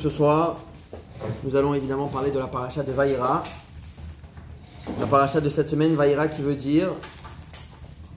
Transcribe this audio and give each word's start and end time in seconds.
Ce 0.00 0.10
soir, 0.10 0.54
nous 1.42 1.56
allons 1.56 1.74
évidemment 1.74 2.06
parler 2.06 2.30
de 2.30 2.38
la 2.38 2.46
paracha 2.46 2.84
de 2.84 2.92
Vaïra. 2.92 3.42
La 5.00 5.06
paracha 5.06 5.40
de 5.40 5.48
cette 5.48 5.68
semaine, 5.68 5.96
Vaïra 5.96 6.28
qui 6.28 6.40
veut 6.40 6.54
dire 6.54 6.92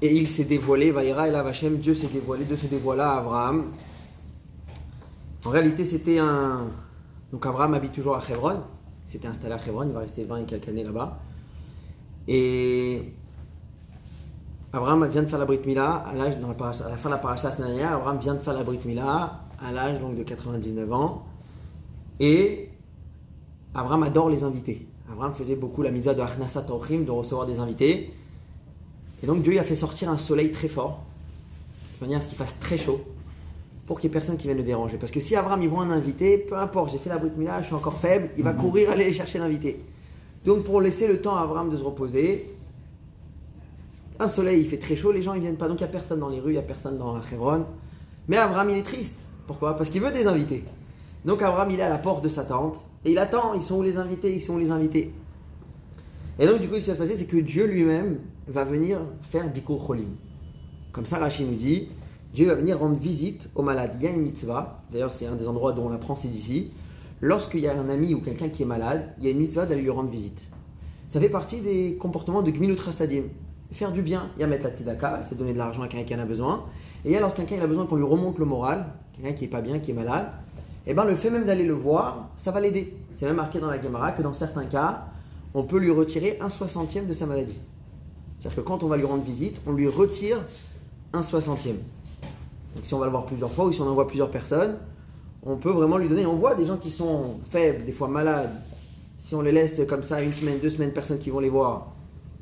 et 0.04 0.16
il 0.16 0.28
s'est 0.28 0.44
dévoilé, 0.44 0.92
Vaïra 0.92 1.28
et 1.28 1.32
la 1.32 1.42
Vachem, 1.42 1.78
Dieu 1.78 1.96
s'est 1.96 2.10
dévoilé, 2.14 2.46
Dieu 2.46 2.56
se 2.56 2.68
dévoila 2.68 3.14
à 3.14 3.18
Abraham. 3.18 3.66
En 5.44 5.50
réalité, 5.50 5.84
c'était 5.84 6.20
un. 6.20 6.68
Donc 7.32 7.48
Abraham 7.48 7.74
habite 7.74 7.94
toujours 7.94 8.16
à 8.16 8.22
Hebron, 8.30 8.62
il 9.06 9.12
s'était 9.12 9.28
installé 9.28 9.56
à 9.56 9.58
Hebron, 9.58 9.88
il 9.88 9.94
va 9.94 10.02
rester 10.02 10.24
20 10.24 10.38
et 10.38 10.44
quelques 10.44 10.68
années 10.68 10.84
là-bas. 10.84 11.18
Et 12.28 13.12
Abraham 14.72 15.08
vient 15.08 15.24
de 15.24 15.28
faire 15.28 15.40
la 15.40 15.46
Brit 15.46 15.62
Mila, 15.66 16.04
à, 16.08 16.14
l'âge, 16.14 16.36
la, 16.40 16.68
à 16.68 16.90
la 16.90 16.98
fin 16.98 17.10
de 17.10 17.16
la 17.16 17.20
paracha 17.20 17.52
Snania, 17.52 17.96
Abraham 17.96 18.20
vient 18.20 18.36
de 18.36 18.40
faire 18.40 18.54
la 18.54 18.64
Brit 18.64 18.82
Mila 18.86 19.40
à 19.60 19.72
l'âge 19.72 20.00
donc 20.00 20.16
de 20.16 20.22
99 20.22 20.94
ans. 20.94 21.26
Et 22.22 22.70
Abraham 23.74 24.04
adore 24.04 24.30
les 24.30 24.44
invités. 24.44 24.88
Abraham 25.12 25.34
faisait 25.34 25.56
beaucoup 25.56 25.82
la 25.82 25.90
misa 25.90 26.14
de 26.14 26.22
Achnasat 26.22 26.70
Orchim, 26.70 27.00
de 27.00 27.10
recevoir 27.10 27.48
des 27.48 27.60
invités. 27.60 28.14
Et 29.24 29.26
donc 29.26 29.42
Dieu 29.42 29.54
il 29.54 29.60
a 29.60 29.64
fait 29.64 29.76
sortir 29.76 30.08
un 30.10 30.20
soleil 30.20 30.52
très 30.52 30.68
fort, 30.68 31.02
de 32.00 32.06
manière 32.06 32.20
à 32.20 32.22
ce 32.22 32.30
qu'il 32.30 32.38
fasse 32.38 32.58
très 32.60 32.78
chaud, 32.78 33.02
pour 33.88 34.00
qu'il 34.00 34.10
n'y 34.10 34.12
ait 34.12 34.20
personne 34.20 34.38
qui 34.38 34.46
vienne 34.46 34.58
le 34.58 34.64
déranger. 34.64 34.98
Parce 34.98 35.12
que 35.12 35.20
si 35.20 35.36
Abraham 35.36 35.64
il 35.64 35.70
voit 35.70 35.84
un 35.84 35.90
invité, 35.90 36.38
peu 36.38 36.56
importe, 36.56 36.92
j'ai 36.92 37.00
fait 37.00 37.10
la 37.10 37.18
Brit 37.18 37.32
Mila, 37.36 37.60
je 37.62 37.66
suis 37.66 37.76
encore 37.76 37.98
faible, 37.98 38.30
il 38.38 38.44
va 38.44 38.54
courir 38.54 38.92
aller 38.92 39.12
chercher 39.12 39.40
l'invité. 39.40 39.84
Donc 40.46 40.64
pour 40.64 40.80
laisser 40.80 41.08
le 41.08 41.22
temps 41.22 41.36
à 41.36 41.42
Abraham 41.42 41.72
de 41.72 41.78
se 41.78 41.84
reposer, 41.84 42.54
un 44.20 44.28
soleil, 44.28 44.62
il 44.62 44.68
fait 44.68 44.78
très 44.78 44.96
chaud, 44.96 45.12
les 45.12 45.24
gens 45.24 45.34
ils 45.34 45.42
viennent 45.42 45.58
pas, 45.58 45.68
donc 45.68 45.80
il 45.80 45.84
n'y 45.84 45.90
a 45.90 45.92
personne 45.92 46.20
dans 46.20 46.30
les 46.30 46.40
rues, 46.40 46.52
il 46.52 46.54
n'y 46.54 46.60
a 46.60 46.62
personne 46.62 47.00
dans 47.00 47.20
Hebron. 47.20 47.66
Mais 48.28 48.38
Abraham 48.38 48.70
il 48.70 48.78
est 48.78 48.84
triste. 48.84 49.18
Pourquoi? 49.48 49.76
Parce 49.76 49.90
qu'il 49.90 50.02
veut 50.02 50.12
des 50.12 50.28
invités. 50.28 50.64
Donc 51.26 51.42
Abraham 51.42 51.70
il 51.72 51.80
est 51.80 51.84
à 51.84 51.90
la 51.90 51.98
porte 51.98 52.24
de 52.24 52.30
sa 52.30 52.44
tente 52.44 52.78
et 53.06 53.12
il 53.12 53.18
attend, 53.18 53.54
ils 53.54 53.64
sont 53.64 53.78
où 53.78 53.84
les 53.84 53.98
invités, 53.98 54.34
ils 54.34 54.42
sont 54.42 54.56
où 54.56 54.60
les 54.60 54.72
invités. 54.72 55.14
Et 56.40 56.48
donc 56.48 56.62
du 56.62 56.68
coup 56.68 56.76
ce 56.76 56.82
qui 56.82 56.88
va 56.88 56.96
se 56.96 57.00
passer 57.00 57.16
c'est 57.16 57.28
que 57.28 57.38
Dieu 57.38 57.66
lui-même 57.66 58.20
va 58.48 58.64
venir 58.64 59.00
faire 59.22 59.50
Bikur 59.50 59.86
Cholim. 59.86 60.16
Comme 60.92 61.06
ça 61.06 61.20
Rachid 61.20 61.48
nous 61.48 61.56
dit, 61.56 61.90
Dieu 62.34 62.48
va 62.48 62.56
venir 62.56 62.80
rendre 62.80 62.98
visite 62.98 63.50
aux 63.56 63.62
malades. 63.62 63.92
Il 64.00 64.04
y 64.04 64.08
a 64.08 64.12
une 64.12 64.22
mitzvah, 64.22 64.84
d'ailleurs 64.92 65.14
c'est 65.14 65.28
un 65.28 65.36
des 65.36 65.48
endroits 65.48 65.74
dont 65.74 65.88
on 65.88 65.92
apprend 65.92 66.16
c'est 66.16 66.28
d'ici. 66.30 66.72
Lorsqu'il 67.22 67.60
y 67.60 67.68
a 67.68 67.78
un 67.78 67.90
ami 67.90 68.14
ou 68.16 68.22
quelqu'un 68.22 68.50
qui 68.50 68.64
est 68.64 68.66
malade, 68.66 69.14
il 69.20 69.26
y 69.26 69.28
a 69.28 69.32
une 69.32 69.38
mitzvah 69.38 69.66
d'aller 69.66 69.84
lui 69.84 69.92
rendre 69.92 70.10
visite. 70.10 70.42
Ça 71.08 71.20
fait 71.20 71.30
partie 71.30 71.62
des 71.62 71.98
comportements 72.00 72.42
de 72.42 72.50
Gmilut. 72.52 72.78
Faire 73.72 73.92
du 73.94 74.02
bien, 74.02 74.30
il 74.36 74.42
y 74.42 74.44
a 74.44 74.48
mettre 74.48 74.66
la 74.66 74.72
tzedaka, 74.72 75.22
c'est 75.28 75.38
donner 75.38 75.54
de 75.54 75.58
l'argent 75.58 75.82
à 75.82 75.88
quelqu'un 75.88 76.06
qui 76.06 76.16
en 76.16 76.20
a 76.20 76.26
besoin. 76.26 76.66
Et 77.06 77.10
il 77.10 77.14
y 77.14 77.16
a 77.16 77.22
lorsque 77.22 77.38
quelqu'un 77.38 77.62
a 77.62 77.68
besoin 77.68 77.86
qu'on 77.86 77.96
lui 77.96 78.04
remonte 78.04 78.38
le 78.38 78.46
moral, 78.46 78.88
quelqu'un 79.14 79.34
qui 79.34 79.46
est 79.46 79.50
pas 79.50 79.62
bien, 79.62 79.80
qui 79.80 79.92
est 79.92 79.94
malade, 79.94 80.30
et 80.88 80.94
ben 80.94 81.06
le 81.06 81.16
fait 81.16 81.30
même 81.30 81.46
d'aller 81.46 81.66
le 81.66 81.74
voir, 81.74 82.30
ça 82.38 82.52
va 82.52 82.60
l'aider. 82.60 82.96
C'est 83.14 83.26
même 83.26 83.36
marqué 83.36 83.60
dans 83.60 83.70
la 83.70 83.82
Gemara 83.82 84.12
que 84.14 84.22
dans 84.22 84.34
certains 84.34 84.66
cas, 84.66 85.06
on 85.54 85.64
peut 85.64 85.78
lui 85.78 85.92
retirer 85.92 86.38
un 86.42 86.50
soixantième 86.50 87.06
de 87.08 87.14
sa 87.14 87.26
maladie. 87.26 87.60
C'est-à-dire 88.40 88.64
que 88.64 88.68
quand 88.68 88.84
on 88.84 88.88
va 88.88 88.98
lui 88.98 89.06
rendre 89.06 89.24
visite, 89.24 89.62
on 89.68 89.74
lui 89.74 89.88
retire 89.88 90.40
un 91.14 91.22
soixantième. 91.22 91.78
Donc 92.76 92.86
si 92.86 92.94
on 92.94 93.00
va 93.00 93.06
le 93.06 93.12
voir 93.12 93.26
plusieurs 93.26 93.52
fois 93.52 93.66
ou 93.66 93.74
si 93.74 93.82
on 93.82 93.88
envoie 93.88 94.08
plusieurs 94.08 94.32
personnes, 94.32 94.78
on 95.44 95.58
peut 95.58 95.70
vraiment 95.70 95.98
lui 95.98 96.10
donner. 96.10 96.26
On 96.26 96.36
voit 96.36 96.56
des 96.56 96.66
gens 96.66 96.78
qui 96.78 96.90
sont 96.90 97.40
faibles, 97.50 97.86
des 97.86 97.92
fois 97.92 98.08
malades. 98.08 98.54
Si 99.20 99.36
on 99.36 99.42
les 99.42 99.52
laisse 99.52 99.82
comme 99.88 100.02
ça 100.02 100.22
une 100.22 100.34
semaine, 100.34 100.58
deux 100.60 100.70
semaines, 100.70 100.92
personnes 100.92 101.20
qui 101.20 101.30
vont 101.30 101.40
les 101.40 101.50
voir, 101.50 101.92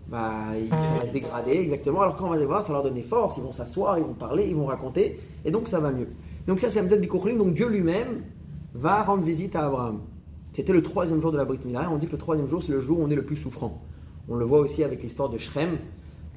bah, 0.08 0.32
ils, 0.58 0.70
ça 0.70 1.00
va 1.00 1.06
se 1.06 1.12
dégrader 1.12 1.52
exactement. 1.52 2.02
Alors 2.02 2.16
quand 2.16 2.26
on 2.26 2.30
va 2.30 2.38
les 2.38 2.46
voir, 2.46 2.64
ça 2.64 2.72
leur 2.72 2.84
donne 2.84 2.96
des 2.96 3.04
forces, 3.04 3.38
ils 3.38 3.44
vont 3.44 3.52
s'asseoir, 3.52 3.98
ils 3.98 4.06
vont 4.06 4.14
parler, 4.14 4.46
ils 4.48 4.56
vont 4.56 4.66
raconter, 4.66 5.20
et 5.44 5.52
donc 5.52 5.68
ça 5.68 5.80
va 5.80 5.92
mieux. 5.92 6.08
Donc 6.50 6.60
ça 6.60 6.72
c'est 6.72 6.78
la 6.78 6.82
méthode 6.82 7.02
Bikurim, 7.02 7.38
donc 7.38 7.54
Dieu 7.54 7.70
lui-même 7.70 8.24
va 8.74 9.04
rendre 9.04 9.22
visite 9.22 9.56
à 9.56 9.68
Abraham. 9.68 10.00
C'était 10.52 10.74
le 10.74 10.82
troisième 10.82 11.22
jour 11.22 11.32
de 11.32 11.38
la 11.38 11.46
Brit 11.46 11.60
Mila, 11.64 11.88
on 11.92 11.98
dit 11.98 12.08
que 12.08 12.14
le 12.14 12.18
troisième 12.18 12.48
jour 12.48 12.64
c'est 12.64 12.72
le 12.72 12.80
jour 12.80 13.00
où 13.00 13.04
on 13.04 13.10
est 13.12 13.16
le 13.16 13.24
plus 13.24 13.36
souffrant. 13.36 13.84
On 14.28 14.36
le 14.36 14.46
voit 14.46 14.58
aussi 14.58 14.84
avec 14.84 15.04
l'histoire 15.04 15.30
de 15.30 15.38
Shrem, 15.38 15.78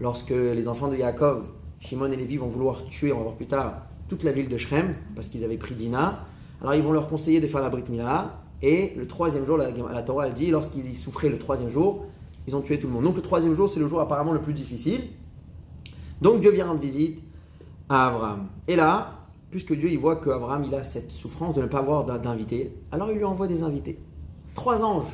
lorsque 0.02 0.28
les 0.28 0.68
enfants 0.68 0.88
de 0.88 0.96
Yaakov, 0.96 1.45
Shimon 1.80 2.12
et 2.12 2.17
Lévi 2.17 2.36
vont 2.36 2.48
vouloir 2.48 2.84
tuer, 2.84 3.11
on 3.11 3.17
va 3.17 3.22
voir 3.22 3.36
plus 3.36 3.46
tard, 3.46 3.86
toute 4.06 4.22
la 4.22 4.33
ville 4.33 4.51
de 4.51 4.58
Shrem, 4.58 4.95
parce 5.14 5.28
qu'ils 5.28 5.46
avaient 5.46 5.56
pris 5.56 5.74
Dina. 5.74 6.27
Alors 6.61 6.74
ils 6.74 6.83
vont 6.83 6.92
leur 6.92 7.08
conseiller 7.08 7.40
de 7.40 7.46
faire 7.46 7.62
la 7.62 7.70
Brit 7.70 7.84
Mila, 7.89 8.39
et 8.61 8.92
le 8.95 9.06
troisième 9.06 9.46
jour, 9.46 9.56
la, 9.56 9.70
la 9.70 10.02
Torah 10.02 10.27
elle 10.27 10.34
dit, 10.34 10.51
lorsqu'ils 10.51 10.90
y 10.90 10.95
souffraient 10.95 11.30
le 11.30 11.39
troisième 11.39 11.70
jour, 11.70 12.05
ils 12.46 12.55
ont 12.55 12.61
tué 12.61 12.78
tout 12.78 12.86
le 12.86 12.92
monde. 12.92 13.05
Donc 13.05 13.17
le 13.17 13.22
troisième 13.22 13.55
jour, 13.55 13.67
c'est 13.67 13.80
le 13.80 13.86
jour 13.86 14.02
apparemment 14.02 14.34
le 14.34 14.42
plus 14.42 14.52
difficile. 14.52 15.05
Donc 16.20 16.42
Dieu 16.42 16.51
vient 16.51 16.67
rendre 16.67 16.80
visite 16.80 17.18
à 17.89 18.08
Abraham. 18.08 18.48
Et 18.68 18.77
là, 18.77 19.20
puisque 19.52 19.74
Dieu 19.74 19.89
il 19.90 19.98
voit 19.98 20.17
qu'Abraham 20.17 20.64
il 20.64 20.74
a 20.74 20.83
cette 20.83 21.13
souffrance 21.13 21.55
de 21.55 21.63
ne 21.63 21.67
pas 21.67 21.79
avoir 21.79 22.05
d'in- 22.05 22.18
d'invités, 22.18 22.74
alors 22.90 23.13
il 23.13 23.18
lui 23.18 23.24
envoie 23.24 23.46
des 23.46 23.63
invités. 23.63 24.01
Trois 24.55 24.83
anges 24.85 25.13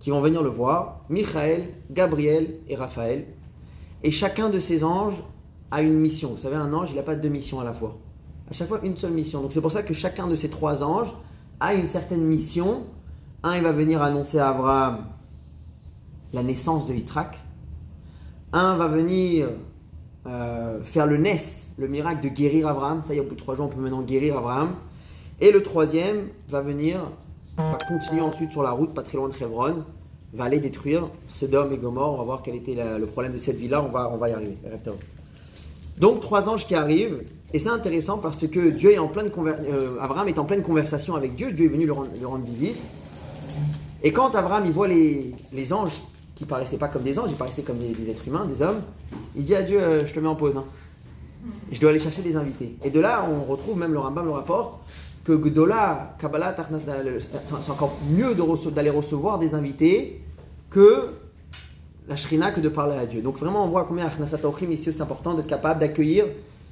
qui 0.00 0.10
vont 0.10 0.20
venir 0.20 0.42
le 0.42 0.50
voir, 0.50 1.00
Michael, 1.08 1.68
Gabriel 1.90 2.56
et 2.68 2.76
Raphaël. 2.76 3.26
Et 4.02 4.10
chacun 4.10 4.50
de 4.50 4.58
ces 4.58 4.82
anges 4.82 5.22
a 5.70 5.82
une 5.82 5.98
mission. 5.98 6.30
Vous 6.30 6.38
savez, 6.38 6.56
un 6.56 6.72
ange, 6.72 6.90
il 6.90 6.96
n'a 6.96 7.02
pas 7.02 7.16
deux 7.16 7.28
missions 7.28 7.60
à 7.60 7.64
la 7.64 7.72
fois. 7.72 7.96
À 8.50 8.52
chaque 8.52 8.66
fois, 8.68 8.80
une 8.82 8.96
seule 8.96 9.12
mission. 9.12 9.42
Donc 9.42 9.52
c'est 9.52 9.60
pour 9.60 9.70
ça 9.72 9.82
que 9.82 9.94
chacun 9.94 10.26
de 10.26 10.34
ces 10.36 10.48
trois 10.50 10.82
anges 10.82 11.12
a 11.60 11.74
une 11.74 11.86
certaine 11.86 12.22
mission. 12.24 12.82
Un, 13.42 13.56
il 13.56 13.62
va 13.62 13.72
venir 13.72 14.02
annoncer 14.02 14.38
à 14.38 14.48
Abraham 14.50 15.04
la 16.32 16.42
naissance 16.42 16.86
de 16.88 16.94
Yitzhak. 16.94 17.38
Un 18.52 18.76
va 18.76 18.88
venir 18.88 19.48
euh, 20.26 20.82
faire 20.82 21.06
le 21.06 21.16
Nes, 21.16 21.68
le 21.78 21.88
miracle 21.88 22.22
de 22.22 22.28
guérir 22.28 22.68
Abraham. 22.68 23.02
Ça 23.02 23.14
y 23.14 23.16
est, 23.16 23.20
au 23.20 23.24
bout 23.24 23.34
de 23.34 23.40
trois 23.40 23.54
jours, 23.54 23.66
on 23.66 23.68
peut 23.68 23.80
maintenant 23.80 24.02
guérir 24.02 24.36
Abraham. 24.36 24.74
Et 25.40 25.50
le 25.50 25.62
troisième 25.62 26.28
va 26.48 26.60
venir, 26.60 27.10
va 27.56 27.78
continuer 27.88 28.20
ensuite 28.20 28.50
sur 28.52 28.62
la 28.62 28.72
route, 28.72 28.92
pas 28.92 29.02
très 29.02 29.16
loin 29.16 29.28
de 29.28 29.34
Hebron, 29.34 29.84
va 30.34 30.44
aller 30.44 30.58
détruire 30.58 31.08
Sodome 31.28 31.72
et 31.72 31.78
Gomorre. 31.78 32.14
On 32.14 32.18
va 32.18 32.24
voir 32.24 32.42
quel 32.44 32.56
était 32.56 32.76
le 32.98 33.06
problème 33.06 33.32
de 33.32 33.38
cette 33.38 33.56
ville-là. 33.56 33.82
On 33.82 33.88
va, 33.88 34.10
on 34.12 34.18
va 34.18 34.28
y 34.28 34.32
arriver. 34.32 34.56
Donc 35.96 36.20
trois 36.20 36.48
anges 36.48 36.66
qui 36.66 36.74
arrivent, 36.74 37.22
et 37.52 37.58
c'est 37.58 37.68
intéressant 37.68 38.18
parce 38.18 38.46
que 38.46 38.70
Dieu 38.70 38.92
est 38.92 38.98
en 38.98 39.08
pleine 39.08 39.30
euh, 39.38 39.96
Abraham 40.00 40.28
est 40.28 40.38
en 40.38 40.44
pleine 40.44 40.62
conversation 40.62 41.14
avec 41.14 41.34
Dieu. 41.34 41.52
Dieu 41.52 41.66
est 41.66 41.68
venu 41.68 41.84
lui 41.84 41.90
rendre, 41.92 42.44
visite. 42.44 42.80
Et 44.02 44.12
quand 44.12 44.34
Abraham 44.34 44.64
il 44.66 44.72
voit 44.72 44.88
les 44.88 45.72
anges 45.72 46.00
qui 46.40 46.46
paraissaient 46.46 46.78
pas 46.78 46.88
comme 46.88 47.02
des 47.02 47.18
anges, 47.18 47.28
ils 47.28 47.36
paraissaient 47.36 47.60
comme 47.62 47.76
des, 47.76 48.10
êtres 48.10 48.26
humains, 48.26 48.46
des 48.46 48.62
hommes, 48.62 48.80
il 49.36 49.44
dit 49.44 49.54
à 49.54 49.60
Dieu 49.60 49.78
euh, 49.78 50.06
Je 50.06 50.14
te 50.14 50.20
mets 50.20 50.26
en 50.26 50.34
pause. 50.34 50.56
hein. 50.56 50.64
Je 51.70 51.78
dois 51.78 51.90
aller 51.90 51.98
chercher 51.98 52.22
des 52.22 52.34
invités. 52.34 52.76
Et 52.82 52.88
de 52.88 52.98
là, 52.98 53.28
on 53.30 53.44
retrouve 53.44 53.78
même 53.78 53.92
le 53.92 53.98
Rambam 53.98 54.24
le 54.24 54.30
rapporte 54.30 54.80
que 55.22 55.32
Gdola, 55.32 56.16
Kabbalah, 56.18 56.54
Tarnas, 56.54 56.78
c'est 57.44 57.70
encore 57.70 57.98
mieux 58.10 58.34
d'aller 58.74 58.88
recevoir 58.88 59.38
des 59.38 59.54
invités 59.54 60.22
que 60.70 61.08
la 62.08 62.16
shrina 62.16 62.52
que 62.52 62.60
de 62.60 62.70
parler 62.70 62.96
à 62.96 63.04
Dieu. 63.04 63.20
Donc 63.20 63.36
vraiment, 63.36 63.62
on 63.66 63.68
voit 63.68 63.84
combien 63.84 64.06
Achnasat 64.06 64.38
ici 64.70 64.94
c'est 64.94 65.02
important 65.02 65.34
d'être 65.34 65.46
capable 65.46 65.80
d'accueillir 65.80 66.24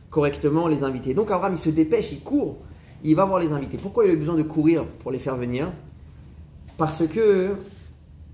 correctement 0.08 0.66
les 0.66 0.82
invités. 0.82 1.12
Donc 1.12 1.30
Abraham, 1.30 1.52
il 1.52 1.58
se 1.58 1.68
dépêche, 1.68 2.10
il 2.12 2.20
court, 2.20 2.56
il 3.04 3.14
va 3.14 3.26
voir 3.26 3.38
les 3.38 3.52
invités. 3.52 3.76
Pourquoi 3.76 4.06
il 4.06 4.10
a 4.12 4.14
eu 4.14 4.16
besoin 4.16 4.34
de 4.34 4.44
courir 4.44 4.86
pour 4.86 5.10
les 5.10 5.18
faire 5.18 5.36
venir? 5.36 5.70
Parce 6.78 7.06
que 7.06 7.50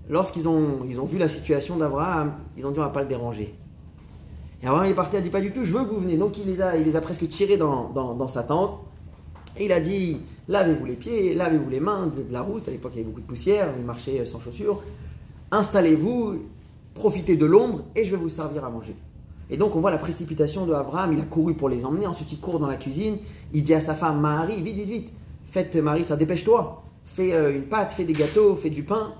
lorsqu'ils 0.09 0.47
ont, 0.47 0.79
ils 0.87 0.99
ont 0.99 1.05
vu 1.05 1.17
la 1.17 1.29
situation 1.29 1.77
d'Abraham, 1.77 2.33
ils 2.57 2.65
ont 2.65 2.71
dit 2.71 2.79
on 2.79 2.83
va 2.83 2.89
pas 2.89 3.01
le 3.01 3.07
déranger. 3.07 3.53
Et 4.61 4.67
Abraham 4.67 4.89
est 4.89 4.93
parti, 4.93 5.15
il 5.15 5.19
a 5.19 5.21
dit 5.21 5.29
pas 5.29 5.41
du 5.41 5.51
tout, 5.51 5.63
je 5.63 5.71
veux 5.73 5.83
que 5.85 5.89
vous 5.89 5.99
venez. 5.99 6.17
Donc 6.17 6.37
il 6.37 6.45
les 6.47 6.61
a, 6.61 6.77
il 6.77 6.83
les 6.85 6.95
a 6.95 7.01
presque 7.01 7.27
tirés 7.27 7.57
dans, 7.57 7.89
dans- 7.89 8.13
dans 8.13 8.27
sa 8.27 8.43
tente. 8.43 8.79
Et 9.57 9.65
il 9.65 9.71
a 9.71 9.79
dit 9.79 10.19
lavez-vous 10.47 10.85
les 10.85 10.95
pieds, 10.95 11.33
lavez-vous 11.33 11.69
les 11.69 11.79
mains 11.79 12.07
de, 12.07 12.25
la 12.31 12.41
route. 12.41 12.67
À 12.67 12.71
l'époque, 12.71 12.91
il 12.95 12.97
y 12.97 12.99
avait 13.01 13.09
beaucoup 13.09 13.21
de 13.21 13.25
poussière, 13.27 13.69
il 13.77 13.85
marchait 13.85 14.25
sans 14.25 14.39
chaussures. 14.39 14.81
Installez-vous, 15.51 16.39
profitez 16.93 17.37
de 17.37 17.45
l'ombre 17.45 17.83
et 17.95 18.05
je 18.05 18.11
vais 18.11 18.17
vous 18.17 18.29
servir 18.29 18.65
à 18.65 18.69
manger. 18.69 18.95
Et 19.49 19.57
donc 19.57 19.75
on 19.75 19.79
voit 19.79 19.91
la 19.91 19.99
précipitation 19.99 20.65
de 20.65 20.73
Abraham, 20.73 21.13
il 21.13 21.19
a 21.19 21.25
couru 21.25 21.53
pour 21.53 21.69
les 21.69 21.85
emmener, 21.85 22.07
ensuite 22.07 22.31
il 22.31 22.39
court 22.39 22.59
dans 22.59 22.65
la 22.67 22.77
cuisine, 22.77 23.17
il 23.53 23.63
dit 23.63 23.75
à 23.75 23.81
sa 23.81 23.93
femme 23.93 24.19
Marie, 24.19 24.59
vite, 24.61 24.75
vite, 24.75 24.87
vite, 24.89 25.13
faites 25.45 25.75
Marie, 25.75 26.03
ça 26.03 26.15
dépêche-toi, 26.15 26.81
fais 27.05 27.31
euh, 27.33 27.55
une 27.55 27.63
pâte, 27.63 27.93
fais 27.93 28.05
des 28.05 28.13
gâteaux, 28.13 28.55
fais 28.55 28.71
du 28.71 28.81
pain. 28.81 29.13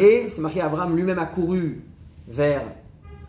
Et 0.00 0.26
c'est 0.28 0.40
marqué, 0.40 0.60
Abraham 0.60 0.94
lui-même 0.96 1.18
a 1.18 1.26
couru 1.26 1.82
vers 2.28 2.62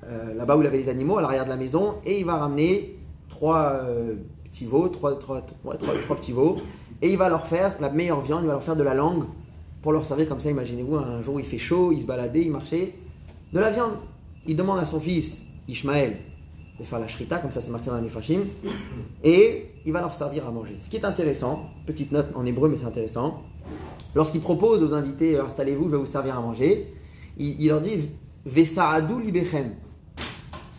euh, 0.06 0.34
là-bas 0.34 0.58
où 0.58 0.62
il 0.62 0.68
avait 0.68 0.78
les 0.78 0.90
animaux, 0.90 1.18
à 1.18 1.22
l'arrière 1.22 1.46
de 1.46 1.50
la 1.50 1.56
maison, 1.56 1.96
et 2.06 2.20
il 2.20 2.26
va 2.26 2.38
ramener 2.38 2.98
trois 3.30 3.82
euh, 3.84 4.16
petits 4.44 4.66
veaux, 4.66 4.88
trois, 4.90 5.18
trois, 5.18 5.42
trois- 5.42 5.78
petits 6.18 6.34
veaux, 6.34 6.58
et 7.02 7.10
il 7.12 7.18
va 7.18 7.30
leur 7.30 7.46
faire 7.48 7.76
la 7.80 7.90
meilleure 7.90 8.22
viande, 8.22 8.42
il 8.44 8.48
va 8.48 8.54
leur 8.54 8.64
faire 8.64 8.76
de 8.76 8.84
la 8.84 8.94
langue 8.94 9.24
pour 9.82 9.92
leur 9.92 10.06
servir 10.06 10.28
comme 10.30 10.40
ça. 10.40 10.50
Imaginez-vous 10.50 10.96
un 10.96 11.22
jour 11.22 11.40
il 11.40 11.46
fait 11.46 11.58
chaud, 11.58 11.92
il 11.92 12.02
se 12.02 12.06
baladait, 12.06 12.42
il 12.42 12.52
marchait, 12.52 12.94
de 13.52 13.60
la 13.60 13.72
viande. 13.72 13.94
Il 14.46 14.56
demande 14.56 14.80
à 14.80 14.86
son 14.86 15.00
fils 15.00 15.42
Ishmaël 15.68 16.18
de 16.80 16.84
faire 16.84 17.00
la 17.00 17.08
shrita, 17.08 17.38
comme 17.38 17.52
ça 17.52 17.62
c'est 17.62 17.72
marqué 17.72 17.90
dans 17.90 18.00
les 18.02 18.10
Fashim, 18.10 18.42
et 19.24 19.68
il 19.86 19.92
va 19.94 20.02
leur 20.02 20.14
servir 20.14 20.48
à 20.48 20.52
manger. 20.52 20.76
Ce 20.82 20.90
qui 20.90 20.98
est 20.98 21.06
intéressant, 21.06 21.70
petite 21.86 22.12
note 22.12 22.28
en 22.36 22.46
hébreu, 22.46 22.68
mais 22.68 22.78
c'est 22.78 22.86
intéressant, 22.86 23.42
lorsqu'il 24.16 24.42
propose 24.42 24.84
aux 24.84 24.94
invités 24.94 25.38
installez-vous, 25.38 25.86
je 25.86 25.90
vais 25.90 25.98
vous 25.98 26.06
servir 26.06 26.38
à 26.38 26.42
manger, 26.42 26.94
il, 27.38 27.68
leur 27.68 27.82
dit 27.82 28.10
Vesaadou 28.46 29.20
libechem. 29.20 29.72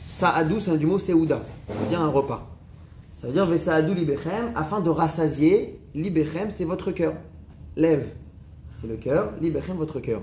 Saadou, 0.06 0.60
c'est 0.60 0.76
du 0.78 0.86
mot 0.86 0.98
Seouda, 0.98 1.40
ça 1.66 1.75
veut 1.75 1.88
dire 1.88 2.00
un 2.00 2.08
repas. 2.08 2.46
Ça 3.16 3.26
veut 3.26 3.32
dire 3.32 3.46
Vesaadou 3.46 3.94
libechem, 3.94 4.52
afin 4.54 4.81
de 4.81 4.90
rassasier, 4.90 5.81
libechem, 5.94 6.50
c'est 6.50 6.64
votre 6.64 6.92
cœur. 6.92 7.14
Lève. 7.76 8.06
c'est 8.76 8.86
le 8.86 8.96
cœur, 8.96 9.32
libechem 9.40 9.76
votre 9.76 9.98
cœur. 9.98 10.20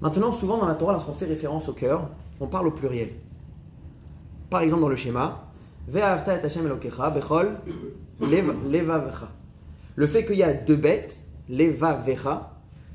Maintenant, 0.00 0.32
souvent 0.32 0.56
dans 0.56 0.66
la 0.66 0.74
Torah, 0.74 0.92
lorsqu'on 0.92 1.12
fait 1.12 1.26
référence 1.26 1.68
au 1.68 1.74
cœur, 1.74 2.08
on 2.40 2.46
parle 2.46 2.68
au 2.68 2.70
pluriel. 2.70 3.10
Par 4.48 4.62
exemple, 4.62 4.82
dans 4.82 4.88
le 4.88 4.96
schéma. 4.96 5.44
Le 9.96 10.06
fait 10.06 10.24
qu'il 10.24 10.36
y 10.36 10.42
a 10.42 10.52
deux 10.52 10.76
bêtes, 10.76 11.16
Levavecha, 11.50 12.52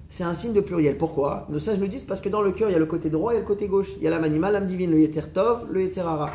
c'est 0.10 0.24
un 0.24 0.34
signe 0.34 0.54
de 0.54 0.62
pluriel. 0.62 0.98
Pourquoi? 0.98 1.46
Nos 1.50 1.60
sages 1.60 1.78
nous 1.78 1.88
disent 1.88 2.04
parce 2.04 2.22
que 2.22 2.30
dans 2.30 2.42
le 2.42 2.52
cœur, 2.52 2.70
il 2.70 2.74
y 2.74 2.76
a 2.76 2.80
le 2.80 2.86
côté 2.86 3.10
droit 3.10 3.34
et 3.34 3.40
le 3.40 3.44
côté 3.44 3.68
gauche. 3.68 3.90
Il 3.98 4.04
y 4.04 4.08
a 4.08 4.10
l'âme 4.10 4.24
animale, 4.24 4.54
l'âme 4.54 4.66
divine, 4.66 4.92
le 4.92 5.00
Yetzer 5.00 5.34
Tov, 5.34 5.68
le 5.72 5.82
Yetzer 5.82 6.02
Hara. 6.02 6.30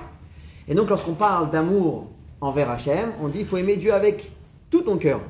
Et 0.69 0.75
donc, 0.75 0.91
lorsqu'on 0.91 1.15
parle 1.15 1.51
d'amour 1.51 2.09
envers 2.41 2.71
Hachem, 2.71 3.13
on 3.23 3.29
dit 3.29 3.39
il 3.41 3.45
faut 3.45 3.57
aimer 3.57 3.77
Dieu 3.77 3.93
avec 3.93 4.31
tout 4.71 4.83
ton 4.83 4.99
cœur. 4.99 5.21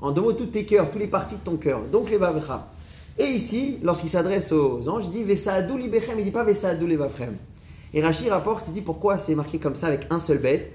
En 0.00 0.12
deux 0.12 0.22
mots, 0.22 0.32
tous 0.32 0.46
tes 0.46 0.64
cœurs, 0.64 0.90
toutes 0.90 1.00
les 1.00 1.06
parties 1.06 1.36
de 1.36 1.40
ton 1.44 1.56
cœur. 1.56 1.80
Donc, 1.92 2.10
les 2.10 2.16
Vavecha. 2.16 2.68
Et 3.18 3.26
ici, 3.26 3.78
lorsqu'il 3.82 4.08
s'adresse 4.08 4.50
aux 4.50 4.88
anges, 4.88 5.04
il 5.04 5.10
dit 5.10 5.22
Vesaadou 5.22 5.76
libechem, 5.76 6.18
il 6.18 6.24
dit 6.24 6.30
pas 6.30 6.44
Vesaadou 6.44 6.86
levafrem. 6.86 7.36
Et 7.92 8.02
Rachid 8.02 8.28
rapporte, 8.28 8.68
il 8.68 8.72
dit 8.72 8.80
pourquoi 8.80 9.18
c'est 9.18 9.34
marqué 9.34 9.58
comme 9.58 9.74
ça 9.74 9.88
avec 9.88 10.06
un 10.10 10.18
seul 10.18 10.38
bête? 10.38 10.72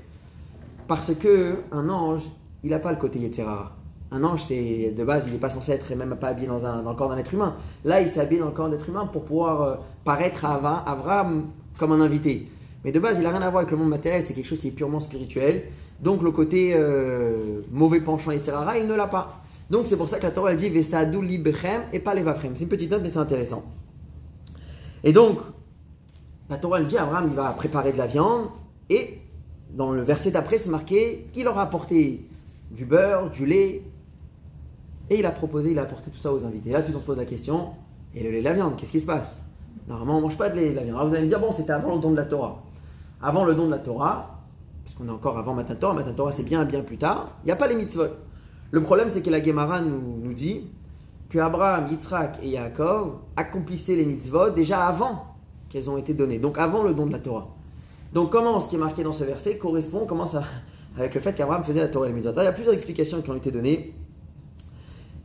Parce 0.88 1.16
que 1.16 1.56
un 1.72 1.90
ange, 1.90 2.22
il 2.64 2.70
n'a 2.70 2.80
pas 2.80 2.92
le 2.92 2.98
côté 2.98 3.20
Yetzerara. 3.20 3.76
Un 4.12 4.24
ange, 4.24 4.44
c'est 4.44 4.94
de 4.96 5.04
base, 5.04 5.24
il 5.28 5.34
n'est 5.34 5.40
pas 5.40 5.50
censé 5.50 5.72
être 5.72 5.92
et 5.92 5.96
même 5.96 6.16
pas 6.16 6.28
habillé 6.28 6.48
dans, 6.48 6.66
un, 6.66 6.84
le 6.84 6.96
corps 6.96 7.10
d'un 7.10 7.18
être 7.18 7.34
humain. 7.34 7.56
Là, 7.84 8.02
il 8.02 8.08
s'est 8.08 8.20
habillé 8.20 8.40
dans 8.40 8.48
le 8.48 8.52
corps 8.52 8.70
d'un 8.70 8.76
être 8.76 8.88
humain 8.88 9.08
pour 9.08 9.26
pouvoir 9.26 9.62
euh, 9.62 9.76
paraître 10.04 10.46
à 10.46 10.56
Avram 10.86 11.48
comme 11.78 11.92
un 11.92 12.02
invité. 12.02 12.48
Mais 12.84 12.92
de 12.92 13.00
base, 13.00 13.18
il 13.18 13.24
n'a 13.24 13.32
rien 13.32 13.42
à 13.42 13.50
voir 13.50 13.62
avec 13.62 13.72
le 13.72 13.78
monde 13.78 13.90
matériel, 13.90 14.24
c'est 14.24 14.34
quelque 14.34 14.46
chose 14.46 14.60
qui 14.60 14.68
est 14.68 14.72
purement 14.72 15.00
spirituel. 15.00 15.64
Donc 16.00 16.22
le 16.22 16.32
côté 16.32 16.74
euh, 16.76 17.62
mauvais 17.72 18.02
penchant, 18.02 18.32
etc., 18.32 18.54
il 18.80 18.88
ne 18.88 18.96
l'a 18.96 19.08
pas. 19.08 19.42
Donc 19.70 19.88
c'est 19.88 19.98
pour 19.98 20.08
ça 20.08 20.18
que 20.20 20.24
la 20.24 20.32
Torah 20.32 20.52
elle 20.52 20.58
dit 20.58 20.70
Vesadou 20.70 21.22
libechem 21.22 21.82
et 21.92 22.00
pas 22.00 22.14
levafrem. 22.14 22.52
C'est 22.56 22.64
une 22.64 22.70
petite 22.70 22.92
note, 22.92 23.02
mais 23.02 23.10
c'est 23.10 23.18
intéressant. 23.18 23.64
Et 25.04 25.14
donc, 25.14 25.40
la 26.50 26.58
Torah 26.58 26.80
elle 26.80 26.88
dit 26.88 26.98
Abraham 26.98 27.28
il 27.30 27.36
va 27.36 27.50
préparer 27.52 27.92
de 27.92 27.98
la 27.98 28.08
viande 28.08 28.50
et 28.90 29.20
dans 29.74 29.92
le 29.92 30.04
verset 30.04 30.32
d'après 30.32 30.60
c'est 30.60 30.70
marqué 30.70 31.26
il 31.36 31.48
aura 31.48 31.64
apporté 31.64 32.28
du 32.70 32.86
beurre, 32.86 33.32
du 33.32 33.46
lait 33.46 33.82
et 35.10 35.20
il 35.20 35.26
a 35.26 35.32
proposé, 35.32 35.72
il 35.72 35.80
a 35.80 35.84
apporté 35.84 36.12
tout 36.12 36.20
ça 36.20 36.34
aux 36.34 36.46
invités. 36.46 36.70
Et 36.70 36.74
là 36.74 36.82
tu 36.82 36.92
te 36.92 36.98
poses 36.98 37.18
la 37.18 37.26
question 37.26 37.70
et 38.14 38.24
le 38.24 38.32
lait, 38.32 38.42
la 38.42 38.54
viande, 38.54 38.76
qu'est-ce 38.76 38.92
qui 38.92 39.00
se 39.00 39.06
passe? 39.06 39.44
Normalement 39.88 40.18
on 40.18 40.22
mange 40.22 40.38
pas 40.38 40.50
de 40.50 40.56
lait, 40.56 40.74
la 40.74 40.84
viande. 40.84 40.96
Alors 40.96 41.10
vous 41.10 41.16
allez 41.16 41.24
me 41.24 41.30
dire 41.30 41.40
bon 41.40 41.52
c'était 41.52 41.74
avant 41.74 41.96
le 41.96 42.02
don 42.02 42.12
de 42.12 42.18
la 42.18 42.26
Torah. 42.26 42.64
Avant 43.22 43.46
le 43.46 43.56
don 43.56 43.66
de 43.66 43.72
la 43.72 43.80
Torah, 43.80 44.44
puisqu'on 44.84 45.08
est 45.08 45.12
encore 45.12 45.38
avant 45.38 45.54
Matan 45.54 45.76
Torah, 45.76 45.94
Matan 45.94 46.14
Torah 46.14 46.32
c'est 46.32 46.44
bien 46.44 46.64
bien 46.66 46.82
plus 46.82 46.98
tard, 46.98 47.38
il 47.44 47.48
n'y 47.48 47.52
a 47.52 47.56
pas 47.56 47.68
les 47.68 47.76
mitzvot. 47.76 48.08
Le 48.72 48.82
problème, 48.82 49.10
c'est 49.10 49.22
que 49.22 49.30
la 49.30 49.42
Gemara 49.42 49.82
nous, 49.82 50.34
dit 50.34 50.68
que 51.30 51.40
Abraham, 51.40 51.88
Yitzhak 51.88 52.40
et 52.44 52.50
Yaakov 52.50 53.20
accomplissaient 53.36 53.96
les 53.96 54.06
mitzvot 54.06 54.50
déjà 54.50 54.86
avant 54.86 55.26
qu'elles 55.70 55.90
ont 55.90 55.98
été 55.98 56.14
données, 56.14 56.40
donc 56.40 56.58
avant 56.58 56.84
le 56.84 56.94
don 56.94 57.06
de 57.06 57.12
la 57.12 57.20
Torah. 57.20 57.48
Donc 58.14 58.32
comment 58.32 58.60
ce 58.60 58.70
qui 58.70 58.76
est 58.76 58.80
marqué 58.80 59.04
dans 59.04 59.14
ce 59.14 59.24
verset 59.24 59.58
correspond 59.58 60.06
commence 60.06 60.36
avec 60.98 61.14
le 61.14 61.22
fait 61.22 61.34
qu'Abraham 61.34 61.64
faisait 61.64 61.80
la 61.80 61.88
Torah 61.88 62.08
et 62.08 62.10
les 62.10 62.16
mitzvot 62.16 62.34
Il 62.38 62.44
y 62.44 62.48
a 62.48 62.52
plusieurs 62.52 62.74
explications 62.74 63.22
qui 63.22 63.30
ont 63.30 63.36
été 63.36 63.52
données. 63.52 63.94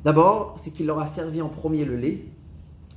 D'abord, 0.04 0.54
c'est 0.58 0.70
qu'il 0.70 0.86
leur 0.86 0.98
a 0.98 1.06
servi 1.06 1.42
en 1.42 1.48
premier 1.48 1.84
le 1.84 1.96
lait, 1.96 2.24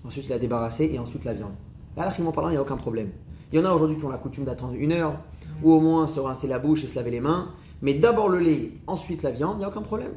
ensuite 0.06 0.26
il 0.28 0.34
a 0.34 0.40
débarrassé 0.40 0.90
et 0.94 1.00
ensuite 1.00 1.26
la 1.26 1.34
viande. 1.34 1.54
Là, 1.98 2.10
parlant, 2.34 2.50
il 2.50 2.54
n'y 2.54 2.58
a 2.58 2.62
aucun 2.62 2.78
problème. 2.78 3.10
Il 3.52 3.60
y 3.60 3.62
en 3.62 3.66
a 3.66 3.74
aujourd'hui 3.74 3.98
qui 3.98 4.06
ont 4.06 4.10
la 4.10 4.18
coutume 4.18 4.46
d'attendre 4.46 4.74
une 4.74 4.92
heure, 4.92 5.20
ou 5.62 5.72
au 5.74 5.80
moins 5.80 6.08
se 6.08 6.20
rincer 6.20 6.48
la 6.48 6.60
bouche 6.60 6.84
et 6.84 6.88
se 6.88 6.96
laver 6.96 7.12
les 7.12 7.20
mains. 7.20 7.50
Mais 7.82 7.94
d'abord 7.94 8.30
le 8.30 8.40
lait, 8.40 8.72
ensuite 8.88 9.22
la 9.22 9.32
viande, 9.32 9.56
il 9.56 9.60
n'y 9.60 9.66
a 9.66 9.68
aucun 9.68 9.82
problème. 9.82 10.14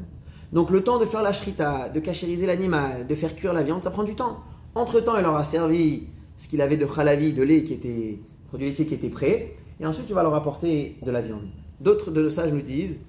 Donc 0.53 0.71
le 0.71 0.83
temps 0.83 0.99
de 0.99 1.05
faire 1.05 1.23
la 1.23 1.33
shrita, 1.33 1.88
de 1.88 2.00
cachériser 2.00 2.47
l'animal, 2.47 3.06
de 3.06 3.15
faire 3.15 3.35
cuire 3.35 3.53
la 3.53 3.62
viande, 3.62 3.83
ça 3.83 3.91
prend 3.91 4.05
du 4.05 4.15
temps. 4.15 4.38
Entre-temps, 4.75 5.17
il 5.17 5.23
leur 5.23 5.37
a 5.37 5.44
servi 5.44 6.09
ce 6.38 6.49
qu'il 6.49 6.62
avait 6.62 6.77
de 6.77 6.87
khalavi, 6.87 7.33
de 7.33 7.43
lait 7.43 7.65
qui 7.65 7.73
était, 7.73 8.21
produit 8.49 8.69
laitier 8.69 8.87
qui 8.87 8.94
était 8.94 9.09
prêt, 9.09 9.56
et 9.81 9.87
ensuite 9.87 10.06
tu 10.06 10.15
vas 10.15 10.23
leur 10.23 10.35
apporter 10.35 10.97
de 11.03 11.11
la 11.11 11.21
viande. 11.21 11.49
D'autres 11.81 12.11
de 12.11 12.23
nos 12.23 12.31
sages 12.31 12.53
nous 12.53 12.62
disent 12.62 13.00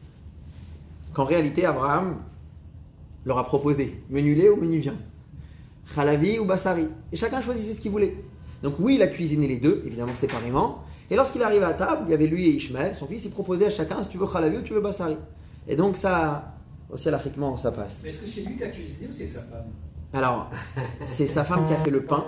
qu'en 1.14 1.26
réalité, 1.26 1.66
Abraham 1.66 2.18
leur 3.28 3.38
a 3.38 3.44
proposé 3.44 4.02
menu 4.10 4.34
lait 4.34 4.50
ou 4.50 4.56
menu 4.56 4.80
viande, 4.80 4.98
khalavi 5.94 6.40
ou 6.40 6.46
bassari, 6.46 6.88
et 7.12 7.16
chacun 7.16 7.42
choisissait 7.42 7.74
ce 7.74 7.82
qu'il 7.82 7.92
voulait. 7.92 8.16
Donc 8.64 8.76
oui, 8.80 8.96
il 8.96 9.02
a 9.04 9.08
cuisiné 9.08 9.48
les 9.48 9.58
deux, 9.58 9.84
évidemment 9.86 10.16
séparément, 10.16 10.84
et 11.12 11.16
lorsqu'il 11.16 11.44
arrivait 11.44 11.66
à 11.66 11.74
table, 11.74 12.04
il 12.08 12.12
y 12.12 12.14
avait 12.14 12.28
lui 12.28 12.48
et 12.48 12.52
Ishmael, 12.52 12.96
son 12.96 13.06
fils, 13.06 13.26
il 13.26 13.32
proposait 13.32 13.66
à 13.66 13.70
chacun 13.70 14.02
si 14.02 14.10
tu 14.10 14.18
veux 14.18 14.28
khalavi 14.28 14.58
ou 14.58 14.62
tu 14.62 14.74
veux 14.74 14.82
bassari. 14.82 15.18
Et 15.68 15.76
donc 15.76 15.98
ça, 15.98 16.56
aussi 16.90 17.10
l'afriquement, 17.12 17.58
ça 17.58 17.72
passe. 17.72 18.04
Est-ce 18.06 18.22
que 18.22 18.28
c'est 18.28 18.42
lui 18.42 18.56
qui 18.56 18.64
a 18.64 18.70
cuisiné 18.70 19.08
ou 19.10 19.14
c'est 19.14 19.26
sa 19.26 19.42
femme? 19.42 19.68
Alors, 20.14 20.50
c'est 21.06 21.28
sa 21.28 21.44
femme 21.44 21.68
qui 21.68 21.74
a 21.74 21.78
fait 21.78 21.92
le 21.92 22.04
pain. 22.04 22.26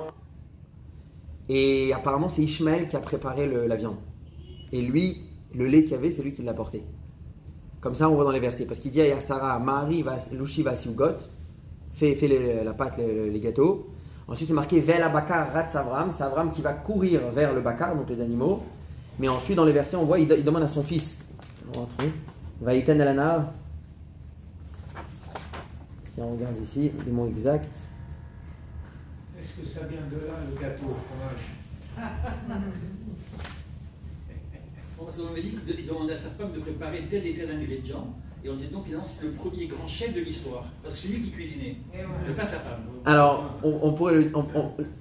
Et 1.47 1.93
apparemment, 1.93 2.29
c'est 2.29 2.43
Ishmael 2.43 2.87
qui 2.87 2.95
a 2.95 2.99
préparé 2.99 3.47
la 3.47 3.75
viande. 3.75 3.95
Et 4.71 4.81
lui, 4.81 5.23
le 5.55 5.65
lait 5.65 5.83
qu'il 5.83 5.93
y 5.93 5.95
avait, 5.95 6.11
c'est 6.11 6.21
lui 6.21 6.33
qui 6.33 6.43
l'a 6.43 6.53
porté. 6.53 6.83
Comme 7.81 7.95
ça, 7.95 8.09
on 8.09 8.15
voit 8.15 8.25
dans 8.25 8.31
les 8.31 8.39
versets. 8.39 8.65
Parce 8.65 8.79
qu'il 8.79 8.91
dit 8.91 9.01
à 9.01 9.21
Sarah, 9.21 9.57
Marie 9.59 10.01
va, 10.01 10.17
Louchi 10.33 10.63
va 10.63 10.73
fais, 10.75 12.15
fais 12.15 12.63
la 12.63 12.73
pâte, 12.73 12.97
les, 12.97 13.39
gâteaux. 13.39 13.89
Ensuite, 14.27 14.47
c'est 14.47 14.53
marqué 14.53 14.79
Vela 14.79 15.09
Bakar 15.09 15.53
Rat 15.53 15.69
Savram. 15.69 16.11
C'est 16.11 16.23
Avram 16.23 16.51
qui 16.51 16.61
va 16.61 16.73
courir 16.73 17.21
vers 17.31 17.53
le 17.53 17.61
Bakar, 17.61 17.95
donc 17.95 18.09
les 18.09 18.21
animaux. 18.21 18.63
Mais 19.17 19.27
ensuite, 19.27 19.55
dans 19.55 19.65
les 19.65 19.71
versets, 19.71 19.97
on 19.97 20.05
voit, 20.05 20.19
il, 20.19 20.27
demande 20.27 20.63
à 20.63 20.67
son 20.67 20.83
fils. 20.83 21.23
Va 22.61 22.75
Iten 22.75 22.99
Alana. 22.99 23.53
Si 26.13 26.21
on 26.21 26.31
regarde 26.31 26.57
ici, 26.61 26.91
les 27.05 27.11
mots 27.11 27.27
exacts. 27.27 27.69
Est-ce 29.39 29.61
que 29.61 29.65
ça 29.65 29.85
vient 29.87 30.01
de 30.11 30.17
là, 30.27 30.33
le 30.49 30.61
gâteau 30.61 30.85
au 30.85 30.95
fromage? 30.95 31.45
On 35.01 35.33
m'a 35.33 35.39
dit 35.39 35.55
qu'il 35.65 35.87
demandait 35.87 36.13
à 36.13 36.17
sa 36.17 36.29
femme 36.29 36.51
de 36.53 36.59
préparer 36.59 37.03
tel 37.09 37.25
et 37.25 37.33
tel 37.33 37.49
ingrédient. 37.49 38.07
Et 38.43 38.49
on 38.49 38.55
dit 38.55 38.67
donc 38.67 38.85
finalement 38.85 39.05
c'est 39.05 39.25
le 39.25 39.31
premier 39.33 39.67
grand 39.67 39.87
chef 39.87 40.13
de 40.13 40.21
l'histoire. 40.21 40.63
Parce 40.81 40.93
que 40.93 40.99
c'est 40.99 41.07
lui 41.09 41.21
qui 41.21 41.31
cuisinait, 41.31 41.77
ouais. 41.93 42.33
pas 42.33 42.45
sa 42.45 42.57
femme. 42.57 42.79
Alors, 43.05 43.55
on, 43.63 43.91
pourrait 43.91 44.15
le, 44.15 44.31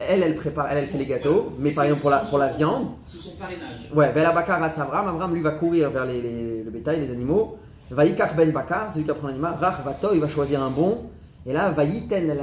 elle, 0.00 0.22
elle 0.24 0.34
prépare, 0.34 0.70
elle, 0.70 0.78
elle 0.78 0.86
fait 0.86 0.98
les 0.98 1.06
gâteaux, 1.06 1.52
mais 1.58 1.70
par 1.70 1.84
exemple 1.84 2.00
pour 2.00 2.10
la, 2.10 2.18
pour 2.18 2.38
la 2.38 2.48
viande. 2.48 2.88
Sous 3.06 3.18
son 3.18 3.30
parrainage. 3.32 3.92
Ouais, 3.94 4.10
Velabakar 4.12 4.60
Avram, 4.62 5.08
Avram 5.08 5.34
lui 5.34 5.40
va 5.40 5.52
courir 5.52 5.90
vers 5.90 6.04
les, 6.04 6.20
le 6.64 6.70
bétail, 6.70 7.00
les 7.00 7.12
animaux. 7.12 7.58
Vaïkar 7.90 8.34
ben 8.34 8.50
Bakar, 8.52 8.90
c'est 8.92 8.98
lui 8.98 9.04
qui 9.04 9.10
apprend 9.10 9.28
l'animal. 9.28 9.54
Rach 9.60 9.82
Vato, 9.82 10.10
il 10.12 10.20
va 10.20 10.28
choisir 10.28 10.62
un 10.62 10.70
bon. 10.70 11.06
Et 11.46 11.52
là, 11.52 11.70
Vaïten 11.70 12.28
el 12.28 12.40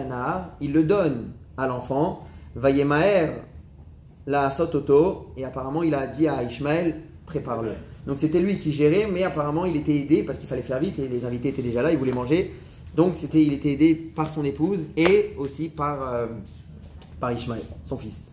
il 0.62 0.74
le 0.74 0.84
donne 0.84 1.32
à 1.58 1.68
l'enfant. 1.68 2.24
Vaïemaer 2.56 3.32
la 4.26 4.50
sototo. 4.50 5.34
Et 5.38 5.46
apparemment, 5.46 5.84
il 5.84 5.94
a 5.94 6.08
dit 6.08 6.28
à 6.28 6.42
Ishmael, 6.42 7.02
prépare-le. 7.26 7.74
Donc 8.08 8.20
c'était 8.20 8.40
lui 8.40 8.58
qui 8.58 8.72
gérait, 8.72 9.08
mais 9.12 9.24
apparemment, 9.24 9.66
il 9.66 9.76
était 9.76 9.96
aidé 9.96 10.24
parce 10.24 10.38
qu'il 10.38 10.48
fallait 10.48 10.62
faire 10.62 10.80
vite 10.80 11.00
et 11.00 11.08
les 11.08 11.26
invités 11.26 11.50
étaient 11.50 11.62
déjà 11.62 11.82
là, 11.82 11.92
ils 11.92 11.98
voulaient 11.98 12.12
manger. 12.12 12.54
Donc 12.96 13.14
c'était, 13.16 13.44
il 13.44 13.54
était 13.54 13.72
aidé 13.72 13.96
par 13.96 14.30
son 14.30 14.44
épouse 14.46 14.86
et 14.96 15.34
aussi 15.38 15.70
par, 15.70 16.14
euh, 16.14 16.28
par 17.20 17.32
Ishmael, 17.32 17.62
son 17.84 17.98
fils. 17.98 18.24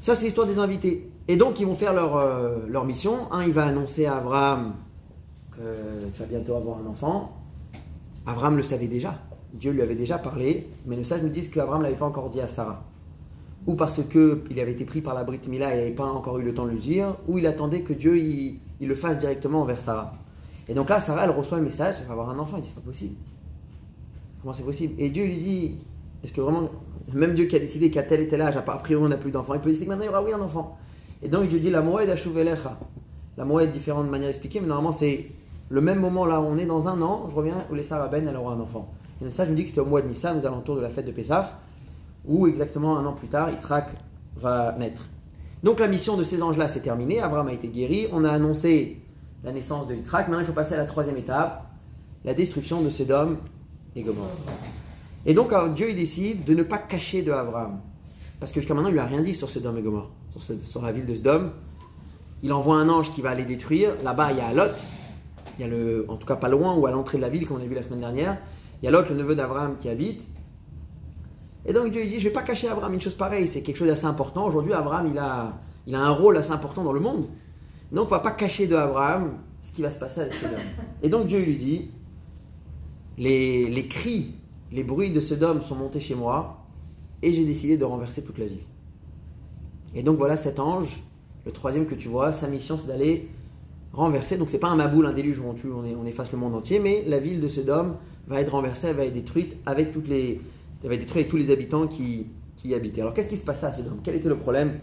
Ça, 0.00 0.14
c'est 0.14 0.24
l'histoire 0.24 0.46
des 0.46 0.58
invités. 0.58 1.10
Et 1.28 1.36
donc, 1.36 1.58
ils 1.58 1.66
vont 1.66 1.74
faire 1.74 1.92
leur, 1.92 2.16
euh, 2.16 2.58
leur 2.68 2.84
mission. 2.84 3.32
Un, 3.32 3.42
il 3.44 3.52
va 3.52 3.64
annoncer 3.64 4.06
à 4.06 4.16
Abraham 4.16 4.74
tu 6.12 6.20
vas 6.20 6.26
bientôt 6.26 6.56
avoir 6.56 6.78
un 6.78 6.86
enfant. 6.86 7.32
Abraham 8.26 8.56
le 8.56 8.62
savait 8.62 8.88
déjà. 8.88 9.18
Dieu 9.54 9.72
lui 9.72 9.82
avait 9.82 9.94
déjà 9.94 10.18
parlé, 10.18 10.68
mais 10.86 10.96
le 10.96 11.04
sages 11.04 11.22
nous 11.22 11.28
disent 11.28 11.48
qu'Abraham 11.48 11.80
ne 11.80 11.84
l'avait 11.84 11.98
pas 11.98 12.06
encore 12.06 12.28
dit 12.28 12.40
à 12.40 12.48
Sarah. 12.48 12.84
Ou 13.66 13.74
parce 13.74 14.00
qu'il 14.02 14.60
avait 14.60 14.72
été 14.72 14.84
pris 14.84 15.00
par 15.00 15.14
la 15.14 15.24
Brit 15.24 15.40
Mila 15.48 15.74
et 15.74 15.78
n'avait 15.78 15.90
pas 15.90 16.04
encore 16.04 16.38
eu 16.38 16.42
le 16.42 16.54
temps 16.54 16.66
de 16.66 16.70
le 16.70 16.76
dire, 16.76 17.16
ou 17.26 17.38
il 17.38 17.46
attendait 17.46 17.80
que 17.80 17.92
Dieu 17.92 18.16
il, 18.16 18.60
le 18.80 18.94
fasse 18.94 19.18
directement 19.18 19.62
envers 19.62 19.80
Sarah. 19.80 20.14
Et 20.68 20.74
donc 20.74 20.88
là, 20.88 21.00
Sarah, 21.00 21.24
elle 21.24 21.30
reçoit 21.30 21.58
le 21.58 21.64
message, 21.64 21.96
elle 22.00 22.06
va 22.06 22.12
avoir 22.12 22.30
un 22.30 22.38
enfant. 22.38 22.58
Il 22.58 22.62
dit, 22.62 22.68
c'est 22.68 22.74
pas 22.74 22.80
possible. 22.80 23.16
Comment 24.40 24.54
c'est 24.54 24.62
possible? 24.62 24.94
Et 24.98 25.10
Dieu 25.10 25.24
lui 25.24 25.36
dit, 25.36 25.78
est-ce 26.22 26.32
que 26.32 26.40
vraiment, 26.40 26.68
même 27.12 27.34
Dieu 27.34 27.46
qui 27.46 27.56
a 27.56 27.58
décidé 27.58 27.90
qu'à 27.90 28.02
tel 28.02 28.20
et 28.20 28.28
tel 28.28 28.42
âge, 28.42 28.56
a 28.56 28.62
priori 28.62 29.04
on 29.04 29.08
n'a 29.08 29.16
plus 29.16 29.30
d'enfant, 29.30 29.54
il 29.54 29.60
peut 29.60 29.70
décider 29.70 29.86
que 29.86 29.90
maintenant 29.90 30.04
il 30.04 30.08
y 30.08 30.10
aura 30.10 30.22
oui 30.22 30.32
un 30.32 30.40
enfant. 30.40 30.78
Et 31.22 31.28
donc 31.28 31.48
Dieu 31.48 31.58
dit, 31.58 31.70
la 31.70 31.82
moed 31.82 32.08
achuvelecha. 32.08 32.78
La 33.36 33.44
moed, 33.44 33.70
différente 33.70 34.08
manière 34.08 34.28
d'expliquer, 34.28 34.60
mais 34.60 34.68
normalement 34.68 34.92
c'est 34.92 35.26
le 35.68 35.80
même 35.80 35.98
moment 35.98 36.24
là, 36.26 36.40
on 36.40 36.56
est 36.58 36.66
dans 36.66 36.86
un 36.86 37.02
an, 37.02 37.26
je 37.28 37.34
reviens, 37.34 37.64
où 37.70 37.74
les 37.74 37.82
Sarabènes, 37.82 38.28
elle 38.28 38.36
aura 38.36 38.54
un 38.54 38.60
enfant. 38.60 38.92
Et 39.24 39.30
ça, 39.30 39.44
je 39.44 39.50
me 39.50 39.56
dis 39.56 39.64
que 39.64 39.70
c'était 39.70 39.80
au 39.80 39.86
mois 39.86 40.02
de 40.02 40.08
Nissan, 40.08 40.38
aux 40.38 40.46
alentours 40.46 40.76
de 40.76 40.80
la 40.80 40.90
fête 40.90 41.06
de 41.06 41.12
Pessah, 41.12 41.58
où 42.26 42.46
exactement 42.46 42.98
un 42.98 43.06
an 43.06 43.12
plus 43.12 43.28
tard, 43.28 43.50
Yitzhak 43.50 43.88
va 44.36 44.74
naître. 44.78 45.06
Donc 45.62 45.80
la 45.80 45.88
mission 45.88 46.16
de 46.16 46.24
ces 46.24 46.42
anges-là 46.42 46.68
s'est 46.68 46.80
terminée, 46.80 47.20
Abraham 47.20 47.48
a 47.48 47.52
été 47.52 47.68
guéri, 47.68 48.08
on 48.12 48.24
a 48.24 48.30
annoncé 48.30 49.00
la 49.44 49.52
naissance 49.52 49.86
de 49.88 49.94
Yitzhak, 49.94 50.28
maintenant 50.28 50.40
il 50.40 50.46
faut 50.46 50.52
passer 50.52 50.74
à 50.74 50.78
la 50.78 50.84
troisième 50.84 51.16
étape, 51.16 51.66
la 52.24 52.34
destruction 52.34 52.82
de 52.82 52.90
Sodome 52.90 53.38
et 53.94 54.02
Gomorrhe. 54.02 54.28
Et 55.24 55.34
donc 55.34 55.52
Dieu 55.74 55.90
il 55.90 55.96
décide 55.96 56.44
de 56.44 56.54
ne 56.54 56.62
pas 56.62 56.78
cacher 56.78 57.22
de 57.22 57.32
Abraham, 57.32 57.80
parce 58.38 58.52
que 58.52 58.60
jusqu'à 58.60 58.74
maintenant 58.74 58.90
il 58.90 58.94
lui 58.94 59.00
a 59.00 59.06
rien 59.06 59.22
dit 59.22 59.34
sur 59.34 59.48
Sodome 59.48 59.78
et 59.78 59.82
Gomorrhe, 59.82 60.10
sur, 60.30 60.42
sur 60.62 60.82
la 60.82 60.92
ville 60.92 61.06
de 61.06 61.14
Sodome. 61.14 61.52
Il 62.42 62.52
envoie 62.52 62.76
un 62.76 62.88
ange 62.88 63.12
qui 63.12 63.22
va 63.22 63.34
les 63.34 63.44
détruire, 63.44 63.92
là-bas 64.04 64.32
il 64.32 64.38
y 64.38 64.40
a 64.40 64.52
Lot, 64.52 64.86
il 65.58 65.62
y 65.62 65.64
a 65.64 65.68
le, 65.68 66.04
en 66.08 66.16
tout 66.16 66.26
cas 66.26 66.36
pas 66.36 66.48
loin 66.48 66.74
ou 66.74 66.86
à 66.86 66.90
l'entrée 66.90 67.16
de 67.16 67.22
la 67.22 67.28
ville, 67.28 67.46
comme 67.46 67.56
on 67.56 67.60
a 67.60 67.66
vu 67.66 67.74
la 67.74 67.82
semaine 67.82 68.00
dernière. 68.00 68.36
Il 68.82 68.84
y 68.84 68.88
a 68.88 68.90
Lot, 68.90 69.08
le 69.08 69.16
neveu 69.16 69.34
d'Abraham, 69.34 69.76
qui 69.80 69.88
habite. 69.88 70.22
Et 71.66 71.72
donc 71.72 71.90
Dieu 71.92 72.02
il 72.04 72.10
dit, 72.10 72.18
je 72.18 72.24
vais 72.24 72.32
pas 72.32 72.42
cacher 72.42 72.68
à 72.68 72.72
Abraham 72.72 72.94
une 72.94 73.00
chose 73.00 73.14
pareille, 73.14 73.48
c'est 73.48 73.62
quelque 73.62 73.76
chose 73.76 73.88
d'assez 73.88 74.06
important. 74.06 74.46
Aujourd'hui, 74.46 74.72
Abraham, 74.72 75.08
il 75.10 75.18
a, 75.18 75.58
il 75.86 75.94
a 75.94 76.00
un 76.00 76.10
rôle 76.10 76.36
assez 76.36 76.52
important 76.52 76.84
dans 76.84 76.92
le 76.92 77.00
monde. 77.00 77.26
Donc, 77.92 78.06
on 78.06 78.10
va 78.10 78.20
pas 78.20 78.32
cacher 78.32 78.66
de 78.66 78.74
Abraham 78.74 79.38
ce 79.62 79.72
qui 79.72 79.82
va 79.82 79.90
se 79.90 79.98
passer 79.98 80.20
avec 80.20 80.34
Sodome. 80.34 80.60
Et 81.02 81.08
donc 81.08 81.26
Dieu 81.26 81.40
lui 81.40 81.56
dit, 81.56 81.90
les, 83.18 83.68
les 83.68 83.88
cris, 83.88 84.34
les 84.70 84.84
bruits 84.84 85.10
de 85.10 85.18
Sodome 85.18 85.60
sont 85.60 85.74
montés 85.74 86.00
chez 86.00 86.14
moi, 86.14 86.64
et 87.22 87.32
j'ai 87.32 87.44
décidé 87.44 87.76
de 87.76 87.84
renverser 87.84 88.22
toute 88.22 88.38
la 88.38 88.46
ville. 88.46 88.62
Et 89.94 90.02
donc 90.02 90.18
voilà 90.18 90.36
cet 90.36 90.60
ange, 90.60 91.02
le 91.44 91.50
troisième 91.50 91.86
que 91.86 91.94
tu 91.94 92.08
vois, 92.08 92.32
sa 92.32 92.46
mission 92.46 92.78
c'est 92.78 92.86
d'aller 92.86 93.28
renverser. 93.92 94.36
Donc 94.36 94.50
c'est 94.50 94.58
pas 94.58 94.68
un 94.68 94.76
maboule, 94.76 95.06
un 95.06 95.12
déluge 95.12 95.40
où 95.40 95.44
on 95.48 95.54
tue, 95.54 95.68
on, 95.70 96.06
efface 96.06 96.30
le 96.30 96.38
monde 96.38 96.54
entier, 96.54 96.78
mais 96.78 97.02
la 97.06 97.18
ville 97.18 97.40
de 97.40 97.48
Sodome 97.48 97.96
va 98.28 98.40
être 98.40 98.52
renversée, 98.52 98.88
elle 98.88 98.96
va 98.96 99.04
être 99.04 99.14
détruite 99.14 99.56
avec 99.66 99.92
toutes 99.92 100.08
les, 100.08 100.40
être 100.84 100.90
détruite 100.90 101.16
avec 101.16 101.28
tous 101.28 101.36
les 101.36 101.50
habitants 101.50 101.86
qui, 101.86 102.28
qui 102.56 102.68
y 102.68 102.74
habitaient. 102.74 103.00
Alors 103.00 103.14
qu'est-ce 103.14 103.28
qui 103.28 103.36
se 103.36 103.44
passait 103.44 103.66
à 103.66 103.72
Sodome? 103.72 104.00
Quel 104.02 104.14
était 104.14 104.28
le 104.28 104.36
problème 104.36 104.78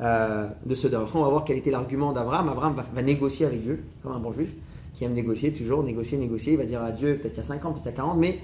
euh, 0.00 0.48
de 0.64 0.74
Sodome? 0.74 1.02
Après 1.02 1.18
on 1.18 1.22
va 1.22 1.28
voir 1.28 1.44
quel 1.44 1.56
était 1.56 1.70
l'argument 1.70 2.12
d'Abraham. 2.12 2.48
Abraham 2.48 2.74
va, 2.94 3.02
négocier 3.02 3.46
avec 3.46 3.62
Dieu, 3.62 3.82
comme 4.02 4.12
un 4.12 4.18
bon 4.20 4.32
juif, 4.32 4.50
qui 4.94 5.04
aime 5.04 5.14
négocier, 5.14 5.52
toujours 5.52 5.82
négocier, 5.82 6.18
négocier. 6.18 6.52
Il 6.52 6.58
va 6.58 6.64
dire 6.64 6.82
à 6.82 6.92
Dieu, 6.92 7.18
peut-être 7.18 7.34
il 7.34 7.38
y 7.38 7.40
a 7.40 7.44
50, 7.44 7.74
peut-être 7.74 7.86
il 7.86 7.90
y 7.90 7.92
a 7.92 7.96
40, 7.96 8.18
mais 8.18 8.38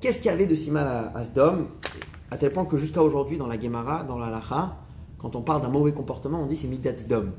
qu'est-ce 0.00 0.18
qu'il 0.18 0.26
y 0.26 0.34
avait 0.34 0.46
de 0.46 0.54
si 0.54 0.70
mal 0.70 0.86
à, 0.86 1.16
à 1.16 1.24
Sodome 1.24 1.66
À 2.30 2.36
tel 2.36 2.52
point 2.52 2.64
que 2.64 2.76
jusqu'à 2.76 3.02
aujourd'hui, 3.02 3.38
dans 3.38 3.46
la 3.46 3.58
Gemara, 3.58 4.04
dans 4.04 4.18
la 4.18 4.30
Lacha, 4.30 4.76
quand 5.24 5.36
on 5.36 5.40
parle 5.40 5.62
d'un 5.62 5.70
mauvais 5.70 5.92
comportement, 5.92 6.42
on 6.42 6.46
dit 6.46 6.54
c'est 6.54 6.68
midat 6.68 6.98
Sdom. 6.98 7.30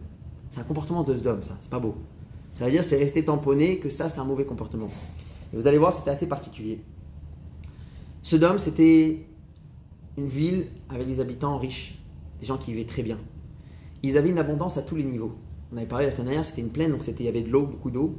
C'est 0.50 0.60
un 0.60 0.64
comportement 0.64 1.04
de 1.04 1.16
Sdom, 1.16 1.38
ça. 1.44 1.56
C'est 1.62 1.70
pas 1.70 1.78
beau. 1.78 1.94
Ça 2.52 2.66
veut 2.66 2.72
dire 2.72 2.84
c'est 2.84 2.98
rester 2.98 3.24
tamponné 3.24 3.78
que 3.78 3.90
ça, 3.90 4.10
c'est 4.10 4.20
un 4.20 4.24
mauvais 4.24 4.44
comportement. 4.44 4.90
Et 5.54 5.56
vous 5.56 5.68
allez 5.68 5.78
voir, 5.78 5.94
c'était 5.94 6.10
assez 6.10 6.28
particulier. 6.28 6.82
Sodome, 8.26 8.58
c'était 8.58 9.20
une 10.18 10.28
ville 10.28 10.66
avec 10.90 11.06
des 11.06 11.20
habitants 11.20 11.60
riches, 11.60 12.00
des 12.40 12.48
gens 12.48 12.58
qui 12.58 12.72
vivaient 12.72 12.88
très 12.88 13.04
bien. 13.04 13.20
Ils 14.02 14.18
avaient 14.18 14.32
une 14.32 14.40
abondance 14.40 14.80
à 14.80 14.82
tous 14.82 14.96
les 14.96 15.04
niveaux. 15.04 15.36
On 15.72 15.78
avait 15.78 15.86
parlé 15.86 16.06
la 16.06 16.12
semaine 16.12 16.26
dernière, 16.26 16.44
c'était 16.44 16.64
une 16.64 16.72
plaine, 16.72 16.90
donc 16.90 17.04
il 17.08 17.24
y 17.24 17.28
avait 17.28 17.44
de 17.44 17.52
l'eau, 17.52 17.68
beaucoup 17.68 17.92
d'eau. 17.92 18.16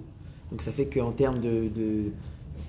Donc 0.53 0.63
ça 0.63 0.71
fait 0.71 0.87
qu'en 0.87 1.11
termes 1.11 1.39
de, 1.39 2.05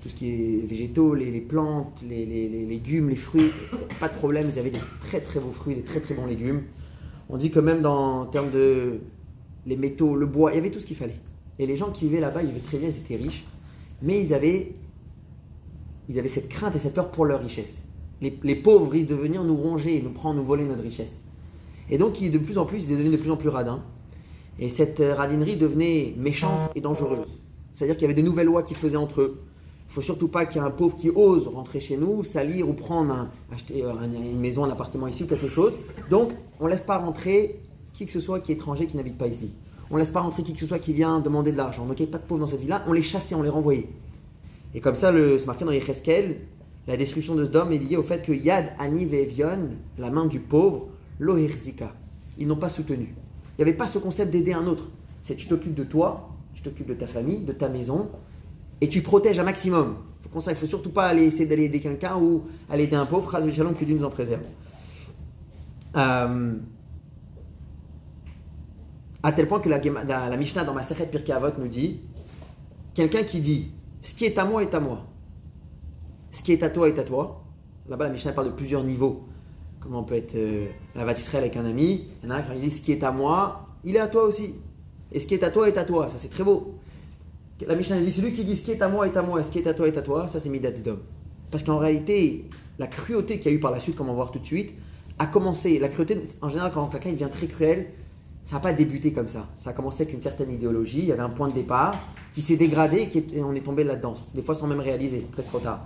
tout 0.02 0.08
ce 0.08 0.16
qui 0.16 0.30
est 0.30 0.66
végétaux, 0.66 1.14
les, 1.14 1.40
plantes, 1.40 2.02
les, 2.08 2.26
légumes, 2.26 3.08
les 3.08 3.14
fruits, 3.14 3.52
pas 4.00 4.08
de 4.08 4.14
problème, 4.14 4.50
ils 4.52 4.58
avaient 4.58 4.72
des 4.72 4.82
très 5.02 5.20
très 5.20 5.38
beaux 5.38 5.52
fruits, 5.52 5.76
des 5.76 5.82
très 5.82 6.00
très 6.00 6.14
bons 6.14 6.26
légumes. 6.26 6.62
On 7.28 7.36
dit 7.36 7.52
que 7.52 7.60
même 7.60 7.82
dans, 7.82 8.22
en 8.22 8.26
termes 8.26 8.50
de 8.50 8.98
les 9.64 9.76
métaux, 9.76 10.16
le 10.16 10.26
bois, 10.26 10.50
il 10.50 10.56
y 10.56 10.58
avait 10.58 10.72
tout 10.72 10.80
ce 10.80 10.86
qu'il 10.86 10.96
fallait. 10.96 11.20
Et 11.60 11.66
les 11.68 11.76
gens 11.76 11.92
qui 11.92 12.06
vivaient 12.06 12.18
là-bas, 12.18 12.42
ils 12.42 12.48
vivaient 12.48 12.66
très 12.66 12.78
bien, 12.78 12.88
ils 12.88 12.96
étaient 12.96 13.14
riches, 13.14 13.44
mais 14.02 14.20
ils 14.20 14.34
avaient, 14.34 14.72
ils 16.08 16.18
avaient 16.18 16.28
cette 16.28 16.48
crainte 16.48 16.74
et 16.76 16.78
cette 16.78 16.94
peur 16.94 17.10
pour 17.10 17.24
leur 17.24 17.40
richesse. 17.40 17.82
Les, 18.20 18.56
pauvres 18.56 18.90
risquent 18.90 19.10
de 19.10 19.14
venir 19.14 19.44
nous 19.44 19.56
ronger, 19.56 20.02
nous 20.02 20.10
prendre, 20.10 20.36
nous 20.36 20.44
voler 20.44 20.64
notre 20.64 20.82
richesse. 20.82 21.20
Et 21.88 21.98
donc, 21.98 22.20
de 22.20 22.38
plus 22.38 22.58
en 22.58 22.64
plus, 22.64 22.88
ils 22.88 22.90
devenaient 22.90 23.16
de 23.16 23.16
plus 23.16 23.30
en 23.30 23.36
plus 23.36 23.48
radins. 23.48 23.82
Et 24.58 24.68
cette 24.68 25.00
radinerie 25.00 25.56
devenait 25.56 26.14
méchante 26.16 26.72
et 26.74 26.80
dangereuse. 26.80 27.28
C'est-à-dire 27.74 27.96
qu'il 27.96 28.02
y 28.02 28.04
avait 28.06 28.14
des 28.14 28.24
nouvelles 28.24 28.46
lois 28.46 28.64
qui 28.64 28.74
faisaient 28.74 28.96
entre 28.96 29.20
eux. 29.20 29.40
Il 29.88 29.94
faut 29.94 30.02
surtout 30.02 30.28
pas 30.28 30.46
qu'il 30.46 30.60
y 30.60 30.64
ait 30.64 30.66
un 30.66 30.72
pauvre 30.72 30.96
qui 30.96 31.10
ose 31.10 31.46
rentrer 31.46 31.78
chez 31.80 31.96
nous, 31.96 32.24
salir 32.24 32.68
ou 32.68 32.72
prendre 32.72 33.28
acheter 33.52 33.84
une 33.84 34.40
maison, 34.40 34.64
un 34.64 34.70
appartement 34.70 35.06
ici 35.06 35.22
ou 35.22 35.26
quelque 35.26 35.48
chose. 35.48 35.74
Donc, 36.10 36.32
on 36.58 36.64
ne 36.64 36.70
laisse 36.70 36.82
pas 36.82 36.98
rentrer 36.98 37.60
qui 37.92 38.04
que 38.04 38.12
ce 38.12 38.20
soit 38.20 38.40
qui 38.40 38.52
est 38.52 38.56
étranger, 38.56 38.86
qui 38.86 38.96
n'habite 38.96 39.16
pas 39.16 39.28
ici. 39.28 39.54
On 39.90 39.94
ne 39.94 40.00
laisse 40.00 40.10
pas 40.10 40.20
rentrer 40.20 40.42
qui 40.42 40.52
que 40.52 40.60
ce 40.60 40.66
soit 40.66 40.78
qui 40.78 40.92
vient 40.92 41.20
demander 41.20 41.52
de 41.52 41.56
l'argent. 41.56 41.86
Donc 41.86 41.98
il 42.00 42.04
n'y 42.04 42.10
pas 42.10 42.18
de 42.18 42.24
pauvres 42.24 42.40
dans 42.40 42.46
cette 42.46 42.60
ville-là. 42.60 42.84
On 42.86 42.92
les 42.92 43.02
chassait, 43.02 43.34
on 43.34 43.42
les 43.42 43.48
renvoyait. 43.48 43.88
Et 44.74 44.80
comme 44.80 44.94
ça, 44.94 45.12
c'est 45.12 45.46
marqué 45.46 45.64
dans 45.64 45.72
Yecheskel, 45.72 46.36
la 46.86 46.96
destruction 46.96 47.34
de 47.34 47.44
dôme 47.44 47.72
est 47.72 47.78
liée 47.78 47.96
au 47.96 48.02
fait 48.02 48.22
que 48.22 48.32
Yad 48.32 48.72
Ani 48.78 49.04
Vevion, 49.04 49.70
la 49.98 50.10
main 50.10 50.26
du 50.26 50.40
pauvre, 50.40 50.88
Loherzika, 51.18 51.92
ils 52.38 52.46
n'ont 52.46 52.56
pas 52.56 52.68
soutenu. 52.68 53.14
Il 53.58 53.64
n'y 53.64 53.68
avait 53.68 53.76
pas 53.76 53.86
ce 53.86 53.98
concept 53.98 54.30
d'aider 54.30 54.52
un 54.52 54.66
autre. 54.66 54.88
C'est 55.22 55.36
tu 55.36 55.46
t'occupes 55.46 55.74
de 55.74 55.84
toi, 55.84 56.30
tu 56.54 56.62
t'occupes 56.62 56.88
de 56.88 56.94
ta 56.94 57.06
famille, 57.06 57.40
de 57.40 57.52
ta 57.52 57.68
maison, 57.68 58.08
et 58.80 58.88
tu 58.88 59.02
protèges 59.02 59.38
un 59.38 59.44
maximum. 59.44 59.96
Il 60.24 60.50
ne 60.50 60.54
faut 60.54 60.66
surtout 60.66 60.90
pas 60.90 61.06
aller 61.06 61.24
essayer 61.24 61.46
d'aller 61.46 61.64
aider 61.64 61.80
quelqu'un 61.80 62.16
ou 62.16 62.42
aller 62.70 62.84
aider 62.84 62.96
un 62.96 63.06
pauvre, 63.06 63.30
que 63.30 63.84
Dieu 63.84 63.96
nous 63.96 64.04
en 64.04 64.10
préserve. 64.10 64.42
Euh, 65.96 66.54
à 69.22 69.32
tel 69.32 69.48
point 69.48 69.60
que 69.60 69.68
la, 69.68 70.36
Mishnah 70.36 70.64
dans 70.64 70.74
ma 70.74 70.82
Pirkei 70.82 71.32
Avot 71.32 71.48
nous 71.58 71.68
dit 71.68 72.00
quelqu'un 72.94 73.24
qui 73.24 73.40
dit 73.40 73.70
ce 74.02 74.14
qui 74.14 74.24
est 74.24 74.38
à 74.38 74.44
moi 74.44 74.62
est 74.62 74.74
à 74.74 74.80
moi, 74.80 75.06
ce 76.30 76.42
qui 76.42 76.52
est 76.52 76.62
à 76.62 76.70
toi 76.70 76.88
est 76.88 76.98
à 76.98 77.04
toi. 77.04 77.44
Là-bas, 77.88 78.04
la 78.04 78.10
Mishnah 78.10 78.32
parle 78.32 78.48
de 78.48 78.52
plusieurs 78.52 78.84
niveaux. 78.84 79.24
Comment 79.80 80.00
on 80.00 80.04
peut 80.04 80.16
être 80.16 80.34
euh, 80.34 80.68
la 80.94 81.10
Israël 81.12 81.44
avec 81.44 81.56
un 81.56 81.64
ami. 81.64 82.08
Il 82.22 82.28
y 82.28 82.32
en 82.32 82.34
a 82.34 82.38
un 82.38 82.42
qui 82.42 82.60
dit 82.60 82.70
ce 82.70 82.82
qui 82.82 82.92
est 82.92 83.02
à 83.02 83.10
moi, 83.12 83.68
il 83.84 83.96
est 83.96 84.00
à 84.00 84.08
toi 84.08 84.24
aussi. 84.24 84.54
Et 85.10 85.20
ce 85.20 85.26
qui 85.26 85.34
est 85.34 85.42
à 85.42 85.50
toi 85.50 85.68
est 85.68 85.78
à 85.78 85.84
toi. 85.84 86.10
Ça, 86.10 86.18
c'est 86.18 86.28
très 86.28 86.44
beau. 86.44 86.74
La 87.66 87.74
Mishnah 87.74 88.00
dit 88.00 88.12
celui 88.12 88.32
qui 88.32 88.44
dit 88.44 88.56
ce 88.56 88.64
qui 88.64 88.70
est 88.70 88.82
à 88.82 88.88
moi 88.88 89.06
est 89.06 89.16
à 89.16 89.22
moi, 89.22 89.42
ce 89.42 89.50
qui 89.50 89.58
est 89.58 89.66
à 89.66 89.74
toi 89.74 89.88
est 89.88 89.96
à 89.96 90.02
toi, 90.02 90.28
ça 90.28 90.38
c'est 90.38 90.48
Midat 90.48 90.70
Dom. 90.70 90.98
Parce 91.50 91.64
qu'en 91.64 91.78
réalité, 91.78 92.44
la 92.78 92.86
cruauté 92.86 93.38
qu'il 93.40 93.50
y 93.50 93.54
a 93.54 93.56
eu 93.56 93.60
par 93.60 93.72
la 93.72 93.80
suite, 93.80 93.96
comme 93.96 94.08
on 94.08 94.12
va 94.12 94.16
voir 94.16 94.30
tout 94.30 94.38
de 94.38 94.44
suite, 94.44 94.74
a 95.18 95.26
commencé. 95.26 95.78
La 95.80 95.88
cruauté, 95.88 96.20
en 96.40 96.48
général, 96.50 96.70
quand 96.72 96.86
quelqu'un 96.86 97.10
devient 97.10 97.30
très 97.32 97.48
cruel, 97.48 97.86
ça 98.48 98.56
n'a 98.56 98.60
pas 98.60 98.72
débuté 98.72 99.12
comme 99.12 99.28
ça. 99.28 99.46
Ça 99.58 99.70
a 99.70 99.72
commencé 99.74 100.04
avec 100.04 100.14
une 100.14 100.22
certaine 100.22 100.50
idéologie, 100.50 101.00
il 101.00 101.04
y 101.04 101.12
avait 101.12 101.20
un 101.20 101.28
point 101.28 101.48
de 101.48 101.52
départ 101.52 101.94
qui 102.32 102.40
s'est 102.40 102.56
dégradé 102.56 103.06
et, 103.34 103.42
on 103.42 103.54
est 103.54 103.60
tombé 103.60 103.84
là-dedans, 103.84 104.14
des 104.34 104.40
fois 104.40 104.54
sans 104.54 104.66
même 104.66 104.80
réaliser, 104.80 105.26
presque 105.30 105.50
trop 105.50 105.58
tard. 105.58 105.80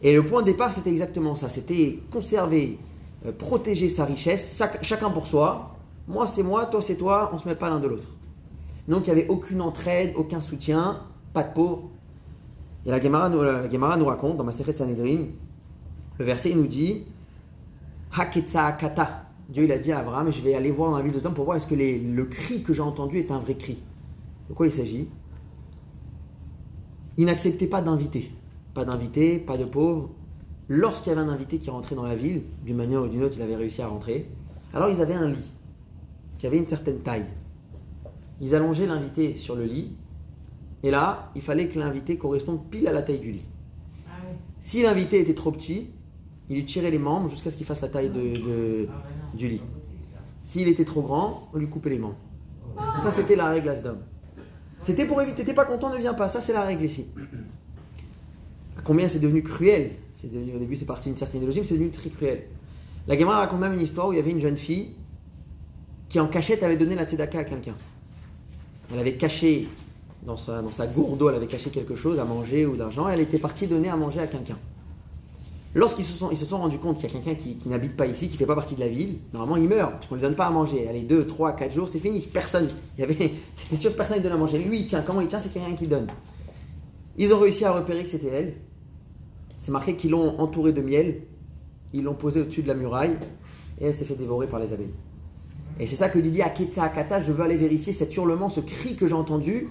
Et 0.00 0.14
le 0.14 0.22
point 0.22 0.42
de 0.42 0.46
départ, 0.46 0.72
c'était 0.72 0.90
exactement 0.90 1.34
ça, 1.34 1.48
c'était 1.48 1.98
conserver, 2.12 2.78
euh, 3.26 3.32
protéger 3.32 3.88
sa 3.88 4.04
richesse, 4.04 4.62
chacun 4.82 5.10
pour 5.10 5.26
soi. 5.26 5.74
Moi, 6.06 6.28
c'est 6.28 6.44
moi, 6.44 6.66
toi, 6.66 6.80
c'est 6.80 6.94
toi, 6.94 7.30
on 7.32 7.36
ne 7.36 7.40
se 7.40 7.48
met 7.48 7.56
pas 7.56 7.68
l'un 7.70 7.80
de 7.80 7.88
l'autre. 7.88 8.06
Donc, 8.86 9.08
il 9.08 9.12
n'y 9.12 9.20
avait 9.20 9.28
aucune 9.28 9.60
entraide, 9.60 10.12
aucun 10.14 10.40
soutien, 10.40 11.00
pas 11.32 11.42
de 11.42 11.52
pauvres. 11.52 11.90
Et 12.86 12.90
la 12.90 13.00
Gemara 13.00 13.28
nous, 13.96 14.04
raconte, 14.04 14.36
dans 14.36 14.44
ma 14.44 14.52
de 14.52 14.72
Sanhedrin, 14.72 15.24
le 16.20 16.24
verset 16.24 16.50
il 16.50 16.58
nous 16.58 16.68
dit 16.68 17.02
Haketsa 18.16 18.70
kata 18.72 19.25
Dieu 19.48 19.64
il 19.64 19.72
a 19.72 19.78
dit 19.78 19.92
à 19.92 20.00
Abraham, 20.00 20.32
je 20.32 20.40
vais 20.40 20.54
aller 20.54 20.70
voir 20.70 20.90
dans 20.90 20.96
la 20.96 21.02
ville 21.02 21.12
de 21.12 21.18
Sodome 21.18 21.34
pour 21.34 21.44
voir 21.44 21.56
est-ce 21.56 21.66
que 21.66 21.74
le 21.74 22.24
cri 22.24 22.62
que 22.62 22.74
j'ai 22.74 22.82
entendu 22.82 23.18
est 23.18 23.30
un 23.30 23.38
vrai 23.38 23.54
cri. 23.54 23.78
De 24.48 24.54
quoi 24.54 24.66
il 24.66 24.72
s'agit? 24.72 25.08
Il 27.16 27.26
n'acceptait 27.26 27.66
pas 27.66 27.80
d'invité. 27.80 28.30
Pas 28.74 28.84
d'invité, 28.84 29.38
pas 29.38 29.56
de 29.56 29.64
pauvres. 29.64 30.10
Lorsqu'il 30.68 31.10
y 31.10 31.12
avait 31.16 31.24
un 31.24 31.28
invité 31.28 31.58
qui 31.58 31.70
rentrait 31.70 31.94
dans 31.94 32.02
la 32.02 32.16
ville, 32.16 32.42
d'une 32.64 32.76
manière 32.76 33.02
ou 33.02 33.08
d'une 33.08 33.22
autre, 33.22 33.36
il 33.36 33.42
avait 33.42 33.56
réussi 33.56 33.82
à 33.82 33.88
rentrer. 33.88 34.28
Alors 34.74 34.90
ils 34.90 35.00
avaient 35.00 35.14
un 35.14 35.30
lit 35.30 35.52
qui 36.38 36.46
avait 36.46 36.58
une 36.58 36.66
certaine 36.66 36.98
taille. 36.98 37.26
Ils 38.40 38.54
allongeaient 38.54 38.86
l'invité 38.86 39.36
sur 39.36 39.54
le 39.54 39.64
lit. 39.64 39.96
Et 40.82 40.90
là, 40.90 41.30
il 41.34 41.40
fallait 41.40 41.68
que 41.68 41.78
l'invité 41.78 42.18
corresponde 42.18 42.68
pile 42.68 42.86
à 42.88 42.92
la 42.92 43.02
taille 43.02 43.20
du 43.20 43.32
lit. 43.32 43.44
Ah 44.08 44.12
si 44.60 44.82
l'invité 44.82 45.20
était 45.20 45.34
trop 45.34 45.52
petit, 45.52 45.90
il 46.48 46.56
lui 46.56 46.64
tirait 46.64 46.90
les 46.90 46.98
membres 46.98 47.28
jusqu'à 47.28 47.50
ce 47.50 47.56
qu'il 47.56 47.66
fasse 47.66 47.80
la 47.80 47.88
taille 47.88 48.10
de, 48.10 48.88
du 49.34 49.48
lit. 49.48 49.62
S'il 50.40 50.68
était 50.68 50.84
trop 50.84 51.02
grand, 51.02 51.48
on 51.52 51.58
lui 51.58 51.68
coupait 51.68 51.90
les 51.90 51.98
membres. 51.98 52.16
Ça, 53.02 53.10
c'était 53.10 53.36
la 53.36 53.46
règle 53.46 53.82
d'homme. 53.82 54.02
C'était 54.82 55.06
pour 55.06 55.20
éviter, 55.20 55.44
t'es 55.44 55.54
pas 55.54 55.64
content, 55.64 55.90
ne 55.90 55.98
viens 55.98 56.14
pas. 56.14 56.28
Ça, 56.28 56.40
c'est 56.40 56.52
la 56.52 56.62
règle 56.62 56.84
ici. 56.84 57.06
Combien 58.84 59.08
c'est 59.08 59.18
devenu 59.18 59.42
cruel? 59.42 59.92
C'est 60.14 60.30
devenu, 60.30 60.54
Au 60.54 60.58
début, 60.58 60.76
c'est 60.76 60.84
parti 60.84 61.08
d'une 61.08 61.16
certaine 61.16 61.38
idéologie, 61.38 61.60
mais 61.60 61.66
c'est 61.66 61.74
devenu 61.74 61.90
très 61.90 62.10
cruel. 62.10 62.44
La 63.08 63.18
Gemara 63.18 63.38
raconte 63.38 63.60
même 63.60 63.74
une 63.74 63.80
histoire 63.80 64.08
où 64.08 64.12
il 64.12 64.16
y 64.16 64.18
avait 64.18 64.30
une 64.30 64.40
jeune 64.40 64.56
fille 64.56 64.90
qui, 66.08 66.20
en 66.20 66.28
cachette, 66.28 66.62
avait 66.62 66.76
donné 66.76 66.94
la 66.94 67.04
tzedaka 67.04 67.40
à 67.40 67.44
quelqu'un. 67.44 67.74
Elle 68.92 69.00
avait 69.00 69.14
caché, 69.14 69.66
dans 70.24 70.36
sa, 70.36 70.62
dans 70.62 70.70
sa 70.70 70.86
gourde 70.86 71.20
elle 71.28 71.36
avait 71.36 71.46
caché 71.46 71.70
quelque 71.70 71.96
chose 71.96 72.20
à 72.20 72.24
manger 72.24 72.66
ou 72.66 72.76
d'argent. 72.76 73.08
Elle 73.08 73.20
était 73.20 73.38
partie 73.38 73.66
donner 73.66 73.88
à 73.88 73.96
manger 73.96 74.20
à 74.20 74.26
quelqu'un. 74.26 74.58
Lorsqu'ils 75.76 76.06
se 76.06 76.16
sont, 76.16 76.30
ils 76.30 76.38
se 76.38 76.46
sont 76.46 76.56
rendus 76.56 76.78
compte 76.78 76.98
qu'il 76.98 77.04
y 77.04 77.12
a 77.12 77.20
quelqu'un 77.20 77.34
qui, 77.34 77.68
n'habite 77.68 77.98
pas 77.98 78.06
ici, 78.06 78.28
qui 78.28 78.32
ne 78.32 78.38
fait 78.38 78.46
pas 78.46 78.54
partie 78.54 78.76
de 78.76 78.80
la 78.80 78.88
ville, 78.88 79.18
normalement 79.34 79.58
il 79.58 79.68
meurt, 79.68 79.92
parce 79.92 80.06
qu'on 80.06 80.14
ne 80.14 80.20
lui 80.20 80.26
donne 80.26 80.34
pas 80.34 80.46
à 80.46 80.50
manger. 80.50 80.88
Allez, 80.88 81.02
2, 81.02 81.26
3, 81.26 81.52
4 81.52 81.74
jours, 81.74 81.86
c'est 81.86 81.98
fini. 81.98 82.20
Personne. 82.20 82.66
Il 82.96 83.02
y 83.02 83.04
avait, 83.04 83.14
c'était 83.56 83.76
sûr 83.76 83.92
que 83.92 83.96
personne 83.96 84.16
ne 84.16 84.22
donne 84.22 84.32
à 84.32 84.38
manger. 84.38 84.58
Lui, 84.58 84.78
il 84.78 84.86
tient. 84.86 85.02
Comment 85.02 85.20
il 85.20 85.26
tient? 85.26 85.38
C'est 85.38 85.52
quelqu'un 85.52 85.74
qui 85.74 85.86
donne. 85.86 86.06
Ils 87.18 87.34
ont 87.34 87.38
réussi 87.38 87.66
à 87.66 87.72
repérer 87.72 88.04
que 88.04 88.08
c'était 88.08 88.28
elle. 88.28 88.54
C'est 89.58 89.70
marqué 89.70 89.96
qu'ils 89.96 90.12
l'ont 90.12 90.40
entourée 90.40 90.72
de 90.72 90.80
miel. 90.80 91.20
Ils 91.92 92.04
l'ont 92.04 92.14
posée 92.14 92.40
au-dessus 92.40 92.62
de 92.62 92.68
la 92.68 92.74
muraille. 92.74 93.18
Et 93.78 93.84
elle 93.84 93.94
s'est 93.94 94.06
fait 94.06 94.14
dévorer 94.14 94.46
par 94.46 94.60
les 94.60 94.72
abeilles. 94.72 94.94
Et 95.78 95.86
c'est 95.86 95.96
ça 95.96 96.08
que 96.08 96.18
Didier 96.18 96.42
Aketa 96.42 96.84
Akata, 96.84 97.20
je 97.20 97.32
veux 97.32 97.44
aller 97.44 97.56
vérifier 97.56 97.92
cet 97.92 98.16
hurlement, 98.16 98.48
ce 98.48 98.60
cri 98.60 98.96
que 98.96 99.06
j'ai 99.06 99.12
entendu. 99.12 99.68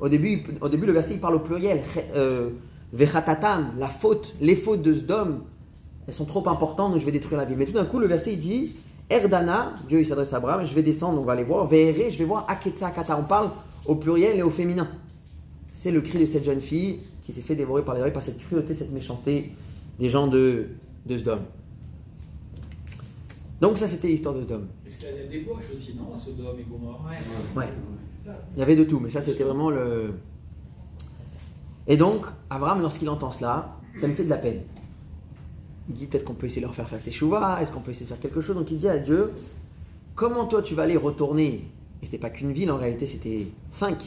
Au 0.00 0.10
début, 0.10 0.42
au 0.60 0.68
début, 0.68 0.84
le 0.84 0.92
verset, 0.92 1.14
il 1.14 1.20
parle 1.20 1.36
au 1.36 1.40
pluriel. 1.40 1.80
Euh, 2.14 2.50
Vechatatam, 2.92 3.72
la 3.78 3.88
faute, 3.88 4.34
les 4.40 4.56
fautes 4.56 4.82
de 4.82 4.92
Sdom, 4.92 5.40
elles 6.06 6.14
sont 6.14 6.24
trop 6.24 6.48
importantes, 6.48 6.92
donc 6.92 7.00
je 7.00 7.06
vais 7.06 7.12
détruire 7.12 7.38
la 7.38 7.44
ville. 7.44 7.58
Mais 7.58 7.66
tout 7.66 7.72
d'un 7.72 7.84
coup, 7.84 7.98
le 7.98 8.06
verset 8.06 8.34
il 8.34 8.38
dit 8.38 8.72
Erdana, 9.10 9.74
Dieu 9.88 10.00
il 10.00 10.06
s'adresse 10.06 10.32
à 10.32 10.36
Abraham, 10.36 10.64
je 10.64 10.74
vais 10.74 10.82
descendre, 10.82 11.20
on 11.20 11.24
va 11.24 11.32
aller 11.32 11.44
voir. 11.44 11.66
Vere, 11.66 12.10
je 12.10 12.18
vais 12.18 12.24
voir 12.24 12.46
Aketsa 12.48 12.90
Kata. 12.90 13.18
On 13.18 13.24
parle 13.24 13.50
au 13.86 13.94
pluriel 13.96 14.36
et 14.38 14.42
au 14.42 14.50
féminin. 14.50 14.88
C'est 15.72 15.90
le 15.90 16.00
cri 16.00 16.18
de 16.18 16.26
cette 16.26 16.44
jeune 16.44 16.60
fille 16.60 17.00
qui 17.24 17.32
s'est 17.32 17.40
fait 17.40 17.54
dévorer 17.56 17.84
par 17.84 17.94
les 17.94 18.00
oreilles 18.00 18.12
par 18.12 18.22
cette 18.22 18.38
cruauté, 18.38 18.72
cette 18.72 18.92
méchanceté 18.92 19.52
des 19.98 20.08
gens 20.08 20.26
de, 20.26 20.66
de 21.06 21.18
Sdom. 21.18 21.40
Donc 23.60 23.78
ça 23.78 23.88
c'était 23.88 24.08
l'histoire 24.08 24.34
de 24.34 24.42
Sodome. 24.42 24.66
Est-ce 24.86 24.98
qu'il 24.98 25.08
y 25.08 25.10
a 25.10 25.14
des 25.14 25.38
débauches 25.38 25.64
aussi, 25.74 25.94
non 25.96 26.14
À 26.14 26.18
Sodome 26.18 26.58
et 26.60 26.64
Gomorrhe? 26.64 27.00
Ouais. 27.06 27.62
Ouais. 27.62 27.68
C'est 28.20 28.28
ça. 28.28 28.36
Il 28.54 28.58
y 28.58 28.62
avait 28.62 28.76
de 28.76 28.84
tout, 28.84 29.00
mais 29.00 29.10
ça 29.10 29.20
c'était 29.20 29.44
vraiment 29.44 29.70
le. 29.70 30.12
Et 31.88 31.96
donc, 31.96 32.26
Abraham, 32.50 32.80
lorsqu'il 32.80 33.08
entend 33.08 33.32
cela, 33.32 33.76
ça 33.96 34.06
lui 34.06 34.14
fait 34.14 34.24
de 34.24 34.30
la 34.30 34.36
peine. 34.36 34.62
Il 35.88 35.94
dit 35.94 36.06
peut-être 36.06 36.24
qu'on 36.24 36.34
peut 36.34 36.46
essayer 36.46 36.60
de 36.60 36.66
leur 36.66 36.74
faire 36.74 36.88
faire 36.88 37.02
teshuva, 37.02 37.62
est-ce 37.62 37.70
qu'on 37.70 37.80
peut 37.80 37.92
essayer 37.92 38.06
de 38.06 38.10
faire 38.10 38.20
quelque 38.20 38.40
chose? 38.40 38.56
Donc 38.56 38.70
il 38.70 38.78
dit 38.78 38.88
à 38.88 38.98
Dieu, 38.98 39.32
comment 40.14 40.46
toi 40.46 40.62
tu 40.62 40.74
vas 40.74 40.82
aller 40.82 40.96
retourner? 40.96 41.68
Et 42.02 42.06
c'était 42.06 42.18
pas 42.18 42.30
qu'une 42.30 42.52
ville, 42.52 42.70
en 42.72 42.76
réalité 42.76 43.06
c'était 43.06 43.46
cinq. 43.70 44.04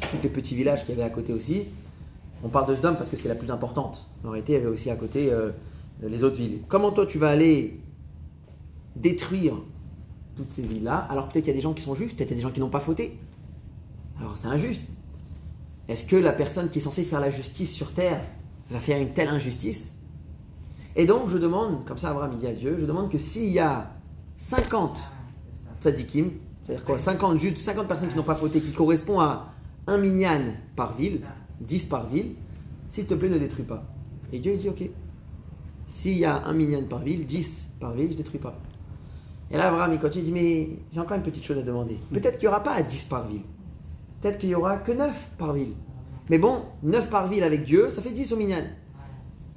Tous 0.00 0.22
les 0.22 0.28
petits 0.28 0.56
villages 0.56 0.84
qu'il 0.84 0.96
y 0.96 0.98
avait 0.98 1.06
à 1.06 1.10
côté 1.10 1.32
aussi. 1.32 1.64
On 2.42 2.48
parle 2.48 2.68
de 2.68 2.74
Sodome 2.74 2.96
parce 2.96 3.10
que 3.10 3.16
c'était 3.16 3.28
la 3.28 3.36
plus 3.36 3.50
importante. 3.50 4.06
En 4.24 4.30
réalité, 4.30 4.54
il 4.54 4.56
y 4.56 4.58
avait 4.58 4.66
aussi 4.66 4.90
à 4.90 4.96
côté 4.96 5.30
euh, 5.30 5.50
les 6.02 6.24
autres 6.24 6.36
villes. 6.36 6.60
Comment 6.66 6.90
toi 6.90 7.06
tu 7.06 7.18
vas 7.18 7.28
aller 7.28 7.78
détruire 8.96 9.54
toutes 10.34 10.48
ces 10.48 10.62
villes-là? 10.62 11.06
Alors 11.10 11.28
peut-être 11.28 11.44
qu'il 11.44 11.52
y 11.52 11.54
a 11.54 11.56
des 11.56 11.62
gens 11.62 11.74
qui 11.74 11.82
sont 11.82 11.94
justes, 11.94 12.16
peut-être 12.16 12.28
qu'il 12.28 12.36
y 12.36 12.40
a 12.40 12.42
des 12.42 12.48
gens 12.48 12.52
qui 12.52 12.60
n'ont 12.60 12.68
pas 12.68 12.80
fauté. 12.80 13.16
Alors 14.18 14.36
c'est 14.36 14.48
injuste. 14.48 14.82
Est-ce 15.92 16.04
que 16.06 16.16
la 16.16 16.32
personne 16.32 16.70
qui 16.70 16.78
est 16.78 16.82
censée 16.82 17.04
faire 17.04 17.20
la 17.20 17.28
justice 17.28 17.70
sur 17.70 17.92
terre 17.92 18.18
va 18.70 18.80
faire 18.80 18.98
une 18.98 19.12
telle 19.12 19.28
injustice? 19.28 19.92
Et 20.96 21.04
donc 21.04 21.28
je 21.28 21.36
demande, 21.36 21.84
comme 21.84 21.98
ça 21.98 22.08
Abraham 22.08 22.38
dit 22.38 22.46
à 22.46 22.52
Dieu, 22.54 22.78
je 22.80 22.86
demande 22.86 23.10
que 23.10 23.18
s'il 23.18 23.50
y 23.50 23.58
a 23.58 23.92
50 24.38 24.96
Ah, 24.96 25.10
c'est 25.52 25.64
ça. 25.64 25.90
tzadikim, 25.90 26.30
c'est-à-dire 26.64 26.84
quoi 26.86 26.98
50 26.98 27.38
justes, 27.38 27.58
50 27.58 27.86
personnes 27.86 28.08
qui 28.08 28.16
n'ont 28.16 28.22
pas 28.22 28.36
fauté, 28.36 28.62
qui 28.62 28.72
correspondent 28.72 29.20
à 29.20 29.52
un 29.86 29.98
minyan 29.98 30.40
par 30.76 30.96
ville, 30.96 31.20
10 31.60 31.84
par 31.84 32.06
ville, 32.08 32.36
s'il 32.88 33.04
te 33.04 33.12
plaît 33.12 33.28
ne 33.28 33.36
détruis 33.36 33.64
pas. 33.64 33.84
Et 34.32 34.38
Dieu 34.38 34.52
il 34.54 34.60
dit 34.60 34.70
ok. 34.70 34.88
S'il 35.88 36.16
y 36.16 36.24
a 36.24 36.42
un 36.46 36.54
minyan 36.54 36.84
par 36.88 37.00
ville, 37.00 37.26
10 37.26 37.68
par 37.78 37.92
ville, 37.92 38.06
je 38.06 38.12
ne 38.12 38.16
détruis 38.16 38.40
pas. 38.40 38.58
Et 39.50 39.58
là 39.58 39.68
Abraham 39.68 39.92
il 39.92 40.00
continue, 40.00 40.24
il 40.24 40.32
dit 40.32 40.32
mais 40.32 40.70
j'ai 40.90 41.00
encore 41.00 41.18
une 41.18 41.22
petite 41.22 41.44
chose 41.44 41.58
à 41.58 41.62
demander. 41.62 41.98
Peut-être 42.10 42.38
qu'il 42.38 42.48
n'y 42.48 42.54
aura 42.54 42.62
pas 42.62 42.76
à 42.76 42.82
10 42.82 43.04
par 43.04 43.28
ville. 43.28 43.42
Peut-être 44.22 44.38
qu'il 44.38 44.50
n'y 44.50 44.54
aura 44.54 44.76
que 44.76 44.92
9 44.92 45.30
par 45.36 45.52
ville. 45.52 45.72
Mais 46.30 46.38
bon, 46.38 46.62
9 46.84 47.10
par 47.10 47.28
ville 47.28 47.42
avec 47.42 47.64
Dieu, 47.64 47.90
ça 47.90 48.00
fait 48.00 48.10
10 48.10 48.32
au 48.32 48.36
minyan. 48.36 48.62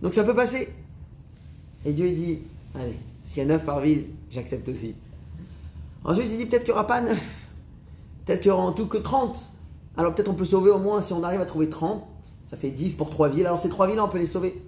Donc 0.01 0.15
ça 0.15 0.23
peut 0.23 0.33
passer. 0.33 0.69
Et 1.85 1.93
Dieu 1.93 2.09
dit, 2.09 2.39
allez, 2.73 2.95
s'il 3.25 3.43
y 3.43 3.45
a 3.45 3.47
9 3.47 3.63
par 3.63 3.79
ville, 3.79 4.07
j'accepte 4.31 4.67
aussi. 4.67 4.95
Ensuite 6.03 6.25
il 6.31 6.37
dit, 6.39 6.45
peut-être 6.47 6.63
qu'il 6.63 6.73
n'y 6.73 6.79
aura 6.79 6.87
pas 6.87 6.99
9. 6.99 7.17
Peut-être 8.25 8.39
qu'il 8.41 8.49
y 8.49 8.51
aura 8.51 8.63
en 8.63 8.71
tout 8.71 8.87
que 8.87 8.97
30. 8.97 9.37
Alors 9.97 10.15
peut-être 10.15 10.29
on 10.29 10.33
peut 10.33 10.45
sauver 10.45 10.71
au 10.71 10.79
moins, 10.79 10.99
si 10.99 11.13
on 11.13 11.23
arrive 11.23 11.41
à 11.41 11.45
trouver 11.45 11.69
30, 11.69 12.03
ça 12.47 12.57
fait 12.57 12.71
10 12.71 12.95
pour 12.95 13.11
3 13.11 13.29
villes. 13.29 13.45
Alors 13.45 13.59
ces 13.59 13.69
3 13.69 13.87
villes, 13.87 13.99
on 13.99 14.09
peut 14.09 14.17
les 14.17 14.25
sauver. 14.25 14.59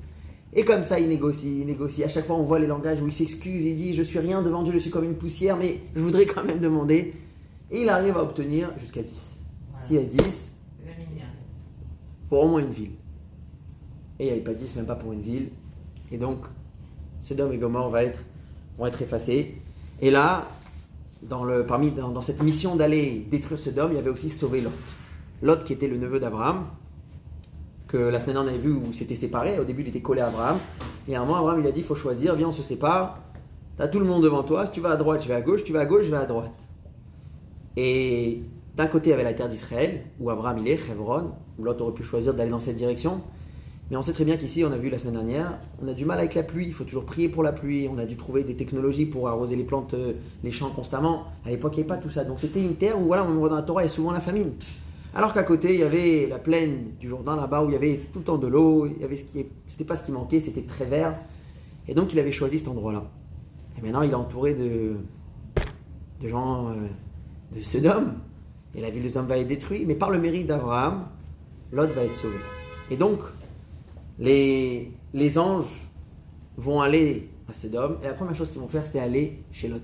Et 0.54 0.64
comme 0.64 0.84
ça, 0.84 1.00
il 1.00 1.10
négocie, 1.10 1.62
il 1.62 1.66
négocie. 1.66 2.04
À 2.04 2.10
chaque 2.10 2.26
fois, 2.26 2.36
on 2.36 2.44
voit 2.44 2.60
les 2.60 2.68
langages 2.68 3.02
où 3.02 3.08
il 3.08 3.14
s'excuse, 3.14 3.66
il 3.66 3.76
dit, 3.76 3.94
je 3.96 4.04
suis 4.04 4.20
rien 4.20 4.44
devant 4.44 4.62
Dieu, 4.62 4.74
je 4.74 4.78
suis 4.78 4.92
comme 4.92 5.04
une 5.04 5.16
poussière, 5.16 5.58
mais 5.58 5.82
je 5.96 6.02
voudrais 6.02 6.26
quand 6.26 6.44
même 6.44 6.60
demander. 6.60 7.16
Et 7.72 7.82
il 7.82 7.90
arrive 7.90 8.16
à 8.16 8.22
obtenir 8.22 8.72
jusqu'à 8.80 9.02
10. 9.02 9.27
S'il 9.78 9.96
y 9.96 10.00
a 10.00 10.04
10, 10.04 10.20
C'est 10.20 10.86
le 10.86 10.92
mignon. 10.98 11.26
pour 12.30 12.44
au 12.44 12.48
moins 12.48 12.62
une 12.62 12.72
ville. 12.72 12.92
Et 14.20 14.24
il 14.24 14.26
n'y 14.26 14.32
avait 14.32 14.42
pas 14.42 14.54
10, 14.54 14.76
même 14.76 14.86
pas 14.86 14.96
pour 14.96 15.14
une 15.14 15.22
ville. 15.22 15.50
Et 16.12 16.18
donc, 16.18 16.40
Sodome 17.20 17.54
et 17.54 17.58
Gomorre 17.58 17.96
être, 18.00 18.20
vont 18.78 18.88
être 18.88 19.02
effacés. 19.02 19.62
Et 20.02 20.12
là, 20.12 20.48
dans, 21.22 21.44
le, 21.44 21.66
parmi, 21.66 21.92
dans, 21.92 22.22
cette 22.22 22.42
mission 22.42 22.76
d'aller 22.76 23.26
détruire 23.30 23.60
Sodome, 23.60 23.92
il 23.92 23.96
y 23.96 24.00
avait 24.00 24.10
aussi 24.10 24.30
sauver 24.30 24.62
Lot. 24.62 24.72
Lot 25.42 25.64
qui 25.64 25.74
était 25.74 25.88
le 25.88 25.98
neveu 25.98 26.20
d'Abraham, 26.20 26.66
que 27.88 27.98
la 27.98 28.20
semaine 28.20 28.36
dernière 28.36 28.54
on 28.54 28.56
avait 28.56 28.64
vu 28.64 28.72
où 28.74 28.92
s'était 28.94 29.16
séparé. 29.16 29.60
Au 29.60 29.64
début, 29.64 29.84
il 29.84 29.90
était 29.90 30.02
collé 30.02 30.22
à 30.22 30.28
Abraham. 30.28 30.58
Et 31.08 31.16
à 31.16 31.22
un 31.22 31.26
moment, 31.26 31.38
Abraham, 31.38 31.62
il 31.62 31.68
a 31.68 31.72
dit, 31.72 31.80
il 31.82 31.86
faut 31.86 31.96
choisir, 31.96 32.36
viens, 32.36 32.48
on 32.48 32.52
se 32.52 32.64
sépare. 32.64 33.20
Tu 33.78 33.84
as 33.84 33.88
tout 33.88 34.00
le 34.00 34.06
monde 34.06 34.24
devant 34.24 34.44
toi. 34.44 34.66
Si 34.66 34.72
tu 34.72 34.82
vas 34.82 34.92
à 34.92 34.98
droite, 34.98 35.22
je 35.22 35.28
vais 35.28 35.36
à 35.36 35.42
gauche. 35.42 35.64
Tu 35.64 35.72
vas 35.72 35.82
à 35.82 35.86
gauche, 35.86 36.06
je 36.06 36.10
vais 36.12 36.18
à 36.18 36.26
droite. 36.26 36.52
Et 37.78 38.42
d'un 38.78 38.86
côté, 38.86 39.08
il 39.08 39.10
y 39.10 39.14
avait 39.14 39.24
la 39.24 39.34
terre 39.34 39.50
d'Israël, 39.50 40.04
où 40.20 40.30
Abraham 40.30 40.60
il 40.60 40.68
est, 40.68 40.80
Hebron, 40.90 41.32
où 41.58 41.64
Lot 41.64 41.82
aurait 41.82 41.94
pu 41.94 42.04
choisir 42.04 42.36
d'aller 42.36 42.52
dans 42.52 42.60
cette 42.60 42.76
direction. 42.76 43.22
Mais 43.90 43.98
on 43.98 44.04
sait 44.04 44.14
très 44.14 44.24
bien 44.24 44.38
qu'ici, 44.38 44.64
on 44.64 44.72
a 44.72 44.78
vu 44.78 44.92
la 44.92 45.00
semaine 45.00 45.16
dernière, 45.16 45.58
on 45.82 45.88
a 45.88 45.94
du 45.96 46.06
mal 46.06 46.20
avec 46.20 46.36
la 46.36 46.44
pluie. 46.44 46.68
Il 46.68 46.74
faut 46.74 46.84
toujours 46.84 47.06
prier 47.06 47.28
pour 47.28 47.42
la 47.42 47.54
pluie. 47.54 47.90
On 47.92 47.98
a 47.98 48.06
dû 48.06 48.18
trouver 48.18 48.44
des 48.44 48.56
technologies 48.56 49.08
pour 49.08 49.30
arroser 49.30 49.56
les 49.56 49.64
plantes, 49.64 49.96
euh, 49.96 50.14
les 50.44 50.52
champs 50.52 50.70
constamment. 50.70 51.24
À 51.44 51.50
l'époque, 51.50 51.74
il 51.76 51.78
n'y 51.78 51.90
avait 51.90 51.98
pas 52.00 52.04
tout 52.04 52.12
ça. 52.12 52.24
Donc 52.24 52.40
c'était 52.40 52.62
une 52.62 52.76
terre 52.76 53.02
où, 53.02 53.06
voilà, 53.06 53.24
on 53.24 53.34
voit 53.34 53.50
dans 53.50 53.56
la 53.56 53.64
Torah, 53.64 53.82
il 53.82 53.86
y 53.86 53.90
a 53.90 53.92
souvent 53.92 54.12
la 54.12 54.20
famine. 54.20 54.52
Alors 55.16 55.34
qu'à 55.34 55.44
côté, 55.44 55.74
il 55.74 55.80
y 55.80 55.84
avait 55.84 56.28
la 56.28 56.38
plaine 56.38 56.92
du 57.00 57.10
Jourdain 57.10 57.36
là-bas 57.36 57.64
où 57.64 57.70
il 57.70 57.74
y 57.74 57.76
avait 57.76 58.02
tout 58.14 58.20
le 58.20 58.26
temps 58.26 58.38
de 58.38 58.46
l'eau. 58.46 58.88
Ce 58.88 59.24
qui, 59.24 59.46
c'était 59.66 59.86
pas 59.86 59.96
ce 59.96 60.06
qui 60.06 60.12
manquait, 60.12 60.40
c'était 60.40 60.62
très 60.62 60.86
vert. 60.86 61.18
Et 61.88 61.96
donc, 61.96 62.14
il 62.14 62.20
avait 62.20 62.32
choisi 62.32 62.60
cet 62.60 62.68
endroit-là. 62.68 63.06
Et 63.80 63.82
maintenant, 63.82 64.04
il 64.04 64.12
est 64.12 64.16
entouré 64.16 64.54
de, 64.54 64.98
de 66.22 66.28
gens 66.28 66.70
euh, 66.70 67.56
de 67.56 67.62
Sodome. 67.62 68.14
Et 68.76 68.82
la 68.82 68.90
ville 68.90 69.04
de 69.04 69.10
Sodome 69.10 69.28
va 69.28 69.38
être 69.38 69.48
détruite. 69.48 69.86
Mais 69.88 69.96
par 69.96 70.10
le 70.10 70.20
mérite 70.20 70.48
d'Abraham, 70.48 71.08
Lot 71.72 71.88
va 71.88 72.04
être 72.04 72.16
sauvé. 72.16 72.38
Et 72.92 72.98
donc, 72.98 73.20
les, 74.20 74.92
les 75.14 75.38
anges 75.38 75.88
vont 76.58 76.82
aller 76.82 77.30
à 77.50 77.54
Sodome. 77.54 77.98
Et 78.04 78.08
la 78.08 78.14
première 78.14 78.36
chose 78.36 78.52
qu'ils 78.52 78.62
vont 78.62 78.68
faire, 78.68 78.86
c'est 78.86 79.00
aller 79.00 79.40
chez 79.52 79.68
Lot. 79.68 79.82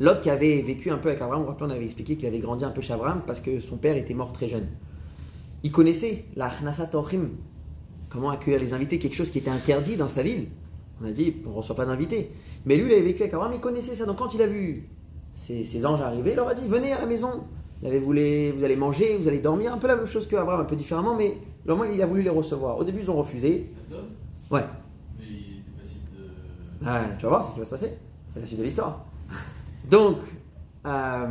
Lot 0.00 0.20
qui 0.20 0.30
avait 0.30 0.60
vécu 0.60 0.90
un 0.90 0.98
peu 0.98 1.08
avec 1.10 1.22
Abraham, 1.22 1.46
on 1.60 1.70
avait 1.70 1.84
expliqué 1.84 2.16
qu'il 2.16 2.26
avait 2.26 2.40
grandi 2.40 2.64
un 2.64 2.70
peu 2.70 2.80
chez 2.80 2.92
Abraham 2.92 3.22
parce 3.26 3.38
que 3.40 3.60
son 3.60 3.76
père 3.76 3.96
était 3.96 4.14
mort 4.14 4.32
très 4.32 4.48
jeune. 4.48 4.66
Il 5.62 5.70
connaissait 5.70 6.24
la 6.34 6.50
Orchim, 6.92 7.30
comment 8.10 8.30
accueillir 8.30 8.60
les 8.60 8.74
invités, 8.74 8.98
quelque 8.98 9.14
chose 9.14 9.30
qui 9.30 9.38
était 9.38 9.50
interdit 9.50 9.96
dans 9.96 10.08
sa 10.08 10.22
ville. 10.22 10.48
On 11.00 11.06
a 11.06 11.12
dit, 11.12 11.36
on 11.46 11.50
ne 11.50 11.54
reçoit 11.54 11.76
pas 11.76 11.86
d'invités. 11.86 12.30
Mais 12.66 12.76
lui, 12.76 12.86
il 12.86 12.92
avait 12.92 13.02
vécu 13.02 13.22
avec 13.22 13.34
Abraham, 13.34 13.52
il 13.54 13.60
connaissait 13.60 13.94
ça. 13.94 14.04
Donc 14.04 14.18
quand 14.18 14.34
il 14.34 14.42
a 14.42 14.46
vu 14.46 14.88
ces, 15.34 15.64
ces 15.64 15.84
anges 15.84 16.00
arriver, 16.00 16.30
il 16.30 16.36
leur 16.36 16.48
a 16.48 16.54
dit, 16.54 16.66
venez 16.66 16.92
à 16.92 17.00
la 17.00 17.06
maison. 17.06 17.44
Avait 17.84 17.98
voulu, 17.98 18.50
vous 18.52 18.64
allez 18.64 18.76
manger, 18.76 19.18
vous 19.20 19.28
allez 19.28 19.40
dormir, 19.40 19.74
un 19.74 19.76
peu 19.76 19.88
la 19.88 19.96
même 19.96 20.06
chose 20.06 20.26
que 20.26 20.36
Abraham, 20.36 20.60
un 20.60 20.64
peu 20.64 20.74
différemment, 20.74 21.14
mais 21.14 21.36
moins 21.66 21.86
il 21.86 22.00
a 22.00 22.06
voulu 22.06 22.22
les 22.22 22.30
recevoir. 22.30 22.78
Au 22.78 22.84
début, 22.84 23.00
ils 23.02 23.10
ont 23.10 23.16
refusé. 23.16 23.70
Ouais, 24.50 24.64
Mais 25.18 25.24
il 25.26 25.58
était 25.58 25.78
facile 25.78 26.00
de. 26.16 26.86
Ah, 26.86 27.02
tu 27.18 27.24
vas 27.24 27.28
voir 27.28 27.46
ce 27.46 27.52
qui 27.52 27.58
va 27.58 27.66
se 27.66 27.70
passer. 27.70 27.92
C'est 28.32 28.40
la 28.40 28.46
suite 28.46 28.58
de 28.58 28.64
l'histoire. 28.64 29.04
Donc, 29.90 30.16
euh, 30.86 31.26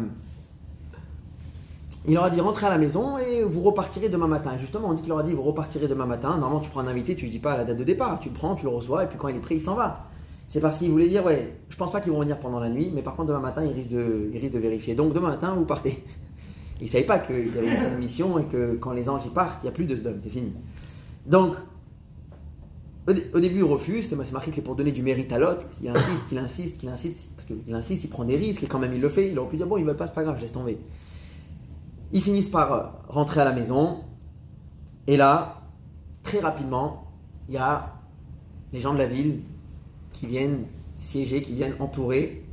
il 2.07 2.13
leur 2.13 2.25
a 2.25 2.29
dit 2.29 2.41
rentrez 2.41 2.67
à 2.67 2.69
la 2.69 2.77
maison 2.77 3.17
et 3.17 3.43
vous 3.43 3.61
repartirez 3.61 4.09
demain 4.09 4.27
matin. 4.27 4.57
Justement, 4.57 4.89
on 4.89 4.93
dit 4.93 5.01
qu'il 5.01 5.09
leur 5.09 5.19
a 5.19 5.23
dit 5.23 5.33
vous 5.33 5.43
repartirez 5.43 5.87
demain 5.87 6.05
matin. 6.05 6.37
Normalement, 6.37 6.59
tu 6.59 6.69
prends 6.69 6.81
un 6.81 6.87
invité, 6.87 7.15
tu 7.15 7.25
lui 7.25 7.31
dis 7.31 7.39
pas 7.39 7.57
la 7.57 7.65
date 7.65 7.77
de 7.77 7.83
départ. 7.83 8.19
Tu 8.19 8.29
le 8.29 8.35
prends, 8.35 8.55
tu 8.55 8.63
le 8.63 8.69
reçois 8.69 9.03
et 9.03 9.07
puis 9.07 9.17
quand 9.17 9.27
il 9.27 9.37
est 9.37 9.39
prêt, 9.39 9.55
il 9.55 9.61
s'en 9.61 9.75
va. 9.75 10.07
C'est 10.47 10.59
parce 10.59 10.77
qu'il 10.77 10.91
voulait 10.91 11.09
dire 11.09 11.25
ouais, 11.25 11.55
je 11.69 11.75
pense 11.75 11.91
pas 11.91 11.99
qu'ils 12.01 12.11
vont 12.11 12.19
venir 12.19 12.39
pendant 12.39 12.59
la 12.59 12.69
nuit, 12.69 12.91
mais 12.93 13.01
par 13.01 13.15
contre 13.15 13.29
demain 13.29 13.39
matin, 13.39 13.63
ils 13.63 13.71
risquent 13.73 13.89
de, 13.89 14.29
ils 14.33 14.37
risquent 14.39 14.53
de 14.53 14.59
vérifier. 14.59 14.93
Donc 14.95 15.13
demain 15.13 15.29
matin, 15.29 15.53
vous 15.55 15.65
partez. 15.65 16.03
Ils 16.81 16.89
savaient 16.89 17.05
pas 17.05 17.19
qu'il 17.19 17.53
y 17.55 17.57
avait 17.57 17.77
cette 17.77 17.97
mission 17.97 18.39
et 18.39 18.43
que 18.43 18.73
quand 18.75 18.91
les 18.91 19.07
anges 19.07 19.25
y 19.25 19.29
partent, 19.29 19.61
il 19.61 19.67
n'y 19.67 19.69
a 19.69 19.71
plus 19.71 19.85
de 19.85 19.95
Sodome, 19.95 20.17
c'est 20.21 20.29
fini. 20.29 20.51
Donc, 21.25 21.53
au, 23.07 23.13
dé- 23.13 23.27
au 23.33 23.39
début, 23.39 23.59
il 23.59 23.63
refuse. 23.63 24.09
C'est 24.09 24.33
marqué 24.33 24.49
que 24.49 24.55
c'est 24.55 24.63
pour 24.63 24.75
donner 24.75 24.91
du 24.91 25.01
mérite 25.01 25.31
à 25.31 25.39
l'autre, 25.39 25.65
qui 25.71 25.87
insiste, 25.87 26.27
qu'il 26.27 26.37
insiste, 26.39 26.77
qu'il 26.79 26.89
insiste. 26.89 27.29
Parce 27.35 27.47
qu'il 27.47 27.73
insiste, 27.73 28.03
il 28.03 28.09
prend 28.09 28.25
des 28.25 28.35
risques 28.35 28.63
et 28.63 28.67
quand 28.67 28.79
même 28.79 28.93
il 28.93 28.99
le 28.99 29.07
fait. 29.07 29.29
Il 29.31 29.39
aurait 29.39 29.49
pu 29.49 29.55
dire 29.57 29.67
bon, 29.67 29.77
ils 29.77 29.85
veulent 29.85 29.95
pas, 29.95 30.07
c'est 30.07 30.13
pas 30.15 30.23
grave, 30.23 30.35
je 30.37 30.41
laisse 30.41 30.51
tomber. 30.51 30.77
Ils 32.11 32.21
finissent 32.21 32.49
par 32.49 32.73
euh, 32.73 32.83
rentrer 33.07 33.39
à 33.41 33.45
la 33.45 33.53
maison. 33.53 33.99
Et 35.07 35.15
là, 35.15 35.61
très 36.23 36.39
rapidement, 36.39 37.11
il 37.47 37.53
y 37.53 37.57
a 37.57 37.93
les 38.73 38.81
gens 38.81 38.93
de 38.93 38.99
la 38.99 39.07
ville 39.07 39.39
qui 40.23 40.29
viennent 40.29 40.63
siéger, 40.99 41.41
qui 41.41 41.53
viennent 41.53 41.75
entourer 41.79 42.45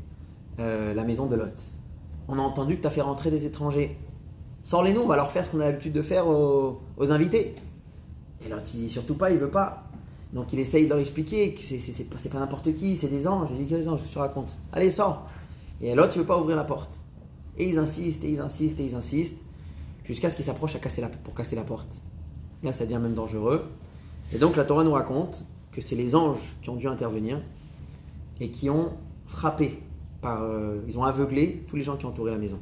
euh, 0.59 0.93
la 0.93 1.05
maison 1.05 1.27
de 1.27 1.37
Lot. 1.37 1.55
On 2.27 2.37
a 2.37 2.43
entendu 2.43 2.77
que 2.77 2.81
tu 2.81 2.87
as 2.89 2.91
fait 2.91 3.01
rentrer 3.01 3.31
des 3.31 3.47
étrangers. 3.47 3.97
Sors-les 4.65 4.93
nous, 4.93 5.03
on 5.03 5.07
va 5.07 5.15
leur 5.15 5.31
faire 5.31 5.47
ce 5.47 5.53
qu'on 5.53 5.61
a 5.61 5.67
l'habitude 5.67 5.93
de 5.93 6.03
faire 6.03 6.27
aux, 6.27 6.81
invités. 6.99 7.55
Et 8.45 8.49
Lot, 8.49 8.63
il 8.75 8.81
dit 8.81 8.91
surtout 8.91 9.15
pas, 9.15 9.31
il 9.31 9.39
veut 9.39 9.51
pas. 9.51 9.85
Donc 10.33 10.53
il 10.53 10.59
essaye 10.59 10.85
de 10.87 10.89
leur 10.91 10.99
expliquer 10.99 11.55
que 11.55 11.61
c'est, 11.61 11.79
c'est, 11.79 12.29
pas, 12.29 12.41
n'importe 12.41 12.75
qui, 12.75 12.97
c'est 12.97 13.07
des 13.07 13.29
anges. 13.29 13.51
Je 13.53 13.55
dis 13.55 13.67
quels 13.67 13.89
anges, 13.89 14.01
qu'est-ce 14.01 14.09
que 14.09 14.15
tu 14.15 14.19
racontes? 14.19 14.51
Allez, 14.73 14.91
sors. 14.91 15.27
Et 15.81 15.95
l'autre, 15.95 16.15
il 16.17 16.19
veut 16.19 16.27
pas 16.27 16.41
ouvrir 16.41 16.57
la 16.57 16.65
porte. 16.65 16.99
Et 17.57 17.69
ils 17.69 17.79
insistent, 17.79 18.25
et 18.25 18.31
ils 18.31 18.41
insistent, 18.41 18.81
et 18.81 18.85
ils 18.85 18.97
insistent, 18.97 19.39
jusqu'à 20.03 20.29
ce 20.29 20.35
qu'ils 20.35 20.45
s'approchent 20.45 20.75
à 20.75 20.81
casser 20.81 21.03
la, 21.03 21.09
pour 21.09 21.35
casser 21.35 21.55
la 21.55 21.63
porte. 21.63 21.93
Là, 22.65 22.73
ça 22.73 22.85
devient 22.85 22.99
même 23.01 23.15
dangereux. 23.15 23.65
Et 24.35 24.39
donc 24.39 24.57
la 24.57 24.65
Torah 24.65 24.83
nous 24.83 24.93
raconte 24.93 25.45
que 25.71 25.81
c'est 25.81 25.95
les 25.95 26.17
anges 26.17 26.57
qui 26.63 26.71
ont 26.71 26.77
dû 26.77 26.89
intervenir 26.89 27.41
et 28.41 28.51
qui 28.51 28.71
ont 28.71 28.93
frappé, 29.27 29.79
par, 30.21 30.43
euh, 30.43 30.81
ils 30.89 30.99
ont 30.99 31.05
aveuglé 31.05 31.65
tous 31.69 31.77
les 31.77 31.83
gens 31.83 31.97
qui 31.97 32.07
entouraient 32.07 32.33
la 32.33 32.39
maison. 32.39 32.59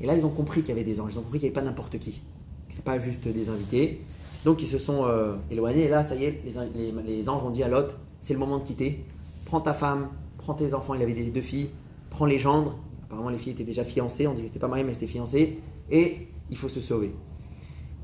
Et 0.00 0.06
là, 0.06 0.16
ils 0.16 0.26
ont 0.26 0.30
compris 0.30 0.60
qu'il 0.60 0.70
y 0.70 0.72
avait 0.72 0.84
des 0.84 1.00
anges, 1.00 1.12
ils 1.14 1.18
ont 1.18 1.22
compris 1.22 1.38
qu'il 1.38 1.48
n'y 1.48 1.56
avait 1.56 1.64
pas 1.64 1.70
n'importe 1.70 1.98
qui, 1.98 2.20
que 2.68 2.74
ce 2.74 2.80
pas 2.80 2.98
juste 2.98 3.28
des 3.28 3.48
invités. 3.48 4.00
Donc 4.44 4.62
ils 4.62 4.68
se 4.68 4.78
sont 4.78 5.04
euh, 5.04 5.34
éloignés. 5.50 5.84
Et 5.84 5.88
là, 5.88 6.02
ça 6.02 6.14
y 6.14 6.24
est, 6.24 6.42
les, 6.44 7.28
anges 7.28 7.42
ont 7.42 7.50
dit 7.50 7.62
à 7.62 7.68
Lot, 7.68 7.96
c'est 8.20 8.34
le 8.34 8.38
moment 8.38 8.58
de 8.58 8.64
quitter, 8.64 9.04
prends 9.46 9.60
ta 9.60 9.74
femme, 9.74 10.08
prends 10.38 10.54
tes 10.54 10.74
enfants, 10.74 10.94
il 10.94 11.02
avait 11.02 11.14
des 11.14 11.24
deux 11.24 11.40
filles, 11.40 11.70
prends 12.10 12.26
les 12.26 12.38
gendres, 12.38 12.76
apparemment 13.04 13.30
les 13.30 13.38
filles 13.38 13.52
étaient 13.52 13.64
déjà 13.64 13.84
fiancées, 13.84 14.26
on 14.26 14.34
dit 14.34 14.42
que 14.42 14.58
pas 14.58 14.68
marié 14.68 14.84
mais 14.84 14.92
c'était 14.92 15.06
fiancé, 15.06 15.58
et 15.90 16.28
il 16.50 16.56
faut 16.56 16.68
se 16.68 16.80
sauver. 16.80 17.12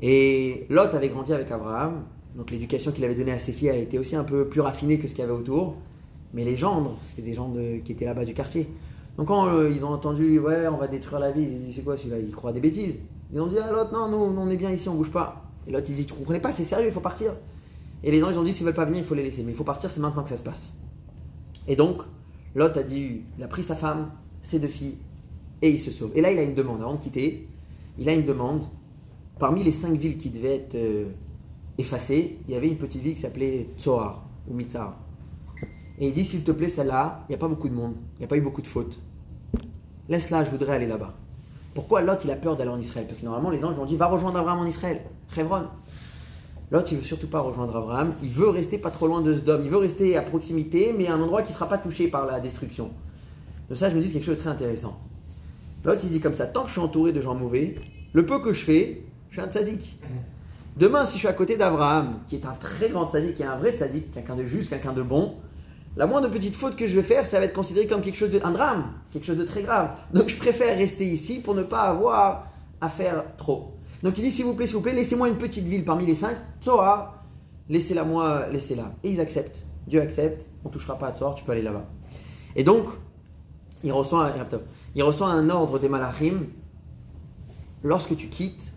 Et 0.00 0.66
Lot 0.70 0.94
avait 0.94 1.10
grandi 1.10 1.32
avec 1.34 1.50
Abraham, 1.50 2.04
donc 2.34 2.50
l'éducation 2.50 2.92
qu'il 2.92 3.04
avait 3.04 3.14
donnée 3.14 3.32
à 3.32 3.38
ses 3.38 3.52
filles 3.52 3.68
elle 3.68 3.82
était 3.82 3.98
aussi 3.98 4.16
un 4.16 4.24
peu 4.24 4.46
plus 4.46 4.60
raffinée 4.60 4.98
que 4.98 5.08
ce 5.08 5.12
qu'il 5.12 5.20
y 5.20 5.24
avait 5.24 5.32
autour. 5.36 5.76
Mais 6.32 6.44
les 6.44 6.56
gendres, 6.56 6.96
c'était 7.04 7.22
des 7.22 7.34
gens 7.34 7.52
qui 7.84 7.92
étaient 7.92 8.04
là-bas 8.04 8.24
du 8.24 8.34
quartier. 8.34 8.68
Donc 9.16 9.28
quand 9.28 9.46
euh, 9.46 9.70
ils 9.70 9.84
ont 9.84 9.90
entendu, 9.90 10.38
ouais, 10.38 10.66
on 10.68 10.76
va 10.76 10.88
détruire 10.88 11.20
la 11.20 11.32
ville, 11.32 11.48
ils 11.48 11.56
ont 11.56 11.66
dit, 11.66 11.72
c'est 11.72 11.82
quoi 11.82 11.96
celui-là? 11.96 12.18
Il 12.18 12.30
croit 12.30 12.52
des 12.52 12.60
bêtises. 12.60 13.00
Ils 13.32 13.40
ont 13.40 13.46
dit, 13.46 13.56
ah 13.62 13.70
l'autre, 13.70 13.92
non, 13.92 14.08
nous, 14.08 14.16
on 14.16 14.50
est 14.50 14.56
bien 14.56 14.70
ici, 14.70 14.88
on 14.88 14.94
bouge 14.94 15.10
pas. 15.10 15.44
Et 15.66 15.72
l'autre, 15.72 15.86
il 15.88 15.94
dit, 15.94 16.06
tu 16.06 16.14
comprenez 16.14 16.40
pas, 16.40 16.52
c'est 16.52 16.64
sérieux, 16.64 16.86
il 16.86 16.92
faut 16.92 17.00
partir. 17.00 17.32
Et 18.02 18.10
les 18.10 18.20
gens, 18.20 18.30
ils 18.30 18.38
ont 18.38 18.42
dit, 18.42 18.52
s'ils 18.52 18.64
veulent 18.64 18.74
pas 18.74 18.84
venir, 18.84 19.00
il 19.00 19.04
faut 19.04 19.14
les 19.14 19.22
laisser. 19.22 19.42
Mais 19.42 19.52
il 19.52 19.56
faut 19.56 19.64
partir, 19.64 19.90
c'est 19.90 20.00
maintenant 20.00 20.22
que 20.22 20.30
ça 20.30 20.36
se 20.36 20.42
passe. 20.42 20.72
Et 21.68 21.76
donc, 21.76 22.02
Lot 22.54 22.76
a 22.76 22.82
dit, 22.82 23.22
il 23.36 23.44
a 23.44 23.48
pris 23.48 23.62
sa 23.62 23.76
femme, 23.76 24.10
ses 24.42 24.58
deux 24.58 24.68
filles, 24.68 24.96
et 25.62 25.70
il 25.70 25.78
se 25.78 25.90
sauve. 25.90 26.10
Et 26.14 26.20
là, 26.20 26.32
il 26.32 26.38
a 26.38 26.42
une 26.42 26.54
demande. 26.54 26.80
Avant 26.80 26.94
de 26.94 27.00
quitter, 27.00 27.46
il 27.98 28.08
a 28.08 28.14
une 28.14 28.24
demande. 28.24 28.62
Parmi 29.38 29.62
les 29.62 29.72
cinq 29.72 29.96
villes 29.98 30.16
qui 30.16 30.30
devaient 30.30 30.56
être 30.56 30.74
euh, 30.74 31.06
effacées, 31.78 32.38
il 32.48 32.54
y 32.54 32.56
avait 32.56 32.68
une 32.68 32.78
petite 32.78 33.02
ville 33.02 33.14
qui 33.14 33.20
s'appelait 33.20 33.68
Tsoar, 33.78 34.26
ou 34.48 34.54
Mitzar. 34.54 34.96
Et 36.00 36.08
il 36.08 36.14
dit, 36.14 36.24
s'il 36.24 36.42
te 36.42 36.50
plaît, 36.50 36.68
celle-là, 36.68 37.24
il 37.28 37.32
n'y 37.32 37.34
a 37.34 37.38
pas 37.38 37.48
beaucoup 37.48 37.68
de 37.68 37.74
monde, 37.74 37.94
il 38.14 38.20
n'y 38.20 38.24
a 38.24 38.28
pas 38.28 38.38
eu 38.38 38.40
beaucoup 38.40 38.62
de 38.62 38.66
fautes. 38.66 38.98
Laisse-la, 40.08 40.44
je 40.44 40.50
voudrais 40.50 40.74
aller 40.74 40.86
là-bas. 40.86 41.14
Pourquoi 41.74 42.00
Lot, 42.00 42.24
il 42.24 42.30
a 42.30 42.36
peur 42.36 42.56
d'aller 42.56 42.70
en 42.70 42.80
Israël? 42.80 43.06
Parce 43.06 43.20
que 43.20 43.24
normalement, 43.24 43.50
les 43.50 43.64
anges 43.64 43.74
lui 43.74 43.82
ont 43.82 43.86
dit, 43.86 43.96
va 43.96 44.06
rejoindre 44.06 44.38
Abraham 44.38 44.60
en 44.60 44.66
Israël, 44.66 45.02
Hebron. 45.36 45.66
Lot, 46.72 46.90
il 46.90 46.98
veut 46.98 47.04
surtout 47.04 47.28
pas 47.28 47.40
rejoindre 47.40 47.76
Abraham. 47.76 48.14
Il 48.22 48.30
veut 48.30 48.48
rester 48.48 48.78
pas 48.78 48.90
trop 48.90 49.06
loin 49.06 49.20
de 49.20 49.34
Sodome. 49.34 49.62
Il 49.64 49.70
veut 49.70 49.76
rester 49.76 50.16
à 50.16 50.22
proximité, 50.22 50.94
mais 50.96 51.06
à 51.06 51.14
un 51.14 51.20
endroit 51.20 51.42
qui 51.42 51.50
ne 51.50 51.54
sera 51.54 51.68
pas 51.68 51.78
touché 51.78 52.08
par 52.08 52.26
la 52.26 52.40
destruction. 52.40 52.90
De 53.68 53.74
ça, 53.74 53.90
je 53.90 53.96
me 53.96 54.00
dis 54.00 54.10
quelque 54.10 54.24
chose 54.24 54.36
de 54.36 54.40
très 54.40 54.50
intéressant. 54.50 55.00
Lot, 55.84 56.02
il 56.02 56.10
dit 56.10 56.20
comme 56.20 56.34
ça 56.34 56.46
tant 56.46 56.62
que 56.62 56.68
je 56.68 56.72
suis 56.72 56.80
entouré 56.80 57.12
de 57.12 57.20
gens 57.20 57.34
mauvais, 57.34 57.76
le 58.12 58.24
peu 58.24 58.40
que 58.40 58.52
je 58.52 58.64
fais, 58.64 59.04
je 59.30 59.34
suis 59.34 59.42
un 59.42 59.50
tzaddik. 59.50 60.00
Demain, 60.76 61.04
si 61.04 61.14
je 61.14 61.18
suis 61.18 61.28
à 61.28 61.32
côté 61.32 61.56
d'Abraham, 61.56 62.20
qui 62.26 62.36
est 62.36 62.46
un 62.46 62.54
très 62.54 62.88
grand 62.88 63.10
tzaddik, 63.10 63.36
qui 63.36 63.42
est 63.42 63.46
un 63.46 63.56
vrai 63.56 63.76
tzaddik, 63.76 64.12
quelqu'un 64.12 64.36
de 64.36 64.44
juste, 64.44 64.70
quelqu'un 64.70 64.92
de 64.92 65.02
bon, 65.02 65.34
la 65.96 66.06
moindre 66.06 66.28
petite 66.30 66.54
faute 66.54 66.76
que 66.76 66.86
je 66.86 66.96
vais 66.96 67.02
faire, 67.02 67.26
ça 67.26 67.38
va 67.38 67.44
être 67.46 67.52
considéré 67.54 67.86
comme 67.86 68.00
quelque 68.00 68.16
chose 68.16 68.30
de 68.30 68.40
un 68.42 68.52
drame, 68.52 68.92
quelque 69.12 69.24
chose 69.26 69.38
de 69.38 69.44
très 69.44 69.62
grave. 69.62 69.90
Donc, 70.14 70.28
je 70.28 70.36
préfère 70.36 70.76
rester 70.78 71.04
ici 71.04 71.40
pour 71.40 71.54
ne 71.54 71.62
pas 71.62 71.82
avoir 71.82 72.46
à 72.80 72.88
faire 72.88 73.24
trop. 73.36 73.74
Donc, 74.02 74.16
il 74.18 74.22
dit 74.22 74.30
s'il 74.30 74.44
vous 74.44 74.54
plaît, 74.54 74.66
s'il 74.66 74.76
vous 74.76 74.82
plaît, 74.82 74.92
laissez-moi 74.94 75.28
une 75.28 75.36
petite 75.36 75.64
ville 75.66 75.84
parmi 75.84 76.06
les 76.06 76.14
cinq, 76.14 76.36
Tsoar, 76.62 77.24
laissez-la 77.68 78.04
moi, 78.04 78.46
laissez-la. 78.50 78.92
Et 79.02 79.10
ils 79.10 79.20
acceptent. 79.20 79.66
Dieu 79.86 80.00
accepte, 80.00 80.46
on 80.64 80.68
touchera 80.68 80.96
pas 80.98 81.08
à 81.08 81.12
Tsoar, 81.12 81.34
tu 81.34 81.44
peux 81.44 81.52
aller 81.52 81.62
là-bas. 81.62 81.84
Et 82.56 82.64
donc, 82.64 82.86
il 83.82 83.92
reçoit, 83.92 84.28
un- 84.28 84.34
il 84.94 85.02
reçoit 85.02 85.28
un 85.28 85.50
ordre 85.50 85.78
des 85.78 85.88
Malachim. 85.88 86.46
Lorsque 87.82 88.16
tu 88.16 88.28
quittes, 88.28 88.72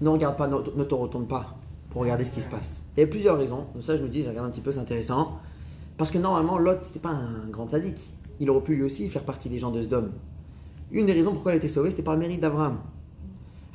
ne 0.00 0.08
regarde 0.08 0.36
pas, 0.36 0.46
ne, 0.46 0.56
ne 0.56 0.84
te 0.84 0.94
retourne 0.94 1.26
pas 1.26 1.56
pour 1.90 2.02
regarder 2.02 2.24
ce 2.24 2.32
qui 2.32 2.40
se 2.42 2.48
passe. 2.48 2.79
Il 2.96 3.00
y 3.00 3.04
a 3.04 3.06
plusieurs 3.06 3.38
raisons. 3.38 3.66
Donc 3.74 3.82
ça, 3.82 3.96
je 3.96 4.02
me 4.02 4.08
dis, 4.08 4.22
je 4.22 4.28
regarde 4.28 4.48
un 4.48 4.50
petit 4.50 4.60
peu, 4.60 4.72
c'est 4.72 4.80
intéressant. 4.80 5.38
Parce 5.96 6.10
que 6.10 6.18
normalement, 6.18 6.58
Lot, 6.58 6.78
c'était 6.82 6.98
pas 6.98 7.10
un 7.10 7.48
grand 7.50 7.68
sadique. 7.68 8.00
Il 8.40 8.48
aurait 8.50 8.62
pu 8.62 8.74
lui 8.74 8.82
aussi 8.82 9.08
faire 9.08 9.24
partie 9.24 9.48
des 9.48 9.58
gens 9.58 9.70
de 9.70 9.82
Sodome. 9.82 10.10
Une 10.90 11.06
des 11.06 11.12
raisons 11.12 11.32
pourquoi 11.32 11.52
il 11.52 11.54
a 11.54 11.58
été 11.58 11.68
sauvé, 11.68 11.90
c'était 11.90 12.02
par 12.02 12.14
le 12.14 12.20
mérite 12.20 12.40
d'Abraham. 12.40 12.78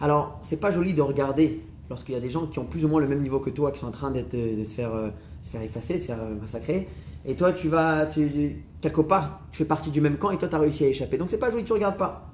Alors, 0.02 0.40
c'est 0.42 0.60
pas 0.60 0.72
joli 0.72 0.94
de 0.94 1.02
regarder 1.02 1.62
lorsqu'il 1.90 2.16
y 2.16 2.18
a 2.18 2.22
des 2.22 2.30
gens 2.30 2.48
qui 2.48 2.60
ont 2.60 2.66
plus 2.66 2.84
ou 2.84 2.88
moins 2.88 3.00
le 3.00 3.08
même 3.08 3.22
niveau 3.22 3.40
que 3.40 3.50
toi, 3.50 3.72
qui 3.72 3.80
sont 3.80 3.88
en 3.88 3.92
train 3.92 4.12
de 4.12 4.24
se 4.64 4.76
faire, 4.76 4.94
euh, 4.94 5.10
se 5.44 5.52
faire 5.52 5.62
effacer, 5.62 5.96
de 5.96 6.00
se 6.00 6.06
faire 6.08 6.22
euh, 6.22 6.36
massacrer. 6.42 6.88
Et 7.26 7.36
toi, 7.36 7.54
tu 7.54 7.70
vas, 7.70 8.06
tu, 8.08 8.64
quelque 8.82 9.02
part, 9.02 9.42
tu 9.52 9.60
fais 9.60 9.66
partie 9.66 9.92
du 9.92 10.02
même 10.02 10.18
camp 10.18 10.32
et 10.32 10.38
toi, 10.38 10.48
tu 10.48 10.56
as 10.56 10.60
réussi 10.60 10.84
à 10.84 10.88
échapper. 10.88 11.18
Donc, 11.18 11.30
c'est 11.30 11.40
pas 11.40 11.52
joli, 11.52 11.64
tu 11.64 11.74
regardes 11.74 11.98
pas. 11.98 12.32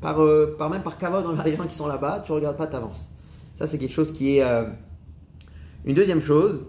Par, 0.00 0.22
euh, 0.22 0.54
par 0.58 0.70
même 0.70 0.82
par 0.82 0.96
cavode 0.96 1.26
envers 1.26 1.44
les 1.44 1.56
gens 1.56 1.66
qui 1.66 1.74
sont 1.74 1.88
là-bas, 1.88 2.22
tu 2.24 2.32
regardes 2.32 2.56
pas, 2.56 2.66
t'avances. 2.66 3.10
Ça, 3.54 3.66
c'est 3.66 3.78
quelque 3.78 3.92
chose 3.92 4.12
qui 4.12 4.38
est. 4.38 4.44
Une 5.84 5.94
deuxième 5.94 6.20
chose, 6.20 6.66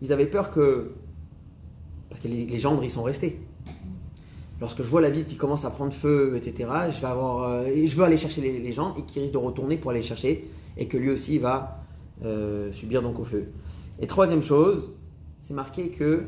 ils 0.00 0.12
avaient 0.12 0.26
peur 0.26 0.50
que. 0.50 0.92
Parce 2.08 2.20
que 2.20 2.28
les, 2.28 2.46
les 2.46 2.58
gendres, 2.58 2.82
ils 2.84 2.90
sont 2.90 3.02
restés. 3.02 3.38
Lorsque 4.60 4.78
je 4.78 4.88
vois 4.88 5.02
la 5.02 5.10
ville 5.10 5.26
qui 5.26 5.36
commence 5.36 5.64
à 5.66 5.70
prendre 5.70 5.92
feu, 5.92 6.34
etc., 6.36 6.70
je 6.90 7.00
vais 7.00 7.06
avoir. 7.06 7.42
euh, 7.42 7.66
je 7.86 7.94
veux 7.94 8.04
aller 8.04 8.16
chercher 8.16 8.40
les, 8.40 8.58
les 8.58 8.72
gens 8.72 8.94
et 8.96 9.02
qui 9.02 9.20
risquent 9.20 9.34
de 9.34 9.38
retourner 9.38 9.76
pour 9.76 9.90
aller 9.90 10.02
chercher 10.02 10.48
et 10.78 10.88
que 10.88 10.96
lui 10.96 11.10
aussi 11.10 11.38
va 11.38 11.84
euh, 12.24 12.72
subir 12.72 13.02
donc 13.02 13.18
au 13.18 13.24
feu. 13.24 13.48
Et 14.00 14.06
troisième 14.06 14.42
chose, 14.42 14.92
c'est 15.38 15.54
marqué 15.54 15.88
que 15.88 16.24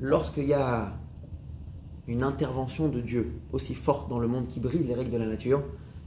lorsqu'il 0.00 0.46
y 0.46 0.52
a 0.52 0.92
une 2.08 2.22
intervention 2.22 2.88
de 2.88 3.00
Dieu 3.00 3.30
aussi 3.52 3.74
forte 3.74 4.08
dans 4.08 4.18
le 4.18 4.26
monde 4.26 4.48
qui 4.48 4.60
brise 4.60 4.86
les 4.86 4.94
règles 4.94 5.10
de 5.10 5.18
la 5.18 5.26
nature, 5.26 5.62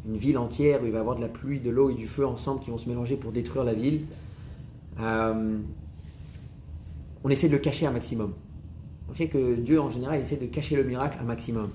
une 0.05 0.17
ville 0.17 0.37
entière 0.37 0.81
où 0.81 0.85
il 0.85 0.91
va 0.91 0.97
y 0.97 1.01
avoir 1.01 1.15
de 1.15 1.21
la 1.21 1.27
pluie, 1.27 1.59
de 1.59 1.69
l'eau 1.69 1.89
et 1.89 1.93
du 1.93 2.07
feu 2.07 2.25
ensemble 2.25 2.59
qui 2.59 2.71
vont 2.71 2.77
se 2.77 2.89
mélanger 2.89 3.15
pour 3.15 3.31
détruire 3.31 3.63
la 3.63 3.73
ville, 3.73 4.01
euh, 4.99 5.57
on 7.23 7.29
essaie 7.29 7.47
de 7.47 7.53
le 7.53 7.59
cacher 7.59 7.85
un 7.85 7.91
maximum. 7.91 8.33
On 9.09 9.13
fait 9.13 9.27
que 9.27 9.55
Dieu, 9.55 9.79
en 9.79 9.89
général, 9.89 10.19
essaie 10.19 10.37
de 10.37 10.45
cacher 10.45 10.75
le 10.75 10.83
miracle 10.83 11.17
un 11.21 11.25
maximum. 11.25 11.69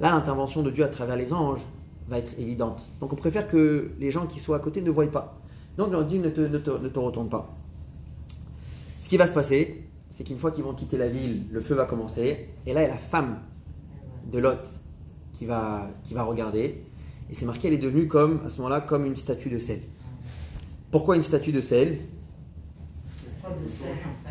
Là, 0.00 0.10
l'intervention 0.10 0.62
de 0.62 0.70
Dieu 0.70 0.84
à 0.84 0.88
travers 0.88 1.16
les 1.16 1.32
anges 1.32 1.60
va 2.08 2.18
être 2.18 2.38
évidente. 2.38 2.82
Donc, 3.00 3.12
on 3.12 3.16
préfère 3.16 3.48
que 3.48 3.92
les 3.98 4.10
gens 4.10 4.26
qui 4.26 4.40
sont 4.40 4.54
à 4.54 4.58
côté 4.58 4.82
ne 4.82 4.90
voient 4.90 5.10
pas. 5.10 5.40
Donc, 5.76 5.92
on 5.92 6.02
dit 6.02 6.18
ne 6.18 6.28
te 6.28 6.98
retourne 6.98 7.28
pas. 7.28 7.54
Ce 9.00 9.08
qui 9.08 9.16
va 9.16 9.26
se 9.26 9.32
passer, 9.32 9.84
c'est 10.10 10.24
qu'une 10.24 10.38
fois 10.38 10.50
qu'ils 10.50 10.64
vont 10.64 10.74
quitter 10.74 10.96
la 10.96 11.08
ville, 11.08 11.42
le 11.50 11.60
feu 11.60 11.74
va 11.74 11.86
commencer. 11.86 12.48
Et 12.66 12.72
là, 12.72 12.82
il 12.82 12.86
y 12.86 12.90
a 12.90 12.94
la 12.94 12.98
femme 12.98 13.40
de 14.32 14.38
Lot 14.38 14.60
qui 15.32 15.44
va, 15.44 15.90
qui 16.04 16.14
va 16.14 16.22
regarder. 16.22 16.84
Et 17.30 17.34
c'est 17.34 17.46
marqué, 17.46 17.68
elle 17.68 17.74
est 17.74 17.78
devenue 17.78 18.06
comme, 18.06 18.40
à 18.46 18.50
ce 18.50 18.58
moment-là, 18.58 18.80
comme 18.80 19.06
une 19.06 19.16
statue 19.16 19.50
de 19.50 19.58
sel. 19.58 19.80
Pourquoi 20.90 21.16
une 21.16 21.22
statue 21.22 21.52
de 21.52 21.60
sel? 21.60 21.98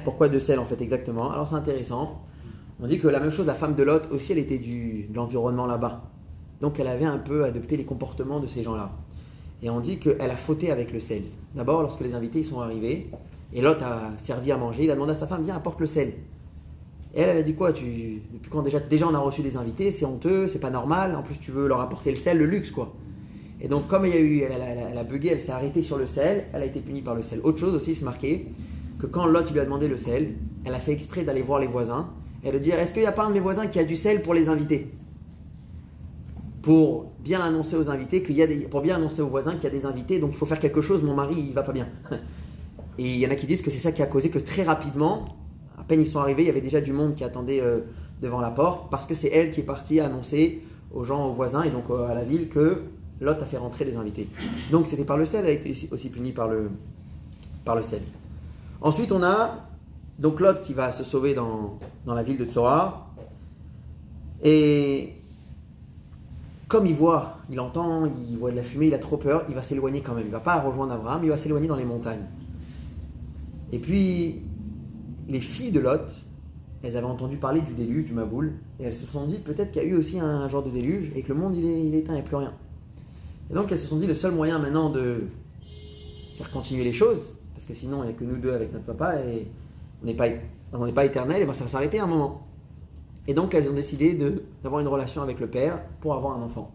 Pourquoi 0.03 0.29
de 0.29 0.39
sel 0.39 0.59
en 0.59 0.65
fait 0.65 0.81
exactement 0.81 1.31
Alors 1.31 1.47
c'est 1.47 1.55
intéressant. 1.55 2.21
On 2.81 2.87
dit 2.87 2.99
que 2.99 3.07
la 3.07 3.19
même 3.19 3.31
chose, 3.31 3.45
la 3.45 3.53
femme 3.53 3.75
de 3.75 3.83
Lot 3.83 4.09
aussi, 4.11 4.31
elle 4.31 4.39
était 4.39 4.57
du, 4.57 5.03
de 5.09 5.15
l'environnement 5.15 5.65
là-bas. 5.65 6.03
Donc 6.61 6.79
elle 6.79 6.87
avait 6.87 7.05
un 7.05 7.17
peu 7.17 7.45
adopté 7.45 7.77
les 7.77 7.85
comportements 7.85 8.39
de 8.39 8.47
ces 8.47 8.63
gens-là. 8.63 8.91
Et 9.61 9.69
on 9.69 9.79
dit 9.79 9.97
qu'elle 9.97 10.19
a 10.19 10.35
fauté 10.35 10.71
avec 10.71 10.91
le 10.91 10.99
sel. 10.99 11.21
D'abord, 11.55 11.81
lorsque 11.81 12.01
les 12.01 12.15
invités 12.15 12.43
sont 12.43 12.59
arrivés, 12.59 13.09
et 13.53 13.61
Lot 13.61 13.81
a 13.81 14.11
servi 14.17 14.51
à 14.51 14.57
manger, 14.57 14.85
il 14.85 14.91
a 14.91 14.95
demandé 14.95 15.11
à 15.11 15.15
sa 15.15 15.27
femme, 15.27 15.43
viens, 15.43 15.55
apporte 15.55 15.79
le 15.79 15.87
sel. 15.87 16.13
Et 17.15 17.21
elle, 17.21 17.29
elle 17.29 17.37
a 17.37 17.43
dit 17.43 17.53
quoi 17.53 17.71
tu, 17.71 18.21
Depuis 18.33 18.49
quand 18.49 18.63
déjà, 18.63 18.79
déjà 18.79 19.07
on 19.07 19.13
a 19.13 19.19
reçu 19.19 19.41
des 19.41 19.55
invités, 19.55 19.91
c'est 19.91 20.05
honteux, 20.05 20.47
c'est 20.47 20.59
pas 20.59 20.71
normal, 20.71 21.15
en 21.15 21.21
plus 21.21 21.37
tu 21.37 21.51
veux 21.51 21.67
leur 21.67 21.79
apporter 21.79 22.09
le 22.09 22.17
sel, 22.17 22.39
le 22.39 22.45
luxe 22.45 22.71
quoi. 22.71 22.91
Et 23.61 23.67
donc 23.67 23.87
comme 23.87 24.05
il 24.05 24.13
y 24.13 24.17
a 24.17 24.19
eu, 24.19 24.39
elle, 24.39 24.53
elle 24.91 24.97
a 24.97 25.03
bugué, 25.03 25.29
elle 25.29 25.39
s'est 25.39 25.51
arrêtée 25.51 25.83
sur 25.83 25.97
le 25.97 26.07
sel, 26.07 26.45
elle 26.51 26.63
a 26.63 26.65
été 26.65 26.81
punie 26.81 27.01
par 27.01 27.13
le 27.13 27.21
sel. 27.21 27.39
Autre 27.43 27.59
chose 27.59 27.75
aussi, 27.75 27.93
c'est 27.93 28.03
marqué 28.03 28.47
que 29.03 29.07
quand 29.07 29.25
Lot 29.25 29.51
lui 29.51 29.59
a 29.59 29.65
demandé 29.65 29.89
le 29.89 29.97
sel, 29.97 30.35
elle 30.63 30.73
a 30.73 30.79
fait 30.79 30.93
exprès 30.93 31.25
d'aller 31.25 31.41
voir 31.41 31.59
les 31.59 31.67
voisins 31.67 32.07
et 32.41 32.53
de 32.53 32.57
dire 32.57 32.79
est-ce 32.79 32.93
qu'il 32.93 33.01
n'y 33.01 33.07
a 33.07 33.11
pas 33.11 33.25
un 33.25 33.29
de 33.29 33.33
mes 33.33 33.41
voisins 33.41 33.67
qui 33.67 33.77
a 33.77 33.83
du 33.83 33.97
sel 33.97 34.21
pour 34.21 34.33
les 34.33 34.47
invités? 34.47 34.89
Pour 36.61 37.11
bien 37.19 37.41
annoncer 37.41 37.75
aux 37.75 37.89
invités 37.89 38.23
qu'il 38.23 38.37
y 38.37 38.41
a 38.41 38.47
des, 38.47 38.61
pour 38.61 38.79
bien 38.79 38.95
annoncer 38.95 39.21
aux 39.21 39.27
voisins 39.27 39.55
qu'il 39.55 39.65
y 39.65 39.67
a 39.67 39.71
des 39.71 39.85
invités, 39.85 40.19
donc 40.19 40.29
il 40.31 40.37
faut 40.37 40.45
faire 40.45 40.59
quelque 40.59 40.79
chose, 40.79 41.03
mon 41.03 41.15
mari 41.15 41.35
il 41.37 41.53
va 41.53 41.63
pas 41.63 41.73
bien. 41.73 41.89
Et 42.97 43.15
il 43.15 43.17
y 43.17 43.27
en 43.27 43.29
a 43.31 43.35
qui 43.35 43.45
disent 43.45 43.61
que 43.61 43.69
c'est 43.69 43.79
ça 43.79 43.91
qui 43.91 44.01
a 44.01 44.05
causé 44.05 44.29
que 44.29 44.39
très 44.39 44.63
rapidement, 44.63 45.25
à 45.77 45.83
peine 45.83 45.99
ils 45.99 46.07
sont 46.07 46.19
arrivés, 46.19 46.43
il 46.43 46.47
y 46.47 46.51
avait 46.51 46.61
déjà 46.61 46.79
du 46.79 46.93
monde 46.93 47.13
qui 47.13 47.25
attendait 47.25 47.59
euh, 47.59 47.79
devant 48.21 48.39
la 48.39 48.51
porte 48.51 48.89
parce 48.89 49.05
que 49.05 49.15
c'est 49.15 49.31
elle 49.33 49.51
qui 49.51 49.59
est 49.59 49.63
partie 49.63 49.99
annoncer 49.99 50.61
aux 50.93 51.03
gens, 51.03 51.27
aux 51.27 51.33
voisins 51.33 51.63
et 51.63 51.71
donc 51.71 51.89
euh, 51.89 52.07
à 52.07 52.13
la 52.13 52.23
ville 52.23 52.47
que 52.47 52.83
Lot 53.19 53.41
a 53.41 53.45
fait 53.45 53.57
rentrer 53.57 53.83
des 53.83 53.97
invités. 53.97 54.29
Donc 54.71 54.87
c'était 54.87 55.03
par 55.03 55.17
le 55.17 55.25
sel, 55.25 55.43
elle 55.43 55.51
a 55.51 55.53
été 55.53 55.89
aussi, 55.91 56.09
punie 56.09 56.31
par 56.31 56.47
le, 56.47 56.69
par 57.65 57.75
le 57.75 57.83
sel. 57.83 57.99
Ensuite, 58.83 59.13
on 59.13 59.23
a 59.23 59.69
donc 60.19 60.41
Lot 60.41 60.59
qui 60.61 60.73
va 60.73 60.91
se 60.91 61.05
sauver 61.05 61.33
dans, 61.33 61.79
la 62.05 62.21
ville 62.21 62.37
de 62.37 62.43
Tzora. 62.43 63.07
Et 64.43 65.13
comme 66.67 66.85
il 66.85 66.93
voit, 66.93 67.37
il 67.49 67.61
entend, 67.61 68.05
il 68.29 68.37
voit 68.37 68.51
de 68.51 68.57
la 68.57 68.61
fumée, 68.61 68.87
il 68.87 68.93
a 68.93 68.99
trop 68.99 69.15
peur, 69.15 69.45
il 69.47 69.55
va 69.55 69.63
s'éloigner 69.63 70.01
quand 70.01 70.13
même. 70.13 70.25
Il 70.25 70.31
va 70.31 70.41
pas 70.41 70.59
rejoindre 70.59 70.93
Abraham, 70.93 71.21
il 71.23 71.29
va 71.29 71.37
s'éloigner 71.37 71.67
dans 71.67 71.77
les 71.77 71.85
montagnes. 71.85 72.25
Et 73.71 73.79
puis, 73.79 74.41
les 75.29 75.39
filles 75.39 75.71
de 75.71 75.79
Lot, 75.79 76.25
elles 76.83 76.97
avaient 76.97 77.07
entendu 77.07 77.37
parler 77.37 77.61
du 77.61 77.73
déluge, 77.73 78.03
du 78.03 78.13
Maboul, 78.13 78.51
et 78.81 78.83
elles 78.83 78.93
se 78.93 79.05
sont 79.05 79.25
dit 79.25 79.37
peut-être 79.37 79.71
qu'il 79.71 79.81
y 79.81 79.85
a 79.85 79.87
eu 79.87 79.95
aussi 79.95 80.19
un 80.19 80.49
genre 80.49 80.61
de 80.63 80.69
déluge 80.69 81.09
et 81.15 81.21
que 81.21 81.31
le 81.31 81.39
monde 81.39 81.55
il 81.55 81.65
est, 81.65 81.85
il 81.85 81.95
est 81.95 81.99
éteint, 81.99 82.15
a 82.15 82.21
plus 82.21 82.35
rien. 82.35 82.53
Et 83.49 83.53
donc 83.53 83.71
elles 83.71 83.79
se 83.79 83.87
sont 83.87 83.97
dit 83.97 84.07
le 84.07 84.13
seul 84.13 84.33
moyen 84.33 84.59
maintenant 84.59 84.89
de 84.89 85.23
faire 86.35 86.51
continuer 86.51 86.83
les 86.83 86.91
choses, 86.91 87.32
parce 87.53 87.65
que 87.65 87.73
sinon 87.73 88.03
il 88.03 88.07
n'y 88.07 88.13
a 88.13 88.17
que 88.17 88.23
nous 88.23 88.37
deux 88.37 88.53
avec 88.53 88.73
notre 88.73 88.85
papa 88.85 89.15
et 89.17 89.47
on 90.01 90.05
n'est 90.05 90.13
pas, 90.13 90.27
on 90.73 90.91
pas 90.91 91.05
éternel 91.05 91.41
et 91.41 91.45
ça 91.53 91.63
va 91.63 91.69
s'arrêter 91.69 91.99
à 91.99 92.03
un 92.03 92.07
moment. 92.07 92.47
Et 93.27 93.33
donc 93.33 93.53
elles 93.53 93.69
ont 93.69 93.73
décidé 93.73 94.17
d'avoir 94.61 94.81
une 94.81 94.87
relation 94.87 95.21
avec 95.21 95.39
le 95.39 95.47
père 95.47 95.79
pour 96.01 96.13
avoir 96.13 96.37
un 96.37 96.41
enfant. 96.41 96.71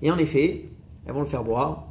Et 0.00 0.10
en 0.10 0.18
effet, 0.18 0.68
elles 1.06 1.12
vont 1.12 1.20
le 1.20 1.26
faire 1.26 1.44
boire, 1.44 1.86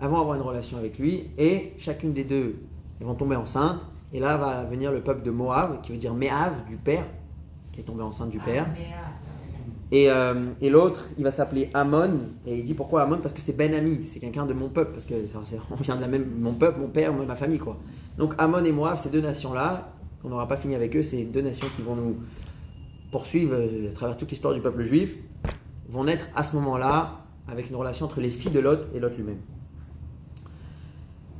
elles 0.00 0.08
vont 0.08 0.20
avoir 0.20 0.36
une 0.36 0.42
relation 0.42 0.76
avec 0.76 0.98
lui 0.98 1.30
et 1.38 1.72
chacune 1.78 2.12
des 2.12 2.24
deux, 2.24 2.56
elles 3.00 3.06
vont 3.06 3.14
tomber 3.14 3.36
enceintes. 3.36 3.84
Et 4.12 4.20
là 4.20 4.36
va 4.36 4.62
venir 4.64 4.92
le 4.92 5.00
peuple 5.00 5.22
de 5.22 5.30
Moab, 5.30 5.80
qui 5.80 5.92
veut 5.92 5.98
dire 5.98 6.14
Méav, 6.14 6.64
du 6.68 6.76
père, 6.76 7.04
qui 7.72 7.80
est 7.80 7.84
tombé 7.84 8.02
enceinte 8.02 8.30
du 8.30 8.38
père. 8.38 8.66
Ah, 8.68 8.78
ah, 8.78 9.15
Et, 9.92 10.10
euh, 10.10 10.50
et 10.60 10.68
l'autre, 10.68 11.04
il 11.16 11.24
va 11.24 11.30
s'appeler 11.30 11.70
Amon. 11.74 12.18
Et 12.46 12.58
il 12.58 12.64
dit 12.64 12.74
pourquoi 12.74 13.02
Amon? 13.02 13.18
Parce 13.18 13.34
que 13.34 13.40
c'est 13.40 13.56
Ben 13.56 13.72
Ami, 13.74 14.00
c'est 14.04 14.18
quelqu'un 14.18 14.46
de 14.46 14.52
mon 14.52 14.68
peuple. 14.68 14.92
Parce 14.92 15.04
que 15.04 15.14
on 15.70 15.76
vient 15.76 15.96
de 15.96 16.00
la 16.00 16.08
même, 16.08 16.26
mon 16.40 16.54
peuple, 16.54 16.80
mon 16.80 16.88
père, 16.88 17.12
ma 17.12 17.36
famille, 17.36 17.58
quoi. 17.58 17.76
Donc 18.18 18.34
Amon 18.38 18.64
et 18.64 18.72
Moab, 18.72 18.96
ces 18.96 19.10
deux 19.10 19.20
nations-là, 19.20 19.92
On 20.24 20.28
n'aura 20.28 20.48
pas 20.48 20.56
fini 20.56 20.74
avec 20.74 20.96
eux, 20.96 21.02
ces 21.02 21.24
deux 21.24 21.42
nations 21.42 21.68
qui 21.76 21.82
vont 21.82 21.94
nous 21.94 22.16
poursuivre 23.10 23.54
euh, 23.54 23.90
à 23.90 23.92
travers 23.92 24.16
toute 24.16 24.30
l'histoire 24.30 24.54
du 24.54 24.60
peuple 24.60 24.84
juif, 24.84 25.14
vont 25.88 26.04
naître 26.04 26.26
à 26.34 26.42
ce 26.42 26.56
moment-là 26.56 27.20
avec 27.48 27.70
une 27.70 27.76
relation 27.76 28.06
entre 28.06 28.20
les 28.20 28.30
filles 28.30 28.50
de 28.50 28.60
Lot 28.60 28.88
et 28.94 28.98
Lot 28.98 29.16
lui-même. 29.16 29.38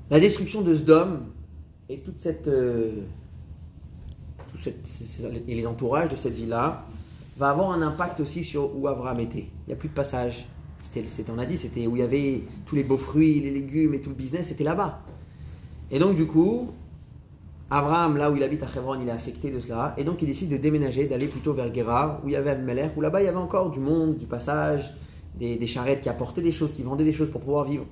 La 0.09 0.21
destruction 0.21 0.63
de 0.63 0.73
Sdom 0.73 1.19
et 1.89 1.99
toute 1.99 2.21
cette, 2.21 2.47
euh, 2.47 3.03
et 5.49 5.55
les 5.55 5.67
entourages 5.67 6.11
de 6.11 6.17
cette 6.17 6.35
ville-là 6.35 6.85
va 7.37 7.51
avoir 7.51 7.73
un 7.73 7.83
impact 7.83 8.21
aussi 8.21 8.45
sur 8.45 8.77
où 8.77 8.89
Abraham 8.89 9.21
était. 9.21 9.49
Il 9.67 9.69
n'y 9.69 9.73
a 9.73 9.77
plus 9.77 9.89
de 9.89 9.95
passage. 9.95 10.47
C'était, 10.83 11.31
on 11.31 11.39
a 11.39 11.45
dit, 11.45 11.59
c'était 11.59 11.87
où 11.87 11.97
il 11.97 12.01
y 12.01 12.03
avait 12.03 12.43
tous 12.65 12.75
les 12.75 12.83
beaux 12.83 12.97
fruits, 12.97 13.41
les 13.41 13.51
légumes 13.51 13.93
et 13.93 14.01
tout 14.01 14.09
le 14.09 14.15
business, 14.15 14.47
c'était 14.49 14.65
là-bas. 14.65 15.03
Et 15.91 15.99
donc 15.99 16.17
du 16.17 16.27
coup, 16.27 16.71
Abraham, 17.71 18.17
là 18.17 18.31
où 18.31 18.37
il 18.37 18.43
habite 18.43 18.63
à 18.63 18.67
Hebron, 18.67 18.99
il 19.01 19.09
est 19.09 19.13
affecté 19.13 19.51
de 19.51 19.59
cela. 19.59 19.95
Et 19.99 20.05
donc 20.05 20.23
il 20.23 20.27
décide 20.27 20.51
de 20.51 20.57
déménager, 20.57 21.07
d'aller 21.07 21.27
plutôt 21.27 21.53
vers 21.53 21.71
Guéra, 21.71 22.21
où 22.25 22.29
il 22.29 22.33
y 22.33 22.37
avait 22.37 22.51
Abimelech, 22.51 22.97
où 22.97 23.01
là-bas 23.01 23.21
il 23.21 23.27
y 23.27 23.29
avait 23.29 23.37
encore 23.37 23.71
du 23.71 23.81
monde, 23.81 24.17
du 24.17 24.27
passage, 24.27 24.97
des, 25.39 25.67
charrettes 25.67 26.01
qui 26.01 26.09
apportaient 26.09 26.43
des 26.43 26.53
choses, 26.53 26.73
qui 26.73 26.83
vendaient 26.83 27.05
des 27.05 27.13
choses 27.13 27.31
pour 27.31 27.43
pouvoir 27.43 27.65
vivre. 27.65 27.85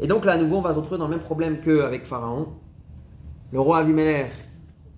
Et 0.00 0.06
donc 0.06 0.24
là, 0.24 0.32
à 0.32 0.36
nouveau, 0.36 0.56
on 0.56 0.60
va 0.60 0.72
se 0.72 0.78
retrouver 0.78 0.98
dans 0.98 1.06
le 1.06 1.12
même 1.12 1.24
problème 1.24 1.60
qu'avec 1.60 2.04
Pharaon. 2.04 2.48
Le 3.52 3.60
roi 3.60 3.78
Abimelech, 3.78 4.30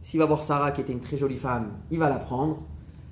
s'il 0.00 0.18
va 0.18 0.26
voir 0.26 0.42
Sarah, 0.42 0.72
qui 0.72 0.80
était 0.80 0.92
une 0.92 1.00
très 1.00 1.16
jolie 1.16 1.37
femme, 1.37 1.72
il 1.90 1.98
va 1.98 2.09
la 2.09 2.16
prendre. 2.16 2.62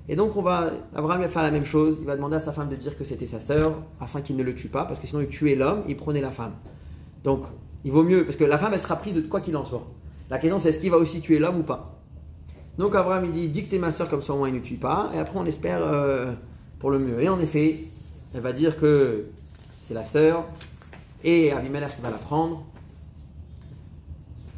Et 0.09 0.15
donc 0.15 0.35
on 0.35 0.41
va, 0.41 0.71
Abraham 0.95 1.21
va 1.21 1.27
faire 1.27 1.43
la 1.43 1.51
même 1.51 1.65
chose. 1.65 1.97
Il 2.01 2.07
va 2.07 2.15
demander 2.15 2.35
à 2.35 2.39
sa 2.39 2.51
femme 2.51 2.67
de 2.67 2.75
dire 2.75 2.97
que 2.97 3.03
c'était 3.03 3.27
sa 3.27 3.39
sœur, 3.39 3.77
afin 4.01 4.21
qu'il 4.21 4.35
ne 4.35 4.43
le 4.43 4.55
tue 4.55 4.67
pas, 4.67 4.83
parce 4.85 4.99
que 4.99 5.05
sinon 5.05 5.21
il 5.21 5.27
tuait 5.27 5.53
l'homme, 5.55 5.83
il 5.87 5.95
prenait 5.95 6.19
la 6.19 6.31
femme. 6.31 6.53
Donc 7.23 7.43
il 7.85 7.91
vaut 7.91 8.03
mieux, 8.03 8.25
parce 8.25 8.35
que 8.35 8.43
la 8.43 8.57
femme, 8.57 8.73
elle 8.73 8.81
sera 8.81 8.95
prise 8.95 9.13
de 9.13 9.21
quoi 9.21 9.39
qu'il 9.39 9.55
en 9.55 9.63
soit. 9.63 9.87
La 10.31 10.39
question, 10.39 10.59
c'est 10.59 10.69
est-ce 10.69 10.79
qu'il 10.79 10.89
va 10.89 10.97
aussi 10.97 11.21
tuer 11.21 11.37
l'homme 11.37 11.59
ou 11.59 11.63
pas? 11.63 11.95
Donc 12.79 12.95
Abraham, 12.95 13.25
il 13.25 13.31
dit, 13.31 13.49
dis 13.49 13.65
que 13.65 13.69
t'es 13.69 13.77
ma 13.77 13.91
soeur, 13.91 14.09
comme 14.09 14.23
ça 14.23 14.33
au 14.33 14.37
moins 14.37 14.49
il 14.49 14.55
ne 14.55 14.59
tue 14.61 14.75
pas. 14.75 15.11
Et 15.13 15.19
après, 15.19 15.37
on 15.37 15.45
espère 15.45 15.79
euh, 15.83 16.33
pour 16.79 16.89
le 16.89 16.97
mieux. 16.97 17.21
Et 17.21 17.29
en 17.29 17.39
effet, 17.39 17.85
elle 18.33 18.41
va 18.41 18.51
dire 18.51 18.77
que 18.79 19.25
c'est 19.81 19.93
la 19.93 20.05
sœur. 20.05 20.43
Et 21.23 21.51
Abimelech 21.51 21.91
va 22.01 22.09
la 22.09 22.17
prendre. 22.17 22.63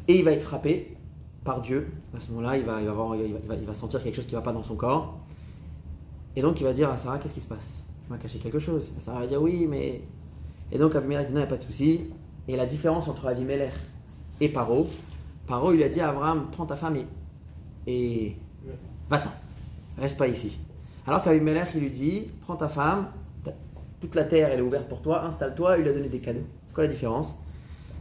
Et 0.08 0.18
il 0.18 0.24
va 0.24 0.32
être 0.32 0.42
frappé 0.42 0.96
par 1.44 1.60
Dieu. 1.60 1.88
À 2.16 2.20
ce 2.20 2.30
moment-là, 2.30 2.56
il 2.56 2.64
va 2.64 3.74
sentir 3.74 4.02
quelque 4.02 4.16
chose 4.16 4.26
qui 4.26 4.34
ne 4.34 4.38
va 4.38 4.44
pas 4.44 4.52
dans 4.52 4.62
son 4.62 4.76
corps. 4.76 5.18
Et 6.36 6.42
donc, 6.42 6.60
il 6.60 6.64
va 6.64 6.72
dire 6.72 6.90
à 6.90 6.96
Sarah, 6.96 7.18
qu'est-ce 7.18 7.34
qui 7.34 7.40
se 7.40 7.48
passe? 7.48 7.58
Tu 8.04 8.10
m'as 8.10 8.18
caché 8.18 8.38
quelque 8.38 8.58
chose. 8.58 8.90
Et 8.98 9.00
Sarah 9.00 9.20
va 9.20 9.26
dire, 9.26 9.40
oui, 9.42 9.66
mais... 9.68 10.02
Et 10.70 10.78
donc, 10.78 10.94
Abimelech 10.94 11.28
dit, 11.28 11.32
non, 11.34 11.40
il 11.40 11.42
n'y 11.42 11.46
a 11.46 11.50
pas 11.50 11.58
de 11.58 11.64
souci. 11.64 12.08
Et 12.48 12.56
la 12.56 12.66
différence 12.66 13.08
entre 13.08 13.26
Abimelech 13.26 13.72
et 14.40 14.48
Paro, 14.48 14.88
Paro, 15.46 15.72
il 15.72 15.82
a 15.82 15.88
dit 15.88 16.00
à 16.00 16.08
Abraham, 16.08 16.46
prends 16.50 16.66
ta 16.66 16.76
femme 16.76 16.96
et, 16.96 17.06
et 17.86 18.36
va-t'en, 19.08 19.30
reste 19.98 20.18
pas 20.18 20.28
ici. 20.28 20.58
Alors 21.06 21.22
qu'Abimelech, 21.22 21.68
il 21.74 21.80
lui 21.80 21.90
dit, 21.90 22.28
prends 22.42 22.56
ta 22.56 22.68
femme, 22.68 23.08
toute 24.00 24.14
la 24.14 24.24
terre, 24.24 24.48
elle 24.50 24.58
est 24.60 24.62
ouverte 24.62 24.88
pour 24.88 25.02
toi, 25.02 25.24
installe-toi, 25.24 25.78
il 25.78 25.84
lui 25.84 25.90
a 25.90 25.92
donné 25.92 26.08
des 26.08 26.18
cadeaux. 26.18 26.46
C'est 26.66 26.74
quoi 26.74 26.84
la 26.84 26.90
différence? 26.90 27.36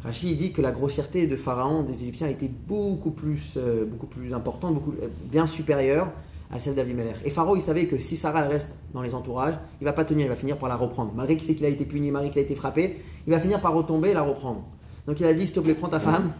Rachid 0.04 0.32
il 0.32 0.38
dit 0.38 0.52
que 0.52 0.62
la 0.64 0.72
grossièreté 0.72 1.28
de 1.28 1.36
Pharaon, 1.36 1.84
des 1.84 2.02
Égyptiens, 2.02 2.28
était 2.28 2.48
beaucoup 2.48 3.12
plus, 3.12 3.54
euh, 3.58 3.86
beaucoup 3.86 4.08
plus 4.08 4.34
importante, 4.34 4.74
beaucoup, 4.74 4.94
euh, 5.00 5.10
bien 5.26 5.46
supérieure 5.46 6.08
à 6.52 6.60
celle 6.60 6.76
d'Abimelech. 6.76 7.18
Et 7.24 7.30
Pharaon, 7.30 7.56
il 7.56 7.62
savait 7.62 7.86
que 7.86 7.98
si 7.98 8.18
Sarah 8.18 8.42
reste 8.42 8.80
dans 8.94 9.02
les 9.02 9.16
entourages, 9.16 9.56
il 9.80 9.86
va 9.86 9.94
pas 9.94 10.04
tenir, 10.04 10.26
il 10.26 10.30
va 10.30 10.36
finir 10.36 10.58
par 10.58 10.68
la 10.70 10.76
reprendre. 10.76 11.14
Malgré 11.16 11.38
qu'il 11.38 11.48
sait 11.48 11.56
qu'il 11.56 11.66
a 11.66 11.70
été 11.70 11.86
puni, 11.86 12.12
malgré 12.12 12.30
qu'il 12.30 12.40
a 12.40 12.44
été 12.44 12.56
frappé, 12.56 12.98
il 13.26 13.32
va 13.32 13.40
finir 13.40 13.62
par 13.62 13.74
retomber 13.74 14.10
et 14.10 14.14
la 14.14 14.24
reprendre. 14.24 14.64
Donc 15.08 15.20
il 15.20 15.26
a 15.26 15.34
dit, 15.34 15.46
s'il 15.46 15.56
te 15.56 15.60
plaît, 15.62 15.74
prends 15.74 15.90
ta 15.90 16.00
femme 16.00 16.34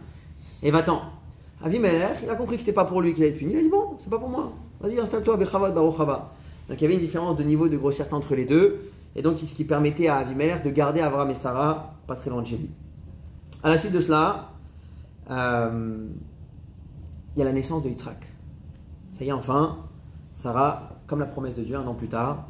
et 0.62 0.70
va-t'en. 0.70 1.00
Avimelech, 1.64 2.18
il 2.22 2.30
a 2.30 2.34
compris 2.34 2.56
que 2.56 2.62
c'était 2.62 2.74
pas 2.74 2.84
pour 2.84 3.00
lui 3.00 3.14
qu'il 3.14 3.22
allait 3.22 3.32
être 3.32 3.38
puni. 3.38 3.52
Il 3.52 3.58
a 3.58 3.62
dit, 3.62 3.68
bon, 3.68 3.96
c'est 3.98 4.10
pas 4.10 4.18
pour 4.18 4.28
moi. 4.28 4.52
Vas-y, 4.80 4.98
installe-toi, 4.98 5.36
Bechavot, 5.36 5.72
Baruch 5.72 6.00
haba. 6.00 6.32
Donc 6.68 6.80
il 6.80 6.82
y 6.82 6.84
avait 6.86 6.94
une 6.94 7.00
différence 7.00 7.36
de 7.36 7.42
niveau 7.42 7.68
de 7.68 7.76
grossièreté 7.76 8.14
entre 8.14 8.34
les 8.34 8.44
deux. 8.44 8.90
Et 9.14 9.22
donc 9.22 9.38
ce 9.38 9.54
qui 9.54 9.64
permettait 9.64 10.08
à 10.08 10.16
Avimelech 10.16 10.62
de 10.62 10.70
garder 10.70 11.00
Abraham 11.00 11.30
et 11.30 11.34
Sarah 11.34 11.94
pas 12.06 12.16
très 12.16 12.30
loin 12.30 12.42
de 12.42 12.46
chez 12.46 12.56
lui. 12.56 12.70
À 13.62 13.68
la 13.68 13.78
suite 13.78 13.92
de 13.92 14.00
cela, 14.00 14.50
euh, 15.30 16.06
il 17.36 17.38
y 17.38 17.42
a 17.42 17.44
la 17.44 17.52
naissance 17.52 17.82
de 17.82 17.88
Yitzhak. 17.88 18.26
Ça 19.12 19.24
y 19.24 19.28
est, 19.28 19.32
enfin, 19.32 19.78
Sarah, 20.32 20.90
comme 21.06 21.20
la 21.20 21.26
promesse 21.26 21.54
de 21.56 21.62
Dieu, 21.62 21.76
un 21.76 21.86
an 21.86 21.94
plus 21.94 22.08
tard, 22.08 22.48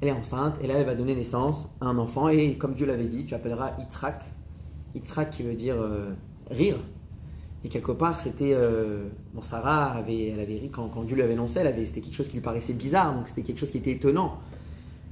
elle 0.00 0.08
est 0.08 0.12
enceinte 0.12 0.56
et 0.62 0.66
là 0.66 0.74
elle 0.74 0.86
va 0.86 0.94
donner 0.94 1.14
naissance 1.14 1.68
à 1.80 1.86
un 1.86 1.98
enfant. 1.98 2.28
Et 2.28 2.56
comme 2.56 2.74
Dieu 2.74 2.86
l'avait 2.86 3.08
dit, 3.08 3.26
tu 3.26 3.34
appelleras 3.34 3.72
Yitzhak. 3.78 4.24
Yitzhak 4.94 5.30
qui 5.30 5.42
veut 5.42 5.54
dire 5.54 5.76
euh, 5.78 6.14
rire. 6.50 6.76
Et 7.62 7.68
quelque 7.68 7.92
part, 7.92 8.18
c'était. 8.18 8.54
euh, 8.54 9.08
bon, 9.34 9.42
Sarah, 9.42 9.92
avait, 9.92 10.28
elle 10.28 10.40
avait 10.40 10.56
ri 10.56 10.70
quand, 10.70 10.88
Dieu 11.04 11.14
lui 11.14 11.22
avait 11.22 11.34
annoncé, 11.34 11.60
c'était 11.84 12.00
quelque 12.00 12.14
chose 12.14 12.28
qui 12.28 12.34
lui 12.34 12.42
paraissait 12.42 12.72
bizarre, 12.72 13.14
donc 13.14 13.28
c'était 13.28 13.42
quelque 13.42 13.58
chose 13.58 13.70
qui 13.70 13.78
était 13.78 13.92
étonnant. 13.92 14.38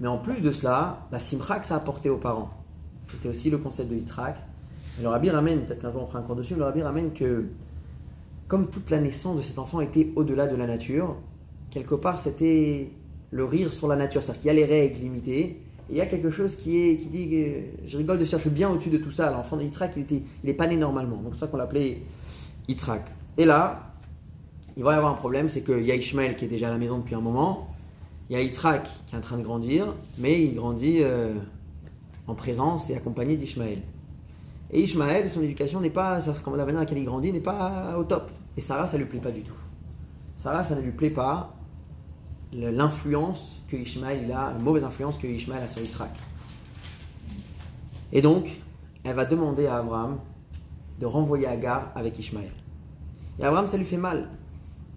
Mais 0.00 0.08
en 0.08 0.18
plus 0.18 0.40
de 0.40 0.50
cela, 0.50 1.06
la 1.12 1.18
simra 1.18 1.58
que 1.58 1.66
ça 1.66 1.76
apportait 1.76 2.08
aux 2.08 2.16
parents, 2.16 2.50
c'était 3.10 3.28
aussi 3.28 3.50
le 3.50 3.58
concept 3.58 3.90
de 3.90 3.96
Yitzhak. 3.96 4.36
Et 4.98 5.02
le 5.02 5.08
rabbi 5.08 5.28
ramène, 5.28 5.66
peut-être 5.66 5.82
qu'un 5.82 5.92
jour 5.92 6.02
on 6.02 6.06
fera 6.06 6.20
un 6.20 6.22
cours 6.22 6.36
dessus, 6.36 6.54
mais 6.54 6.60
le 6.60 6.64
rabbi 6.64 6.82
ramène 6.82 7.12
que, 7.12 7.48
comme 8.46 8.68
toute 8.70 8.90
la 8.90 8.98
naissance 8.98 9.36
de 9.36 9.42
cet 9.42 9.58
enfant 9.58 9.80
était 9.80 10.10
au-delà 10.16 10.48
de 10.48 10.56
la 10.56 10.66
nature, 10.66 11.16
quelque 11.70 11.94
part 11.94 12.20
c'était 12.20 12.90
le 13.30 13.44
rire 13.44 13.72
sur 13.72 13.88
la 13.88 13.96
nature. 13.96 14.22
C'est-à-dire 14.22 14.42
qu'il 14.42 14.48
y 14.48 14.50
a 14.50 14.54
les 14.54 14.64
règles 14.64 15.00
limitées, 15.00 15.60
et 15.90 15.92
il 15.92 15.96
y 15.96 16.00
a 16.00 16.06
quelque 16.06 16.30
chose 16.30 16.56
qui, 16.56 16.76
est, 16.76 16.96
qui 16.96 17.06
dit 17.06 17.30
que 17.30 17.88
je 17.88 17.96
rigole 17.96 18.18
de 18.18 18.24
ça, 18.24 18.38
bien 18.46 18.68
au-dessus 18.68 18.90
de 18.90 18.98
tout 18.98 19.10
ça. 19.10 19.30
L'enfant 19.30 19.56
de 19.56 19.62
Yitzhak, 19.62 19.92
il, 19.96 20.02
était, 20.02 20.22
il 20.44 20.56
pas 20.56 20.66
né 20.66 20.76
normalement. 20.76 21.16
Donc 21.16 21.32
c'est 21.34 21.40
ça 21.40 21.46
qu'on 21.46 21.56
l'appelait 21.56 22.02
Yitzhak. 22.68 23.04
Et 23.38 23.46
là, 23.46 23.94
il 24.76 24.84
va 24.84 24.92
y 24.92 24.96
avoir 24.96 25.12
un 25.12 25.16
problème, 25.16 25.48
c'est 25.48 25.62
qu'il 25.62 25.82
y 25.82 25.90
a 25.90 25.94
Ishmael 25.94 26.36
qui 26.36 26.44
est 26.44 26.48
déjà 26.48 26.68
à 26.68 26.70
la 26.70 26.78
maison 26.78 26.98
depuis 26.98 27.14
un 27.14 27.20
moment, 27.20 27.68
il 28.28 28.34
y 28.34 28.36
a 28.36 28.42
Yitzhak 28.42 28.86
qui 29.06 29.14
est 29.14 29.18
en 29.18 29.22
train 29.22 29.38
de 29.38 29.42
grandir, 29.42 29.94
mais 30.18 30.42
il 30.42 30.54
grandit 30.54 30.98
euh, 31.00 31.32
en 32.26 32.34
présence 32.34 32.90
et 32.90 32.96
accompagné 32.96 33.36
d'Ishmael. 33.36 33.78
Et 34.70 34.82
Ishmael, 34.82 35.30
son 35.30 35.40
éducation 35.40 35.80
n'est 35.80 35.88
pas, 35.88 36.20
comme 36.44 36.56
la 36.56 36.66
manière 36.66 36.82
à 36.82 36.84
laquelle 36.84 36.98
il 36.98 37.06
grandit, 37.06 37.32
n'est 37.32 37.40
pas 37.40 37.96
au 37.98 38.04
top. 38.04 38.30
Et 38.58 38.60
Sarah, 38.60 38.86
ça 38.86 38.98
ne 38.98 39.04
lui 39.04 39.08
plaît 39.08 39.20
pas 39.20 39.30
du 39.30 39.40
tout. 39.40 39.54
Sarah, 40.36 40.62
ça 40.62 40.76
ne 40.76 40.82
lui 40.82 40.92
plaît 40.92 41.08
pas 41.08 41.57
l'influence 42.52 43.60
que 43.68 43.76
Ishmael 43.76 44.24
il 44.24 44.32
a, 44.32 44.52
la 44.52 44.58
mauvaise 44.58 44.84
influence 44.84 45.18
que 45.18 45.26
Ishmael 45.26 45.62
a 45.62 45.68
sur 45.68 45.80
Yitzhak. 45.80 46.10
Et 48.12 48.22
donc, 48.22 48.50
elle 49.04 49.14
va 49.14 49.24
demander 49.24 49.66
à 49.66 49.76
Abraham 49.76 50.18
de 50.98 51.06
renvoyer 51.06 51.46
Agar 51.46 51.92
avec 51.94 52.18
Ishmael. 52.18 52.50
Et 53.38 53.44
Abraham, 53.44 53.66
ça 53.66 53.76
lui 53.76 53.84
fait 53.84 53.96
mal. 53.96 54.28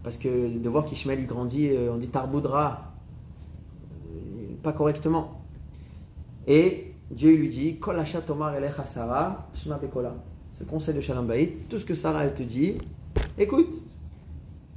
Parce 0.04 0.18
que 0.18 0.58
de 0.58 0.70
voir 0.70 0.86
qu'Ishmael 0.86 1.20
il 1.20 1.28
grandit, 1.28 1.70
euh, 1.70 1.94
on 1.94 1.98
dit 1.98 2.08
Tarboudra, 2.08 2.94
euh, 4.08 4.56
pas 4.64 4.74
correctement. 4.74 5.42
Et 6.48 6.94
Dieu 7.12 7.36
lui 7.36 7.50
dit 7.50 7.80
Elecha 7.88 8.86
Sarah, 8.86 9.48
Shema 9.54 9.78
Bekola. 9.78 10.16
C'est 10.54 10.62
le 10.62 10.70
conseil 10.70 10.96
de 10.96 11.02
Shalom 11.02 11.28
Bayit. 11.28 11.52
Tout 11.70 11.78
ce 11.78 11.86
que 11.86 11.94
Sarah 11.94 12.26
elle 12.26 12.34
te 12.34 12.44
dit, 12.44 12.78
écoute. 13.38 13.76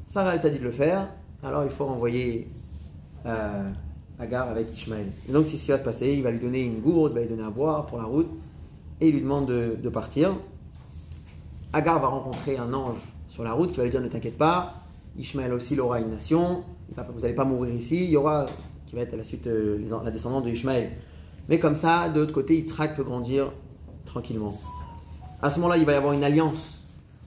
Sarah 0.07 0.35
elle 0.35 0.41
t'a 0.41 0.51
dit 0.51 0.59
de 0.59 0.65
le 0.65 0.71
faire, 0.71 1.09
alors 1.43 1.65
il 1.65 1.71
faut 1.71 1.87
renvoyer 1.87 2.49
euh, 3.27 3.69
Agar 4.19 4.49
avec 4.49 4.73
Ishmael. 4.73 5.07
Et 5.29 5.33
donc 5.33 5.47
c'est 5.47 5.57
ce 5.57 5.65
qui 5.65 5.71
va 5.71 5.79
se 5.79 5.83
passer. 5.83 6.13
Il 6.13 6.23
va 6.23 6.31
lui 6.31 6.39
donner 6.39 6.63
une 6.63 6.81
gourde, 6.81 7.13
il 7.13 7.15
va 7.15 7.21
lui 7.23 7.29
donner 7.29 7.43
à 7.43 7.51
boire 7.51 7.87
pour 7.87 7.99
la 7.99 8.05
route, 8.05 8.29
et 9.01 9.09
il 9.09 9.15
lui 9.15 9.23
demande 9.23 9.47
de, 9.47 9.89
partir. 9.89 10.37
Agar 11.73 12.01
va 12.01 12.09
rencontrer 12.09 12.57
un 12.57 12.73
ange 12.73 12.99
sur 13.29 13.43
la 13.43 13.53
route 13.53 13.73
qui 13.73 13.79
va 13.79 13.85
lui 13.85 13.91
dire 13.91 14.01
ne 14.01 14.09
t'inquiète 14.09 14.39
pas, 14.39 14.75
Ishmael 15.19 15.53
aussi 15.53 15.75
il 15.75 15.81
aura 15.81 16.01
une 16.01 16.11
nation, 16.11 16.63
vous 17.13 17.21
n'allez 17.21 17.35
pas 17.35 17.45
mourir 17.45 17.75
ici, 17.75 18.05
il 18.05 18.11
y 18.11 18.17
aura, 18.17 18.47
qui 18.87 18.95
va 18.95 19.03
être 19.03 19.15
à 19.15 19.17
la 19.17 19.25
suite 19.25 19.47
euh, 19.49 19.85
la 20.05 20.11
descendante 20.11 20.45
de 20.45 20.51
Ishmael. 20.51 20.91
Mais 21.49 21.59
comme 21.59 21.77
ça, 21.77 22.09
de 22.09 22.21
l'autre 22.21 22.33
côté, 22.33 22.57
Yitzhak 22.57 22.97
peut 22.97 23.03
grandir 23.03 23.51
tranquillement. 24.07 24.59
À 25.43 25.51
ce 25.51 25.59
moment-là, 25.59 25.77
il 25.77 25.85
va 25.85 25.93
y 25.93 25.97
avoir 25.97 26.15
une 26.15 26.25
alliance. 26.25 26.74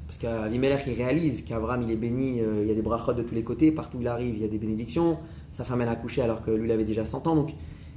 Parce 0.07 0.17
qu'Avimelech, 0.19 0.83
il 0.87 0.93
réalise 0.93 1.43
qu'Abraham, 1.43 1.83
il 1.83 1.91
est 1.91 1.97
béni, 1.97 2.39
euh, 2.39 2.61
il 2.61 2.67
y 2.69 2.71
a 2.71 2.75
des 2.75 2.81
brachot 2.81 3.13
de 3.13 3.23
tous 3.23 3.35
les 3.35 3.43
côtés, 3.43 3.73
partout 3.73 3.97
où 3.97 4.01
il 4.01 4.07
arrive, 4.07 4.35
il 4.35 4.41
y 4.41 4.45
a 4.45 4.47
des 4.47 4.57
bénédictions. 4.57 5.19
Sa 5.51 5.65
femme, 5.65 5.81
elle 5.81 5.89
a 5.89 5.91
accouché 5.91 6.21
alors 6.21 6.43
que 6.43 6.51
lui, 6.51 6.69
il 6.69 6.71
avait 6.71 6.85
déjà 6.85 7.05
100 7.05 7.27
ans. 7.27 7.35
Donc, 7.35 7.53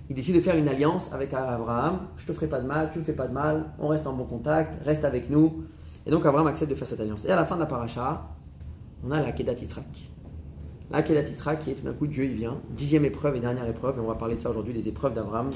il 0.08 0.16
décide 0.16 0.34
de 0.34 0.40
faire 0.40 0.56
une 0.56 0.68
alliance 0.68 1.12
avec 1.12 1.32
Abraham. 1.32 2.00
Je 2.16 2.26
te 2.26 2.32
ferai 2.32 2.48
pas 2.48 2.60
de 2.60 2.66
mal, 2.66 2.90
tu 2.92 2.98
ne 2.98 3.04
fais 3.04 3.12
pas 3.12 3.28
de 3.28 3.32
mal, 3.32 3.66
on 3.78 3.86
reste 3.86 4.08
en 4.08 4.12
bon 4.12 4.24
contact, 4.24 4.84
reste 4.84 5.04
avec 5.04 5.30
nous. 5.30 5.62
Et 6.04 6.10
donc, 6.10 6.26
Abraham 6.26 6.48
accepte 6.48 6.68
de 6.70 6.74
faire 6.74 6.88
cette 6.88 6.98
alliance. 6.98 7.24
Et 7.26 7.30
à 7.30 7.36
la 7.36 7.46
fin 7.46 7.54
de 7.54 7.60
la 7.60 7.66
paracha, 7.66 8.28
on 9.04 9.12
a 9.12 9.22
la 9.22 9.30
Kedat 9.30 9.52
Yitzhak. 9.52 10.10
La 10.90 11.04
Kedat 11.04 11.22
Yitzhak, 11.22 11.60
qui 11.60 11.70
est 11.70 11.74
tout 11.74 11.84
d'un 11.84 11.92
coup, 11.92 12.08
Dieu, 12.08 12.24
il 12.24 12.34
vient. 12.34 12.60
Dixième 12.70 13.04
épreuve 13.04 13.36
et 13.36 13.40
dernière 13.40 13.68
épreuve, 13.68 13.98
et 13.98 14.00
on 14.00 14.08
va 14.08 14.16
parler 14.16 14.34
de 14.34 14.40
ça 14.40 14.50
aujourd'hui, 14.50 14.74
des 14.74 14.88
épreuves 14.88 15.14
d'Abraham. 15.14 15.50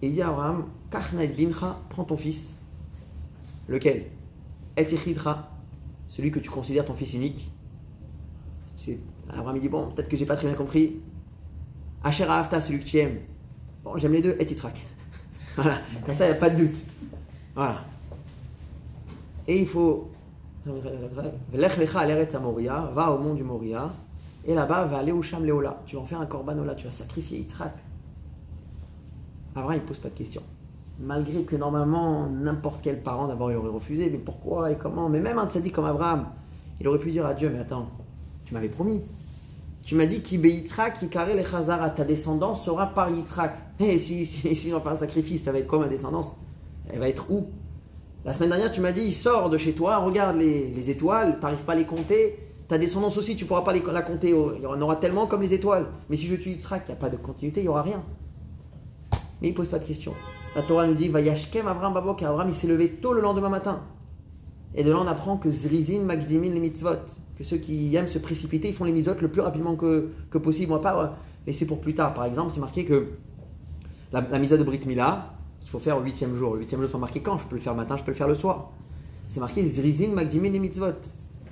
Et 0.00 0.06
il 0.06 0.14
dit 0.14 0.22
à 0.22 0.28
Abraham, 0.28 0.64
Kachna 0.90 1.24
et 1.24 1.28
bincha, 1.28 1.76
prends 1.90 2.04
ton 2.04 2.16
fils. 2.16 2.56
Lequel? 3.68 4.06
Et 4.78 4.86
celui 6.08 6.30
que 6.30 6.38
tu 6.38 6.50
considères 6.50 6.84
ton 6.84 6.94
fils 6.94 7.14
unique. 7.14 7.50
Abraham 9.28 9.58
dit, 9.58 9.68
bon, 9.68 9.88
peut-être 9.88 10.08
que 10.08 10.16
j'ai 10.16 10.24
pas 10.24 10.36
très 10.36 10.46
bien 10.46 10.56
compris. 10.56 11.00
Asher 12.02 12.24
Afta, 12.24 12.60
celui 12.60 12.80
que 12.80 12.84
tu 12.84 12.98
aimes. 12.98 13.18
Bon, 13.84 13.96
j'aime 13.96 14.12
les 14.12 14.22
deux, 14.22 14.36
et 14.38 14.46
voilà, 15.56 15.78
comme 16.04 16.14
ça, 16.14 16.26
il 16.26 16.30
n'y 16.30 16.36
a 16.36 16.40
pas 16.40 16.50
de 16.50 16.64
doute. 16.64 16.76
Voilà. 17.54 17.84
Et 19.46 19.58
il 19.58 19.66
faut 19.66 20.10
va 22.92 23.10
au 23.10 23.18
mont 23.18 23.34
du 23.34 23.42
Moria, 23.42 23.90
et 24.46 24.54
là-bas 24.54 24.84
va 24.84 24.98
aller 24.98 25.12
au 25.12 25.22
Sham 25.22 25.44
Léola. 25.44 25.82
Tu 25.86 25.96
vas 25.96 26.02
en 26.02 26.04
faire 26.04 26.20
un 26.20 26.26
korban 26.26 26.56
tu 26.76 26.84
vas 26.84 26.90
sacrifier 26.90 27.38
Yitzhak. 27.38 27.72
Abraham, 29.54 29.78
il 29.78 29.82
ne 29.82 29.88
pose 29.88 29.98
pas 29.98 30.10
de 30.10 30.14
questions. 30.14 30.42
Malgré 31.00 31.42
que 31.42 31.54
normalement, 31.54 32.28
n'importe 32.28 32.80
quel 32.82 33.02
parent, 33.02 33.28
d'abord, 33.28 33.52
il 33.52 33.56
aurait 33.56 33.70
refusé. 33.70 34.10
Mais 34.10 34.18
pourquoi 34.18 34.72
et 34.72 34.76
comment? 34.76 35.08
Mais 35.08 35.20
même 35.20 35.38
un 35.38 35.48
tzaddik 35.48 35.72
comme 35.72 35.84
Abraham, 35.84 36.26
il 36.80 36.88
aurait 36.88 36.98
pu 36.98 37.12
dire 37.12 37.24
à 37.24 37.34
Dieu 37.34 37.50
Mais 37.52 37.60
attends, 37.60 37.88
tu 38.44 38.54
m'avais 38.54 38.68
promis. 38.68 39.02
Tu 39.84 39.94
m'as 39.94 40.06
dit 40.06 40.20
qu'Ibé 40.20 40.50
Yitzhak, 40.50 41.00
Ikaré 41.02 41.34
le 41.34 41.42
Chazara, 41.42 41.90
ta 41.90 42.04
descendance 42.04 42.64
sera 42.64 42.88
par 42.92 43.10
Yitzhak. 43.10 43.56
Et 43.80 43.98
si, 43.98 44.26
si, 44.26 44.54
si 44.54 44.70
j'en 44.70 44.80
fais 44.80 44.90
un 44.90 44.96
sacrifice, 44.96 45.44
ça 45.44 45.52
va 45.52 45.58
être 45.58 45.68
quoi 45.68 45.78
ma 45.78 45.88
descendance? 45.88 46.36
Elle 46.90 46.98
va 46.98 47.08
être 47.08 47.30
où? 47.30 47.46
La 48.24 48.32
semaine 48.32 48.50
dernière, 48.50 48.72
tu 48.72 48.80
m'as 48.80 48.92
dit 48.92 49.02
Il 49.02 49.14
sort 49.14 49.50
de 49.50 49.56
chez 49.56 49.74
toi, 49.74 49.98
regarde 49.98 50.36
les, 50.36 50.68
les 50.68 50.90
étoiles, 50.90 51.36
tu 51.38 51.42
n'arrives 51.42 51.64
pas 51.64 51.72
à 51.72 51.76
les 51.76 51.86
compter. 51.86 52.38
Ta 52.66 52.76
descendance 52.76 53.16
aussi, 53.16 53.36
tu 53.36 53.46
pourras 53.46 53.62
pas 53.62 53.72
les, 53.72 53.82
la 53.92 54.02
compter. 54.02 54.30
Il 54.30 54.62
y 54.62 54.66
en 54.66 54.80
aura 54.82 54.96
tellement 54.96 55.26
comme 55.26 55.42
les 55.42 55.54
étoiles. 55.54 55.86
Mais 56.10 56.16
si 56.16 56.26
je 56.26 56.34
tue 56.34 56.50
Yitzhak, 56.50 56.82
il 56.86 56.90
n'y 56.90 56.98
a 56.98 57.00
pas 57.00 57.08
de 57.08 57.16
continuité, 57.16 57.60
il 57.60 57.64
n'y 57.64 57.68
aura 57.68 57.82
rien. 57.82 58.02
Mais 59.40 59.48
il 59.48 59.54
pose 59.54 59.68
pas 59.68 59.78
de 59.78 59.86
questions. 59.86 60.12
La 60.56 60.62
Torah 60.62 60.86
nous 60.86 60.94
dit 60.94 61.08
Vayashkem 61.08 61.66
Avram 61.66 61.92
Babok. 61.92 62.22
Avram, 62.22 62.48
il 62.48 62.54
s'est 62.54 62.66
levé 62.66 62.88
tôt 62.88 63.12
le 63.12 63.20
lendemain 63.20 63.48
matin. 63.48 63.82
Et 64.74 64.82
de 64.82 64.90
là, 64.90 64.98
on 64.98 65.06
apprend 65.06 65.36
que 65.36 65.50
Zrizin 65.50 66.02
Magdimin 66.02 66.50
les 66.50 66.60
mitzvot. 66.60 66.90
Que 67.36 67.44
ceux 67.44 67.58
qui 67.58 67.94
aiment 67.94 68.08
se 68.08 68.18
précipiter, 68.18 68.68
ils 68.68 68.74
font 68.74 68.84
les 68.84 68.92
mitzvot 68.92 69.14
le 69.20 69.28
plus 69.28 69.40
rapidement 69.40 69.76
que, 69.76 70.10
que 70.30 70.38
possible. 70.38 70.72
On 70.72 70.76
va 70.76 70.82
pas 70.82 71.16
laisser 71.46 71.66
pour 71.66 71.80
plus 71.80 71.94
tard. 71.94 72.14
Par 72.14 72.24
exemple, 72.24 72.52
c'est 72.52 72.60
marqué 72.60 72.84
que 72.84 73.08
la, 74.12 74.20
la 74.20 74.38
de 74.38 74.64
Brit 74.64 74.80
Mila, 74.86 75.34
il 75.62 75.68
faut 75.68 75.78
faire 75.78 75.98
au 75.98 76.00
huitième 76.00 76.34
jour. 76.34 76.54
Le 76.54 76.60
huitième 76.60 76.80
jour, 76.80 76.90
c'est 76.90 76.98
marqué 76.98 77.20
quand 77.20 77.38
Je 77.38 77.46
peux 77.46 77.56
le 77.56 77.60
faire 77.60 77.74
le 77.74 77.78
matin, 77.78 77.96
je 77.96 78.02
peux 78.02 78.10
le 78.10 78.16
faire 78.16 78.28
le 78.28 78.34
soir. 78.34 78.70
C'est 79.26 79.40
marqué 79.40 79.64
Zrizin 79.66 80.08
Magdimin 80.08 80.50
les 80.50 80.58
mitzvot. 80.58 80.86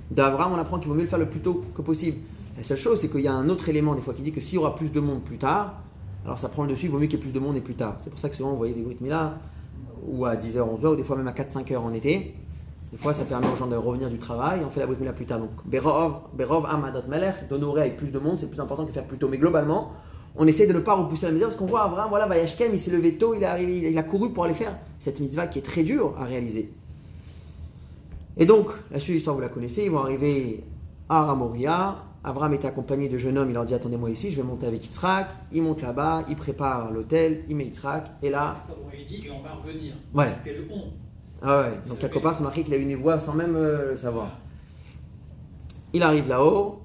D'Avram, 0.09 0.53
on 0.53 0.57
apprend 0.57 0.79
qu'il 0.79 0.87
vaut 0.87 0.95
mieux 0.95 1.01
le 1.01 1.07
faire 1.07 1.19
le 1.19 1.29
plus 1.29 1.41
tôt 1.41 1.63
que 1.75 1.81
possible. 1.81 2.17
La 2.57 2.63
seule 2.63 2.77
chose, 2.77 2.99
c'est 2.99 3.09
qu'il 3.09 3.21
y 3.21 3.27
a 3.27 3.33
un 3.33 3.49
autre 3.49 3.69
élément 3.69 3.93
des 3.93 4.01
fois 4.01 4.13
qui 4.13 4.23
dit 4.23 4.31
que 4.31 4.41
s'il 4.41 4.55
y 4.55 4.57
aura 4.57 4.75
plus 4.75 4.91
de 4.91 4.99
monde 4.99 5.21
plus 5.21 5.37
tard, 5.37 5.83
alors 6.27 6.37
ça 6.37 6.49
prend 6.49 6.63
le 6.63 6.69
dessus, 6.69 6.87
il 6.87 6.91
vaut 6.91 6.99
mieux 6.99 7.07
qu'il 7.07 7.17
y 7.17 7.21
ait 7.21 7.23
plus 7.23 7.31
de 7.31 7.39
monde 7.39 7.55
et 7.55 7.61
plus 7.61 7.73
tard. 7.73 7.95
C'est 8.01 8.09
pour 8.09 8.19
ça 8.19 8.27
que 8.27 8.35
souvent 8.35 8.51
vous 8.51 8.57
voyez 8.57 8.73
des 8.73 8.81
Brit 8.81 8.97
Mila 8.99 9.37
ou 10.05 10.25
à 10.25 10.35
10h, 10.35 10.57
11h, 10.57 10.87
ou 10.87 10.95
des 10.97 11.03
fois 11.03 11.15
même 11.15 11.27
à 11.27 11.31
4-5h 11.31 11.77
en 11.77 11.93
été. 11.93 12.35
Des 12.91 12.97
fois, 12.97 13.13
ça 13.13 13.23
permet 13.23 13.47
aux 13.47 13.55
gens 13.55 13.67
de 13.67 13.77
revenir 13.77 14.09
du 14.09 14.17
travail, 14.17 14.59
on 14.65 14.69
fait 14.69 14.81
la 14.81 14.87
Brit 14.87 14.97
plus 15.13 15.25
tard. 15.25 15.39
Donc, 15.39 15.51
Berov, 15.65 16.19
Berov 16.33 16.65
Amadot 16.65 17.07
Melech, 17.07 17.47
d'honorer 17.49 17.81
avec 17.81 17.97
plus 17.97 18.11
de 18.11 18.19
monde, 18.19 18.39
c'est 18.39 18.49
plus 18.49 18.59
important 18.59 18.85
que 18.85 18.91
faire 18.91 19.05
plus 19.05 19.17
tôt. 19.17 19.29
Mais 19.29 19.37
globalement, 19.37 19.93
on 20.35 20.45
essaie 20.47 20.67
de 20.67 20.73
ne 20.73 20.79
pas 20.79 20.95
repousser 20.95 21.27
la 21.27 21.31
mitzvah 21.31 21.47
parce 21.47 21.57
qu'on 21.57 21.65
voit 21.65 21.83
Abraham, 21.83 22.09
voilà, 22.09 22.27
Vayashkem, 22.27 22.71
il 22.73 22.79
s'est 22.79 22.91
levé 22.91 23.15
tôt, 23.15 23.33
il 23.33 23.43
est 23.43 23.45
arrivé, 23.45 23.89
il 23.89 23.97
a 23.97 24.03
couru 24.03 24.31
pour 24.31 24.43
aller 24.43 24.53
faire 24.53 24.77
cette 24.99 25.21
mitzvah 25.21 25.47
qui 25.47 25.59
est 25.59 25.63
très 25.63 25.83
dure 25.83 26.13
à 26.19 26.25
réaliser. 26.25 26.73
Et 28.35 28.45
donc, 28.45 28.67
la 28.91 28.99
suite 28.99 29.11
de 29.11 29.15
l'histoire, 29.15 29.35
vous 29.35 29.41
la 29.41 29.49
connaissez, 29.49 29.83
ils 29.85 29.91
vont 29.91 29.99
arriver 29.99 30.63
à 31.07 31.23
Ramoria, 31.23 32.03
Abraham 32.23 32.53
est 32.53 32.65
accompagné 32.65 33.09
de 33.09 33.17
jeunes 33.17 33.37
hommes, 33.37 33.49
il 33.49 33.53
leur 33.53 33.65
dit 33.65 33.73
attendez-moi 33.73 34.09
ici, 34.09 34.31
je 34.31 34.37
vais 34.37 34.43
monter 34.43 34.67
avec 34.67 34.83
Yitzhak. 34.85 35.29
Il 35.51 35.61
monte 35.61 35.81
là-bas, 35.81 36.25
il 36.29 36.35
prépare 36.35 36.91
l'hôtel, 36.91 37.43
il 37.47 37.55
met 37.55 37.65
Yitzhak, 37.65 38.11
et 38.21 38.29
là. 38.29 38.55
Il 38.93 39.05
dit 39.05 39.27
on 39.31 39.41
va 39.41 39.53
revenir. 39.53 39.93
Ouais. 40.13 40.29
C'était 40.29 40.57
le 40.57 40.67
on. 40.71 40.91
Ah 41.41 41.61
ouais, 41.61 41.79
donc 41.87 41.99
quelque 41.99 42.19
part 42.19 42.35
c'est 42.35 42.43
marqué 42.43 42.63
qu'il 42.63 42.73
a 42.73 42.77
une 42.77 42.95
voix 42.95 43.19
sans 43.19 43.33
même 43.33 43.55
euh, 43.55 43.91
le 43.91 43.95
savoir. 43.95 44.31
Il 45.93 46.01
arrive 46.03 46.27
là-haut, 46.27 46.81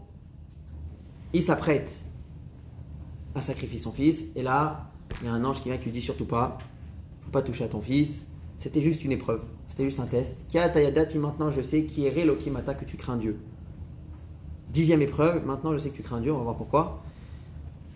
il 1.33 1.43
s'apprête 1.43 1.93
à 3.35 3.41
sacrifier 3.41 3.79
son 3.79 3.93
fils, 3.93 4.25
et 4.37 4.43
là, 4.43 4.91
il 5.21 5.27
y 5.27 5.31
a 5.31 5.33
un 5.33 5.45
ange 5.45 5.63
qui 5.63 5.71
vient 5.71 5.79
qui 5.79 5.87
lui 5.87 5.93
dit 5.93 6.03
surtout 6.03 6.27
pas, 6.27 6.59
faut 7.23 7.31
pas 7.31 7.43
toucher 7.43 7.65
à 7.65 7.69
ton 7.69 7.81
fils, 7.81 8.27
c'était 8.59 8.83
juste 8.83 9.05
une 9.05 9.13
épreuve, 9.13 9.41
c'était 9.69 9.85
juste 9.85 10.01
un 10.01 10.07
test. 10.07 10.45
Qui 10.49 10.59
a 10.59 10.69
ta 10.69 10.81
maintenant 11.19 11.51
je 11.51 11.63
sais 11.63 11.85
qui 11.85 12.07
est 12.07 12.11
Relokimata 12.11 12.75
que 12.75 12.85
tu 12.85 12.97
crains 12.97 13.17
Dieu. 13.17 13.41
Dixième 14.73 15.03
épreuve, 15.03 15.45
maintenant 15.45 15.75
je 15.75 15.79
sais 15.79 15.91
que 15.91 15.97
tu 15.97 16.03
crains 16.03 16.21
Dieu, 16.21 16.33
on 16.33 16.39
va 16.39 16.45
voir 16.45 16.57
pourquoi. 16.57 17.03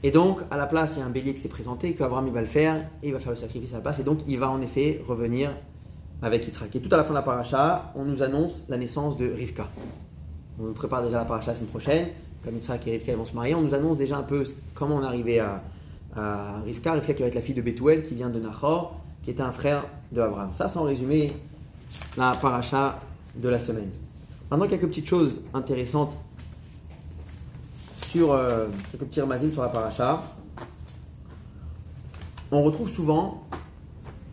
Et 0.03 0.11
donc, 0.11 0.41
à 0.51 0.59
la 0.59 0.67
place, 0.67 0.97
il 0.97 1.01
y 1.01 1.03
a 1.03 1.07
un 1.07 1.11
bélier 1.11 1.35
qui 1.35 1.41
s'est 1.41 1.49
présenté, 1.49 1.95
qu'Abraham 1.95 2.27
il 2.27 2.33
va 2.35 2.43
le 2.43 2.47
faire, 2.47 2.77
et 3.03 3.09
il 3.09 3.12
va 3.15 3.19
faire 3.19 3.31
le 3.33 3.39
sacrifice 3.39 3.73
à 3.73 3.77
la 3.77 3.81
place, 3.81 3.99
et 3.99 4.03
donc 4.03 4.19
il 4.29 4.39
va 4.39 4.51
en 4.51 4.61
effet 4.61 5.03
revenir 5.09 5.51
avec 6.21 6.47
Yitzhak. 6.47 6.77
Et 6.77 6.81
tout 6.81 6.93
à 6.93 6.99
la 6.99 7.05
fin 7.05 7.11
de 7.11 7.15
la 7.15 7.23
paracha, 7.23 7.93
on 7.95 8.05
nous 8.05 8.23
annonce 8.23 8.62
la 8.69 8.77
naissance 8.77 9.17
de 9.17 9.27
Rivka. 9.27 9.67
On 10.61 10.65
nous 10.65 10.73
prépare 10.75 11.03
déjà 11.03 11.17
la 11.17 11.25
paracha 11.25 11.53
la 11.53 11.55
semaine 11.55 11.71
prochaine, 11.71 12.09
comme 12.45 12.55
Yitzhak 12.55 12.87
et 12.87 12.91
Rivka 12.93 13.17
vont 13.17 13.25
se 13.25 13.35
marier, 13.35 13.55
on 13.55 13.62
nous 13.62 13.75
annonce 13.75 13.97
déjà 13.97 14.19
un 14.19 14.23
peu 14.23 14.45
comment 14.75 14.97
on 14.97 15.03
est 15.03 15.07
arrivé 15.07 15.41
à, 15.41 15.62
Rivka. 16.65 16.93
Rivka 16.93 17.15
qui 17.15 17.23
va 17.23 17.29
être 17.29 17.35
la 17.35 17.41
fille 17.41 17.55
de 17.55 17.62
Bethuel, 17.62 18.03
qui 18.03 18.15
vient 18.15 18.29
de 18.29 18.39
Nahor, 18.39 19.01
qui 19.25 19.31
était 19.31 19.43
un 19.43 19.53
frère 19.53 19.87
de 20.12 20.21
Abraham. 20.21 20.51
Ça, 20.53 20.69
c'est 20.69 20.79
en 20.79 20.85
résumé 20.85 21.33
la 22.19 22.33
paracha 22.33 23.01
de 23.35 23.49
la 23.49 23.59
semaine. 23.59 23.91
Maintenant, 24.51 24.69
quelques 24.69 24.87
petites 24.87 25.09
choses 25.09 25.41
intéressantes 25.55 26.17
sur 28.16 28.33
euh, 28.33 28.68
quelques 28.90 29.05
petits 29.05 29.52
sur 29.52 29.62
la 29.62 29.68
paracha. 29.68 30.22
On 32.50 32.62
retrouve 32.62 32.88
souvent 32.88 33.42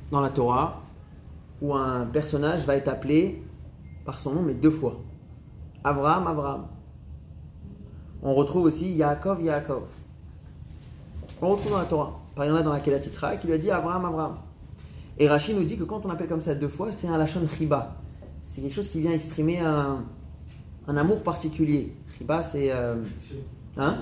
dans 0.09 0.21
la 0.21 0.29
Torah 0.29 0.81
où 1.61 1.75
un 1.75 2.05
personnage 2.05 2.65
va 2.65 2.77
être 2.77 2.87
appelé 2.87 3.43
par 4.05 4.21
son 4.21 4.35
nom, 4.35 4.41
mais 4.41 4.53
deux 4.53 4.69
fois. 4.69 5.01
Abraham, 5.83 6.27
Abraham. 6.27 6.67
On 8.21 8.33
retrouve 8.33 8.65
aussi 8.65 8.93
Yaakov, 8.93 9.41
Yaakov. 9.41 9.83
On 11.41 11.49
retrouve 11.49 11.71
dans 11.73 11.79
la 11.79 11.85
Torah. 11.85 12.21
Par 12.35 12.45
exemple, 12.45 12.63
dans 12.63 12.71
la 12.71 12.79
Kedat 12.79 12.99
qui 12.99 13.47
lui 13.47 13.53
a 13.53 13.57
dit 13.57 13.69
Abraham, 13.69 14.05
Abraham. 14.05 14.35
Et 15.17 15.27
Rachid 15.27 15.57
nous 15.57 15.65
dit 15.65 15.77
que 15.77 15.83
quand 15.83 16.05
on 16.05 16.09
appelle 16.09 16.29
comme 16.29 16.41
ça 16.41 16.55
deux 16.55 16.69
fois, 16.69 16.93
c'est 16.93 17.07
un 17.07 17.17
lachon 17.17 17.41
riba. 17.59 17.97
C'est 18.41 18.61
quelque 18.61 18.73
chose 18.73 18.87
qui 18.87 19.01
vient 19.01 19.11
exprimer 19.11 19.59
un, 19.59 20.05
un 20.87 20.97
amour 20.97 21.21
particulier. 21.21 21.93
Riba, 22.17 22.43
c'est. 22.43 22.71
Euh, 22.71 22.95
Hein 23.77 23.97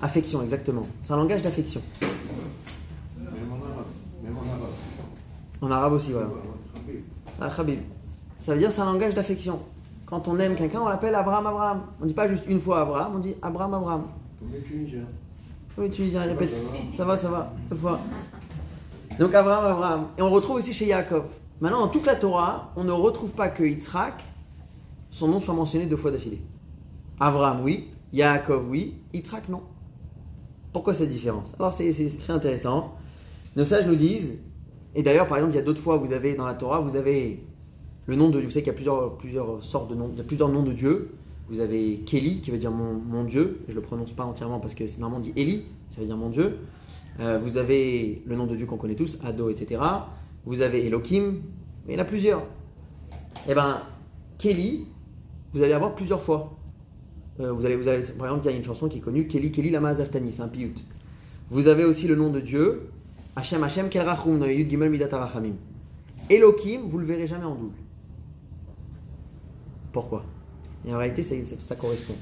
Affection, 0.00 0.42
exactement. 0.42 0.82
C'est 1.02 1.12
un 1.12 1.16
langage 1.16 1.42
d'affection. 1.42 1.80
Même 2.00 3.30
en 3.50 3.64
arabe. 3.64 3.86
Même 4.22 4.36
en 4.36 4.40
arabe. 4.40 4.70
En 5.60 5.70
arabe 5.70 5.92
aussi, 5.92 6.12
voilà. 6.12 6.28
Ah, 7.40 7.50
Khabib. 7.54 7.80
Ça 8.38 8.52
veut 8.52 8.58
dire 8.58 8.72
c'est 8.72 8.80
un 8.80 8.86
langage 8.86 9.14
d'affection. 9.14 9.60
Quand 10.06 10.28
on 10.28 10.38
aime 10.38 10.54
quelqu'un, 10.54 10.80
on 10.80 10.88
l'appelle 10.88 11.14
Abraham, 11.14 11.46
Abraham. 11.46 11.82
On 12.00 12.04
ne 12.04 12.08
dit 12.08 12.14
pas 12.14 12.28
juste 12.28 12.44
une 12.46 12.60
fois 12.60 12.82
Abraham, 12.82 13.12
on 13.16 13.18
dit 13.18 13.34
Abraham, 13.42 13.74
Abraham. 13.74 14.02
Comme 14.38 15.84
les 15.84 15.90
Tunisiens, 15.90 16.22
répète. 16.22 16.50
Ça 16.92 17.04
va, 17.04 17.16
ça 17.16 17.28
va. 17.28 17.52
Fois. 17.78 18.00
Donc 19.18 19.34
Abraham, 19.34 19.64
Abraham. 19.64 20.06
Et 20.16 20.22
on 20.22 20.30
retrouve 20.30 20.56
aussi 20.56 20.72
chez 20.72 20.86
Yaakov. 20.86 21.24
Maintenant, 21.60 21.80
dans 21.80 21.88
toute 21.88 22.06
la 22.06 22.16
Torah, 22.16 22.72
on 22.76 22.84
ne 22.84 22.92
retrouve 22.92 23.30
pas 23.30 23.48
que 23.48 23.64
Yitzhak, 23.64 24.22
son 25.10 25.28
nom 25.28 25.40
soit 25.40 25.54
mentionné 25.54 25.86
deux 25.86 25.96
fois 25.96 26.10
d'affilée. 26.10 26.40
Abraham, 27.18 27.62
oui. 27.64 27.88
Yaakov, 28.16 28.68
oui. 28.70 28.94
Yitzhak, 29.12 29.48
non. 29.50 29.62
Pourquoi 30.72 30.94
cette 30.94 31.10
différence? 31.10 31.52
Alors, 31.58 31.72
c'est 31.72 31.92
très 32.18 32.32
intéressant. 32.32 32.94
Nos 33.56 33.64
sages 33.64 33.86
nous 33.86 33.94
disent, 33.94 34.38
et 34.94 35.02
d'ailleurs, 35.02 35.26
par 35.26 35.36
exemple, 35.36 35.54
il 35.54 35.56
y 35.56 35.60
a 35.60 35.64
d'autres 35.64 35.80
fois, 35.80 35.98
vous 35.98 36.14
avez 36.14 36.34
dans 36.34 36.46
la 36.46 36.54
Torah, 36.54 36.80
vous 36.80 36.96
avez 36.96 37.44
le 38.06 38.16
nom 38.16 38.28
de 38.28 38.38
Dieu. 38.38 38.46
Vous 38.46 38.50
savez 38.50 38.62
qu'il 38.62 38.72
y 38.72 38.74
a 38.74 38.74
plusieurs, 38.74 39.16
plusieurs 39.18 39.62
sortes 39.62 39.90
de 39.90 39.94
noms, 39.94 40.10
il 40.16 40.24
plusieurs 40.24 40.48
noms 40.48 40.62
de 40.62 40.72
Dieu. 40.72 41.10
Vous 41.48 41.60
avez 41.60 41.98
Kéli, 42.06 42.40
qui 42.40 42.50
veut 42.50 42.58
dire 42.58 42.70
mon, 42.70 43.24
Dieu. 43.24 43.60
Je 43.68 43.72
ne 43.72 43.76
le 43.76 43.82
prononce 43.82 44.12
pas 44.12 44.24
entièrement 44.24 44.58
parce 44.60 44.74
que 44.74 44.86
c'est 44.86 44.98
normalement 44.98 45.22
dit 45.22 45.32
Eli, 45.36 45.64
ça 45.90 46.00
veut 46.00 46.06
dire 46.06 46.16
mon 46.16 46.30
Dieu. 46.30 46.58
Euh, 47.20 47.38
vous 47.38 47.56
avez 47.58 48.22
le 48.26 48.34
nom 48.34 48.46
de 48.46 48.56
Dieu 48.56 48.66
qu'on 48.66 48.78
connaît 48.78 48.94
tous, 48.96 49.18
Ado, 49.22 49.50
etc. 49.50 49.80
Vous 50.44 50.62
avez 50.62 50.86
Elohim, 50.86 51.42
mais 51.86 51.92
il 51.92 51.96
y 51.96 52.00
en 52.00 52.02
a 52.02 52.06
plusieurs. 52.06 52.42
Eh 53.48 53.54
bien, 53.54 53.82
Kéli, 54.38 54.86
vous 55.52 55.62
allez 55.62 55.74
avoir 55.74 55.94
plusieurs 55.94 56.22
fois. 56.22 56.55
Euh, 57.40 57.52
vous, 57.52 57.66
allez, 57.66 57.76
vous 57.76 57.84
par 57.84 57.94
exemple, 57.94 58.46
il 58.46 58.50
y 58.50 58.54
a 58.54 58.56
une 58.56 58.64
chanson 58.64 58.88
qui 58.88 58.98
est 58.98 59.00
connue, 59.00 59.26
Keli 59.26 59.52
Keli 59.52 59.70
Lama 59.70 59.94
Zaftani, 59.94 60.32
c'est 60.32 60.42
un 60.42 60.48
piyut. 60.48 60.74
Vous 61.50 61.68
avez 61.68 61.84
aussi 61.84 62.08
le 62.08 62.16
nom 62.16 62.30
de 62.30 62.40
Dieu, 62.40 62.90
Hashem 63.36 63.62
Hashem 63.62 63.88
Kel 63.88 64.02
Rachum, 64.06 64.38
dans 64.38 64.46
Yud 64.46 64.68
Gimel 64.70 64.90
Midat 64.90 65.08
Arachamim. 65.12 65.54
Elohim, 66.30 66.82
vous 66.86 66.98
le 66.98 67.04
verrez 67.04 67.26
jamais 67.26 67.44
en 67.44 67.54
double. 67.54 67.76
Pourquoi? 69.92 70.24
Et 70.86 70.94
en 70.94 70.98
réalité, 70.98 71.22
ça, 71.22 71.34
ça 71.60 71.76
correspond. 71.76 72.14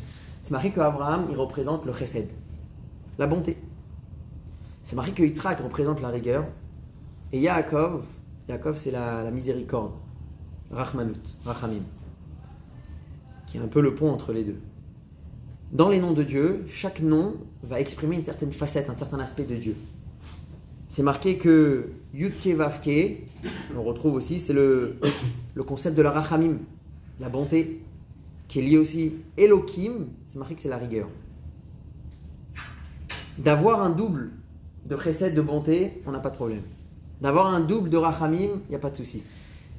C'est 0.43 0.51
marqué 0.51 0.71
qu'Abraham, 0.71 1.27
il 1.31 1.37
représente 1.37 1.87
le 1.87 1.93
chesed, 1.93 2.29
la 3.19 3.27
bonté. 3.27 3.57
C'est 4.83 4.97
marqué 4.97 5.13
que 5.13 5.23
Yitzhak 5.23 5.61
représente 5.61 6.03
la 6.03 6.09
rigueur. 6.09 6.45
Et 7.33 7.41
Yaakov, 7.41 8.05
Yaakov 8.49 8.77
c'est 8.77 8.91
la, 8.91 9.23
la, 9.23 9.31
miséricorde, 9.31 9.93
Rachmanut, 10.71 11.17
Rachamim, 11.45 11.83
qui 13.47 13.57
est 13.57 13.61
un 13.61 13.67
peu 13.69 13.81
le 13.81 13.95
pont 13.95 14.13
entre 14.13 14.33
les 14.33 14.45
deux. 14.45 14.59
Dans 15.75 15.89
les 15.89 15.99
noms 15.99 16.13
de 16.13 16.23
Dieu, 16.23 16.65
chaque 16.69 17.01
nom 17.01 17.35
va 17.65 17.81
exprimer 17.81 18.15
une 18.17 18.25
certaine 18.25 18.53
facette, 18.53 18.89
un 18.89 18.97
certain 18.97 19.19
aspect 19.19 19.43
de 19.43 19.57
Dieu. 19.57 19.77
C'est 20.89 21.03
marqué 21.03 21.37
que 21.37 21.91
Yudke 22.15 22.55
Vavke, 22.55 23.27
on 23.77 23.83
retrouve 23.83 24.15
aussi, 24.15 24.39
c'est 24.39 24.53
le, 24.53 24.97
le 25.55 25.63
concept 25.65 25.97
de 25.97 26.03
la 26.03 26.13
Rachamim, 26.13 26.59
la 27.19 27.29
bonté, 27.29 27.83
qui 28.47 28.61
est 28.61 28.63
lié 28.63 28.79
aussi 28.79 29.15
Elohim, 29.37 30.07
c'est 30.27 30.39
marqué 30.39 30.55
que 30.55 30.63
c'est 30.63 30.69
la 30.69 30.77
rigueur. 30.77 31.09
D'avoir 33.39 33.83
un 33.83 33.91
double 33.91 34.31
de 34.87 34.97
chesed, 34.97 35.35
de 35.35 35.43
bonté, 35.43 36.01
on 36.07 36.13
n'a 36.13 36.21
pas 36.21 36.31
de 36.31 36.37
problème. 36.37 36.63
D'avoir 37.21 37.53
un 37.53 37.59
double 37.59 37.91
de 37.91 37.97
Rachamim, 37.97 38.61
il 38.69 38.71
n'y 38.71 38.77
a 38.77 38.79
pas 38.79 38.91
de 38.91 38.97
souci. 38.97 39.25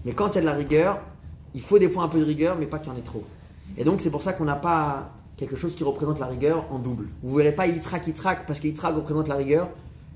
Mais 0.03 0.11
quand 0.11 0.31
il 0.31 0.35
y 0.35 0.37
a 0.39 0.41
de 0.41 0.45
la 0.45 0.55
rigueur, 0.55 0.99
Il 1.55 1.61
faut 1.61 1.79
des 1.79 1.87
fois 1.87 2.03
un 2.03 2.09
peu 2.09 2.19
de 2.19 2.25
rigueur, 2.25 2.57
mais 2.59 2.65
pas 2.65 2.79
qu'il 2.79 2.89
y 2.89 2.91
en 2.91 2.97
ait 2.97 3.01
trop. 3.01 3.23
Et 3.77 3.85
donc 3.85 4.01
c'est 4.01 4.11
pour 4.11 4.21
ça 4.21 4.33
qu'on 4.33 4.43
n'a 4.43 4.57
pas 4.57 5.14
quelque 5.37 5.55
chose 5.55 5.75
qui 5.75 5.83
représente 5.83 6.19
la 6.19 6.27
rigueur 6.27 6.65
en 6.71 6.79
double. 6.79 7.07
Vous 7.23 7.35
verrez 7.35 7.51
pas 7.51 7.67
Yitzhak 7.67 8.07
Yitzhak 8.07 8.45
parce 8.45 8.59
que 8.59 8.67
Yitzhak 8.67 8.95
représente 8.95 9.27
la 9.27 9.35
rigueur, 9.35 9.69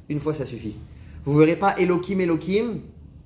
une 0.08 0.20
fois 0.20 0.34
ça 0.34 0.46
suffit. 0.46 0.76
Vous 1.26 1.36
verrez 1.36 1.56
pas 1.56 1.78
Elohim 1.78 2.20
Elohim 2.20 2.80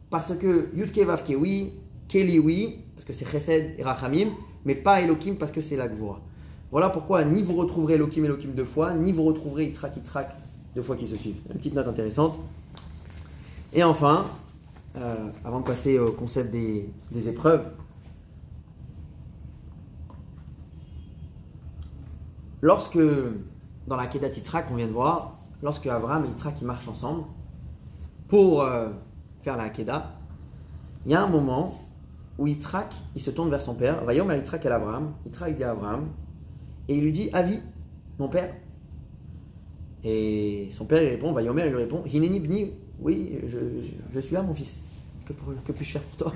parce 0.09 0.35
que 0.35 0.69
Yudke 0.75 0.99
Vavke 0.99 1.35
oui, 1.37 1.73
Keli 2.07 2.39
oui, 2.39 2.79
parce 2.95 3.05
que 3.05 3.13
c'est 3.13 3.25
Chesed 3.25 3.75
et 3.77 3.83
Rachamim, 3.83 4.29
mais 4.65 4.75
pas 4.75 5.01
Elohim 5.01 5.35
parce 5.35 5.51
que 5.51 5.61
c'est 5.61 5.75
la 5.75 5.87
Gvura. 5.87 6.19
Voilà 6.71 6.89
pourquoi 6.89 7.23
ni 7.23 7.43
vous 7.43 7.55
retrouverez 7.55 7.93
Elohim 7.93 8.25
Elohim 8.25 8.51
deux 8.55 8.65
fois, 8.65 8.93
ni 8.93 9.11
vous 9.11 9.23
retrouverez 9.23 9.65
Yitzhak 9.65 9.95
Yitzhak 9.97 10.35
deux 10.75 10.81
fois 10.81 10.95
qui 10.95 11.05
se 11.05 11.15
suivent. 11.15 11.37
Une 11.49 11.57
petite 11.57 11.75
note 11.75 11.87
intéressante. 11.87 12.39
Et 13.71 13.83
enfin, 13.83 14.25
euh, 14.97 15.15
avant 15.45 15.59
de 15.59 15.65
passer 15.65 15.99
au 15.99 16.11
concept 16.11 16.51
des 16.51 17.29
épreuves, 17.29 17.63
lorsque, 22.64 22.97
dans 23.88 23.97
la 23.97 24.07
Kedat 24.07 24.30
Yitzhak, 24.30 24.68
on 24.72 24.76
vient 24.76 24.88
de 24.88 24.93
voir, 24.93 25.38
lorsque 25.61 25.86
Abraham 25.86 26.26
et 26.26 26.30
Yitzhak 26.30 26.61
marchent 26.61 26.88
ensemble 26.88 27.26
pour 28.30 28.61
euh, 28.61 28.89
faire 29.41 29.57
la 29.57 29.70
Kedah, 29.70 30.11
il 31.05 31.11
y 31.11 31.16
a 31.16 31.22
un 31.22 31.28
moment 31.28 31.78
où 32.39 32.47
Yitzhak 32.47 32.91
il 33.16 33.22
se 33.22 33.32
tourne 33.32 33.49
vers 33.49 33.61
son 33.61 33.76
père. 33.76 34.01
Voyons, 34.03 34.26
mais 34.26 34.39
Yitzhak 34.39 34.66
et 34.66 34.70
Abraham. 34.70 35.14
Yitzhak 35.26 35.53
dit 35.55 35.64
à 35.64 35.72
Abraham 35.72 36.07
et 36.88 36.97
il 36.97 37.03
lui 37.03 37.11
dit 37.11 37.30
Avis, 37.34 37.59
mon 38.18 38.30
père. 38.30 38.55
Et 40.05 40.70
son 40.72 40.86
père 40.86 41.01
lui 41.01 41.09
répond 41.09 41.34
Vayomer, 41.34 41.64
il 41.66 41.72
lui 41.72 41.78
répond 41.78 42.03
Hineni 42.05 42.39
bni, 42.39 42.72
oui, 42.99 43.39
je, 43.45 44.20
suis 44.20 44.34
là, 44.34 44.41
mon 44.41 44.53
fils. 44.53 44.86
Que 45.26 45.72
puis-je 45.74 45.91
faire 45.91 46.01
pour 46.01 46.18
toi? 46.18 46.34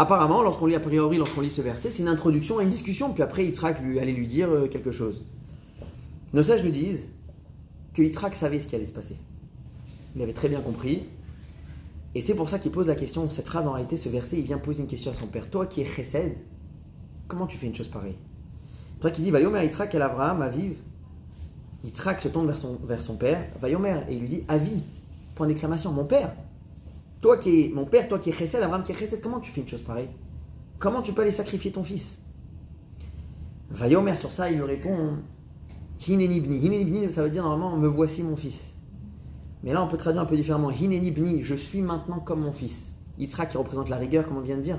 Apparemment, 0.00 0.42
lorsqu'on 0.42 0.66
lit 0.66 0.76
a 0.76 0.80
priori, 0.80 1.18
lorsqu'on 1.18 1.40
lit 1.40 1.50
ce 1.50 1.60
verset, 1.60 1.90
c'est 1.90 2.02
une 2.02 2.08
introduction 2.08 2.58
à 2.58 2.62
une 2.62 2.68
discussion, 2.68 3.12
puis 3.12 3.24
après 3.24 3.44
Yitzhak 3.44 3.82
lui 3.82 3.98
allait 3.98 4.12
lui 4.12 4.28
dire 4.28 4.48
euh, 4.48 4.68
quelque 4.68 4.92
chose. 4.92 5.24
Nos 6.32 6.44
sages 6.44 6.62
nous 6.62 6.70
disent 6.70 7.08
que 7.94 8.02
Yitzhak 8.02 8.36
savait 8.36 8.60
ce 8.60 8.68
qui 8.68 8.76
allait 8.76 8.84
se 8.84 8.92
passer. 8.92 9.16
Il 10.14 10.22
avait 10.22 10.34
très 10.34 10.48
bien 10.48 10.60
compris. 10.60 11.02
Et 12.14 12.20
c'est 12.20 12.36
pour 12.36 12.48
ça 12.48 12.60
qu'il 12.60 12.70
pose 12.70 12.86
la 12.86 12.94
question, 12.94 13.28
cette 13.28 13.46
phrase 13.46 13.66
en 13.66 13.72
réalité, 13.72 13.96
ce 13.96 14.08
verset, 14.08 14.38
il 14.38 14.44
vient 14.44 14.58
poser 14.58 14.82
une 14.82 14.88
question 14.88 15.10
à 15.10 15.14
son 15.14 15.26
père. 15.26 15.50
Toi 15.50 15.66
qui 15.66 15.80
es 15.80 15.84
chesed, 15.84 16.36
comment 17.26 17.48
tu 17.48 17.58
fais 17.58 17.66
une 17.66 17.74
chose 17.74 17.88
pareille? 17.88 18.16
C'est 18.94 19.02
vrai 19.02 19.12
qu'il 19.12 19.24
dit, 19.24 19.32
Vayomer 19.32 19.64
Yitzhak 19.64 19.92
el 19.96 20.02
Abraham, 20.02 20.42
Aviv. 20.42 20.76
Yitzhak 21.82 22.20
se 22.20 22.28
tourne 22.28 22.46
vers 22.46 22.58
son, 22.58 22.78
vers 22.84 23.02
son 23.02 23.16
père, 23.16 23.48
Vayomer, 23.60 24.02
et 24.08 24.14
il 24.14 24.20
lui 24.20 24.28
dit, 24.28 24.44
Avi, 24.46 24.80
point 25.34 25.48
d'exclamation, 25.48 25.90
mon 25.90 26.04
père. 26.04 26.30
Toi 27.20 27.36
qui 27.36 27.64
es 27.64 27.68
mon 27.74 27.84
père, 27.84 28.06
toi 28.08 28.18
qui 28.18 28.30
es 28.30 28.32
chesed, 28.32 28.62
Abraham 28.62 28.84
qui 28.84 28.92
est 28.92 28.94
chesed, 28.94 29.20
comment 29.20 29.40
tu 29.40 29.50
fais 29.50 29.62
une 29.62 29.68
chose 29.68 29.82
pareille? 29.82 30.10
Comment 30.78 31.02
tu 31.02 31.12
peux 31.12 31.22
aller 31.22 31.32
sacrifier 31.32 31.72
ton 31.72 31.82
fils? 31.82 32.22
Vayomer 33.70 34.16
sur 34.16 34.30
ça, 34.30 34.50
il 34.50 34.56
lui 34.56 34.64
répond, 34.64 35.18
Hineni 36.06 36.40
bni. 36.40 36.58
Hineni 36.58 36.84
bni, 36.84 37.12
ça 37.12 37.24
veut 37.24 37.30
dire 37.30 37.42
normalement, 37.42 37.76
me 37.76 37.88
voici 37.88 38.22
mon 38.22 38.36
fils. 38.36 38.74
Mais 39.64 39.72
là, 39.72 39.82
on 39.82 39.88
peut 39.88 39.96
traduire 39.96 40.22
un 40.22 40.26
peu 40.26 40.36
différemment. 40.36 40.70
Hineni 40.70 41.10
bni, 41.10 41.42
je 41.42 41.54
suis 41.56 41.82
maintenant 41.82 42.20
comme 42.20 42.40
mon 42.40 42.52
fils. 42.52 42.96
Yitzhak 43.18 43.50
qui 43.50 43.56
représente 43.56 43.88
la 43.88 43.96
rigueur, 43.96 44.26
comme 44.26 44.36
on 44.36 44.42
vient 44.42 44.56
de 44.56 44.62
dire. 44.62 44.78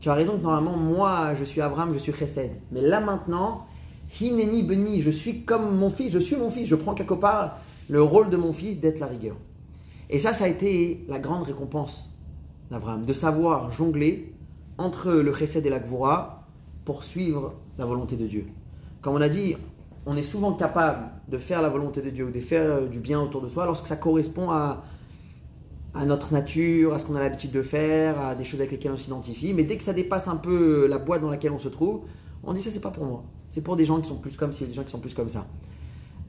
Tu 0.00 0.10
as 0.10 0.14
raison 0.14 0.36
que 0.36 0.42
normalement, 0.42 0.76
moi, 0.76 1.34
je 1.36 1.44
suis 1.44 1.60
Abraham, 1.60 1.92
je 1.92 1.98
suis 1.98 2.12
Chesed. 2.12 2.50
Mais 2.72 2.80
là 2.80 3.00
maintenant, 3.00 3.66
Hineni 4.20 4.64
bni, 4.64 5.00
je 5.00 5.10
suis 5.10 5.44
comme 5.44 5.76
mon 5.76 5.90
fils, 5.90 6.10
je 6.10 6.18
suis 6.18 6.34
mon 6.34 6.50
fils. 6.50 6.66
Je 6.66 6.74
prends 6.74 6.94
quelque 6.94 7.14
part 7.14 7.58
le 7.88 8.02
rôle 8.02 8.28
de 8.28 8.36
mon 8.36 8.52
fils 8.52 8.80
d'être 8.80 8.98
la 8.98 9.06
rigueur. 9.06 9.36
Et 10.12 10.18
ça, 10.18 10.34
ça 10.34 10.44
a 10.44 10.48
été 10.48 11.06
la 11.08 11.18
grande 11.18 11.44
récompense 11.44 12.10
d'Abraham, 12.70 13.06
de 13.06 13.12
savoir 13.14 13.70
jongler 13.70 14.34
entre 14.76 15.10
le 15.10 15.32
Chesed 15.32 15.64
et 15.64 15.70
la 15.70 15.80
Gvura 15.80 16.46
pour 16.84 17.02
suivre 17.02 17.54
la 17.78 17.86
volonté 17.86 18.16
de 18.16 18.26
Dieu. 18.26 18.46
Comme 19.00 19.14
on 19.14 19.22
a 19.22 19.30
dit, 19.30 19.56
on 20.04 20.14
est 20.14 20.22
souvent 20.22 20.52
capable 20.52 21.08
de 21.28 21.38
faire 21.38 21.62
la 21.62 21.70
volonté 21.70 22.02
de 22.02 22.10
Dieu 22.10 22.26
ou 22.26 22.30
de 22.30 22.40
faire 22.40 22.62
euh, 22.62 22.86
du 22.88 22.98
bien 22.98 23.22
autour 23.22 23.40
de 23.40 23.48
soi 23.48 23.64
lorsque 23.64 23.86
ça 23.86 23.96
correspond 23.96 24.50
à, 24.50 24.84
à 25.94 26.04
notre 26.04 26.30
nature, 26.34 26.92
à 26.92 26.98
ce 26.98 27.06
qu'on 27.06 27.16
a 27.16 27.20
l'habitude 27.20 27.50
de 27.50 27.62
faire, 27.62 28.20
à 28.20 28.34
des 28.34 28.44
choses 28.44 28.60
avec 28.60 28.72
lesquelles 28.72 28.92
on 28.92 28.98
s'identifie. 28.98 29.54
Mais 29.54 29.64
dès 29.64 29.78
que 29.78 29.82
ça 29.82 29.94
dépasse 29.94 30.28
un 30.28 30.36
peu 30.36 30.86
la 30.88 30.98
boîte 30.98 31.22
dans 31.22 31.30
laquelle 31.30 31.52
on 31.52 31.58
se 31.58 31.68
trouve, 31.68 32.02
on 32.44 32.52
dit 32.52 32.60
ça 32.60 32.70
c'est 32.70 32.80
pas 32.80 32.90
pour 32.90 33.06
moi. 33.06 33.24
C'est 33.48 33.62
pour 33.62 33.76
des 33.76 33.86
gens 33.86 33.98
qui 33.98 34.10
sont 34.10 34.18
plus 34.18 34.36
comme 34.36 34.52
ci, 34.52 34.66
des 34.66 34.74
gens 34.74 34.84
qui 34.84 34.90
sont 34.90 35.00
plus 35.00 35.14
comme 35.14 35.30
ça. 35.30 35.46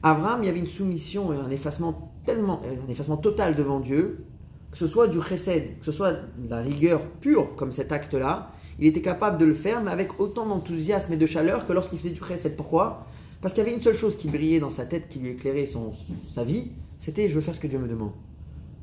Abraham, 0.06 0.42
il 0.42 0.46
y 0.46 0.48
avait 0.50 0.58
une 0.58 0.66
soumission 0.66 1.32
et 1.32 1.36
un 1.36 1.50
effacement 1.50 2.12
tellement, 2.26 2.60
euh, 2.66 2.76
un 2.86 2.90
effacement 2.90 3.16
total 3.16 3.56
devant 3.56 3.80
Dieu, 3.80 4.26
que 4.70 4.76
ce 4.76 4.86
soit 4.86 5.08
du 5.08 5.18
chesed, 5.18 5.78
que 5.78 5.86
ce 5.86 5.92
soit 5.92 6.12
de 6.12 6.50
la 6.50 6.60
rigueur 6.60 7.00
pure 7.22 7.56
comme 7.56 7.72
cet 7.72 7.90
acte-là, 7.90 8.50
il 8.78 8.86
était 8.86 9.00
capable 9.00 9.38
de 9.38 9.46
le 9.46 9.54
faire, 9.54 9.82
mais 9.82 9.90
avec 9.90 10.20
autant 10.20 10.44
d'enthousiasme 10.44 11.14
et 11.14 11.16
de 11.16 11.24
chaleur 11.24 11.66
que 11.66 11.72
lorsqu'il 11.72 11.98
faisait 11.98 12.10
du 12.10 12.20
chesed. 12.22 12.54
Pourquoi? 12.54 13.06
Parce 13.40 13.54
qu'il 13.54 13.64
y 13.64 13.66
avait 13.66 13.74
une 13.74 13.82
seule 13.82 13.94
chose 13.94 14.14
qui 14.14 14.28
brillait 14.28 14.60
dans 14.60 14.68
sa 14.68 14.84
tête, 14.84 15.08
qui 15.08 15.20
lui 15.20 15.30
éclairait 15.30 15.66
son, 15.66 15.94
sa 16.28 16.44
vie, 16.44 16.72
c'était 16.98 17.30
je 17.30 17.34
veux 17.34 17.40
faire 17.40 17.54
ce 17.54 17.60
que 17.60 17.66
Dieu 17.66 17.78
me 17.78 17.88
demande. 17.88 18.12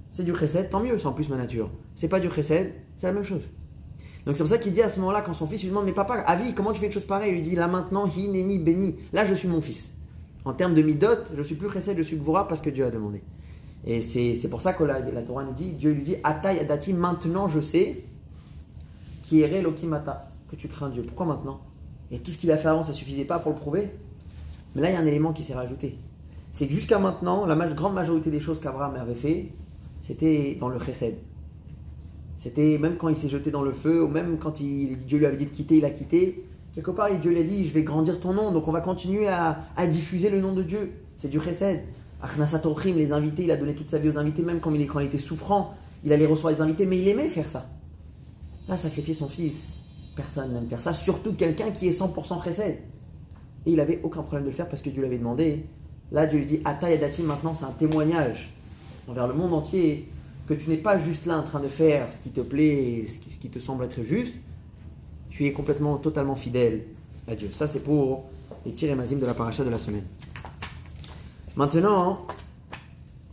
C'est 0.10 0.24
du 0.24 0.34
chesed, 0.34 0.72
tant 0.72 0.80
mieux, 0.80 0.98
c'est 0.98 1.06
en 1.06 1.14
plus 1.14 1.30
ma 1.30 1.38
nature. 1.38 1.70
C'est 1.94 2.10
pas 2.10 2.20
du 2.20 2.32
chesed, 2.32 2.74
c'est 2.98 3.06
la 3.06 3.14
même 3.14 3.26
chose. 3.26 3.44
Donc 4.26 4.36
c'est 4.36 4.44
pour 4.44 4.52
ça 4.52 4.58
qu'il 4.58 4.74
dit 4.74 4.82
à 4.82 4.90
ce 4.90 5.00
moment-là, 5.02 5.22
quand 5.22 5.36
son 5.36 5.46
fils 5.46 5.62
lui 5.62 5.70
demande, 5.70 5.86
mais 5.86 5.94
papa, 5.94 6.16
Avi, 6.26 6.56
comment 6.56 6.72
tu 6.72 6.80
fais 6.80 6.88
une 6.88 6.92
chose 6.92 7.06
pareille? 7.06 7.30
Il 7.30 7.36
lui 7.36 7.42
dit, 7.42 7.56
là 7.56 7.68
maintenant, 7.68 8.08
hi, 8.08 8.58
béni, 8.58 8.96
là 9.14 9.24
je 9.24 9.36
suis 9.36 9.48
mon 9.48 9.62
fils. 9.62 9.94
En 10.44 10.54
termes 10.54 10.74
de 10.74 10.82
midot, 10.82 11.08
je 11.36 11.44
suis 11.44 11.56
plus 11.56 11.70
chesed, 11.70 11.98
je 11.98 12.04
suis 12.04 12.18
gvura 12.18 12.48
parce 12.48 12.62
que 12.62 12.70
Dieu 12.70 12.86
a 12.86 12.92
demandé. 12.92 13.22
Et 13.86 14.02
c'est 14.02 14.48
pour 14.50 14.62
ça 14.62 14.74
que 14.74 14.84
la, 14.84 15.00
la 15.00 15.22
Torah 15.22 15.44
nous 15.44 15.54
dit, 15.54 15.74
Dieu 15.74 15.92
lui 15.92 16.04
dit, 16.04 16.16
Ata 16.24 16.54
yadati, 16.54 16.94
maintenant 16.94 17.48
je 17.48 17.60
sais, 17.60 18.04
qui 19.24 19.42
est 19.42 19.62
lokimata, 19.62 20.32
que 20.50 20.56
tu 20.56 20.68
crains 20.68 20.90
Dieu. 20.90 21.04
Pourquoi 21.04 21.26
maintenant? 21.26 21.62
Et 22.12 22.20
tout 22.20 22.32
ce 22.32 22.38
qu'il 22.38 22.52
a 22.52 22.58
fait 22.58 22.68
avant, 22.68 22.84
ça 22.84 22.94
suffisait 22.94 23.26
pas 23.26 23.40
pour 23.40 23.54
le 23.54 23.58
prouver? 23.58 23.90
Mais 24.76 24.82
là, 24.82 24.90
il 24.90 24.94
y 24.94 24.96
a 24.96 25.00
un 25.00 25.06
élément 25.06 25.32
qui 25.34 25.44
s'est 25.44 25.54
rajouté. 25.54 25.98
C'est 26.52 26.68
que 26.68 26.74
jusqu'à 26.74 27.00
maintenant, 27.00 27.46
la 27.46 27.56
grande 27.70 27.94
majorité 27.94 28.30
des 28.30 28.40
choses 28.40 28.60
qu'Abraham 28.60 28.96
avait 28.96 29.16
fait, 29.16 29.48
c'était 30.02 30.58
dans 30.60 30.70
le 30.70 30.80
chesed. 30.80 31.16
C'était 32.36 32.78
même 32.78 32.98
quand 32.98 33.08
il 33.08 33.16
s'est 33.16 33.30
jeté 33.30 33.52
dans 33.52 33.62
le 33.62 33.72
feu, 33.72 34.04
ou 34.04 34.08
même 34.08 34.38
quand 34.38 34.60
Dieu 34.60 35.18
lui 35.18 35.26
avait 35.26 35.38
dit 35.38 35.46
de 35.46 35.52
quitter, 35.52 35.78
il 35.78 35.86
a 35.86 35.92
quitté. 35.92 36.44
Quelque 36.74 36.92
part, 36.92 37.10
Dieu 37.20 37.32
lui 37.32 37.40
a 37.40 37.44
dit 37.44 37.68
Je 37.68 37.74
vais 37.74 37.84
grandir 37.84 38.20
ton 38.20 38.34
nom, 38.34 38.52
donc 38.52 38.68
on 38.68 38.72
va 38.72 38.82
continuer 38.82 39.28
à, 39.28 39.58
diffuser 39.88 40.30
le 40.30 40.40
nom 40.40 40.54
de 40.54 40.64
Dieu. 40.64 40.94
C'est 41.18 41.30
du 41.30 41.40
chesed. 41.40 41.82
Achnasat 42.22 42.62
les 42.96 43.14
invités, 43.14 43.44
il 43.44 43.52
a 43.52 43.58
donné 43.58 43.74
toute 43.74 43.90
sa 43.90 43.98
vie 43.98 44.08
aux 44.08 44.18
invités, 44.18 44.44
même 44.44 44.60
quand 44.60 44.72
il, 44.72 44.82
était 44.82 45.18
souffrant, 45.18 45.74
il 46.04 46.14
allait 46.14 46.28
recevoir 46.28 46.54
les 46.54 46.62
invités, 46.62 46.86
mais 46.86 47.00
il 47.00 47.08
aimait 47.08 47.28
faire 47.28 47.50
ça. 47.50 47.68
Là, 48.68 48.78
sacrifier 48.78 49.16
son 49.16 49.28
fils, 49.28 49.74
personne 50.16 50.54
n'aime 50.54 50.68
faire 50.68 50.82
ça, 50.82 50.94
surtout 50.94 51.34
quelqu'un 51.34 51.72
qui 51.72 51.88
est 51.88 52.00
100% 52.00 52.44
chesed. 52.44 52.78
Et 53.66 53.72
il 53.72 53.80
avait 53.80 54.00
aucun 54.04 54.22
problème 54.22 54.44
de 54.44 54.50
le 54.50 54.56
faire 54.56 54.70
parce 54.70 54.84
que 54.84 54.90
Dieu 54.92 55.02
l'avait 55.02 55.18
demandé. 55.18 55.66
Là, 56.12 56.28
Dieu 56.28 56.40
lui 56.40 56.46
dit 56.46 56.62
Ata 56.64 56.92
Yadatim, 56.92 57.26
maintenant, 57.26 57.56
c'est 57.58 57.66
un 57.66 57.72
témoignage 57.72 58.54
envers 59.08 59.28
le 59.28 59.34
monde 59.34 59.54
entier 59.54 60.08
que 60.46 60.54
tu 60.54 60.70
n'es 60.70 60.78
pas 60.78 61.00
juste 61.00 61.26
là 61.26 61.40
en 61.40 61.44
train 61.44 61.60
de 61.60 61.68
faire 61.68 62.14
ce 62.14 62.20
qui 62.20 62.30
te 62.30 62.42
plaît, 62.42 63.06
ce 63.08 63.38
qui 63.40 63.50
te 63.50 63.60
semble 63.60 63.86
être 63.86 64.04
juste. 64.04 64.36
Tu 65.32 65.48
es 65.48 65.54
complètement, 65.54 65.98
totalement 65.98 66.36
fidèle 66.36 66.84
à 67.28 67.36
Dieu. 67.36 67.50
Ça, 67.54 67.66
c'est 67.66 67.80
pour 67.80 68.26
les 68.66 68.86
et 68.86 68.96
mazim 68.96 69.18
de 69.18 69.26
la 69.26 69.34
paracha 69.34 69.64
de 69.64 69.70
la 69.70 69.80
semaine. 69.80 70.06
Maintenant, 71.56 72.28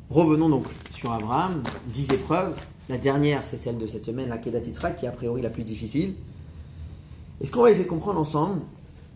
revenons 0.08 0.48
donc 0.48 0.64
sur 0.92 1.12
Abraham, 1.12 1.62
10 1.92 2.12
épreuves. 2.12 2.56
La 2.88 2.98
dernière, 2.98 3.46
c'est 3.46 3.56
celle 3.56 3.78
de 3.78 3.86
cette 3.86 4.04
semaine, 4.04 4.28
la 4.28 4.38
Kedat 4.38 4.60
Yitzhak, 4.60 4.96
qui 4.96 5.04
est 5.04 5.08
a 5.08 5.12
priori 5.12 5.42
la 5.42 5.50
plus 5.50 5.64
difficile. 5.64 6.14
Est-ce 7.40 7.52
qu'on 7.52 7.62
va 7.62 7.70
essayer 7.70 7.84
de 7.84 7.90
comprendre 7.90 8.18
ensemble 8.18 8.62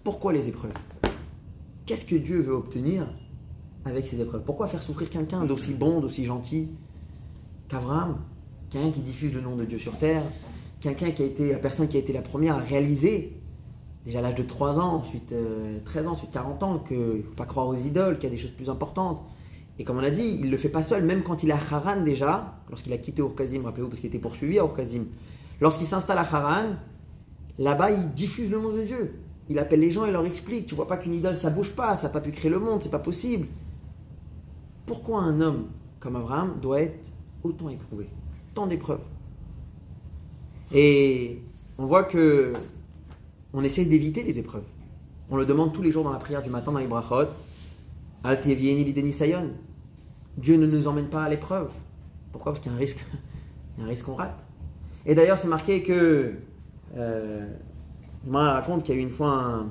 pourquoi 0.04 0.32
les 0.32 0.48
épreuves? 0.48 0.72
Qu'est-ce 1.86 2.04
que 2.04 2.16
Dieu 2.16 2.42
veut 2.42 2.54
obtenir 2.54 3.06
avec 3.84 4.06
ces 4.06 4.20
épreuves? 4.20 4.42
Pourquoi 4.44 4.66
faire 4.66 4.82
souffrir 4.82 5.08
quelqu'un 5.08 5.44
d'aussi 5.44 5.74
bon, 5.74 6.00
d'aussi 6.00 6.24
gentil 6.24 6.68
qu'Abraham? 7.68 8.18
Quelqu'un 8.70 8.90
qui 8.90 9.00
diffuse 9.00 9.32
le 9.32 9.40
nom 9.40 9.56
de 9.56 9.64
Dieu 9.64 9.78
sur 9.78 9.96
terre, 9.96 10.22
quelqu'un 10.82 11.12
qui 11.12 11.22
a 11.22 11.26
été 11.26 11.52
la 11.52 11.58
personne 11.58 11.88
qui 11.88 11.96
a 11.96 12.00
été 12.00 12.12
la 12.12 12.22
première 12.22 12.56
à 12.56 12.60
réaliser, 12.60 13.32
déjà 14.04 14.18
à 14.18 14.22
l'âge 14.22 14.34
de 14.34 14.42
3 14.42 14.80
ans, 14.80 14.96
ensuite 14.96 15.32
euh, 15.32 15.78
13 15.84 16.08
ans, 16.08 16.12
ensuite 16.12 16.32
40 16.32 16.62
ans, 16.62 16.78
qu'il 16.80 16.98
ne 16.98 17.22
faut 17.22 17.34
pas 17.36 17.46
croire 17.46 17.68
aux 17.68 17.76
idoles, 17.76 18.16
qu'il 18.18 18.24
y 18.24 18.32
a 18.32 18.34
des 18.34 18.40
choses 18.40 18.50
plus 18.50 18.68
importantes. 18.68 19.22
Et 19.78 19.84
comme 19.84 19.98
on 19.98 20.02
a 20.02 20.10
dit, 20.10 20.38
il 20.40 20.46
ne 20.46 20.50
le 20.50 20.56
fait 20.56 20.68
pas 20.68 20.82
seul, 20.82 21.04
même 21.04 21.22
quand 21.22 21.42
il 21.42 21.50
est 21.50 21.54
à 21.54 21.60
Haran 21.70 22.02
déjà, 22.02 22.58
lorsqu'il 22.68 22.92
a 22.92 22.98
quitté 22.98 23.22
Urkazim, 23.22 23.64
rappelez-vous, 23.64 23.88
parce 23.88 24.00
qu'il 24.00 24.08
était 24.08 24.18
poursuivi 24.18 24.58
à 24.58 24.62
Urkazim. 24.64 25.04
Lorsqu'il 25.60 25.86
s'installe 25.86 26.18
à 26.18 26.22
Haran, 26.22 26.74
là-bas, 27.58 27.92
il 27.92 28.12
diffuse 28.12 28.50
le 28.50 28.60
nom 28.60 28.72
de 28.72 28.82
Dieu. 28.82 29.14
Il 29.48 29.58
appelle 29.58 29.80
les 29.80 29.90
gens 29.90 30.04
et 30.04 30.10
leur 30.10 30.26
explique, 30.26 30.66
tu 30.66 30.74
vois 30.74 30.86
pas 30.86 30.96
qu'une 30.96 31.14
idole, 31.14 31.36
ça 31.36 31.50
bouge 31.50 31.72
pas, 31.72 31.94
ça 31.94 32.08
n'a 32.08 32.12
pas 32.12 32.20
pu 32.20 32.32
créer 32.32 32.50
le 32.50 32.58
monde, 32.58 32.82
c'est 32.82 32.90
pas 32.90 32.98
possible. 32.98 33.46
Pourquoi 34.84 35.20
un 35.20 35.40
homme 35.40 35.66
comme 36.00 36.16
Abraham 36.16 36.58
doit 36.60 36.80
être 36.80 37.12
autant 37.44 37.68
éprouvé? 37.68 38.08
Tant 38.54 38.66
d'épreuves. 38.66 39.00
Et 40.72 41.38
on 41.78 41.86
voit 41.86 42.04
que 42.04 42.52
on 43.52 43.62
essaie 43.62 43.84
d'éviter 43.84 44.22
les 44.22 44.38
épreuves. 44.38 44.64
On 45.30 45.36
le 45.36 45.46
demande 45.46 45.72
tous 45.72 45.82
les 45.82 45.92
jours 45.92 46.04
dans 46.04 46.12
la 46.12 46.18
prière 46.18 46.42
du 46.42 46.50
matin 46.50 46.72
dans 46.72 46.78
les 46.78 46.86
brachot. 46.86 47.28
Dieu 50.38 50.56
ne 50.56 50.66
nous 50.66 50.86
emmène 50.86 51.08
pas 51.08 51.24
à 51.24 51.28
l'épreuve. 51.28 51.70
Pourquoi 52.32 52.52
Parce 52.52 52.62
qu'il 52.62 52.72
y 52.72 52.74
a 52.74 52.78
un 52.78 52.80
risque, 52.80 53.04
un 53.82 53.86
risque 53.86 54.06
qu'on 54.06 54.14
rate. 54.14 54.42
Et 55.04 55.14
d'ailleurs, 55.14 55.38
c'est 55.38 55.48
marqué 55.48 55.82
que 55.82 56.34
Euh, 56.96 57.46
il 58.26 58.36
raconte 58.36 58.84
qu'il 58.84 58.94
y 58.94 58.98
a 58.98 59.00
eu 59.00 59.04
une 59.04 59.12
fois 59.12 59.30
un 59.30 59.66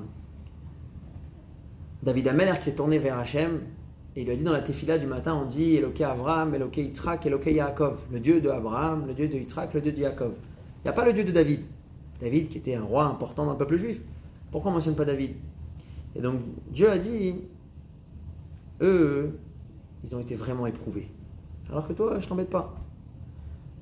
David 2.02 2.28
Ameller 2.28 2.52
qui 2.58 2.64
s'est 2.64 2.74
tourné 2.74 2.98
vers 2.98 3.18
Hachem 3.18 3.60
et 4.16 4.22
il 4.22 4.24
lui 4.24 4.32
a 4.32 4.36
dit 4.36 4.42
dans 4.42 4.52
la 4.52 4.60
tefila 4.60 4.98
du 4.98 5.06
matin, 5.06 5.34
on 5.42 5.46
dit 5.46 5.76
Eloké 5.76 6.04
Abraham, 6.04 6.54
Eloké 6.54 6.82
Yitzhak, 6.82 7.24
Eloké 7.24 7.54
Yaakov, 7.54 8.00
le 8.12 8.20
Dieu 8.20 8.40
de 8.40 8.50
Abraham, 8.50 9.06
le 9.06 9.14
Dieu 9.14 9.28
de 9.28 9.34
Yitzhak, 9.34 9.72
le 9.72 9.80
Dieu 9.80 9.92
de 9.92 10.00
Yaakov. 10.00 10.32
Il 10.82 10.86
n'y 10.86 10.90
a 10.90 10.94
pas 10.94 11.04
le 11.04 11.12
Dieu 11.12 11.24
de 11.24 11.30
David. 11.30 11.60
David 12.20 12.48
qui 12.48 12.58
était 12.58 12.74
un 12.74 12.82
roi 12.82 13.04
important 13.04 13.44
dans 13.44 13.52
le 13.52 13.58
peuple 13.58 13.76
juif. 13.76 14.00
Pourquoi 14.50 14.70
on 14.70 14.74
ne 14.74 14.78
mentionne 14.78 14.96
pas 14.96 15.04
David? 15.04 15.36
Et 16.16 16.20
donc 16.20 16.40
Dieu 16.70 16.90
a 16.90 16.98
dit, 16.98 17.36
eux, 18.80 19.38
ils 20.04 20.14
ont 20.16 20.20
été 20.20 20.34
vraiment 20.34 20.66
éprouvés. 20.66 21.08
Alors 21.70 21.86
que 21.86 21.92
toi, 21.92 22.18
je 22.20 22.26
t'embête 22.26 22.50
pas. 22.50 22.74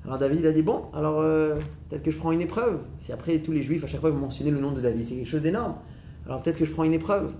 Alors 0.05 0.17
David 0.17 0.45
a 0.45 0.51
dit, 0.51 0.61
bon, 0.61 0.85
alors 0.93 1.19
euh, 1.19 1.55
peut-être 1.89 2.03
que 2.03 2.11
je 2.11 2.17
prends 2.17 2.31
une 2.31 2.41
épreuve. 2.41 2.79
Si 2.99 3.11
après 3.11 3.39
tous 3.39 3.51
les 3.51 3.61
juifs, 3.61 3.83
à 3.83 3.87
chaque 3.87 4.01
fois, 4.01 4.09
vous 4.09 4.19
mentionnez 4.19 4.51
le 4.51 4.59
nom 4.59 4.71
de 4.71 4.81
David, 4.81 5.05
c'est 5.05 5.15
quelque 5.15 5.27
chose 5.27 5.43
d'énorme. 5.43 5.75
Alors 6.25 6.41
peut-être 6.41 6.57
que 6.57 6.65
je 6.65 6.71
prends 6.71 6.83
une 6.83 6.93
épreuve. 6.93 7.33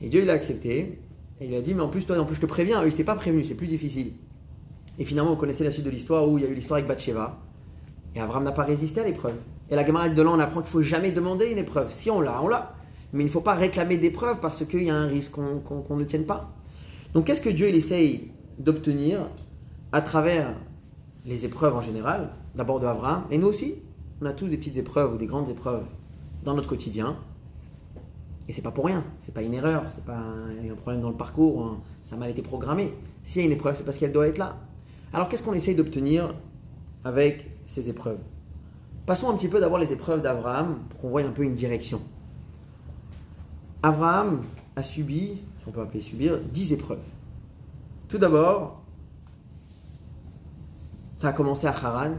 Et 0.00 0.08
Dieu, 0.08 0.22
il 0.22 0.30
a 0.30 0.32
accepté. 0.32 0.98
Et 1.40 1.46
il 1.46 1.54
a 1.54 1.60
dit, 1.60 1.74
mais 1.74 1.82
en 1.82 1.88
plus, 1.88 2.04
toi, 2.04 2.18
en 2.18 2.24
plus, 2.24 2.36
je 2.36 2.40
te 2.40 2.46
préviens, 2.46 2.82
eux, 2.82 2.86
ils 2.86 2.90
n'étaient 2.90 3.04
pas 3.04 3.16
prévenus, 3.16 3.48
c'est 3.48 3.56
plus 3.56 3.66
difficile. 3.66 4.12
Et 4.98 5.04
finalement, 5.04 5.30
vous 5.30 5.40
connaissez 5.40 5.64
la 5.64 5.72
suite 5.72 5.84
de 5.84 5.90
l'histoire 5.90 6.28
où 6.28 6.38
il 6.38 6.44
y 6.44 6.46
a 6.46 6.50
eu 6.50 6.54
l'histoire 6.54 6.78
avec 6.78 6.88
Bathsheba. 6.88 7.38
Et 8.14 8.20
Abraham 8.20 8.44
n'a 8.44 8.52
pas 8.52 8.64
résisté 8.64 9.00
à 9.00 9.04
l'épreuve. 9.04 9.36
Et 9.70 9.76
la 9.76 9.84
camarade 9.84 10.14
de 10.14 10.22
là, 10.22 10.30
on 10.30 10.38
apprend 10.38 10.60
qu'il 10.60 10.68
ne 10.68 10.72
faut 10.72 10.82
jamais 10.82 11.12
demander 11.12 11.46
une 11.46 11.58
épreuve. 11.58 11.92
Si 11.92 12.10
on 12.10 12.20
l'a, 12.20 12.42
on 12.42 12.48
l'a. 12.48 12.74
Mais 13.12 13.22
il 13.22 13.26
ne 13.26 13.30
faut 13.30 13.40
pas 13.40 13.54
réclamer 13.54 13.96
d'épreuve 13.96 14.40
parce 14.40 14.64
qu'il 14.64 14.84
y 14.84 14.90
a 14.90 14.94
un 14.94 15.06
risque 15.06 15.32
qu'on 15.32 15.96
ne 15.96 16.04
tienne 16.04 16.24
pas. 16.24 16.50
Donc, 17.14 17.26
qu'est-ce 17.26 17.40
que 17.40 17.50
Dieu 17.50 17.68
il 17.68 17.74
essaye 17.74 18.30
d'obtenir 18.58 19.28
à 19.92 20.00
travers 20.00 20.54
les 21.26 21.44
épreuves 21.44 21.76
en 21.76 21.82
général 21.82 22.30
D'abord 22.54 22.80
de 22.80 22.86
Abraham, 22.86 23.24
et 23.30 23.38
nous 23.38 23.46
aussi, 23.46 23.76
on 24.20 24.26
a 24.26 24.32
tous 24.32 24.46
des 24.46 24.58
petites 24.58 24.76
épreuves 24.76 25.14
ou 25.14 25.16
des 25.16 25.26
grandes 25.26 25.48
épreuves 25.48 25.84
dans 26.44 26.54
notre 26.54 26.68
quotidien. 26.68 27.16
Et 28.48 28.52
c'est 28.52 28.62
pas 28.62 28.70
pour 28.70 28.86
rien, 28.86 29.04
c'est 29.20 29.32
pas 29.32 29.42
une 29.42 29.54
erreur, 29.54 29.84
c'est 29.88 30.04
pas 30.04 30.18
un, 30.18 30.74
problème 30.74 31.00
dans 31.00 31.10
le 31.10 31.16
parcours, 31.16 31.78
ça 32.02 32.16
a 32.16 32.18
mal 32.18 32.30
été 32.30 32.42
programmé. 32.42 32.92
S'il 33.24 33.40
y 33.40 33.44
a 33.44 33.46
une 33.46 33.52
épreuve, 33.52 33.76
c'est 33.76 33.84
parce 33.84 33.96
qu'elle 33.96 34.12
doit 34.12 34.26
être 34.26 34.38
là. 34.38 34.56
Alors 35.12 35.28
qu'est-ce 35.28 35.42
qu'on 35.42 35.54
essaye 35.54 35.74
d'obtenir 35.74 36.34
avec 37.04 37.51
ces 37.72 37.88
épreuves 37.88 38.18
Passons 39.06 39.30
un 39.30 39.36
petit 39.36 39.48
peu 39.48 39.60
d'abord 39.60 39.78
les 39.78 39.92
épreuves 39.92 40.22
d'Abraham 40.22 40.78
pour 40.88 41.00
qu'on 41.00 41.08
voie 41.08 41.22
un 41.22 41.30
peu 41.30 41.42
une 41.42 41.54
direction. 41.54 42.00
Abraham 43.82 44.42
a 44.76 44.82
subi, 44.82 45.40
si 45.58 45.68
on 45.68 45.72
peut 45.72 45.80
appeler 45.80 46.00
subir, 46.00 46.38
dix 46.38 46.72
épreuves. 46.72 47.02
Tout 48.08 48.18
d'abord, 48.18 48.80
ça 51.16 51.28
a 51.28 51.32
commencé 51.32 51.66
à 51.66 51.70
Haran, 51.70 52.12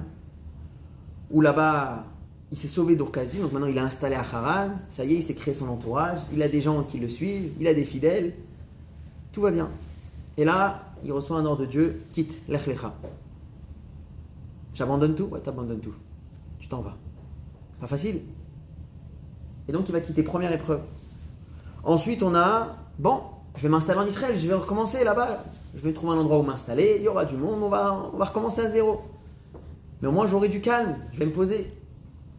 où 1.32 1.40
là-bas 1.40 2.06
il 2.52 2.58
s'est 2.58 2.68
sauvé 2.68 2.96
d'Urkazdim, 2.96 3.42
donc 3.42 3.54
maintenant 3.54 3.68
il 3.68 3.78
est 3.78 3.82
installé 3.82 4.16
à 4.16 4.22
Haran, 4.22 4.72
ça 4.90 5.06
y 5.06 5.14
est, 5.14 5.18
il 5.18 5.24
s'est 5.24 5.36
créé 5.36 5.54
son 5.54 5.70
entourage, 5.70 6.20
il 6.34 6.44
a 6.44 6.50
des 6.50 6.62
gens 6.62 6.84
qui 6.84 7.00
le 7.00 7.08
suivent, 7.08 7.54
il 7.60 7.68
a 7.68 7.74
des 7.74 7.86
fidèles, 7.86 8.34
tout 9.32 9.42
va 9.42 9.52
bien. 9.52 9.70
Et 10.38 10.44
là, 10.44 10.84
il 11.06 11.12
reçoit 11.14 11.38
un 11.38 11.46
ordre 11.46 11.62
de 11.62 11.68
Dieu, 11.68 12.02
quitte, 12.12 12.42
lech 12.50 12.68
lecha. 12.68 12.94
J'abandonne 14.74 15.16
tout 15.16 15.26
Ouais, 15.26 15.40
t'abandonnes 15.40 15.80
tout. 15.80 15.94
Tu 16.60 16.68
t'en 16.68 16.82
vas. 16.82 16.96
Pas 17.80 17.88
facile. 17.88 18.22
Et 19.68 19.72
donc 19.72 19.88
il 19.88 19.92
va 19.92 20.02
quitter 20.02 20.24
première 20.24 20.52
épreuve. 20.52 20.82
Ensuite, 21.84 22.24
on 22.24 22.34
a, 22.36 22.76
bon, 22.98 23.22
je 23.56 23.64
vais 23.64 23.70
m'installer 23.70 24.00
en 24.00 24.06
Israël, 24.06 24.38
je 24.38 24.48
vais 24.48 24.54
recommencer 24.54 25.04
là-bas, 25.04 25.44
je 25.76 25.82
vais 25.82 25.94
trouver 25.94 26.14
un 26.16 26.20
endroit 26.20 26.40
où 26.40 26.44
m'installer, 26.44 26.96
il 26.98 27.04
y 27.04 27.08
aura 27.08 27.26
du 27.26 27.36
monde, 27.36 27.62
on 27.62 27.70
va, 27.70 28.10
on 28.14 28.18
recommencer 28.18 28.62
à 28.62 28.68
zéro. 28.68 29.02
Mais 30.02 30.08
au 30.08 30.12
moins 30.12 30.28
j'aurai 30.28 30.50
du 30.50 30.62
calme, 30.62 30.96
je 31.12 31.20
vais 31.20 31.26
me 31.26 31.32
poser. 31.32 31.68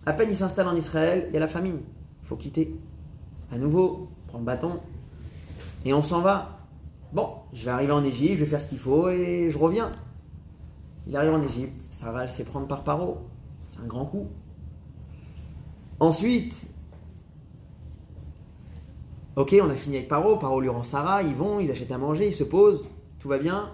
À 0.06 0.12
peine 0.12 0.28
il 0.30 0.36
s'installe 0.36 0.68
en 0.68 0.74
Israël, 0.74 1.26
il 1.28 1.34
y 1.34 1.36
a 1.36 1.40
la 1.40 1.48
famine. 1.48 1.78
Il 2.22 2.28
faut 2.28 2.36
quitter. 2.36 2.74
À 3.52 3.58
nouveau, 3.58 4.08
prendre 4.28 4.40
le 4.40 4.46
bâton. 4.46 4.80
Et 5.84 5.92
on 5.92 6.02
s'en 6.02 6.20
va. 6.20 6.58
Bon, 7.12 7.28
je 7.52 7.64
vais 7.64 7.70
arriver 7.70 7.92
en 7.92 8.02
Égypte, 8.02 8.38
je 8.38 8.44
vais 8.44 8.50
faire 8.50 8.60
ce 8.60 8.68
qu'il 8.68 8.78
faut 8.78 9.08
et 9.08 9.50
je 9.50 9.58
reviens. 9.58 9.92
Il 11.06 11.16
arrive 11.16 11.32
en 11.34 11.42
Égypte, 11.42 11.82
ça 11.90 12.12
va 12.12 12.26
fait 12.26 12.44
prendre 12.44 12.66
par 12.66 12.82
paro. 12.82 13.18
C'est 13.72 13.82
un 13.82 13.86
grand 13.86 14.06
coup. 14.06 14.28
Ensuite, 16.00 16.54
ok, 19.36 19.56
on 19.62 19.70
a 19.70 19.74
fini 19.74 19.96
avec 19.96 20.08
Paro. 20.08 20.36
Paro 20.36 20.60
lui 20.60 20.68
rend 20.68 20.82
Sarah, 20.82 21.22
ils 21.22 21.34
vont, 21.34 21.60
ils 21.60 21.70
achètent 21.70 21.92
à 21.92 21.98
manger, 21.98 22.28
ils 22.28 22.34
se 22.34 22.44
posent, 22.44 22.90
tout 23.20 23.28
va 23.28 23.38
bien. 23.38 23.70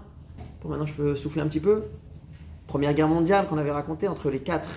Bon, 0.62 0.68
maintenant 0.68 0.86
je 0.86 0.94
peux 0.94 1.16
souffler 1.16 1.42
un 1.42 1.46
petit 1.46 1.60
peu. 1.60 1.84
Première 2.66 2.94
guerre 2.94 3.08
mondiale 3.08 3.48
qu'on 3.48 3.58
avait 3.58 3.70
racontée 3.70 4.06
entre 4.06 4.30
les 4.30 4.40
quatre 4.40 4.68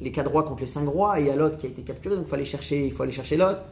les 0.00 0.12
quatre 0.12 0.30
rois 0.30 0.42
contre 0.42 0.60
les 0.60 0.66
cinq 0.66 0.86
rois, 0.86 1.18
et 1.18 1.22
il 1.22 1.28
y 1.28 1.30
a 1.30 1.36
l'autre 1.36 1.56
qui 1.56 1.66
a 1.66 1.68
été 1.68 1.82
capturé, 1.82 2.16
donc 2.16 2.26
il 2.26 2.28
faut 2.28 2.34
aller 2.34 2.44
chercher, 2.44 2.86
il 2.86 2.92
faut 2.92 3.02
aller 3.02 3.12
l'autre. 3.36 3.62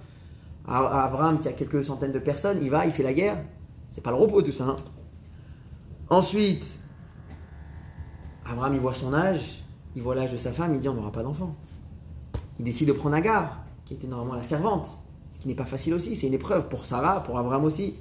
Abraham, 0.66 1.40
qui 1.40 1.48
a 1.48 1.52
quelques 1.52 1.84
centaines 1.84 2.12
de 2.12 2.18
personnes, 2.18 2.58
il 2.62 2.70
va, 2.70 2.86
il 2.86 2.92
fait 2.92 3.02
la 3.02 3.12
guerre. 3.12 3.38
C'est 3.90 4.00
pas 4.00 4.10
le 4.10 4.16
repos 4.16 4.40
tout 4.42 4.52
ça. 4.52 4.64
Hein. 4.64 4.76
Ensuite, 6.08 6.78
Abraham, 8.52 8.74
il 8.74 8.80
voit 8.80 8.94
son 8.94 9.12
âge, 9.14 9.62
il 9.96 10.02
voit 10.02 10.14
l'âge 10.14 10.32
de 10.32 10.36
sa 10.36 10.52
femme, 10.52 10.74
il 10.74 10.80
dit 10.80 10.88
on 10.88 10.94
n'aura 10.94 11.12
pas 11.12 11.22
d'enfant. 11.22 11.54
Il 12.58 12.64
décide 12.64 12.88
de 12.88 12.92
prendre 12.92 13.16
Agar, 13.16 13.58
qui 13.84 13.94
était 13.94 14.06
normalement 14.06 14.34
la 14.34 14.42
servante, 14.42 14.90
ce 15.30 15.38
qui 15.38 15.48
n'est 15.48 15.54
pas 15.54 15.64
facile 15.64 15.94
aussi, 15.94 16.14
c'est 16.14 16.26
une 16.26 16.34
épreuve 16.34 16.68
pour 16.68 16.84
Sarah, 16.84 17.22
pour 17.22 17.38
Abraham 17.38 17.64
aussi. 17.64 17.96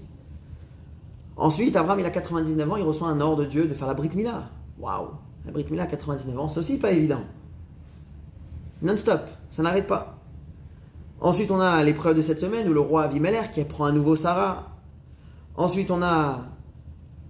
Ensuite, 1.38 1.76
Abraham, 1.76 2.00
il 2.00 2.06
a 2.06 2.12
99 2.12 2.72
ans, 2.72 2.76
il 2.76 2.84
reçoit 2.84 3.08
un 3.08 3.20
ordre 3.22 3.44
de 3.44 3.50
Dieu 3.50 3.68
de 3.68 3.74
faire 3.74 3.88
la 3.88 3.94
Brit 3.94 4.12
Mila. 4.16 4.50
Waouh, 4.80 5.08
la 5.46 5.52
Brit 5.52 5.66
Mila 5.72 5.84
à 5.84 5.88
99 5.88 6.40
ans, 6.40 6.50
c'est 6.50 6.60
aussi 6.60 6.78
pas 6.78 6.92
évident 6.92 7.22
non-stop, 8.82 9.22
ça 9.50 9.64
n'arrête 9.64 9.88
pas. 9.88 10.18
Ensuite, 11.20 11.52
on 11.52 11.60
a 11.60 11.84
l'épreuve 11.84 12.18
de 12.18 12.22
cette 12.22 12.40
semaine 12.40 12.68
où 12.68 12.74
le 12.74 12.80
roi 12.80 13.04
Avimelech 13.04 13.52
qui 13.52 13.62
apprend 13.62 13.86
à 13.86 13.92
nouveau 13.92 14.16
Sarah. 14.16 14.70
Ensuite, 15.56 15.92
on 15.92 16.02
a 16.02 16.40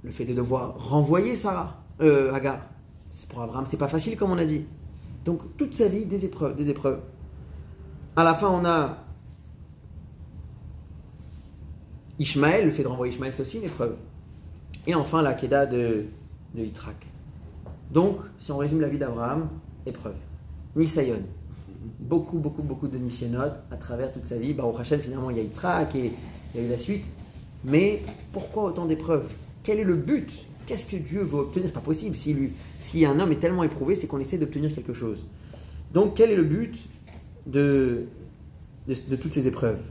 le 0.03 0.11
fait 0.11 0.25
de 0.25 0.33
devoir 0.33 0.75
renvoyer 0.77 1.35
Sarah, 1.35 1.81
euh, 1.99 2.33
Agar. 2.33 2.59
Pour 3.29 3.41
Abraham, 3.41 3.65
c'est 3.65 3.77
pas 3.77 3.87
facile 3.87 4.17
comme 4.17 4.31
on 4.31 4.37
a 4.37 4.45
dit. 4.45 4.65
Donc, 5.25 5.57
toute 5.57 5.73
sa 5.73 5.87
vie, 5.87 6.05
des 6.05 6.25
épreuves, 6.25 6.55
des 6.55 6.69
épreuves. 6.69 6.99
À 8.15 8.23
la 8.23 8.33
fin, 8.33 8.49
on 8.49 8.65
a 8.65 8.97
Ishmaël, 12.19 12.65
le 12.65 12.71
fait 12.71 12.83
de 12.83 12.87
renvoyer 12.87 13.13
Ishmaël, 13.13 13.33
c'est 13.33 13.43
aussi 13.43 13.57
une 13.57 13.65
épreuve. 13.65 13.95
Et 14.87 14.95
enfin, 14.95 15.21
la 15.21 15.33
Keda 15.33 15.65
de, 15.65 16.05
de 16.55 16.61
Yitzhak. 16.61 17.07
Donc, 17.91 18.17
si 18.39 18.51
on 18.51 18.57
résume 18.57 18.81
la 18.81 18.87
vie 18.87 18.97
d'Abraham, 18.97 19.49
épreuve. 19.85 20.15
Nisayon 20.75 21.21
beaucoup, 21.99 22.37
beaucoup, 22.37 22.61
beaucoup 22.61 22.87
de 22.87 22.97
Nishenot 22.97 23.39
à 23.71 23.75
travers 23.77 24.11
toute 24.11 24.25
sa 24.25 24.37
vie. 24.37 24.53
Baruch 24.53 24.79
Hashem, 24.79 24.99
finalement, 24.99 25.29
il 25.29 25.37
y 25.37 25.39
a 25.39 25.43
Yitzhak 25.43 25.95
et 25.95 26.11
il 26.53 26.61
y 26.61 26.63
a 26.63 26.67
eu 26.67 26.69
la 26.69 26.77
suite. 26.77 27.05
Mais 27.63 28.01
pourquoi 28.31 28.63
autant 28.63 28.85
d'épreuves? 28.85 29.29
Quel 29.63 29.79
est 29.79 29.83
le 29.83 29.95
but? 29.95 30.31
Qu'est-ce 30.71 30.85
que 30.85 30.95
Dieu 30.95 31.21
veut 31.21 31.39
obtenir? 31.39 31.67
C'est 31.67 31.73
pas 31.73 31.81
possible. 31.81 32.15
Si, 32.15 32.33
lui, 32.33 32.53
si 32.79 33.05
un 33.05 33.19
homme 33.19 33.33
est 33.33 33.41
tellement 33.41 33.63
éprouvé, 33.63 33.93
c'est 33.93 34.07
qu'on 34.07 34.21
essaie 34.21 34.37
d'obtenir 34.37 34.73
quelque 34.73 34.93
chose. 34.93 35.27
Donc, 35.93 36.15
quel 36.15 36.31
est 36.31 36.35
le 36.37 36.45
but 36.45 36.87
de, 37.45 38.05
de 38.87 39.15
toutes 39.17 39.33
ces 39.33 39.47
épreuves? 39.47 39.81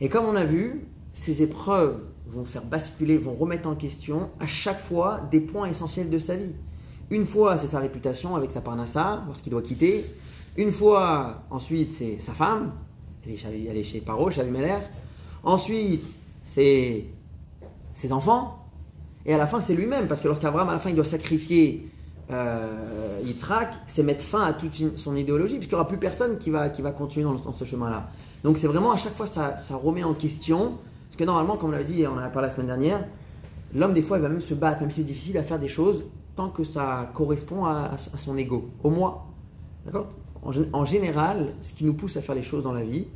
Et 0.00 0.08
comme 0.08 0.26
on 0.26 0.36
a 0.36 0.44
vu, 0.44 0.84
ces 1.12 1.42
épreuves 1.42 2.11
vont 2.32 2.44
faire 2.44 2.64
basculer, 2.64 3.18
vont 3.18 3.34
remettre 3.34 3.68
en 3.68 3.74
question 3.74 4.30
à 4.40 4.46
chaque 4.46 4.80
fois 4.80 5.20
des 5.30 5.40
points 5.40 5.68
essentiels 5.68 6.10
de 6.10 6.18
sa 6.18 6.36
vie. 6.36 6.52
Une 7.10 7.24
fois, 7.24 7.58
c'est 7.58 7.66
sa 7.66 7.78
réputation 7.78 8.36
avec 8.36 8.50
sa 8.50 8.60
parnassa, 8.60 9.22
lorsqu'il 9.26 9.50
doit 9.50 9.62
quitter. 9.62 10.06
Une 10.56 10.72
fois, 10.72 11.42
ensuite, 11.50 11.92
c'est 11.92 12.18
sa 12.18 12.32
femme, 12.32 12.72
elle 13.24 13.76
est 13.76 13.82
chez 13.82 14.00
Paro, 14.00 14.30
chez 14.30 14.40
Abimelech. 14.40 14.84
Ensuite, 15.44 16.04
c'est 16.44 17.04
ses 17.92 18.12
enfants. 18.12 18.58
Et 19.26 19.34
à 19.34 19.38
la 19.38 19.46
fin, 19.46 19.60
c'est 19.60 19.74
lui-même, 19.74 20.08
parce 20.08 20.20
que 20.20 20.28
lorsqu'Abraham, 20.28 20.70
à 20.70 20.72
la 20.72 20.78
fin, 20.78 20.90
il 20.90 20.96
doit 20.96 21.04
sacrifier 21.04 21.88
euh, 22.30 23.20
Yitzhak, 23.24 23.74
c'est 23.86 24.02
mettre 24.02 24.24
fin 24.24 24.42
à 24.42 24.52
toute 24.52 24.96
son 24.96 25.16
idéologie, 25.16 25.56
puisqu'il 25.56 25.74
n'y 25.74 25.80
aura 25.80 25.88
plus 25.88 25.98
personne 25.98 26.38
qui 26.38 26.50
va, 26.50 26.70
qui 26.70 26.82
va 26.82 26.92
continuer 26.92 27.26
dans 27.44 27.52
ce 27.52 27.64
chemin-là. 27.64 28.08
Donc 28.42 28.58
c'est 28.58 28.66
vraiment 28.66 28.92
à 28.92 28.96
chaque 28.96 29.14
fois 29.14 29.26
ça, 29.26 29.56
ça 29.58 29.76
remet 29.76 30.02
en 30.02 30.14
question. 30.14 30.78
Parce 31.12 31.18
que 31.18 31.24
normalement, 31.24 31.58
comme 31.58 31.68
on 31.68 31.72
l'a 31.72 31.84
dit, 31.84 32.06
on 32.06 32.14
en 32.14 32.18
a 32.24 32.30
parlé 32.30 32.48
la 32.48 32.54
semaine 32.54 32.68
dernière, 32.68 33.04
l'homme 33.74 33.92
des 33.92 34.00
fois 34.00 34.16
il 34.16 34.22
va 34.22 34.30
même 34.30 34.40
se 34.40 34.54
battre, 34.54 34.80
même 34.80 34.90
si 34.90 35.02
c'est 35.02 35.06
difficile 35.06 35.36
à 35.36 35.42
faire 35.42 35.58
des 35.58 35.68
choses, 35.68 36.04
tant 36.36 36.48
que 36.48 36.64
ça 36.64 37.10
correspond 37.12 37.66
à, 37.66 37.98
son 37.98 38.38
ego, 38.38 38.70
au 38.82 38.88
moi. 38.88 39.26
D'accord? 39.84 40.06
En, 40.42 40.86
général, 40.86 41.52
ce 41.60 41.74
qui 41.74 41.84
nous 41.84 41.92
pousse 41.92 42.16
à 42.16 42.22
faire 42.22 42.34
les 42.34 42.42
choses 42.42 42.64
dans 42.64 42.72
la 42.72 42.82
vie, 42.82 43.08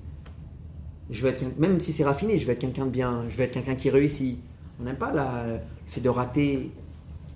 je 1.08 1.22
vais 1.22 1.30
être, 1.30 1.58
même 1.58 1.80
si 1.80 1.94
c'est 1.94 2.04
raffiné, 2.04 2.38
je 2.38 2.46
vais 2.46 2.52
être 2.52 2.58
quelqu'un 2.58 2.84
de 2.84 2.90
bien, 2.90 3.24
je 3.30 3.36
vais 3.38 3.44
être 3.44 3.52
quelqu'un 3.52 3.76
qui 3.76 3.88
réussit. 3.88 4.40
On 4.78 4.84
n'aime 4.84 4.96
pas 4.96 5.12
le 5.14 5.58
fait 5.86 6.02
de 6.02 6.10
rater 6.10 6.72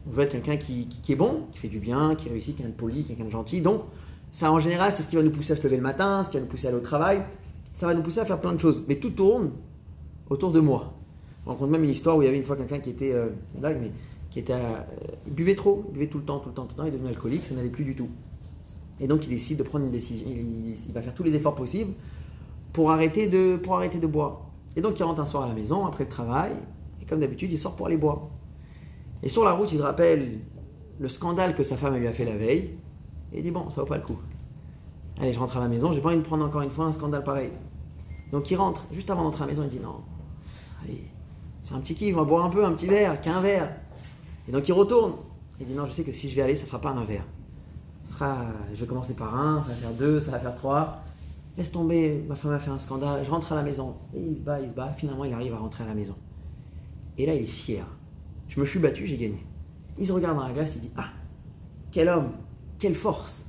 On 0.07 0.13
veut 0.13 0.25
être 0.25 0.33
quelqu'un 0.33 0.59
qui- 0.59 0.89
qui 0.89 1.13
est 1.13 1.17
bon, 1.17 1.47
qui 1.53 1.59
fait 1.59 1.69
du 1.69 1.79
bien, 1.79 2.15
qui 2.17 2.29
réussit, 2.29 2.55
quelqu'un 2.55 2.71
de 2.71 2.77
poli, 2.77 3.05
quelqu'un 3.05 3.25
de 3.25 3.31
gentil. 3.31 3.63
Donc, 3.63 3.85
ça 4.31 4.53
en 4.53 4.59
général, 4.59 4.93
c'est 4.95 5.05
ce 5.05 5.09
qui 5.09 5.17
va 5.17 5.23
nous 5.23 5.31
pousser 5.31 5.55
à 5.55 5.57
se 5.57 5.63
lever 5.63 5.77
le 5.79 5.83
matin, 5.83 6.23
ce 6.23 6.29
qui 6.29 6.37
va 6.37 6.43
nous 6.43 6.51
pousser 6.51 6.67
à 6.67 6.69
aller 6.69 6.79
au 6.79 6.83
travail. 6.83 7.23
Ça 7.73 7.87
va 7.87 7.95
nous 7.95 8.03
pousser 8.03 8.21
à 8.21 8.27
faire 8.27 8.43
plein 8.43 8.53
de 8.53 8.61
choses. 8.61 8.83
Mais 8.89 8.97
tout 8.97 9.11
tourne 9.11 9.53
autour 10.31 10.51
de 10.53 10.61
moi. 10.61 10.95
Je 11.45 11.51
rencontre 11.51 11.71
même 11.71 11.85
une 11.85 11.91
histoire 11.91 12.17
où 12.17 12.23
il 12.23 12.27
y 12.27 12.29
avait 12.29 12.39
une 12.39 12.45
fois 12.45 12.57
quelqu'un 12.57 12.79
qui 12.79 12.91
était, 12.91 13.13
euh, 13.13 13.29
mais 13.61 13.93
qui 14.31 14.39
était, 14.39 14.53
à- 14.53 14.87
il 15.27 15.35
buvait 15.35 15.55
trop, 15.55 15.85
il 15.89 15.95
buvait 15.95 16.07
tout 16.07 16.19
le 16.19 16.25
temps, 16.25 16.39
tout 16.39 16.49
le 16.49 16.55
temps, 16.55 16.65
tout 16.65 16.75
le 16.77 16.83
temps, 16.83 16.87
il 16.87 16.93
devenu 16.93 17.09
alcoolique, 17.09 17.45
ça 17.45 17.55
n'allait 17.55 17.69
plus 17.69 17.85
du 17.85 17.95
tout. 17.95 18.09
Et 19.01 19.07
donc 19.07 19.27
il 19.27 19.31
décide 19.31 19.59
de 19.59 19.63
prendre 19.63 19.85
une 19.87 19.91
décision, 19.91 20.27
il, 20.31 20.75
il 20.87 20.93
va 20.93 21.03
faire 21.03 21.15
tous 21.15 21.23
les 21.23 21.35
efforts 21.35 21.55
possibles 21.55 21.93
pour 22.73 22.91
arrêter 22.91 23.27
de, 23.27 23.57
pour 23.57 23.75
arrêter 23.75 23.99
de 23.99 24.07
boire. 24.07 24.43
Et 24.77 24.81
donc 24.81 24.99
il 24.99 25.03
rentre 25.03 25.21
un 25.21 25.25
soir 25.25 25.45
à 25.45 25.49
la 25.49 25.55
maison 25.55 25.87
après 25.87 26.05
le 26.05 26.11
travail, 26.11 26.53
et 27.03 27.07
comme 27.07 27.21
d'habitude 27.21 27.51
il 27.51 27.59
sort 27.59 27.75
pour 27.75 27.87
aller 27.87 27.97
boire. 27.97 28.29
Et 29.23 29.29
sur 29.29 29.45
la 29.45 29.53
route 29.53 29.73
il 29.73 29.79
se 29.79 29.83
rappelle 29.83 30.39
le 30.99 31.09
scandale 31.09 31.55
que 31.55 31.65
sa 31.65 31.77
femme 31.77 31.97
lui 31.97 32.07
a 32.07 32.13
fait 32.13 32.27
la 32.27 32.37
veille, 32.37 32.75
et 33.33 33.39
il 33.39 33.43
dit 33.43 33.51
bon 33.51 33.71
ça 33.71 33.81
vaut 33.81 33.87
pas 33.87 33.97
le 33.97 34.05
coup. 34.05 34.19
Allez 35.19 35.33
je 35.33 35.39
rentre 35.39 35.57
à 35.57 35.61
la 35.61 35.69
maison, 35.69 35.91
j'ai 35.93 36.01
pas 36.01 36.11
envie 36.11 36.19
de 36.19 36.23
prendre 36.23 36.45
encore 36.45 36.61
une 36.63 36.71
fois 36.71 36.85
un 36.85 36.93
scandale 36.93 37.25
pareil. 37.25 37.51
Donc 38.31 38.51
il 38.51 38.57
rentre, 38.57 38.87
juste 38.93 39.11
avant 39.11 39.25
d'entrer 39.25 39.43
à 39.43 39.47
la 39.47 39.53
maison 39.53 39.63
il 39.65 39.71
dit 39.71 39.81
non, 39.83 39.97
allez, 40.83 41.05
c'est 41.63 41.75
un 41.75 41.81
petit 41.81 41.95
kiff, 41.95 42.17
on 42.17 42.21
va 42.21 42.25
boire 42.25 42.45
un 42.45 42.51
peu, 42.51 42.65
un 42.65 42.73
petit 42.73 42.87
verre, 42.87 43.21
qu'un 43.21 43.41
verre. 43.41 43.73
Et 44.49 44.53
donc 44.53 44.67
il 44.69 44.73
retourne. 44.73 45.15
Il 45.61 45.67
dit 45.67 45.75
non, 45.75 45.87
je 45.87 45.93
sais 45.93 46.05
que 46.05 46.13
si 46.13 46.31
je 46.31 46.37
vais 46.37 46.43
aller, 46.43 46.57
ça 46.57 46.67
sera 46.67 46.81
pas 46.81 46.91
un 46.91 47.05
verre. 47.05 47.25
Ça 48.19 48.39
je 48.75 48.81
vais 48.81 48.87
commencer 48.87 49.15
par 49.15 49.35
un, 49.35 49.63
ça 49.63 49.69
va 49.69 49.75
faire 49.75 49.93
deux, 49.93 50.21
ça 50.21 50.33
va 50.33 50.39
faire 50.39 50.55
trois. 50.55 50.93
Laisse 51.57 51.71
tomber, 51.71 52.25
ma 52.29 52.37
femme 52.37 52.53
a 52.53 52.59
fait 52.59 52.71
un 52.71 52.79
scandale, 52.79 53.25
je 53.25 53.31
rentre 53.31 53.53
à 53.53 53.55
la 53.57 53.63
maison. 53.63 53.97
Et 54.15 54.21
il 54.21 54.35
se 54.35 54.41
bat, 54.41 54.61
il 54.61 54.69
se 54.69 54.75
bat. 54.75 54.93
Finalement, 54.93 55.25
il 55.25 55.33
arrive 55.33 55.55
à 55.55 55.59
rentrer 55.59 55.85
à 55.85 55.87
la 55.87 55.95
maison. 55.95 56.15
Et 57.19 57.27
là, 57.27 57.35
il 57.35 57.43
est 57.43 57.47
fier. 57.47 57.85
Je 58.49 58.59
me 58.61 58.65
suis 58.65 58.79
battu, 58.79 59.07
j'ai 59.07 59.17
gagné. 59.17 59.45
Il 59.99 60.07
se 60.07 60.13
regarde 60.13 60.37
dans 60.37 60.47
la 60.47 60.53
glace, 60.53 60.73
il 60.77 60.83
dit 60.83 60.91
Ah, 60.97 61.09
quel 61.91 62.09
homme, 62.09 62.31
quelle 62.79 62.95
force. 62.95 63.45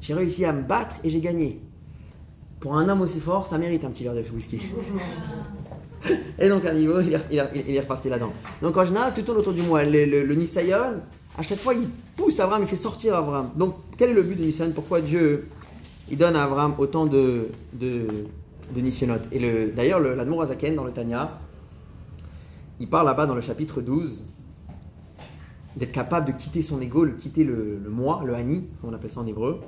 J'ai 0.00 0.14
réussi 0.14 0.44
à 0.44 0.52
me 0.52 0.62
battre 0.62 0.96
et 1.02 1.10
j'ai 1.10 1.20
gagné. 1.20 1.62
Pour 2.60 2.76
un 2.76 2.88
homme 2.88 3.00
aussi 3.00 3.20
fort, 3.20 3.46
ça 3.46 3.56
mérite 3.56 3.84
un 3.84 3.90
petit 3.90 4.04
verre 4.04 4.14
de 4.14 4.22
whisky. 4.30 4.60
Et 6.38 6.48
donc 6.48 6.64
à 6.64 6.72
niveau, 6.74 7.00
il 7.00 7.14
est, 7.14 7.80
reparti 7.80 8.08
là-dedans. 8.08 8.32
Donc 8.62 8.76
en 8.76 8.84
général, 8.84 9.12
tout 9.14 9.22
tourne 9.22 9.38
autour 9.38 9.52
du 9.52 9.62
moi. 9.62 9.84
Le, 9.84 10.04
le, 10.22 10.34
Nisayon, 10.34 11.00
à 11.38 11.42
chaque 11.42 11.58
fois, 11.58 11.74
il 11.74 11.88
pousse 12.16 12.38
Abraham, 12.40 12.62
il 12.62 12.68
fait 12.68 12.76
sortir 12.76 13.16
Abraham. 13.16 13.50
Donc 13.56 13.76
quel 13.96 14.10
est 14.10 14.14
le 14.14 14.22
but 14.22 14.38
de 14.38 14.44
Nisayon 14.44 14.72
Pourquoi 14.74 15.00
Dieu 15.00 15.48
il 16.10 16.18
donne 16.18 16.36
à 16.36 16.44
Abraham 16.44 16.74
autant 16.78 17.06
de, 17.06 17.48
de, 17.72 18.06
Et 19.32 19.38
le- 19.38 19.70
d'ailleurs, 19.72 20.00
le- 20.00 20.14
l'Admor 20.14 20.42
Azaken 20.42 20.74
dans 20.74 20.84
le 20.84 20.92
Tanya, 20.92 21.38
il 22.80 22.88
parle 22.88 23.06
là-bas 23.06 23.26
dans 23.26 23.34
le 23.34 23.40
chapitre 23.40 23.80
12 23.80 24.22
d'être 25.76 25.92
capable 25.92 26.26
de 26.32 26.32
quitter 26.38 26.62
son 26.62 26.80
ego, 26.80 27.06
de 27.06 27.10
quitter 27.12 27.42
le, 27.42 27.78
le 27.82 27.90
moi, 27.90 28.22
le 28.24 28.34
Hani, 28.34 28.64
comme 28.80 28.90
on 28.90 28.94
appelle 28.94 29.10
ça 29.10 29.20
en 29.20 29.26
hébreu. 29.26 29.60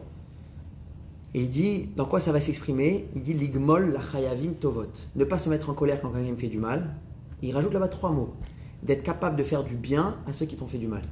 Et 1.37 1.41
il 1.41 1.51
dit, 1.51 1.91
dans 1.97 2.07
quoi 2.07 2.18
ça 2.18 2.32
va 2.32 2.41
s'exprimer? 2.41 3.05
Il 3.14 3.20
dit 3.20 3.34
Ligmol 3.34 3.93
la 3.93 4.01
chayavim 4.01 4.55
tovot. 4.59 4.87
Ne 5.16 5.24
pas 5.26 5.37
se 5.37 5.51
mettre 5.51 5.68
en 5.68 5.74
colère 5.74 6.01
quand 6.01 6.09
quelqu'un 6.09 6.30
me 6.30 6.37
fait 6.37 6.49
du 6.49 6.57
mal. 6.57 6.95
Il 7.43 7.55
rajoute 7.55 7.74
là-bas 7.74 7.89
trois 7.89 8.11
mots. 8.11 8.32
D'être 8.82 9.03
capable 9.03 9.37
de 9.37 9.43
faire 9.43 9.62
du 9.62 9.74
bien 9.74 10.16
à 10.26 10.32
ceux 10.32 10.47
qui 10.47 10.57
t'ont 10.57 10.66
fait 10.66 10.78
du 10.78 10.87
mal. 10.87 11.03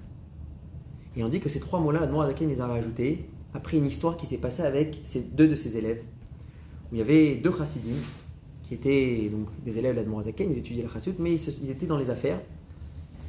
Et 1.14 1.22
on 1.22 1.28
dit 1.28 1.40
que 1.40 1.50
ces 1.50 1.60
trois 1.60 1.78
mots-là, 1.78 2.00
Admor 2.00 2.22
Azaken 2.22 2.48
les 2.48 2.62
a 2.62 2.66
rajoutés 2.66 3.28
après 3.52 3.76
une 3.76 3.84
histoire 3.84 4.16
qui 4.16 4.24
s'est 4.24 4.38
passée 4.38 4.62
avec 4.62 5.02
ces 5.04 5.20
deux 5.20 5.46
de 5.46 5.56
ses 5.56 5.76
élèves. 5.76 6.02
Il 6.90 6.96
y 6.96 7.02
avait 7.02 7.34
deux 7.34 7.52
chassidim 7.52 7.96
qui 8.62 8.72
étaient 8.72 9.28
donc 9.30 9.48
des 9.62 9.76
élèves 9.76 9.94
d'Admor 9.94 10.20
Azaken, 10.20 10.50
ils 10.50 10.56
étudiaient 10.56 10.84
la 10.84 10.88
chassidut, 10.88 11.16
mais 11.18 11.34
ils, 11.34 11.70
étaient 11.70 11.84
dans 11.84 11.98
les 11.98 12.08
affaires. 12.08 12.40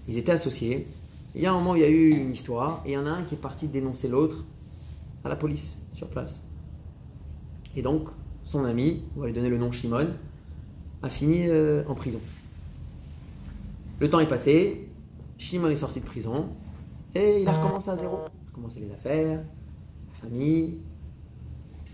Ils 0.07 0.17
étaient 0.17 0.31
associés. 0.31 0.87
Il 1.35 1.41
y 1.41 1.45
a 1.45 1.51
un 1.51 1.55
moment 1.55 1.75
il 1.75 1.81
y 1.81 1.85
a 1.85 1.89
eu 1.89 2.11
une 2.11 2.31
histoire, 2.31 2.81
et 2.85 2.91
il 2.91 2.93
y 2.93 2.97
en 2.97 3.05
a 3.05 3.09
un 3.09 3.23
qui 3.23 3.35
est 3.35 3.37
parti 3.37 3.67
dénoncer 3.67 4.07
l'autre 4.07 4.45
à 5.25 5.27
la 5.27 5.35
police, 5.35 5.75
sur 5.91 6.07
place. 6.07 6.41
Et 7.75 7.81
donc, 7.81 8.07
son 8.43 8.65
ami, 8.65 9.03
on 9.15 9.21
va 9.21 9.27
lui 9.27 9.33
donner 9.33 9.49
le 9.49 9.57
nom 9.57 9.71
Shimon, 9.71 10.07
a 11.03 11.09
fini 11.09 11.47
euh, 11.47 11.83
en 11.87 11.93
prison. 11.93 12.19
Le 13.99 14.09
temps 14.09 14.19
est 14.19 14.27
passé, 14.27 14.89
Shimon 15.37 15.69
est 15.69 15.75
sorti 15.75 15.99
de 15.99 16.05
prison, 16.05 16.47
et 17.13 17.41
il 17.41 17.47
a 17.47 17.53
recommencé 17.53 17.89
à 17.89 17.97
zéro. 17.97 18.17
Il 18.17 18.27
a 18.27 18.49
recommencé 18.49 18.79
les 18.79 18.91
affaires, 18.91 19.39
la 19.39 20.19
famille. 20.21 20.79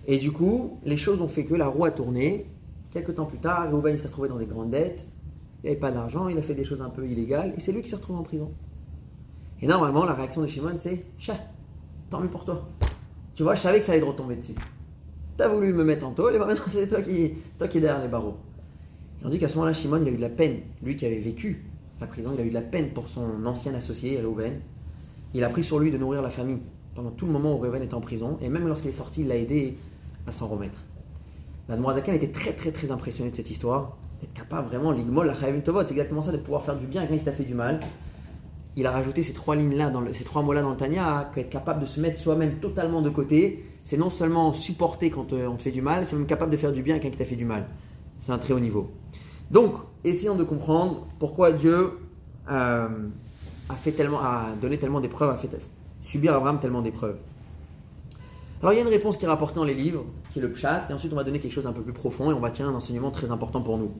Et 0.07 0.17
du 0.17 0.31
coup, 0.31 0.79
les 0.83 0.97
choses 0.97 1.21
ont 1.21 1.27
fait 1.27 1.45
que 1.45 1.55
la 1.55 1.67
roue 1.67 1.85
a 1.85 1.91
tourné. 1.91 2.47
Quelques 2.91 3.15
temps 3.15 3.25
plus 3.25 3.37
tard, 3.37 3.71
Reuven 3.71 3.97
s'est 3.97 4.07
retrouvé 4.07 4.29
dans 4.29 4.37
des 4.37 4.45
grandes 4.45 4.71
dettes. 4.71 5.07
Il 5.63 5.67
n'avait 5.67 5.79
pas 5.79 5.91
d'argent, 5.91 6.27
il 6.27 6.37
a 6.37 6.41
fait 6.41 6.55
des 6.55 6.63
choses 6.63 6.81
un 6.81 6.89
peu 6.89 7.07
illégales, 7.07 7.53
et 7.55 7.59
c'est 7.59 7.71
lui 7.71 7.81
qui 7.81 7.89
s'est 7.89 7.95
retrouvé 7.95 8.19
en 8.19 8.23
prison. 8.23 8.51
Et 9.61 9.67
normalement, 9.67 10.05
la 10.05 10.13
réaction 10.13 10.41
de 10.41 10.47
Shimon, 10.47 10.75
c'est 10.79 11.05
Chat, 11.19 11.39
tant 12.09 12.19
mieux 12.19 12.29
pour 12.29 12.45
toi. 12.45 12.67
Tu 13.35 13.43
vois, 13.43 13.53
je 13.55 13.61
savais 13.61 13.79
que 13.79 13.85
ça 13.85 13.91
allait 13.91 14.01
te 14.01 14.05
retomber 14.05 14.35
dessus. 14.35 14.55
T'as 15.37 15.47
voulu 15.47 15.73
me 15.73 15.83
mettre 15.83 16.05
en 16.05 16.11
tôle, 16.11 16.35
et 16.35 16.39
maintenant 16.39 16.55
c'est 16.69 16.87
toi 16.87 17.01
qui, 17.01 17.33
toi 17.57 17.67
qui 17.67 17.77
es 17.77 17.81
derrière 17.81 18.01
les 18.01 18.09
barreaux. 18.09 18.37
Et 19.21 19.25
on 19.25 19.29
dit 19.29 19.39
qu'à 19.39 19.47
ce 19.47 19.55
moment-là, 19.55 19.73
Shimon, 19.73 19.99
il 20.01 20.07
a 20.07 20.11
eu 20.11 20.17
de 20.17 20.21
la 20.21 20.29
peine. 20.29 20.59
Lui 20.83 20.95
qui 20.95 21.05
avait 21.05 21.19
vécu 21.19 21.63
la 21.99 22.07
prison, 22.07 22.31
il 22.33 22.41
a 22.41 22.43
eu 22.43 22.49
de 22.49 22.53
la 22.53 22.61
peine 22.61 22.89
pour 22.89 23.09
son 23.09 23.45
ancien 23.45 23.73
associé, 23.75 24.19
Reuven. 24.19 24.59
Il 25.33 25.43
a 25.43 25.49
pris 25.49 25.63
sur 25.63 25.79
lui 25.79 25.91
de 25.91 25.97
nourrir 25.97 26.21
la 26.21 26.29
famille 26.29 26.59
pendant 26.95 27.11
tout 27.11 27.25
le 27.25 27.31
moment 27.31 27.53
où 27.53 27.57
Reuven 27.57 27.81
était 27.81 27.93
en 27.93 28.01
prison, 28.01 28.37
et 28.41 28.49
même 28.49 28.67
lorsqu'il 28.67 28.89
est 28.89 28.93
sorti, 28.93 29.21
il 29.21 29.27
l'a 29.27 29.37
aidé 29.37 29.77
à 30.27 30.31
s'en 30.31 30.47
remettre. 30.47 30.79
La 31.69 31.77
Zaken 31.93 32.15
était 32.15 32.31
très 32.31 32.51
très 32.51 32.71
très 32.71 32.91
impressionné 32.91 33.31
de 33.31 33.35
cette 33.35 33.49
histoire, 33.49 33.97
d'être 34.19 34.33
capable 34.33 34.67
vraiment, 34.67 34.91
l'igmol, 34.91 35.27
la 35.27 35.35
c'est 35.35 35.91
exactement 35.91 36.21
ça, 36.21 36.31
de 36.31 36.37
pouvoir 36.37 36.63
faire 36.63 36.75
du 36.75 36.85
bien 36.85 37.01
à 37.01 37.05
quelqu'un 37.05 37.19
qui 37.19 37.25
t'a 37.25 37.31
fait 37.31 37.43
du 37.43 37.53
mal. 37.53 37.79
Il 38.75 38.85
a 38.85 38.91
rajouté 38.91 39.23
ces 39.23 39.33
trois 39.33 39.55
lignes-là, 39.55 39.91
ces 40.11 40.23
trois 40.23 40.41
mots-là 40.41 40.61
dans 40.61 40.71
le 40.71 40.77
Tanya, 40.77 41.31
qu'être 41.33 41.49
capable 41.49 41.81
de 41.81 41.85
se 41.85 41.99
mettre 41.99 42.19
soi-même 42.19 42.59
totalement 42.59 43.01
de 43.01 43.09
côté, 43.09 43.65
c'est 43.83 43.97
non 43.97 44.09
seulement 44.09 44.53
supporter 44.53 45.09
quand 45.09 45.33
euh, 45.33 45.47
on 45.47 45.55
te 45.55 45.63
fait 45.63 45.71
du 45.71 45.81
mal, 45.81 46.05
c'est 46.05 46.15
même 46.15 46.25
capable 46.25 46.51
de 46.51 46.57
faire 46.57 46.71
du 46.71 46.83
bien 46.83 46.95
à 46.95 46.99
quelqu'un 46.99 47.13
qui 47.13 47.17
t'a 47.17 47.25
fait 47.25 47.35
du 47.35 47.45
mal. 47.45 47.67
C'est 48.19 48.31
un 48.31 48.37
très 48.37 48.53
haut 48.53 48.59
niveau. 48.59 48.91
Donc, 49.49 49.73
essayons 50.03 50.35
de 50.35 50.43
comprendre 50.43 51.07
pourquoi 51.19 51.51
Dieu 51.51 51.91
euh, 52.49 52.87
a, 53.69 53.75
fait 53.75 53.91
tellement, 53.91 54.19
a 54.19 54.49
donné 54.61 54.77
tellement 54.77 55.01
d'épreuves, 55.01 55.29
a 55.29 55.37
fait 55.37 55.49
subir 55.99 56.33
Abraham 56.33 56.59
tellement 56.59 56.81
d'épreuves. 56.81 57.17
Alors, 58.61 58.73
il 58.73 58.75
y 58.75 58.79
a 58.79 58.83
une 58.83 58.89
réponse 58.89 59.17
qui 59.17 59.25
est 59.25 59.27
rapportée 59.27 59.55
dans 59.55 59.63
les 59.63 59.73
livres, 59.73 60.05
qui 60.31 60.39
est 60.39 60.41
le 60.41 60.51
pshat, 60.51 60.85
et 60.89 60.93
ensuite 60.93 61.11
on 61.11 61.15
va 61.15 61.23
donner 61.23 61.39
quelque 61.39 61.53
chose 61.53 61.63
d'un 61.63 61.73
peu 61.73 61.81
plus 61.81 61.93
profond, 61.93 62.29
et 62.29 62.33
on 62.33 62.39
va 62.39 62.51
tirer 62.51 62.69
un 62.69 62.75
enseignement 62.75 63.09
très 63.09 63.31
important 63.31 63.61
pour 63.61 63.77
nous. 63.77 63.91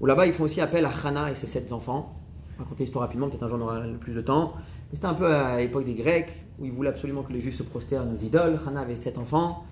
Où 0.00 0.06
là-bas, 0.06 0.26
ils 0.26 0.32
font 0.32 0.44
aussi 0.44 0.60
appel 0.60 0.84
à 0.84 0.90
Hannah 1.04 1.30
et 1.30 1.34
ses 1.34 1.46
sept 1.46 1.72
enfants. 1.72 2.14
On 2.58 2.62
va 2.62 2.68
l'histoire 2.78 3.02
rapidement, 3.02 3.28
peut-être 3.28 3.42
un 3.42 3.48
jour 3.48 3.58
on 3.60 3.62
aura 3.62 3.80
plus 4.00 4.14
de 4.14 4.20
temps. 4.20 4.54
C'était 4.94 5.06
un 5.06 5.14
peu 5.14 5.26
à 5.26 5.58
l'époque 5.58 5.84
des 5.84 5.94
Grecs, 5.94 6.30
où 6.60 6.64
ils 6.64 6.70
voulaient 6.70 6.90
absolument 6.90 7.24
que 7.24 7.32
les 7.32 7.40
Juifs 7.40 7.56
se 7.56 7.64
prosternent 7.64 8.14
aux 8.14 8.24
idoles. 8.24 8.58
Hannah 8.64 8.82
avait 8.82 8.94
sept 8.94 9.18
enfants. 9.18 9.64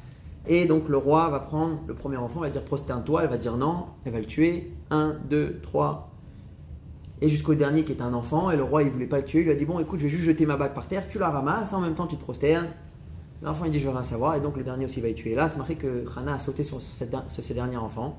Et 0.48 0.66
donc 0.66 0.88
le 0.88 0.96
roi 0.96 1.28
va 1.28 1.38
prendre 1.38 1.78
le 1.86 1.94
premier 1.94 2.16
enfant, 2.16 2.40
va 2.40 2.50
dire 2.50 2.64
prosterne-toi, 2.64 3.22
elle 3.22 3.30
va 3.30 3.38
dire 3.38 3.56
non, 3.56 3.86
elle 4.04 4.12
va 4.12 4.18
le 4.18 4.26
tuer. 4.26 4.72
Un, 4.90 5.14
deux, 5.30 5.60
trois. 5.62 6.10
Et 7.20 7.28
jusqu'au 7.28 7.54
dernier 7.54 7.84
qui 7.84 7.92
est 7.92 8.02
un 8.02 8.12
enfant, 8.14 8.50
et 8.50 8.56
le 8.56 8.64
roi 8.64 8.82
il 8.82 8.90
voulait 8.90 9.06
pas 9.06 9.18
le 9.18 9.24
tuer, 9.24 9.40
il 9.40 9.44
lui 9.44 9.52
a 9.52 9.54
dit 9.54 9.64
bon 9.64 9.78
écoute 9.78 10.00
je 10.00 10.04
vais 10.04 10.10
juste 10.10 10.24
jeter 10.24 10.44
ma 10.44 10.56
bague 10.56 10.74
par 10.74 10.88
terre, 10.88 11.08
tu 11.08 11.20
la 11.20 11.30
ramasses, 11.30 11.72
en 11.72 11.80
même 11.80 11.94
temps 11.94 12.08
tu 12.08 12.16
te 12.16 12.22
prosternes. 12.22 12.70
L'enfant 13.42 13.64
il 13.66 13.70
dit 13.70 13.78
je 13.78 13.86
veux 13.86 13.92
rien 13.92 14.02
savoir, 14.02 14.34
et 14.34 14.40
donc 14.40 14.56
le 14.56 14.64
dernier 14.64 14.86
aussi 14.86 15.00
va 15.00 15.06
y 15.06 15.14
tuer. 15.14 15.36
Là 15.36 15.48
c'est 15.48 15.58
marqué 15.58 15.76
que 15.76 16.04
Hannah 16.16 16.34
a 16.34 16.38
sauté 16.40 16.64
sur, 16.64 16.82
sur 16.82 16.94
cette 16.96 17.14
sur 17.28 17.44
ce 17.44 17.52
dernier 17.52 17.76
enfant. 17.76 18.18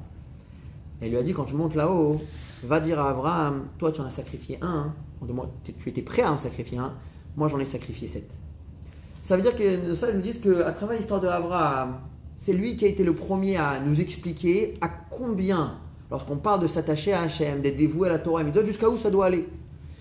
Elle 1.02 1.10
lui 1.10 1.18
a 1.18 1.24
dit 1.24 1.34
quand 1.34 1.44
tu 1.44 1.56
montes 1.56 1.76
là-haut, 1.76 2.18
va 2.64 2.80
dire 2.80 2.98
à 3.02 3.10
Abraham, 3.10 3.66
toi 3.78 3.92
tu 3.92 4.00
en 4.00 4.06
as 4.06 4.10
sacrifié 4.10 4.58
un. 4.62 4.94
Tu 5.64 5.90
étais 5.90 6.02
prêt 6.02 6.22
à 6.22 6.32
en 6.32 6.38
sacrifier 6.38 6.78
un, 6.78 6.94
moi 7.36 7.50
j'en 7.50 7.60
ai 7.60 7.66
sacrifié 7.66 8.08
sept. 8.08 8.30
Ça 9.22 9.36
veut 9.38 9.42
dire 9.42 9.56
que 9.56 9.94
ça, 9.94 10.10
ils 10.10 10.16
nous 10.16 10.22
disent 10.22 10.42
qu'à 10.42 10.72
travers 10.72 10.98
l'histoire 10.98 11.22
de 11.22 11.28
Abraham, 11.28 11.96
c'est 12.38 12.54
lui 12.54 12.76
qui 12.76 12.86
a 12.86 12.90
été 12.90 13.04
le 13.04 13.14
premier 13.14 13.56
à 13.58 13.80
nous 13.80 14.02
expliquer 14.02 14.78
à 14.82 14.90
combien, 14.90 15.78
lorsqu'on 16.12 16.36
parle 16.36 16.62
de 16.62 16.68
s'attacher 16.68 17.14
à 17.14 17.22
Hachem, 17.22 17.62
d'être 17.62 17.78
dévoué 17.78 18.10
à 18.10 18.12
la 18.12 18.20
Torah 18.20 18.44
et 18.44 18.66
jusqu'à 18.66 18.90
où 18.90 18.98
ça 18.98 19.10
doit 19.10 19.28
aller. 19.28 19.48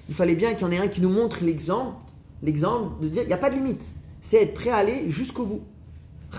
Il 0.09 0.15
fallait 0.15 0.35
bien 0.35 0.55
qu'il 0.55 0.67
y 0.67 0.71
en 0.71 0.73
ait 0.73 0.79
un 0.79 0.89
qui 0.89 1.01
nous 1.01 1.09
montre 1.09 1.45
l'exemple, 1.45 1.95
l'exemple 2.43 3.01
de 3.01 3.09
dire 3.09 3.23
il 3.23 3.29
n'y 3.29 3.33
a 3.33 3.39
pas 3.39 3.51
de 3.51 3.55
limite. 3.55 3.85
C'est 4.21 4.43
être 4.43 4.55
prêt 4.55 4.71
à 4.71 4.77
aller 4.77 5.11
jusqu'au 5.11 5.45
bout. 5.45 5.63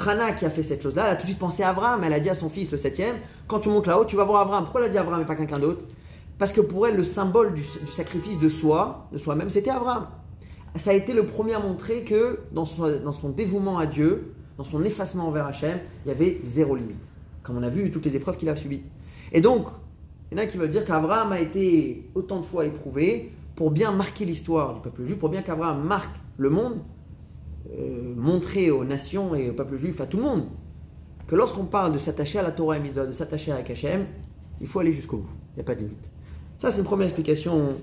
Hannah 0.06 0.34
qui 0.34 0.46
a 0.46 0.50
fait 0.50 0.64
cette 0.64 0.82
chose-là, 0.82 1.06
elle 1.06 1.14
a 1.14 1.16
tout 1.16 1.22
de 1.22 1.28
suite 1.28 1.40
pensé 1.40 1.64
à 1.64 1.70
Abraham. 1.70 2.04
Elle 2.04 2.14
a 2.14 2.20
dit 2.20 2.30
à 2.30 2.36
son 2.36 2.50
fils, 2.50 2.72
le 2.72 2.78
septième, 2.78 3.16
quand 3.48 3.60
tu 3.60 3.70
montes 3.70 3.88
là-haut, 3.88 4.06
tu 4.06 4.16
vas 4.16 4.24
voir 4.24 4.42
Abraham. 4.42 4.64
Pourquoi 4.64 4.82
elle 4.82 4.88
a 4.88 4.90
dit 4.90 4.98
Abraham 4.98 5.22
et 5.22 5.26
pas 5.26 5.36
quelqu'un 5.36 5.60
d'autre? 5.60 5.84
Parce 6.38 6.52
que 6.52 6.62
pour 6.62 6.88
elle, 6.88 6.96
le 6.96 7.04
symbole 7.04 7.54
du, 7.54 7.64
sacrifice 7.90 8.40
de 8.40 8.50
soi, 8.50 9.08
de 9.12 9.18
soi-même, 9.18 9.50
c'était 9.50 9.70
Abraham. 9.70 10.08
Ça 10.76 10.92
a 10.92 10.94
été 10.94 11.14
le 11.14 11.26
premier 11.26 11.54
à 11.54 11.60
montrer 11.60 12.04
que 12.04 12.40
dans 12.52 12.66
son, 12.66 13.00
dans 13.02 13.12
son 13.12 13.30
dévouement 13.30 13.78
à 13.78 13.86
Dieu, 13.86 14.34
dans 14.58 14.64
son 14.64 14.84
effacement 14.84 15.28
envers 15.28 15.46
Hachem, 15.46 15.80
il 16.06 16.10
y 16.10 16.12
avait 16.12 16.40
zéro 16.44 16.76
limite. 16.76 17.04
Comme 17.44 17.58
on 17.58 17.64
a 17.64 17.70
vu 17.70 17.92
toutes 17.92 18.06
les 18.06 18.16
épreuves 18.16 18.38
qu'il 18.38 18.50
a 18.50 18.56
subies. 18.56 18.84
Et 19.32 19.42
donc, 19.42 19.68
il 20.32 20.38
y 20.38 20.42
en 20.42 20.44
a 20.44 20.48
qui 20.48 20.58
veulent 20.58 20.70
dire 20.70 20.86
qu'Abraham 20.86 21.32
a 21.32 21.40
été 21.40 22.10
autant 22.16 22.40
de 22.40 22.46
fois 22.46 22.66
éprouvé 22.66 23.32
pour 23.56 23.70
bien 23.70 23.92
marquer 23.92 24.26
l'histoire 24.26 24.74
du 24.74 24.82
peuple 24.82 25.06
juif, 25.06 25.20
pour 25.20 25.30
bien 25.30 25.44
qu'Abraham 25.44 25.84
marque 25.84 26.16
le 26.38 26.50
monde, 26.50 26.80
euh, 27.72 28.14
montrer 28.16 28.72
aux 28.72 28.84
nations 28.84 29.36
et 29.36 29.50
au 29.50 29.54
peuple 29.54 29.78
juif, 29.78 30.02
à 30.02 30.08
tout 30.08 30.18
le 30.18 30.24
monde, 30.24 30.46
que 31.28 31.36
lorsqu'on 31.36 31.66
parle 31.66 31.94
de 31.94 32.00
s'attacher 32.00 32.40
à 32.40 32.42
la 32.42 32.52
Torah 32.52 32.78
et 32.78 32.80
Mitzvah, 32.80 33.06
de 33.06 33.12
s'attacher 33.12 33.52
à 33.52 33.58
Hachem, 33.58 34.08
il 34.60 34.68
faut 34.68 34.80
aller 34.80 34.94
jusqu'au 34.94 35.18
bout. 35.18 35.30
Il 35.52 35.58
n'y 35.58 35.62
a 35.62 35.66
pas 35.66 35.76
de 35.76 35.82
limite. 35.82 36.10
Ça, 36.64 36.72
c'est 36.72 36.80
une 36.80 36.86
première 36.86 37.08
explication 37.08 37.74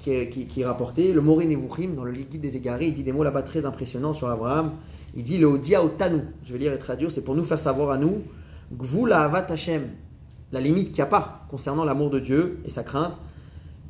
qui 0.00 0.10
est, 0.10 0.30
qui, 0.30 0.46
qui 0.46 0.62
est 0.62 0.64
rapporté, 0.64 1.12
le 1.12 1.20
Moré 1.20 1.44
Nevuchim, 1.44 1.90
dans 1.94 2.02
le 2.02 2.12
guide 2.12 2.40
des 2.40 2.56
égarés, 2.56 2.86
il 2.86 2.94
dit 2.94 3.02
des 3.02 3.12
mots 3.12 3.24
là-bas 3.24 3.42
très 3.42 3.66
impressionnants 3.66 4.14
sur 4.14 4.26
Abraham. 4.30 4.70
Il 5.14 5.22
dit 5.22 5.36
le 5.36 5.48
Odia 5.48 5.84
Otanu, 5.84 6.22
je 6.42 6.54
vais 6.54 6.58
lire 6.58 6.72
et 6.72 6.78
traduire, 6.78 7.10
c'est 7.10 7.20
pour 7.20 7.34
nous 7.34 7.44
faire 7.44 7.60
savoir 7.60 7.90
à 7.90 7.98
nous, 7.98 8.22
Gvul 8.74 9.12
Ahavat 9.12 9.52
Hashem, 9.52 9.82
la 10.50 10.62
limite 10.62 10.92
qu'il 10.92 10.96
n'y 10.96 11.02
a 11.02 11.06
pas 11.08 11.44
concernant 11.50 11.84
l'amour 11.84 12.08
de 12.08 12.20
Dieu 12.20 12.60
et 12.64 12.70
sa 12.70 12.82
crainte. 12.82 13.12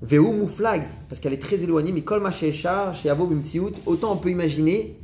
Veu 0.02 0.18
Mouflag, 0.18 0.88
parce 1.08 1.20
qu'elle 1.20 1.34
est 1.34 1.40
très 1.40 1.62
éloignée, 1.62 1.92
mais 1.92 2.02
Kol 2.02 2.20
Masheshar, 2.20 2.96
chez 2.96 3.10
Avo 3.10 3.26
Bimtsiut, 3.26 3.74
autant 3.86 4.12
on 4.12 4.16
peut 4.16 4.30
imaginer, 4.30 4.98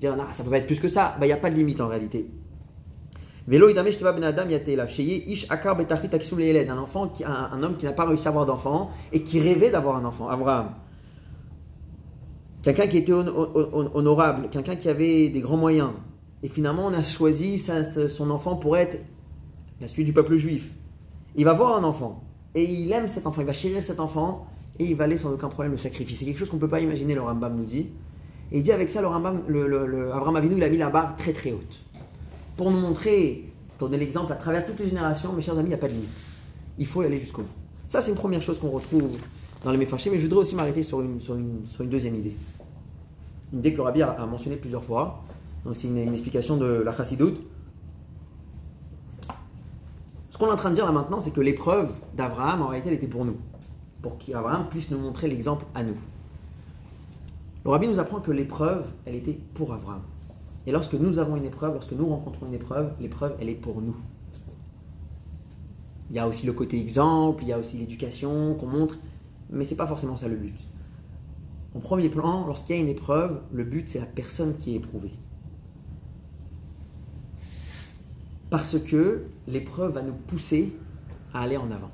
dire, 0.00 0.16
non, 0.16 0.24
ça 0.32 0.42
peut 0.42 0.48
pas 0.48 0.56
être 0.56 0.66
plus 0.66 0.80
que 0.80 0.88
ça, 0.88 1.14
bah, 1.20 1.26
il 1.26 1.28
n'y 1.28 1.34
a 1.34 1.36
pas 1.36 1.50
de 1.50 1.56
limite 1.56 1.82
en 1.82 1.88
réalité. 1.88 2.26
Shteva 3.92 4.12
Ben 4.12 4.24
Ish 5.26 5.46
Akar 5.50 5.76
un 5.78 6.78
enfant, 6.78 7.08
qui, 7.08 7.24
un, 7.24 7.50
un 7.52 7.62
homme 7.62 7.76
qui 7.76 7.86
n'a 7.86 7.92
pas 7.92 8.04
réussi 8.04 8.26
à 8.26 8.30
avoir 8.30 8.44
d'enfant 8.46 8.90
et 9.12 9.22
qui 9.22 9.40
rêvait 9.40 9.70
d'avoir 9.70 9.96
un 9.96 10.04
enfant, 10.04 10.28
Abraham. 10.28 10.70
Quelqu'un 12.62 12.86
qui 12.86 12.98
était 12.98 13.12
hon- 13.12 13.26
hon- 13.54 13.90
honorable, 13.94 14.48
quelqu'un 14.50 14.76
qui 14.76 14.88
avait 14.88 15.28
des 15.28 15.40
grands 15.40 15.56
moyens. 15.56 15.90
Et 16.42 16.48
finalement, 16.48 16.86
on 16.86 16.92
a 16.92 17.02
choisi 17.02 17.58
son 17.58 18.30
enfant 18.30 18.56
pour 18.56 18.76
être 18.76 18.98
la 19.80 19.88
suite 19.88 20.06
du 20.06 20.12
peuple 20.12 20.36
juif. 20.36 20.68
Il 21.36 21.44
va 21.44 21.54
voir 21.54 21.76
un 21.76 21.84
enfant 21.84 22.22
et 22.54 22.64
il 22.64 22.90
aime 22.92 23.08
cet 23.08 23.26
enfant, 23.26 23.40
il 23.42 23.46
va 23.46 23.52
chérir 23.52 23.82
cet 23.84 24.00
enfant 24.00 24.46
et 24.78 24.84
il 24.84 24.96
va 24.96 25.04
aller 25.04 25.18
sans 25.18 25.32
aucun 25.32 25.48
problème 25.48 25.72
le 25.72 25.78
sacrifier. 25.78 26.16
C'est 26.16 26.24
quelque 26.24 26.38
chose 26.38 26.50
qu'on 26.50 26.56
ne 26.56 26.60
peut 26.60 26.68
pas 26.68 26.80
imaginer, 26.80 27.14
le 27.14 27.22
Rambam 27.22 27.56
nous 27.56 27.64
dit. 27.64 27.86
Et 28.50 28.58
il 28.58 28.62
dit 28.62 28.72
avec 28.72 28.90
ça, 28.90 29.00
le 29.00 29.06
Rambam, 29.08 29.42
le, 29.46 29.66
le- 29.68 29.86
Avinu, 30.36 30.56
il 30.56 30.62
a 30.64 30.68
mis 30.68 30.78
la 30.78 30.90
barre 30.90 31.16
très 31.16 31.32
très 31.32 31.52
haute. 31.52 31.78
Pour 32.58 32.72
nous 32.72 32.80
montrer, 32.80 33.44
pour 33.78 33.88
donner 33.88 34.00
l'exemple 34.00 34.32
à 34.32 34.36
travers 34.36 34.66
toutes 34.66 34.80
les 34.80 34.88
générations, 34.88 35.32
mes 35.32 35.42
chers 35.42 35.56
amis, 35.56 35.66
il 35.66 35.68
n'y 35.68 35.74
a 35.74 35.78
pas 35.78 35.86
de 35.86 35.92
limite. 35.92 36.10
Il 36.76 36.86
faut 36.86 37.04
y 37.04 37.06
aller 37.06 37.20
jusqu'au 37.20 37.42
bout. 37.42 37.48
Ça, 37.88 38.02
c'est 38.02 38.10
une 38.10 38.16
première 38.16 38.42
chose 38.42 38.58
qu'on 38.58 38.70
retrouve 38.70 39.16
dans 39.64 39.70
les 39.70 39.78
Mephachim, 39.78 40.10
mais 40.10 40.18
je 40.18 40.24
voudrais 40.24 40.40
aussi 40.40 40.56
m'arrêter 40.56 40.82
sur 40.82 41.00
une, 41.00 41.18
deuxième 41.82 42.16
idée. 42.16 42.34
Une 43.52 43.60
idée 43.60 43.70
que 43.70 43.76
le 43.76 43.84
Rabbi 43.84 44.02
a, 44.02 44.26
mentionnée 44.26 44.56
plusieurs 44.56 44.82
fois. 44.82 45.22
Donc, 45.64 45.76
c'est 45.76 45.86
une, 45.86 45.98
une 45.98 46.12
explication 46.12 46.56
de 46.56 46.66
la 46.66 46.92
Chassidoute. 46.92 47.40
Ce 50.30 50.36
qu'on 50.36 50.48
est 50.48 50.52
en 50.52 50.56
train 50.56 50.70
de 50.70 50.74
dire 50.74 50.84
là 50.84 50.92
maintenant, 50.92 51.20
c'est 51.20 51.30
que 51.30 51.40
l'épreuve 51.40 51.92
d'Abraham, 52.16 52.62
en 52.62 52.66
réalité, 52.66 52.88
elle 52.88 52.96
était 52.96 53.06
pour 53.06 53.24
nous. 53.24 53.36
Pour 54.02 54.18
qu'Abraham 54.18 54.66
puisse 54.68 54.90
nous 54.90 54.98
montrer 54.98 55.28
l'exemple 55.28 55.64
à 55.76 55.84
nous. 55.84 55.96
Le 57.64 57.70
Rabbi 57.70 57.86
nous 57.86 58.00
apprend 58.00 58.18
que 58.18 58.32
l'épreuve, 58.32 58.84
elle 59.06 59.14
était 59.14 59.38
pour 59.54 59.72
Abraham. 59.72 60.02
Et 60.66 60.72
lorsque 60.72 60.94
nous 60.94 61.18
avons 61.18 61.36
une 61.36 61.44
épreuve, 61.44 61.74
lorsque 61.74 61.92
nous 61.92 62.08
rencontrons 62.08 62.46
une 62.46 62.54
épreuve, 62.54 62.92
l'épreuve, 63.00 63.36
elle 63.40 63.48
est 63.48 63.54
pour 63.54 63.80
nous. 63.80 63.96
Il 66.10 66.16
y 66.16 66.18
a 66.18 66.26
aussi 66.26 66.46
le 66.46 66.52
côté 66.52 66.80
exemple, 66.80 67.42
il 67.42 67.48
y 67.48 67.52
a 67.52 67.58
aussi 67.58 67.76
l'éducation 67.76 68.54
qu'on 68.54 68.66
montre, 68.66 68.98
mais 69.50 69.64
c'est 69.64 69.76
pas 69.76 69.86
forcément 69.86 70.16
ça 70.16 70.28
le 70.28 70.36
but. 70.36 70.54
En 71.74 71.80
premier 71.80 72.08
plan, 72.08 72.46
lorsqu'il 72.46 72.76
y 72.76 72.78
a 72.78 72.82
une 72.82 72.88
épreuve, 72.88 73.40
le 73.52 73.64
but 73.64 73.88
c'est 73.88 74.00
la 74.00 74.06
personne 74.06 74.56
qui 74.56 74.72
est 74.72 74.76
éprouvée. 74.76 75.12
Parce 78.50 78.78
que 78.78 79.24
l'épreuve 79.46 79.92
va 79.92 80.02
nous 80.02 80.14
pousser 80.14 80.72
à 81.34 81.42
aller 81.42 81.58
en 81.58 81.70
avant. 81.70 81.90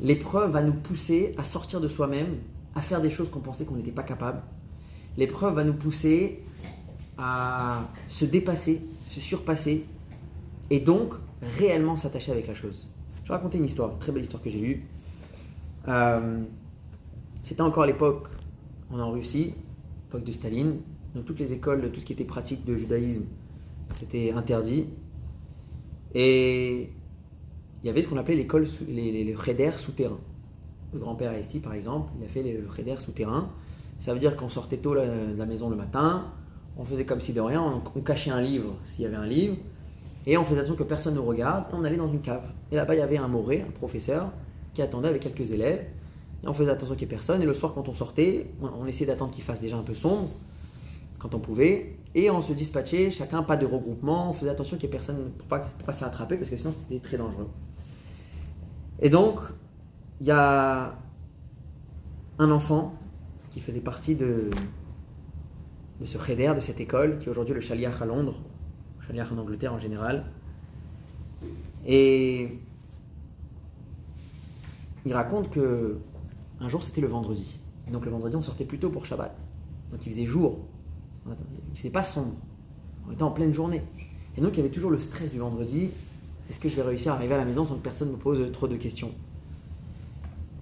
L'épreuve 0.00 0.50
va 0.52 0.62
nous 0.62 0.72
pousser 0.72 1.34
à 1.36 1.44
sortir 1.44 1.80
de 1.80 1.88
soi-même, 1.88 2.36
à 2.74 2.80
faire 2.80 3.00
des 3.00 3.10
choses 3.10 3.30
qu'on 3.30 3.40
pensait 3.40 3.64
qu'on 3.64 3.76
n'était 3.76 3.90
pas 3.90 4.04
capable. 4.04 4.42
L'épreuve 5.16 5.54
va 5.54 5.64
nous 5.64 5.74
pousser 5.74 6.41
à 7.22 7.88
se 8.08 8.24
dépasser, 8.24 8.82
se 9.08 9.20
surpasser, 9.20 9.86
et 10.70 10.80
donc 10.80 11.14
réellement 11.40 11.96
s'attacher 11.96 12.32
avec 12.32 12.48
la 12.48 12.54
chose. 12.54 12.88
Je 13.22 13.28
vais 13.28 13.34
raconter 13.34 13.58
une 13.58 13.64
histoire, 13.64 13.96
très 13.98 14.10
belle 14.10 14.22
histoire 14.22 14.42
que 14.42 14.50
j'ai 14.50 14.60
eue. 14.60 14.84
Euh, 15.86 16.42
C'était 17.42 17.62
encore 17.62 17.86
l'époque, 17.86 18.26
on 18.90 18.98
est 18.98 19.02
en 19.02 19.12
Russie, 19.12 19.54
l'époque 20.06 20.24
de 20.24 20.32
Staline. 20.32 20.78
Dans 21.14 21.22
toutes 21.22 21.38
les 21.38 21.52
écoles, 21.52 21.92
tout 21.92 22.00
ce 22.00 22.06
qui 22.06 22.12
était 22.12 22.24
pratique 22.24 22.64
de 22.64 22.74
judaïsme, 22.74 23.26
c'était 23.90 24.32
interdit. 24.32 24.86
Et 26.14 26.90
il 27.82 27.86
y 27.86 27.90
avait 27.90 28.02
ce 28.02 28.08
qu'on 28.08 28.16
appelait 28.16 28.36
l'école, 28.36 28.66
les, 28.88 29.24
les, 29.24 29.70
souterrains. 29.76 30.18
Le 30.92 30.98
grand-père 30.98 31.38
ici, 31.38 31.60
par 31.60 31.74
exemple, 31.74 32.10
il 32.18 32.24
a 32.24 32.28
fait 32.28 32.42
le 32.42 32.66
cheder 32.74 32.96
souterrain. 32.98 33.50
Ça 33.98 34.12
veut 34.12 34.18
dire 34.20 34.36
qu'on 34.36 34.48
sortait 34.48 34.78
tôt 34.78 34.94
de 34.94 35.36
la 35.36 35.46
maison 35.46 35.70
le 35.70 35.76
matin, 35.76 36.32
on 36.76 36.84
faisait 36.84 37.04
comme 37.04 37.20
si 37.20 37.32
de 37.32 37.40
rien, 37.40 37.82
on, 37.94 38.00
cachait 38.00 38.30
un 38.30 38.40
livre 38.40 38.74
s'il 38.84 39.04
y 39.04 39.06
avait 39.06 39.16
un 39.16 39.26
livre, 39.26 39.56
et 40.26 40.36
on 40.36 40.44
faisait 40.44 40.60
attention 40.60 40.76
que 40.76 40.82
personne 40.82 41.14
ne 41.14 41.20
regarde, 41.20 41.64
et 41.70 41.74
on 41.74 41.84
allait 41.84 41.96
dans 41.96 42.10
une 42.10 42.20
cave. 42.20 42.44
Et 42.70 42.76
là-bas, 42.76 42.94
il 42.94 42.98
y 42.98 43.02
avait 43.02 43.18
un 43.18 43.28
moré, 43.28 43.64
un 43.66 43.70
professeur, 43.72 44.30
qui 44.74 44.82
attendait 44.82 45.08
avec 45.08 45.22
quelques 45.22 45.50
élèves, 45.52 45.84
et 46.42 46.48
on 46.48 46.54
faisait 46.54 46.70
attention 46.70 46.94
qu'il 46.94 47.06
n'y 47.06 47.12
ait 47.12 47.16
personne, 47.16 47.42
et 47.42 47.46
le 47.46 47.54
soir, 47.54 47.72
quand 47.74 47.88
on 47.88 47.94
sortait, 47.94 48.48
on, 48.62 48.86
essayait 48.86 49.06
d'attendre 49.06 49.32
qu'il 49.32 49.44
fasse 49.44 49.60
déjà 49.60 49.76
un 49.76 49.82
peu 49.82 49.94
sombre, 49.94 50.28
quand 51.18 51.34
on 51.34 51.38
pouvait, 51.38 51.96
et 52.14 52.30
on 52.30 52.42
se 52.42 52.52
dispatchait, 52.52 53.10
chacun 53.10 53.42
pas 53.42 53.56
de 53.56 53.66
regroupement, 53.66 54.30
on 54.30 54.32
faisait 54.32 54.50
attention 54.50 54.76
qu'il 54.76 54.88
n'y 54.88 54.94
ait 54.94 54.98
personne 54.98 55.30
pour 55.38 55.46
pas, 55.48 55.60
pas 55.84 55.92
se 55.92 55.98
faire 55.98 56.08
attraper, 56.08 56.36
parce 56.36 56.50
que 56.50 56.56
sinon 56.56 56.72
c'était 56.72 57.00
très 57.00 57.16
dangereux. 57.16 57.48
Et 59.00 59.10
donc, 59.10 59.38
il 60.20 60.26
y 60.26 60.30
a 60.30 60.94
un 62.38 62.50
enfant 62.50 62.94
qui 63.50 63.60
faisait 63.60 63.80
partie 63.80 64.14
de, 64.14 64.50
de 66.02 66.06
ce 66.06 66.18
cheder, 66.18 66.52
de 66.54 66.60
cette 66.60 66.80
école, 66.80 67.18
qui 67.18 67.26
est 67.26 67.28
aujourd'hui 67.30 67.54
le 67.54 67.60
Chaliach 67.60 68.02
à 68.02 68.06
Londres, 68.06 68.34
Chaliach 69.06 69.30
en 69.32 69.38
Angleterre 69.38 69.72
en 69.72 69.78
général. 69.78 70.24
Et 71.86 72.58
il 75.06 75.14
raconte 75.14 75.48
que 75.50 75.98
un 76.60 76.68
jour 76.68 76.82
c'était 76.82 77.00
le 77.00 77.06
vendredi. 77.06 77.58
Donc 77.92 78.04
le 78.04 78.10
vendredi 78.10 78.34
on 78.34 78.42
sortait 78.42 78.64
plus 78.64 78.78
tôt 78.78 78.90
pour 78.90 79.06
Shabbat. 79.06 79.36
Donc 79.92 80.04
il 80.04 80.10
faisait 80.12 80.26
jour. 80.26 80.58
Il 81.70 81.76
faisait 81.78 81.90
pas 81.90 82.02
sombre. 82.02 82.34
On 83.08 83.12
était 83.12 83.22
en 83.22 83.30
pleine 83.30 83.54
journée. 83.54 83.82
Et 84.36 84.40
donc 84.40 84.54
il 84.54 84.56
y 84.56 84.60
avait 84.60 84.70
toujours 84.70 84.90
le 84.90 84.98
stress 84.98 85.30
du 85.30 85.38
vendredi. 85.38 85.90
Est-ce 86.50 86.58
que 86.58 86.68
je 86.68 86.74
vais 86.74 86.82
réussir 86.82 87.12
à 87.12 87.16
arriver 87.16 87.34
à 87.34 87.38
la 87.38 87.44
maison 87.44 87.64
sans 87.64 87.76
que 87.76 87.82
personne 87.82 88.10
me 88.10 88.16
pose 88.16 88.50
trop 88.52 88.66
de 88.66 88.76
questions? 88.76 89.12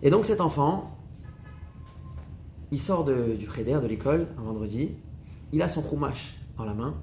Et 0.02 0.10
donc 0.10 0.26
cet 0.26 0.42
enfant, 0.42 0.98
il 2.70 2.78
sort 2.78 3.04
de- 3.04 3.36
du 3.38 3.48
cheder, 3.50 3.80
de 3.82 3.86
l'école, 3.86 4.26
un 4.38 4.42
vendredi. 4.42 4.92
Il 5.52 5.62
a 5.62 5.68
son 5.68 5.80
roumache 5.80 6.36
dans 6.56 6.64
la 6.64 6.74
main. 6.74 6.94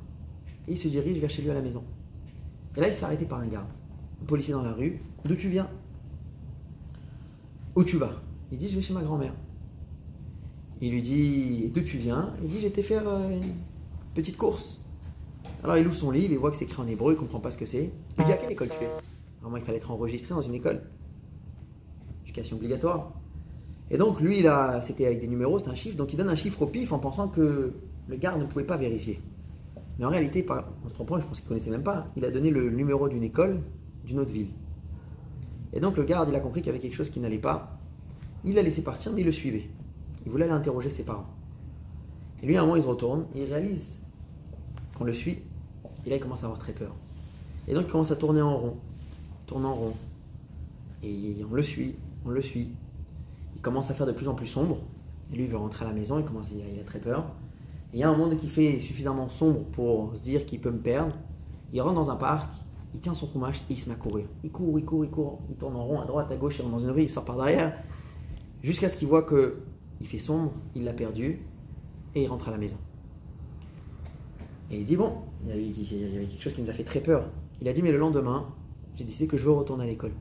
Et 0.67 0.73
il 0.73 0.77
se 0.77 0.87
dirige 0.87 1.19
vers 1.19 1.29
chez 1.29 1.41
lui 1.41 1.51
à 1.51 1.53
la 1.53 1.61
maison. 1.61 1.83
Et 2.75 2.81
là, 2.81 2.87
il 2.87 2.93
se 2.93 2.99
fait 2.99 3.05
arrêter 3.05 3.25
par 3.25 3.39
un 3.39 3.47
garde. 3.47 3.67
Un 4.21 4.25
policier 4.25 4.53
dans 4.53 4.63
la 4.63 4.73
rue. 4.73 5.01
D'où 5.25 5.35
tu 5.35 5.49
viens 5.49 5.69
Où 7.75 7.83
tu 7.83 7.97
vas? 7.97 8.13
Il 8.51 8.57
dit, 8.57 8.69
je 8.69 8.75
vais 8.75 8.81
chez 8.81 8.93
ma 8.93 9.01
grand-mère. 9.01 9.33
Il 10.81 10.91
lui 10.91 11.01
dit, 11.01 11.71
d'où 11.73 11.81
tu 11.81 11.97
viens? 11.97 12.33
Il 12.43 12.49
dit, 12.49 12.59
j'étais 12.61 12.81
faire 12.81 13.07
euh, 13.07 13.29
une 13.29 13.53
petite 14.13 14.37
course. 14.37 14.79
Alors 15.63 15.77
il 15.77 15.87
ouvre 15.87 15.95
son 15.95 16.11
livre, 16.11 16.33
il 16.33 16.37
voit 16.37 16.51
que 16.51 16.57
c'est 16.57 16.65
écrit 16.65 16.81
en 16.81 16.87
hébreu, 16.87 17.13
il 17.13 17.17
comprend 17.17 17.39
pas 17.39 17.51
ce 17.51 17.57
que 17.57 17.65
c'est. 17.65 17.91
Il 18.19 18.25
dit, 18.25 18.31
à 18.31 18.37
quelle 18.37 18.51
école 18.51 18.69
tu 18.69 18.83
es? 18.83 18.89
Vraiment, 19.41 19.57
il 19.57 19.63
fallait 19.63 19.77
être 19.77 19.91
enregistré 19.91 20.35
dans 20.35 20.41
une 20.41 20.53
école. 20.53 20.83
Éducation 22.23 22.57
obligatoire. 22.57 23.13
Et 23.89 23.97
donc 23.97 24.19
lui, 24.19 24.45
a, 24.47 24.81
c'était 24.81 25.05
avec 25.05 25.21
des 25.21 25.27
numéros, 25.27 25.59
c'était 25.59 25.71
un 25.71 25.75
chiffre, 25.75 25.95
donc 25.95 26.13
il 26.13 26.17
donne 26.17 26.29
un 26.29 26.35
chiffre 26.35 26.61
au 26.61 26.67
pif 26.67 26.91
en 26.91 26.99
pensant 26.99 27.27
que 27.27 27.73
le 28.07 28.15
garde 28.15 28.39
ne 28.39 28.45
pouvait 28.45 28.65
pas 28.65 28.77
vérifier. 28.77 29.21
Mais 29.99 30.05
en 30.05 30.09
réalité, 30.09 30.45
en 30.49 30.89
se 30.89 30.93
trompant, 30.93 31.19
je 31.19 31.25
pense 31.25 31.37
qu'il 31.37 31.45
ne 31.45 31.49
connaissait 31.49 31.71
même 31.71 31.83
pas, 31.83 32.07
il 32.15 32.25
a 32.25 32.31
donné 32.31 32.49
le 32.49 32.69
numéro 32.69 33.09
d'une 33.09 33.23
école 33.23 33.61
d'une 34.05 34.19
autre 34.19 34.31
ville. 34.31 34.49
Et 35.73 35.79
donc 35.79 35.97
le 35.97 36.03
garde, 36.03 36.29
il 36.29 36.35
a 36.35 36.39
compris 36.39 36.61
qu'il 36.61 36.67
y 36.67 36.69
avait 36.69 36.79
quelque 36.79 36.95
chose 36.95 37.09
qui 37.09 37.19
n'allait 37.19 37.37
pas. 37.37 37.77
Il 38.45 38.55
l'a 38.55 38.61
laissé 38.61 38.81
partir, 38.83 39.11
mais 39.13 39.21
il 39.21 39.25
le 39.25 39.31
suivait. 39.31 39.69
Il 40.25 40.31
voulait 40.31 40.45
aller 40.45 40.53
interroger 40.53 40.89
ses 40.89 41.03
parents. 41.03 41.27
Et 42.41 42.45
lui, 42.45 42.55
à 42.55 42.61
un 42.61 42.63
moment, 42.63 42.75
il 42.75 42.83
se 42.83 42.87
retourne 42.87 43.25
et 43.35 43.43
il 43.43 43.53
réalise 43.53 43.99
qu'on 44.97 45.03
le 45.03 45.13
suit. 45.13 45.39
Et 46.05 46.09
là, 46.09 46.15
il 46.15 46.21
commence 46.21 46.43
à 46.43 46.45
avoir 46.45 46.59
très 46.59 46.71
peur. 46.71 46.95
Et 47.67 47.73
donc, 47.73 47.85
il 47.87 47.91
commence 47.91 48.11
à 48.11 48.15
tourner 48.15 48.41
en 48.41 48.55
rond. 48.55 48.77
Tourne 49.45 49.65
en 49.65 49.73
rond. 49.73 49.93
Et 51.03 51.37
on 51.49 51.53
le 51.53 51.63
suit, 51.63 51.95
on 52.25 52.29
le 52.29 52.41
suit. 52.41 52.69
Il 53.55 53.61
commence 53.61 53.91
à 53.91 53.93
faire 53.93 54.05
de 54.05 54.11
plus 54.11 54.27
en 54.27 54.35
plus 54.35 54.47
sombre. 54.47 54.77
Et 55.33 55.35
lui, 55.35 55.45
il 55.45 55.49
veut 55.49 55.57
rentrer 55.57 55.83
à 55.85 55.89
la 55.89 55.93
maison, 55.93 56.19
il 56.19 56.25
commence, 56.25 56.47
il 56.51 56.79
a 56.79 56.83
très 56.83 56.99
peur. 56.99 57.25
Il 57.93 57.99
y 57.99 58.03
a 58.03 58.09
un 58.09 58.15
monde 58.15 58.35
qui 58.37 58.47
fait 58.47 58.79
suffisamment 58.79 59.29
sombre 59.29 59.63
pour 59.71 60.15
se 60.15 60.21
dire 60.21 60.45
qu'il 60.45 60.59
peut 60.59 60.71
me 60.71 60.79
perdre. 60.79 61.15
Il 61.73 61.81
rentre 61.81 61.95
dans 61.95 62.11
un 62.11 62.15
parc, 62.15 62.49
il 62.93 62.99
tient 62.99 63.13
son 63.13 63.27
fromage 63.27 63.63
et 63.69 63.73
il 63.73 63.77
se 63.77 63.89
met 63.89 63.95
à 63.95 63.97
courir. 63.97 64.25
Il 64.43 64.51
court, 64.51 64.77
il 64.77 64.85
court, 64.85 65.05
il 65.05 65.11
court. 65.11 65.39
Il 65.49 65.55
tourne 65.55 65.75
en 65.75 65.85
rond 65.85 66.01
à 66.01 66.05
droite, 66.05 66.31
à 66.31 66.35
gauche, 66.35 66.57
il 66.59 66.63
rentre 66.63 66.75
dans 66.75 66.83
une 66.83 66.91
rue, 66.91 67.03
il 67.03 67.09
sort 67.09 67.25
par 67.25 67.37
derrière. 67.37 67.73
Jusqu'à 68.61 68.89
ce 68.89 68.97
qu'il 68.97 69.07
voit 69.07 69.23
que 69.23 69.59
il 69.99 70.07
fait 70.07 70.19
sombre, 70.19 70.53
il 70.75 70.83
l'a 70.83 70.93
perdu 70.93 71.39
et 72.13 72.23
il 72.23 72.27
rentre 72.27 72.49
à 72.49 72.51
la 72.51 72.57
maison. 72.57 72.77
Et 74.69 74.79
il 74.79 74.85
dit 74.85 74.95
Bon, 74.95 75.13
il 75.45 75.49
y, 75.49 75.53
avait, 75.53 76.25
quelque 76.25 76.43
chose 76.43 76.53
qui 76.53 76.61
nous 76.61 76.69
a 76.69 76.73
fait 76.73 76.83
très 76.83 76.99
peur. 76.99 77.29
Il 77.61 77.67
a 77.67 77.73
dit 77.73 77.81
Mais 77.81 77.91
le 77.91 77.97
lendemain, 77.97 78.47
j'ai 78.95 79.03
décidé 79.03 79.27
que 79.27 79.37
je 79.37 79.43
veux 79.43 79.51
retourner 79.51 79.85
à 79.85 79.87
l'école. 79.87 80.11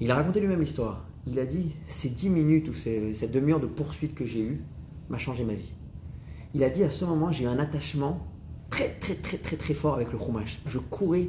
Il 0.00 0.10
a 0.10 0.14
raconté 0.14 0.40
lui-même 0.40 0.60
l'histoire. 0.60 1.04
Il 1.26 1.38
a 1.38 1.46
dit 1.46 1.76
Ces 1.86 2.08
dix 2.08 2.30
minutes 2.30 2.68
ou 2.68 2.74
cette 2.74 3.32
demi-heure 3.32 3.60
de 3.60 3.66
poursuite 3.66 4.14
que 4.14 4.24
j'ai 4.24 4.40
eue 4.40 4.64
m'a 5.08 5.18
changé 5.18 5.44
ma 5.44 5.54
vie. 5.54 5.72
Il 6.54 6.64
a 6.64 6.70
dit 6.70 6.84
À 6.84 6.90
ce 6.90 7.04
moment, 7.04 7.32
j'ai 7.32 7.46
un 7.46 7.58
attachement 7.58 8.26
très, 8.70 8.88
très, 8.88 9.14
très, 9.14 9.36
très, 9.36 9.56
très 9.56 9.74
fort 9.74 9.94
avec 9.94 10.12
le 10.12 10.18
chumash. 10.18 10.60
Je 10.66 10.78
courais, 10.78 11.28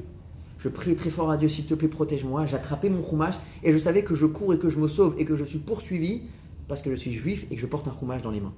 je 0.60 0.70
priais 0.70 0.96
très 0.96 1.10
fort 1.10 1.30
à 1.32 1.38
Dieu 1.38 1.50
S'il 1.50 1.66
te 1.66 1.74
plaît, 1.74 1.88
protège-moi. 1.88 2.46
J'attrapais 2.46 2.90
mon 2.90 3.08
chumash 3.08 3.36
et 3.64 3.72
je 3.72 3.78
savais 3.78 4.04
que 4.04 4.16
je 4.16 4.26
cours 4.26 4.54
et 4.54 4.60
que 4.60 4.70
je 4.70 4.78
me 4.78 4.88
sauve 4.88 5.16
et 5.18 5.26
que 5.26 5.36
je 5.36 5.44
suis 5.44 5.60
poursuivi 5.60 6.24
parce 6.68 6.82
que 6.82 6.90
je 6.90 6.96
suis 6.96 7.14
juif 7.14 7.46
et 7.52 7.56
que 7.56 7.62
je 7.62 7.68
porte 7.68 7.88
un 7.88 7.92
roumage 7.92 8.22
dans 8.22 8.32
les 8.32 8.40
mains. 8.40 8.54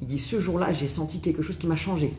Il 0.00 0.06
dit 0.06 0.18
ce 0.18 0.40
jour-là, 0.40 0.72
j'ai 0.72 0.86
senti 0.86 1.20
quelque 1.20 1.42
chose 1.42 1.56
qui 1.56 1.66
m'a 1.66 1.76
changé. 1.76 2.12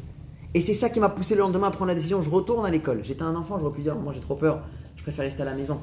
Et 0.54 0.62
c'est 0.62 0.74
ça 0.74 0.90
qui 0.90 1.00
m'a 1.00 1.10
poussé 1.10 1.36
le 1.36 1.42
lendemain 1.42 1.68
à 1.68 1.72
prendre 1.72 1.90
la 1.90 1.96
décision. 1.96 2.22
Je 2.22 2.30
retourne 2.30 2.66
à 2.66 2.70
l'école. 2.70 3.02
J'étais 3.04 3.22
un 3.22 3.36
enfant, 3.36 3.60
j'aurais 3.60 3.76
pu 3.76 3.82
dire 3.82 3.96
moi 3.96 4.14
j'ai 4.14 4.20
trop 4.20 4.36
peur, 4.36 4.64
je 4.96 5.04
préfère 5.04 5.26
rester 5.26 5.44
à 5.44 5.46
la 5.46 5.54
maison. 5.54 5.80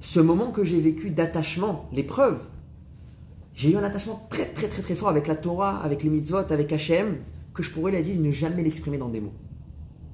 Ce 0.00 0.20
moment 0.20 0.50
que 0.50 0.64
j'ai 0.64 0.80
vécu 0.80 1.10
d'attachement, 1.10 1.88
l'épreuve, 1.92 2.40
j'ai 3.56 3.72
eu 3.72 3.76
un 3.76 3.82
attachement 3.82 4.26
très 4.28 4.44
très 4.44 4.68
très 4.68 4.82
très 4.82 4.94
fort 4.94 5.08
avec 5.08 5.26
la 5.26 5.34
Torah, 5.34 5.78
avec 5.78 6.02
les 6.04 6.10
mitzvot, 6.10 6.52
avec 6.52 6.70
Hachem, 6.72 7.16
que 7.54 7.62
je 7.62 7.70
pourrais 7.70 7.90
la 7.90 8.02
dire 8.02 8.20
ne 8.20 8.30
jamais 8.30 8.62
l'exprimer 8.62 8.98
dans 8.98 9.08
des 9.08 9.20
mots. 9.20 9.32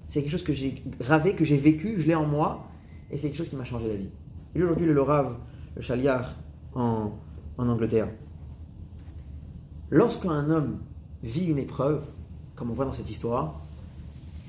C'est 0.06 0.22
quelque 0.22 0.30
chose 0.30 0.44
que 0.44 0.52
j'ai 0.52 0.76
gravé, 1.00 1.34
que 1.34 1.44
j'ai 1.44 1.56
vécu, 1.56 2.00
je 2.00 2.06
l'ai 2.06 2.14
en 2.14 2.24
moi, 2.24 2.68
et 3.10 3.18
c'est 3.18 3.26
quelque 3.26 3.38
chose 3.38 3.48
qui 3.48 3.56
m'a 3.56 3.64
changé 3.64 3.88
la 3.88 3.96
vie. 3.96 4.10
Et 4.54 4.62
aujourd'hui, 4.62 4.86
le 4.86 4.92
Lorav, 4.92 5.34
le 5.74 5.82
Chaliar 5.82 6.36
en, 6.74 7.10
en 7.58 7.68
Angleterre. 7.68 8.08
Lorsqu'un 9.90 10.48
homme 10.48 10.78
vit 11.24 11.46
une 11.46 11.58
épreuve, 11.58 12.04
comme 12.54 12.70
on 12.70 12.74
voit 12.74 12.84
dans 12.84 12.92
cette 12.92 13.10
histoire, 13.10 13.60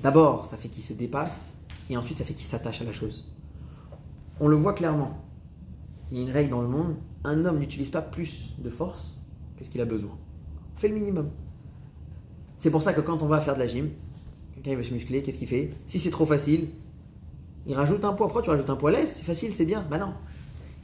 d'abord, 0.04 0.46
ça 0.46 0.56
fait 0.56 0.68
qu'il 0.68 0.84
se 0.84 0.92
dépasse, 0.92 1.56
et 1.90 1.96
ensuite, 1.96 2.18
ça 2.18 2.24
fait 2.24 2.34
qu'il 2.34 2.46
s'attache 2.46 2.80
à 2.80 2.84
la 2.84 2.92
chose. 2.92 3.28
On 4.38 4.46
le 4.46 4.54
voit 4.54 4.72
clairement. 4.72 5.23
Il 6.10 6.18
y 6.18 6.20
a 6.20 6.24
une 6.24 6.30
règle 6.30 6.50
dans 6.50 6.62
le 6.62 6.68
monde 6.68 6.96
un 7.24 7.44
homme 7.46 7.58
n'utilise 7.58 7.90
pas 7.90 8.02
plus 8.02 8.54
de 8.58 8.70
force 8.70 9.14
que 9.56 9.64
ce 9.64 9.70
qu'il 9.70 9.80
a 9.80 9.86
besoin. 9.86 10.16
On 10.74 10.78
fait 10.78 10.88
le 10.88 10.94
minimum. 10.94 11.30
C'est 12.56 12.70
pour 12.70 12.82
ça 12.82 12.92
que 12.92 13.00
quand 13.00 13.22
on 13.22 13.26
va 13.26 13.40
faire 13.40 13.54
de 13.54 13.60
la 13.60 13.66
gym, 13.66 13.88
quelqu'un 14.54 14.76
veut 14.76 14.82
se 14.82 14.92
muscler, 14.92 15.22
qu'est-ce 15.22 15.38
qu'il 15.38 15.48
fait? 15.48 15.72
Si 15.86 15.98
c'est 15.98 16.10
trop 16.10 16.26
facile, 16.26 16.68
il 17.66 17.74
rajoute 17.74 18.04
un 18.04 18.12
poids. 18.12 18.26
Pourquoi 18.26 18.42
tu 18.42 18.50
rajoutes 18.50 18.70
un 18.70 18.76
poids 18.76 18.90
Laisse, 18.90 19.16
c'est 19.16 19.24
facile, 19.24 19.52
c'est 19.52 19.64
bien. 19.64 19.84
Ben 19.90 19.98
non. 19.98 20.12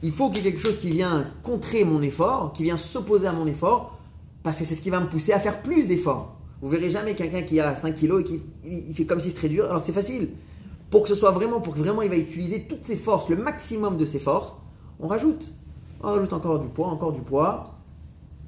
Il 0.01 0.11
faut 0.11 0.29
qu'il 0.29 0.43
y 0.43 0.47
ait 0.47 0.51
quelque 0.51 0.61
chose 0.61 0.79
qui 0.79 0.89
vient 0.89 1.31
contrer 1.43 1.83
mon 1.83 2.01
effort, 2.01 2.53
qui 2.53 2.63
vient 2.63 2.77
s'opposer 2.77 3.27
à 3.27 3.33
mon 3.33 3.45
effort, 3.45 3.99
parce 4.41 4.57
que 4.57 4.65
c'est 4.65 4.73
ce 4.73 4.81
qui 4.81 4.89
va 4.89 4.99
me 4.99 5.07
pousser 5.07 5.31
à 5.31 5.39
faire 5.39 5.61
plus 5.61 5.85
d'efforts. 5.85 6.37
Vous 6.61 6.69
verrez 6.69 6.89
jamais 6.89 7.13
quelqu'un 7.13 7.43
qui 7.43 7.59
a 7.59 7.75
5 7.75 7.95
kilos 7.95 8.21
et 8.21 8.23
qui 8.23 8.41
il 8.63 8.95
fait 8.95 9.05
comme 9.05 9.19
si 9.19 9.29
c'était 9.29 9.49
dur, 9.49 9.65
alors 9.65 9.81
que 9.81 9.85
c'est 9.85 9.93
facile. 9.93 10.29
Pour 10.89 11.03
que 11.03 11.09
ce 11.09 11.15
soit 11.15 11.31
vraiment, 11.31 11.61
pour 11.61 11.75
que 11.75 11.79
vraiment 11.79 12.01
il 12.01 12.09
va 12.09 12.17
utiliser 12.17 12.63
toutes 12.63 12.83
ses 12.83 12.95
forces, 12.95 13.29
le 13.29 13.35
maximum 13.35 13.97
de 13.97 14.05
ses 14.05 14.19
forces, 14.19 14.55
on 15.01 15.07
rajoute. 15.07 15.51
On 16.01 16.07
rajoute 16.07 16.33
encore 16.33 16.59
du 16.59 16.67
poids, 16.67 16.87
encore 16.87 17.11
du 17.11 17.21
poids. 17.21 17.75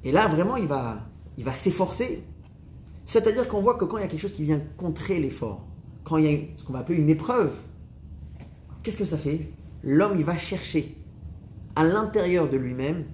Et 0.02 0.12
là, 0.12 0.28
vraiment, 0.28 0.56
il 0.56 0.66
va, 0.66 0.98
il 1.36 1.44
va 1.44 1.52
s'efforcer. 1.52 2.24
C'est-à-dire 3.04 3.48
qu'on 3.48 3.60
voit 3.60 3.74
que 3.74 3.84
quand 3.84 3.98
il 3.98 4.02
y 4.02 4.04
a 4.04 4.08
quelque 4.08 4.20
chose 4.20 4.32
qui 4.32 4.44
vient 4.44 4.60
contrer 4.76 5.20
l'effort, 5.20 5.66
quand 6.04 6.16
il 6.16 6.24
y 6.24 6.34
a 6.34 6.38
ce 6.56 6.64
qu'on 6.64 6.72
va 6.72 6.80
appeler 6.80 6.98
une 6.98 7.10
épreuve, 7.10 7.54
qu'est-ce 8.82 8.96
que 8.96 9.04
ça 9.04 9.18
fait? 9.18 9.50
L'homme, 9.82 10.14
il 10.16 10.24
va 10.24 10.36
chercher 10.36 10.96
à 11.76 11.84
l'intérieur 11.84 12.48
de 12.48 12.56
lui-même 12.56 13.04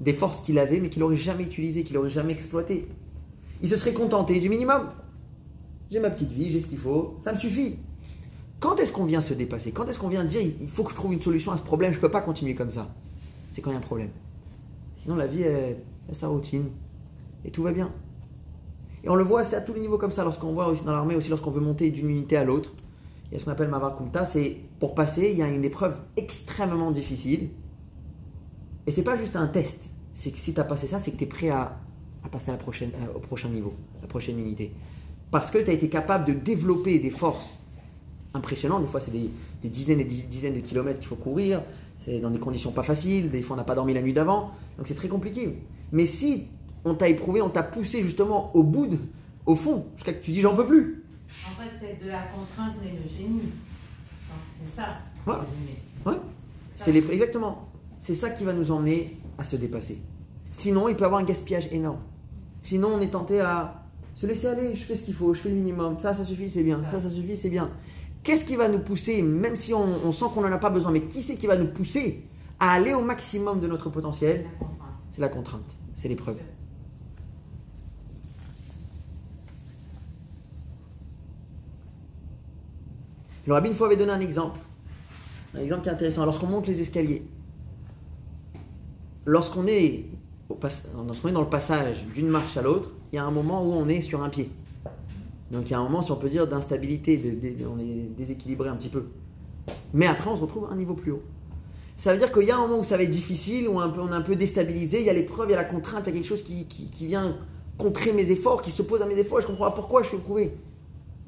des 0.00 0.12
forces 0.12 0.40
qu'il 0.42 0.58
avait, 0.58 0.80
mais 0.80 0.90
qu'il 0.90 1.00
n'aurait 1.00 1.16
jamais 1.16 1.44
utilisées, 1.44 1.84
qu'il 1.84 1.96
n'aurait 1.96 2.10
jamais 2.10 2.32
exploitées. 2.32 2.88
Il 3.62 3.68
se 3.68 3.76
serait 3.76 3.92
contenté 3.92 4.40
du 4.40 4.48
minimum. 4.48 4.88
J'ai 5.90 6.00
ma 6.00 6.10
petite 6.10 6.32
vie, 6.32 6.50
j'ai 6.50 6.60
ce 6.60 6.66
qu'il 6.66 6.78
faut, 6.78 7.16
ça 7.20 7.32
me 7.32 7.38
suffit. 7.38 7.78
Quand 8.60 8.76
est-ce 8.80 8.92
qu'on 8.92 9.04
vient 9.04 9.20
se 9.20 9.34
dépasser? 9.34 9.72
Quand 9.72 9.86
est-ce 9.86 9.98
qu'on 9.98 10.08
vient 10.08 10.24
dire 10.24 10.40
il 10.42 10.68
faut 10.68 10.82
que 10.82 10.90
je 10.90 10.96
trouve 10.96 11.12
une 11.12 11.20
solution 11.20 11.52
à 11.52 11.58
ce 11.58 11.62
problème, 11.62 11.92
je 11.92 11.98
ne 11.98 12.00
peux 12.00 12.10
pas 12.10 12.22
continuer 12.22 12.54
comme 12.54 12.70
ça? 12.70 12.88
C'est 13.52 13.60
quand 13.60 13.70
il 13.70 13.74
y 13.74 13.76
a 13.76 13.78
un 13.78 13.82
problème. 13.82 14.10
Sinon, 15.02 15.16
la 15.16 15.26
vie 15.26 15.42
est, 15.42 15.76
sa 16.12 16.28
routine 16.28 16.64
et 17.44 17.50
tout 17.50 17.62
va 17.62 17.72
bien. 17.72 17.92
Et 19.04 19.08
on 19.08 19.14
le 19.14 19.24
voit, 19.24 19.42
à 19.42 19.60
tous 19.60 19.74
les 19.74 19.80
niveaux 19.80 19.98
comme 19.98 20.10
ça, 20.10 20.24
lorsqu'on 20.24 20.52
voit 20.52 20.68
aussi 20.68 20.84
dans 20.84 20.92
l'armée, 20.92 21.14
aussi 21.14 21.28
lorsqu'on 21.28 21.50
veut 21.50 21.60
monter 21.60 21.90
d'une 21.90 22.10
unité 22.10 22.36
à 22.36 22.44
l'autre. 22.44 22.72
Il 23.30 23.34
y 23.34 23.36
a 23.36 23.38
ce 23.38 23.44
qu'on 23.44 23.52
appelle 23.52 23.68
Mavar 23.68 23.96
Kumta, 23.96 24.24
c'est 24.24 24.56
pour 24.80 24.94
passer, 24.94 25.30
il 25.32 25.38
y 25.38 25.42
a 25.42 25.48
une 25.48 25.64
épreuve 25.64 25.96
extrêmement 26.16 26.90
difficile. 26.90 27.50
Et 28.86 28.90
c'est 28.90 29.02
pas 29.02 29.16
juste 29.16 29.36
un 29.36 29.46
test. 29.46 29.80
C'est 30.14 30.30
que 30.30 30.38
si 30.38 30.54
tu 30.54 30.60
as 30.60 30.64
passé 30.64 30.86
ça, 30.86 30.98
c'est 30.98 31.12
que 31.12 31.16
tu 31.16 31.24
es 31.24 31.28
prêt 31.28 31.50
à, 31.50 31.76
passer 32.30 32.50
à 32.50 32.52
la 32.52 32.58
prochaine, 32.58 32.90
au 33.14 33.18
prochain 33.18 33.48
niveau, 33.48 33.74
la 34.00 34.08
prochaine 34.08 34.38
unité. 34.38 34.72
Parce 35.30 35.50
que 35.50 35.58
tu 35.58 35.70
as 35.70 35.72
été 35.72 35.88
capable 35.88 36.24
de 36.24 36.32
développer 36.32 36.98
des 36.98 37.10
forces 37.10 37.50
impressionnantes. 38.36 38.82
Des 38.82 38.88
fois, 38.88 39.00
c'est 39.00 39.10
des, 39.10 39.30
dizaines 39.64 40.00
et 40.00 40.04
des 40.04 40.14
dizaines 40.14 40.54
de 40.54 40.60
kilomètres 40.60 40.98
qu'il 40.98 41.08
faut 41.08 41.16
courir. 41.16 41.62
C'est 41.98 42.20
dans 42.20 42.30
des 42.30 42.38
conditions 42.38 42.70
pas 42.72 42.82
faciles. 42.82 43.30
Des 43.30 43.42
fois, 43.42 43.54
on 43.54 43.58
n'a 43.58 43.64
pas 43.64 43.74
dormi 43.74 43.94
la 43.94 44.02
nuit 44.02 44.12
d'avant. 44.12 44.52
Donc, 44.78 44.86
c'est 44.86 44.94
très 44.94 45.08
compliqué. 45.08 45.58
Mais 45.92 46.06
si 46.06 46.46
on 46.84 46.94
t'a 46.94 47.08
éprouvé, 47.08 47.42
on 47.42 47.48
t'a 47.48 47.62
poussé 47.62 48.02
justement 48.02 48.54
au 48.54 48.62
bout, 48.62 48.98
au 49.44 49.54
fond, 49.54 49.86
jusqu'à 49.96 50.12
que 50.12 50.22
tu 50.22 50.30
dis 50.30 50.40
j'en 50.40 50.54
peux 50.54 50.66
plus. 50.66 51.04
En 51.46 51.60
fait, 51.60 51.70
c'est 51.78 52.04
de 52.04 52.10
la 52.10 52.22
contrainte 52.22 52.74
mais 52.82 52.90
le 52.90 53.08
génie. 53.08 53.48
C'est 54.60 54.80
ça. 54.80 54.98
Ouais. 55.26 55.34
ouais. 56.06 56.18
C'est 56.76 56.92
les... 56.92 57.04
Exactement. 57.10 57.68
C'est 57.98 58.14
ça 58.14 58.30
qui 58.30 58.44
va 58.44 58.52
nous 58.52 58.70
emmener 58.70 59.18
à 59.38 59.44
se 59.44 59.56
dépasser. 59.56 60.00
Sinon, 60.50 60.88
il 60.88 60.96
peut 60.96 61.02
y 61.02 61.04
avoir 61.04 61.20
un 61.20 61.24
gaspillage 61.24 61.68
énorme. 61.72 61.98
Sinon, 62.62 62.94
on 62.94 63.00
est 63.00 63.08
tenté 63.08 63.40
à 63.40 63.84
se 64.14 64.26
laisser 64.26 64.46
aller. 64.46 64.74
Je 64.74 64.84
fais 64.84 64.96
ce 64.96 65.02
qu'il 65.02 65.14
faut, 65.14 65.34
je 65.34 65.40
fais 65.40 65.48
le 65.48 65.54
minimum. 65.54 65.98
Ça, 66.00 66.14
ça 66.14 66.24
suffit, 66.24 66.48
c'est 66.48 66.62
bien. 66.62 66.82
Ça, 66.90 67.00
ça 67.00 67.10
suffit, 67.10 67.36
c'est 67.36 67.50
bien. 67.50 67.70
Qu'est-ce 68.26 68.44
qui 68.44 68.56
va 68.56 68.68
nous 68.68 68.80
pousser, 68.80 69.22
même 69.22 69.54
si 69.54 69.72
on, 69.72 70.12
sent 70.12 70.24
qu'on 70.34 70.40
n'en 70.40 70.50
a 70.50 70.58
pas 70.58 70.68
besoin, 70.68 70.90
mais 70.90 71.02
qui 71.02 71.22
c'est 71.22 71.36
qui 71.36 71.46
va 71.46 71.56
nous 71.56 71.68
pousser 71.68 72.24
à 72.58 72.72
aller 72.72 72.92
au 72.92 73.00
maximum 73.00 73.60
de 73.60 73.68
notre 73.68 73.88
potentiel 73.88 74.44
C'est 75.12 75.20
la 75.20 75.28
contrainte, 75.28 75.78
c'est 75.94 76.08
l'épreuve. 76.08 76.38
Le 83.46 83.52
rabbin, 83.52 83.68
une 83.68 83.76
fois, 83.76 83.86
avait 83.86 83.96
donné 83.96 84.10
un 84.10 84.18
exemple. 84.18 84.58
Un 85.54 85.60
exemple 85.60 85.82
qui 85.82 85.88
est 85.88 85.92
intéressant. 85.92 86.24
Lorsqu'on 86.24 86.48
monte 86.48 86.66
les 86.66 86.80
escaliers, 86.80 87.22
lorsqu'on 89.24 89.68
est, 89.68 90.04
est 90.50 91.32
dans 91.32 91.42
le 91.42 91.48
passage 91.48 92.04
d'une 92.12 92.26
marche 92.26 92.56
à 92.56 92.62
l'autre, 92.62 92.90
il 93.12 93.16
y 93.16 93.18
a 93.20 93.24
un 93.24 93.30
moment 93.30 93.64
où 93.64 93.72
on 93.72 93.86
est 93.88 94.00
sur 94.00 94.24
un 94.24 94.30
pied. 94.30 94.50
Donc 95.50 95.68
il 95.68 95.70
y 95.70 95.74
a 95.74 95.78
un 95.78 95.82
moment, 95.82 96.02
si 96.02 96.10
on 96.12 96.16
peut 96.16 96.28
dire, 96.28 96.46
d'instabilité, 96.46 97.20
on 97.72 97.78
est 97.78 98.08
déséquilibré 98.16 98.68
un 98.68 98.76
petit 98.76 98.88
peu. 98.88 99.04
Mais 99.94 100.06
après, 100.06 100.30
on 100.30 100.36
se 100.36 100.42
retrouve 100.42 100.68
un 100.70 100.76
niveau 100.76 100.94
plus 100.94 101.12
haut. 101.12 101.22
Ça 101.96 102.12
veut 102.12 102.18
dire 102.18 102.30
qu'il 102.30 102.44
y 102.44 102.50
a 102.50 102.56
un 102.56 102.66
moment 102.66 102.80
où 102.80 102.84
ça 102.84 102.96
va 102.96 103.04
être 103.04 103.10
difficile, 103.10 103.68
où 103.68 103.78
on 103.78 104.10
est 104.10 104.14
un 104.14 104.20
peu 104.20 104.36
déstabilisé, 104.36 105.00
il 105.00 105.06
y 105.06 105.10
a 105.10 105.14
l'épreuve, 105.14 105.48
il 105.48 105.52
y 105.52 105.54
a 105.54 105.58
la 105.58 105.64
contrainte, 105.64 106.06
il 106.06 106.10
y 106.10 106.12
a 106.12 106.20
quelque 106.20 106.28
chose 106.28 106.42
qui, 106.42 107.06
vient 107.06 107.36
contrer 107.78 108.12
mes 108.12 108.30
efforts, 108.30 108.60
qui 108.60 108.70
s'oppose 108.70 109.02
à 109.02 109.06
mes 109.06 109.16
efforts, 109.18 109.38
et 109.38 109.42
je 109.42 109.46
comprends 109.46 109.70
pas 109.70 109.76
pourquoi 109.76 110.02
je 110.02 110.08
suis 110.08 110.16
éprouvé. 110.18 110.54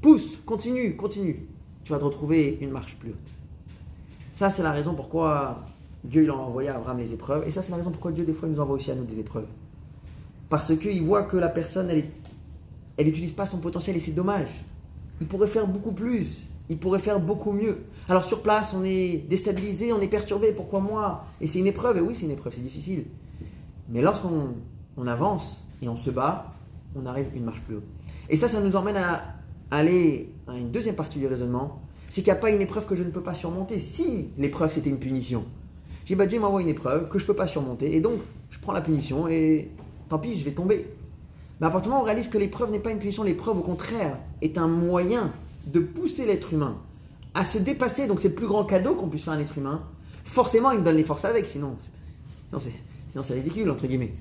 Pousse, 0.03 0.37
continue, 0.45 0.95
continue. 0.97 1.47
Tu 1.85 1.93
vas 1.93 1.99
te 1.99 2.05
retrouver 2.05 2.59
une 2.61 2.71
marche 2.71 2.97
plus 2.97 3.11
haute. 3.11 3.16
Ça, 4.33 4.51
c'est 4.51 4.62
la 4.62 4.73
raison 4.73 4.95
pourquoi 4.95 5.64
Dieu 6.05 6.23
il 6.25 6.31
a 6.31 6.37
envoyé 6.37 6.69
à 6.69 6.77
Abraham 6.77 6.99
les 6.99 7.14
épreuves. 7.14 7.45
Et 7.47 7.51
ça, 7.51 7.62
c'est 7.62 7.71
la 7.71 7.79
raison 7.79 7.91
pourquoi 7.91 8.12
Dieu, 8.12 8.25
des 8.25 8.33
fois, 8.33 8.49
il 8.49 8.55
nous 8.55 8.61
envoie 8.61 8.77
aussi 8.77 8.91
à 8.91 8.95
nous 8.95 9.05
des 9.05 9.19
épreuves. 9.19 9.47
Parce 10.49 10.77
qu'il 10.77 11.03
voit 11.03 11.23
que 11.23 11.37
la 11.37 11.49
personne, 11.49 11.91
elle 11.91 11.99
n'utilise 13.07 13.32
pas 13.32 13.46
son 13.46 13.59
potentiel 13.59 13.96
et 13.96 14.01
c'est 14.01 14.12
dommage. 14.12 14.49
Il 15.20 15.26
pourrait 15.26 15.49
faire 15.49 15.66
beaucoup 15.66 15.92
plus. 15.92 16.49
Il 16.68 16.78
pourrait 16.78 16.99
faire 16.99 17.20
beaucoup 17.20 17.53
mieux. 17.53 17.78
Alors 18.09 18.24
sur 18.24 18.42
place, 18.42 18.74
on 18.74 18.84
est 18.84 19.24
déstabilisé, 19.28 19.92
on 19.92 20.01
est 20.01 20.09
perturbé. 20.09 20.53
Pourquoi 20.53 20.80
moi? 20.80 21.24
Et 21.40 21.46
c'est 21.46 21.61
une 21.61 21.66
épreuve. 21.66 21.96
Et 21.99 22.01
oui, 22.01 22.14
c'est 22.14 22.26
une 22.26 22.32
épreuve, 22.32 22.53
c'est 22.55 22.62
difficile. 22.62 23.05
Mais 23.88 24.03
lorsqu'on 24.03 24.55
on 24.96 25.07
avance 25.07 25.64
et 25.80 25.88
on 25.88 25.96
se 25.96 26.11
bat, 26.11 26.51
on 26.94 27.07
arrive 27.07 27.26
une 27.34 27.44
marche 27.44 27.61
plus 27.62 27.76
haut. 27.76 27.82
Et 28.28 28.36
ça, 28.36 28.49
ça 28.49 28.61
nous 28.61 28.76
emmène 28.76 28.96
à 28.96 29.34
aller 29.70 30.32
à 30.46 30.57
une 30.57 30.70
deuxième 30.70 30.94
partie 30.94 31.18
du 31.18 31.26
raisonnement. 31.26 31.80
C'est 32.09 32.22
qu'il 32.22 32.32
n'y 32.32 32.38
a 32.38 32.40
pas 32.40 32.51
une 32.51 32.61
épreuve 32.61 32.86
que 32.86 32.96
je 32.96 33.03
ne 33.03 33.11
peux 33.11 33.22
pas 33.22 33.34
surmonter. 33.34 33.78
Si 33.78 34.30
l'épreuve 34.38 34.72
c'était 34.72 34.90
une 34.90 34.99
punition, 34.99 35.44
j'ai 36.05 36.14
bah 36.14 36.26
Dieu 36.26 36.40
m'envoie 36.40 36.62
une 36.62 36.68
épreuve 36.68 37.09
que 37.11 37.18
je 37.18 37.24
ne 37.24 37.26
peux 37.26 37.36
pas 37.36 37.46
surmonter, 37.46 37.94
et 37.94 38.01
donc 38.01 38.20
je 38.51 38.59
prends 38.59 38.72
la 38.72 38.80
punition 38.80 39.28
et 39.28 39.70
tant 40.09 40.18
pis, 40.18 40.38
je 40.38 40.44
vais 40.44 40.53
tomber. 40.53 40.86
Mais 41.61 41.67
à 41.67 41.71
partir 41.71 41.85
du 41.85 41.89
moment 41.91 42.01
où 42.01 42.05
on 42.05 42.07
réalise 42.07 42.29
que 42.29 42.39
l'épreuve 42.39 42.71
n'est 42.71 42.79
pas 42.79 42.91
une 42.91 42.99
punition, 42.99 43.23
l'épreuve 43.23 43.59
au 43.59 43.63
contraire 43.63 44.19
est 44.43 44.59
un 44.59 44.69
moyen 44.69 45.33
de 45.67 45.81
pousser 45.81 46.25
l'être 46.25 46.53
humain 46.53 46.77
à 47.35 47.45
se 47.45 47.59
dépasser, 47.59 48.07
donc 48.07 48.21
c'est 48.21 48.29
le 48.29 48.35
plus 48.35 48.47
grand 48.47 48.65
cadeau 48.65 48.95
qu'on 48.95 49.09
puisse 49.09 49.25
faire 49.25 49.35
à 49.35 49.37
un 49.37 49.41
être 49.41 49.57
humain, 49.59 49.83
forcément 50.25 50.71
il 50.71 50.81
me 50.81 50.85
donne 50.85 50.97
les 50.97 51.05
forces 51.05 51.25
avec, 51.25 51.47
sinon, 51.47 51.77
sinon 52.59 53.23
c'est 53.23 53.35
ridicule, 53.35 53.71
entre 53.71 53.87
guillemets. 53.87 54.15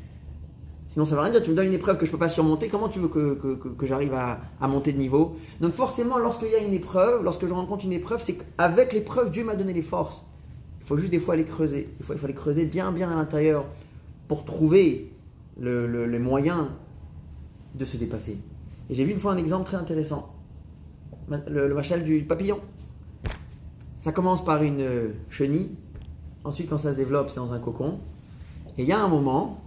Sinon, 0.87 1.03
ça 1.03 1.11
ne 1.11 1.15
va 1.17 1.23
rien 1.23 1.31
dire. 1.33 1.43
Tu 1.43 1.49
me 1.49 1.55
donnes 1.55 1.67
une 1.67 1.73
épreuve 1.73 1.97
que 1.97 2.05
je 2.05 2.11
ne 2.11 2.13
peux 2.13 2.19
pas 2.19 2.29
surmonter. 2.29 2.69
Comment 2.69 2.87
tu 2.87 2.99
veux 2.99 3.09
que, 3.09 3.33
que, 3.55 3.85
j'arrive 3.85 4.13
à, 4.13 4.39
à, 4.61 4.67
monter 4.69 4.93
de 4.93 4.97
niveau? 4.97 5.35
Donc, 5.59 5.73
forcément, 5.73 6.17
lorsqu'il 6.17 6.47
y 6.47 6.55
a 6.55 6.59
une 6.59 6.73
épreuve, 6.73 7.23
lorsque 7.23 7.45
je 7.45 7.53
rencontre 7.53 7.83
une 7.83 7.91
épreuve, 7.91 8.21
c'est 8.21 8.35
qu'avec 8.35 8.93
l'épreuve, 8.93 9.29
Dieu 9.29 9.43
m'a 9.43 9.55
donné 9.55 9.73
les 9.73 9.81
forces. 9.81 10.25
Il 10.79 10.87
faut 10.87 10.97
juste 10.97 11.11
des 11.11 11.19
fois 11.19 11.35
les 11.35 11.43
creuser. 11.43 11.89
Il 11.99 12.05
faut, 12.05 12.13
il 12.13 12.19
faut 12.19 12.27
les 12.27 12.33
creuser 12.33 12.63
bien, 12.63 12.93
bien 12.93 13.11
à 13.11 13.15
l'intérieur 13.15 13.65
pour 14.29 14.45
trouver 14.45 15.11
le, 15.59 16.05
les 16.05 16.19
moyens 16.19 16.67
de 17.77 17.85
se 17.85 17.97
dépasser. 17.97 18.37
Et 18.89 18.95
j'ai 18.95 19.05
vu 19.05 19.11
une 19.11 19.19
fois 19.19 19.33
un 19.33 19.37
exemple 19.37 19.65
très 19.65 19.77
intéressant. 19.77 20.33
Le, 21.29 21.67
le 21.67 22.03
du 22.03 22.21
papillon. 22.21 22.59
Ça 23.97 24.11
commence 24.11 24.43
par 24.43 24.63
une 24.63 25.13
chenille. 25.29 25.71
Ensuite, 26.43 26.69
quand 26.69 26.77
ça 26.77 26.91
se 26.91 26.97
développe, 26.97 27.29
c'est 27.29 27.37
dans 27.37 27.53
un 27.53 27.59
cocon. 27.59 27.99
Et 28.77 28.83
il 28.83 28.87
y 28.87 28.93
a 28.93 28.99
un 28.99 29.07
moment 29.07 29.59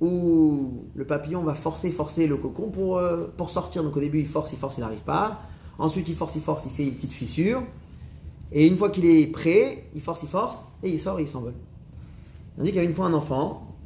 où 0.00 0.84
le 0.94 1.04
papillon 1.04 1.42
va 1.42 1.54
forcer, 1.54 1.90
forcer 1.90 2.26
le 2.26 2.36
cocon 2.36 2.70
pour, 2.70 2.98
euh, 2.98 3.26
pour 3.36 3.50
sortir. 3.50 3.82
Donc 3.82 3.96
au 3.96 4.00
début, 4.00 4.20
il 4.20 4.26
force, 4.26 4.52
il 4.52 4.58
force, 4.58 4.78
il 4.78 4.80
n'arrive 4.80 5.00
pas. 5.00 5.40
Ensuite, 5.78 6.08
il 6.08 6.16
force, 6.16 6.34
il 6.36 6.42
force, 6.42 6.64
il 6.66 6.72
fait 6.72 6.84
une 6.84 6.94
petite 6.94 7.12
fissure. 7.12 7.62
Et 8.52 8.66
une 8.66 8.76
fois 8.76 8.90
qu'il 8.90 9.04
est 9.04 9.26
prêt, 9.26 9.84
il 9.94 10.00
force, 10.00 10.22
il 10.22 10.28
force, 10.28 10.64
et 10.82 10.88
il 10.88 11.00
sort 11.00 11.18
et 11.18 11.22
il 11.22 11.28
s'envole. 11.28 11.54
On 12.58 12.62
dit 12.62 12.68
qu'il 12.68 12.76
y 12.76 12.78
avait 12.78 12.88
une 12.88 12.94
fois 12.94 13.06
un 13.06 13.14
enfant 13.14 13.76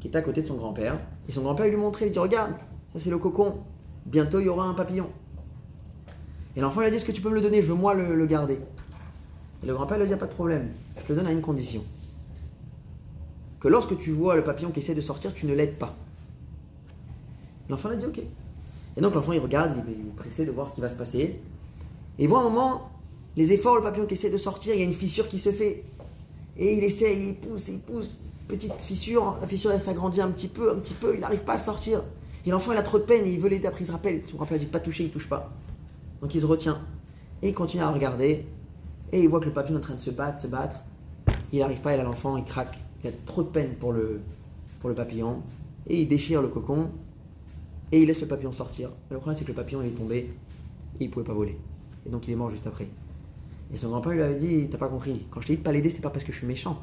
qui 0.00 0.08
était 0.08 0.18
à 0.18 0.22
côté 0.22 0.42
de 0.42 0.46
son 0.46 0.56
grand-père. 0.56 0.94
Et 1.28 1.32
son 1.32 1.42
grand-père 1.42 1.66
lui 1.68 1.76
montrait, 1.76 2.06
il 2.06 2.08
lui 2.08 2.12
dit 2.12 2.18
Regarde, 2.18 2.52
ça 2.92 2.98
c'est 2.98 3.10
le 3.10 3.18
cocon. 3.18 3.58
Bientôt 4.06 4.40
il 4.40 4.46
y 4.46 4.48
aura 4.48 4.64
un 4.64 4.74
papillon. 4.74 5.08
Et 6.56 6.60
l'enfant 6.60 6.80
il 6.80 6.86
a 6.86 6.90
dit 6.90 6.96
Est-ce 6.96 7.04
que 7.04 7.12
tu 7.12 7.20
peux 7.20 7.30
me 7.30 7.34
le 7.34 7.40
donner? 7.40 7.62
Je 7.62 7.68
veux 7.68 7.74
moi 7.74 7.94
le, 7.94 8.14
le 8.14 8.26
garder. 8.26 8.58
Et 9.62 9.66
le 9.66 9.74
grand-père 9.74 9.98
lui 9.98 10.04
a 10.04 10.08
dit 10.08 10.18
Pas 10.18 10.26
de 10.26 10.32
problème, 10.32 10.68
je 10.98 11.02
te 11.02 11.12
le 11.12 11.16
donne 11.16 11.26
à 11.26 11.32
une 11.32 11.42
condition. 11.42 11.84
Que 13.60 13.68
lorsque 13.68 13.98
tu 13.98 14.10
vois 14.10 14.36
le 14.36 14.44
papillon 14.44 14.70
qui 14.70 14.80
essaie 14.80 14.94
de 14.94 15.00
sortir, 15.00 15.34
tu 15.34 15.46
ne 15.46 15.54
l'aides 15.54 15.76
pas. 15.76 15.94
L'enfant 17.68 17.90
a 17.90 17.96
dit 17.96 18.06
Ok. 18.06 18.20
Et 18.96 19.00
donc 19.00 19.14
l'enfant 19.14 19.32
il 19.32 19.40
regarde, 19.40 19.82
il 19.86 19.92
est 19.92 20.16
pressé 20.16 20.44
de 20.44 20.50
voir 20.50 20.68
ce 20.68 20.74
qui 20.74 20.80
va 20.80 20.88
se 20.88 20.96
passer. 20.96 21.40
Et 22.18 22.24
il 22.24 22.28
voit 22.28 22.40
un 22.40 22.44
moment, 22.44 22.90
les 23.36 23.52
efforts, 23.52 23.76
le 23.76 23.82
papillon 23.82 24.06
qui 24.06 24.14
essaie 24.14 24.30
de 24.30 24.36
sortir, 24.36 24.74
il 24.74 24.80
y 24.80 24.82
a 24.82 24.86
une 24.86 24.94
fissure 24.94 25.28
qui 25.28 25.38
se 25.38 25.52
fait. 25.52 25.84
Et 26.56 26.76
il 26.76 26.84
essaie, 26.84 27.16
il 27.16 27.34
pousse, 27.36 27.68
il 27.68 27.80
pousse. 27.80 28.16
Petite 28.48 28.80
fissure, 28.80 29.36
la 29.40 29.46
fissure 29.46 29.70
elle 29.70 29.80
s'agrandit 29.80 30.20
un 30.20 30.30
petit 30.30 30.48
peu, 30.48 30.72
un 30.72 30.74
petit 30.76 30.94
peu, 30.94 31.14
il 31.14 31.20
n'arrive 31.20 31.44
pas 31.44 31.54
à 31.54 31.58
sortir. 31.58 32.02
Et 32.46 32.50
l'enfant 32.50 32.72
il 32.72 32.78
a 32.78 32.82
trop 32.82 32.98
de 32.98 33.04
peine 33.04 33.26
et 33.26 33.32
il 33.32 33.40
veut 33.40 33.48
l'aider. 33.48 33.66
Après 33.66 33.82
il 33.82 33.86
se 33.86 33.92
rappelle, 33.92 34.22
son 34.22 34.36
grand-père 34.36 34.58
dit 34.58 34.66
de 34.66 34.70
pas 34.70 34.80
toucher, 34.80 35.04
il 35.04 35.10
touche 35.10 35.28
pas. 35.28 35.52
Donc 36.20 36.34
il 36.34 36.40
se 36.40 36.46
retient. 36.46 36.80
Et 37.42 37.48
il 37.48 37.54
continue 37.54 37.82
à 37.82 37.90
regarder. 37.90 38.46
Et 39.12 39.22
il 39.22 39.28
voit 39.28 39.40
que 39.40 39.46
le 39.46 39.52
papillon 39.52 39.76
est 39.76 39.80
en 39.80 39.84
train 39.84 39.94
de 39.94 40.00
se 40.00 40.10
battre, 40.10 40.40
se 40.40 40.46
battre. 40.46 40.76
Il 41.52 41.58
n'arrive 41.58 41.80
pas, 41.80 41.94
et 41.94 41.96
là 41.96 42.04
l'enfant 42.04 42.36
il 42.36 42.44
craque. 42.44 42.78
Il 43.02 43.08
a 43.08 43.12
trop 43.26 43.42
de 43.42 43.48
peine 43.48 43.74
pour 43.74 43.92
le, 43.92 44.20
pour 44.78 44.88
le 44.88 44.94
papillon. 44.94 45.42
Et 45.86 46.02
il 46.02 46.08
déchire 46.08 46.42
le 46.42 46.48
cocon. 46.48 46.90
Et 47.92 48.00
il 48.00 48.06
laisse 48.06 48.20
le 48.20 48.28
papillon 48.28 48.52
sortir. 48.52 48.90
Le 49.10 49.16
problème 49.16 49.36
c'est 49.36 49.44
que 49.44 49.50
le 49.50 49.56
papillon 49.56 49.82
il 49.82 49.88
est 49.88 49.96
tombé. 49.96 50.32
Et 50.98 51.04
il 51.04 51.10
pouvait 51.10 51.26
pas 51.26 51.32
voler. 51.32 51.58
Et 52.06 52.10
donc 52.10 52.26
il 52.28 52.32
est 52.32 52.36
mort 52.36 52.50
juste 52.50 52.66
après. 52.66 52.88
Et 53.72 53.76
son 53.76 53.90
grand-père 53.90 54.12
lui 54.12 54.22
avait 54.22 54.36
dit 54.36 54.68
T'as 54.70 54.78
pas 54.78 54.88
compris, 54.88 55.26
quand 55.30 55.40
je 55.40 55.48
t'ai 55.48 55.52
dit 55.54 55.58
de 55.58 55.64
pas 55.64 55.72
l'aider, 55.72 55.90
c'est 55.90 56.00
pas 56.00 56.10
parce 56.10 56.24
que 56.24 56.32
je 56.32 56.38
suis 56.38 56.46
méchant. 56.46 56.80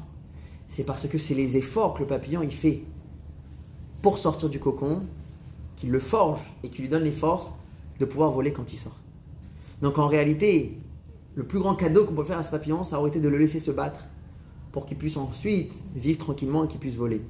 C'est 0.68 0.84
parce 0.84 1.06
que 1.08 1.18
c'est 1.18 1.34
les 1.34 1.56
efforts 1.56 1.94
que 1.94 2.00
le 2.00 2.06
papillon 2.06 2.42
il 2.42 2.52
fait 2.52 2.82
pour 4.02 4.18
sortir 4.18 4.48
du 4.48 4.58
cocon 4.58 5.00
qui 5.78 5.86
le 5.86 6.00
forge 6.00 6.40
et 6.64 6.70
qui 6.70 6.82
lui 6.82 6.88
donne 6.88 7.04
les 7.04 7.12
forces 7.12 7.50
de 8.00 8.04
pouvoir 8.04 8.32
voler 8.32 8.52
quand 8.52 8.72
il 8.72 8.76
sort. 8.76 8.96
Donc 9.80 9.98
en 9.98 10.08
réalité, 10.08 10.76
le 11.36 11.44
plus 11.44 11.60
grand 11.60 11.76
cadeau 11.76 12.04
qu'on 12.04 12.14
peut 12.14 12.24
faire 12.24 12.38
à 12.38 12.42
ce 12.42 12.50
papillon, 12.50 12.82
ça 12.82 12.98
aurait 12.98 13.10
été 13.10 13.20
de 13.20 13.28
le 13.28 13.38
laisser 13.38 13.60
se 13.60 13.70
battre 13.70 14.00
pour 14.72 14.86
qu'il 14.86 14.96
puisse 14.96 15.16
ensuite 15.16 15.72
vivre 15.94 16.18
tranquillement 16.18 16.64
et 16.64 16.68
qu'il 16.68 16.80
puisse 16.80 16.96
voler. 16.96 17.22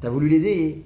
Tu 0.00 0.06
as 0.06 0.10
voulu 0.10 0.28
l'aider, 0.28 0.82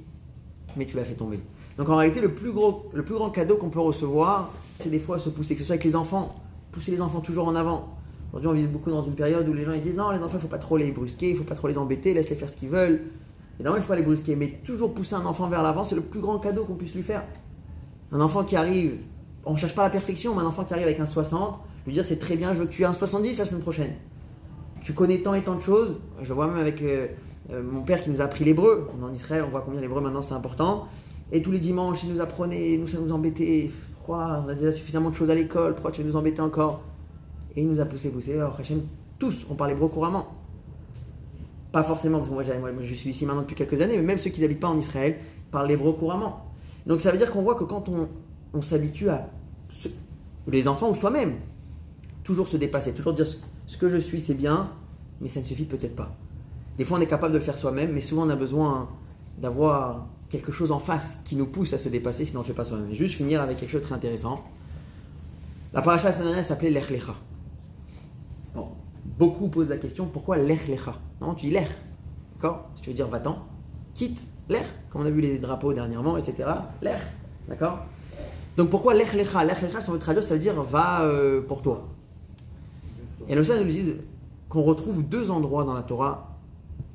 mais 0.76 0.86
tu 0.86 0.96
l'as 0.96 1.05
fait 1.05 1.14
tomber. 1.14 1.38
Donc 1.76 1.88
en 1.88 1.96
réalité, 1.96 2.20
le 2.20 2.34
plus, 2.34 2.51
gros, 2.51 2.90
le 2.92 3.05
plus 3.05 3.14
grand 3.14 3.30
cadeau 3.30 3.57
qu'on 3.57 3.70
peut 3.70 3.78
recevoir, 3.78 4.51
c'est 4.74 4.90
des 4.90 4.99
fois 4.99 5.20
se 5.20 5.28
pousser, 5.28 5.55
que 5.55 5.61
ce 5.61 5.66
soit 5.66 5.74
avec 5.74 5.84
les 5.84 5.94
enfants, 5.94 6.32
pousser 6.72 6.90
les 6.90 7.01
enfants 7.01 7.20
toujours 7.20 7.46
en 7.46 7.55
avant. 7.55 7.96
Aujourd'hui, 8.32 8.62
on 8.64 8.66
vit 8.66 8.72
beaucoup 8.72 8.90
dans 8.90 9.05
une 9.05 9.14
période 9.14 9.49
où 9.49 9.53
les 9.53 9.64
gens 9.64 9.72
ils 9.72 9.82
disent 9.82 9.96
non, 9.96 10.11
les 10.11 10.18
enfants, 10.18 10.38
il 10.38 10.40
faut 10.40 10.49
pas 10.49 10.59
trop 10.59 10.76
les 10.76 10.90
brusquer, 10.90 11.30
il 11.30 11.36
faut 11.36 11.44
pas 11.44 11.55
trop 11.55 11.68
les 11.68 11.78
embêter, 11.78 12.12
laisse-les 12.12 12.34
faire 12.34 12.51
ce 12.51 12.57
qu'ils 12.57 12.70
veulent. 12.70 13.03
Et 13.61 13.63
non, 13.63 13.75
il 13.77 13.83
faut 13.83 13.89
pas 13.89 13.97
les 13.97 14.03
brusquer, 14.03 14.37
mais 14.37 14.61
toujours 14.65 14.95
pousser 14.95 15.15
un 15.15 15.27
enfant 15.27 15.49
vers 15.49 15.63
l'avant, 15.63 15.85
c'est 15.85 15.97
le 15.97 16.01
plus 16.01 16.21
grand 16.21 16.39
cadeau 16.39 16.65
qu'on 16.65 16.75
puisse 16.75 16.95
lui 16.95 17.03
faire. 17.03 17.25
Un 18.13 18.21
enfant 18.21 18.45
qui 18.45 18.57
arrive, 18.57 19.03
on 19.45 19.53
ne 19.53 19.59
cherche 19.59 19.75
pas 19.75 19.83
la 19.83 19.91
perfection, 19.91 20.35
mais 20.35 20.43
un 20.43 20.47
enfant 20.47 20.65
qui 20.65 20.73
arrive 20.73 20.87
avec 20.87 21.01
un 21.01 21.07
60, 21.07 21.59
lui 21.87 21.95
dire 21.95 22.05
c'est 22.05 22.19
très 22.19 22.37
bien, 22.37 22.55
je 22.55 22.61
veux 22.61 22.67
que 22.67 22.73
tu 22.73 22.83
aies 22.83 22.87
un 22.87 22.93
70 22.93 23.39
la 23.39 23.45
semaine 23.45 23.63
prochaine. 23.63 23.93
Tu 24.83 24.93
connais 24.93 25.19
tant 25.19 25.35
et 25.35 25.43
tant 25.43 25.55
de 25.55 25.61
choses. 25.61 25.99
Je 26.23 26.33
vois 26.33 26.47
même 26.47 26.59
avec 26.59 26.81
euh, 26.83 27.09
euh, 27.51 27.63
mon 27.63 27.83
père 27.83 28.03
qui 28.03 28.11
nous 28.11 28.21
a 28.21 28.25
appris 28.25 28.45
l'hébreu. 28.45 28.89
On 28.97 29.03
est 29.03 29.11
en 29.11 29.13
Israël, 29.13 29.43
on 29.47 29.51
voit 29.51 29.63
combien 29.63 29.81
l'hébreu 29.81 30.01
maintenant 30.01 30.23
c'est 30.23 30.35
important. 30.35 30.87
Et 31.33 31.43
tous 31.43 31.51
les 31.51 31.59
dimanches, 31.59 32.05
il 32.05 32.13
nous 32.13 32.21
apprenait, 32.21 32.77
nous 32.79 32.89
ça 32.89 32.99
nous 32.99 33.13
embêtait. 33.13 33.71
Pourquoi 33.97 34.43
On 34.47 34.49
a 34.49 34.55
déjà 34.55 34.73
suffisamment 34.73 35.11
de 35.11 35.15
choses 35.15 35.31
à 35.31 35.35
l'école, 35.35 35.75
pourquoi 35.75 35.91
tu 35.91 36.03
veux 36.03 36.09
nous 36.09 36.17
embêter 36.17 36.41
encore? 36.41 36.83
Et 37.57 37.63
il 37.63 37.69
nous 37.69 37.81
a 37.81 37.85
poussé, 37.85 38.09
poussé. 38.11 38.35
Alors, 38.35 38.59
Hachem, 38.59 38.83
tous, 39.19 39.45
on 39.51 39.55
parle 39.55 39.73
hébreu 39.73 39.89
couramment. 39.89 40.38
Pas 41.73 41.83
forcément, 41.83 42.19
parce 42.19 42.31
que 42.31 42.35
moi, 42.35 42.43
je 42.83 42.95
suis 42.95 43.11
ici 43.11 43.27
maintenant 43.27 43.43
depuis 43.43 43.55
quelques 43.57 43.81
années, 43.81 43.97
mais 43.97 44.03
même 44.03 44.19
ceux 44.19 44.31
qui 44.31 44.41
n'habitent 44.41 44.61
pas 44.61 44.69
en 44.69 44.77
Israël 44.79 45.16
parlent 45.51 45.69
l'hébreu 45.69 45.93
couramment. 45.93 46.45
Donc 46.87 47.01
ça 47.01 47.11
veut 47.11 47.19
dire 47.19 47.31
qu'on 47.31 47.43
voit 47.43 47.55
que 47.57 47.64
quand 47.64 47.89
on, 47.89 48.09
on 48.55 48.62
s'habitue 48.62 49.11
à, 49.11 49.29
se- 49.71 49.89
les 50.47 50.66
enfants 50.69 50.89
ou 50.91 50.95
soi-même, 50.95 51.35
toujours 52.25 52.49
se 52.49 52.57
dépasser, 52.57 52.93
toujours 52.95 53.12
dire 53.12 53.27
ce, 53.27 53.37
ce 53.66 53.77
que 53.77 53.89
je 53.91 53.99
suis 53.99 54.21
c'est 54.21 54.35
bien, 54.35 54.71
mais 55.21 55.29
ça 55.29 55.41
ne 55.41 55.45
suffit 55.45 55.64
peut-être 55.64 55.95
pas. 55.97 56.14
Des 56.79 56.85
fois 56.85 56.97
on 56.97 57.01
est 57.03 57.07
capable 57.07 57.35
de 57.35 57.39
le 57.39 57.45
faire 57.45 57.59
soi-même, 57.59 57.93
mais 57.93 58.01
souvent 58.01 58.27
on 58.27 58.31
a 58.31 58.37
besoin 58.37 58.89
d'avoir 59.39 60.07
quelque 60.31 60.53
chose 60.53 60.73
en 60.73 60.79
face 60.79 61.19
qui 61.25 61.37
nous 61.37 61.47
pousse 61.47 61.75
à 61.75 61.79
se 61.79 61.91
dépasser, 61.91 62.25
sinon 62.25 62.41
on 62.41 62.43
ne 62.43 62.47
fait 62.47 62.55
pas 62.55 62.64
soi-même. 62.64 62.95
Juste 62.95 63.16
finir 63.16 63.43
avec 63.43 63.59
quelque 63.59 63.71
chose 63.71 63.83
de 63.83 63.87
très 63.87 63.95
intéressant. 63.95 64.43
La 65.75 65.83
paracha 65.83 66.07
la 66.09 66.12
semaine 66.12 66.29
dernière 66.29 66.45
s'appelait 66.45 66.71
Lech 66.71 66.89
Lecha. 66.89 67.12
Bon, 67.12 67.19
beaucoup 69.19 69.49
posent 69.49 69.69
la 69.69 69.77
question 69.77 70.07
pourquoi 70.07 70.39
Lech 70.39 70.69
Lecha 70.69 70.95
Non, 71.21 71.35
tu 71.35 71.47
dis 71.47 71.53
Lech, 71.53 71.69
d'accord? 72.37 72.71
Si 72.77 72.83
tu 72.83 72.91
veux 72.91 72.97
dire 72.97 73.09
va-t'en, 73.09 73.39
quitte, 73.95 74.21
Lech, 74.49 74.64
comme 74.91 75.03
on 75.03 75.07
a 75.07 75.11
vu 75.11 75.21
les 75.21 75.39
drapeaux 75.39 75.73
dernièrement, 75.73 76.16
etc. 76.16 76.49
Lech, 76.81 77.01
d'accord? 77.49 77.81
Donc 78.57 78.71
pourquoi 78.71 78.95
Lech 78.95 79.12
Lecha 79.12 79.45
Lech 79.45 79.61
Lecha, 79.61 79.81
si 79.81 79.91
on 79.91 79.93
veut 79.93 80.01
ça 80.01 80.12
veut 80.12 80.39
dire 80.39 80.61
va 80.62 81.03
euh, 81.03 81.43
pour 81.43 81.62
toi. 81.62 81.89
Et 83.29 83.35
nos 83.35 83.45
sages 83.45 83.61
nous 83.61 83.66
disent 83.66 83.97
qu'on 84.49 84.62
retrouve 84.62 85.03
deux 85.03 85.31
endroits 85.31 85.64
dans 85.64 85.75
la 85.75 85.83
Torah 85.83 86.37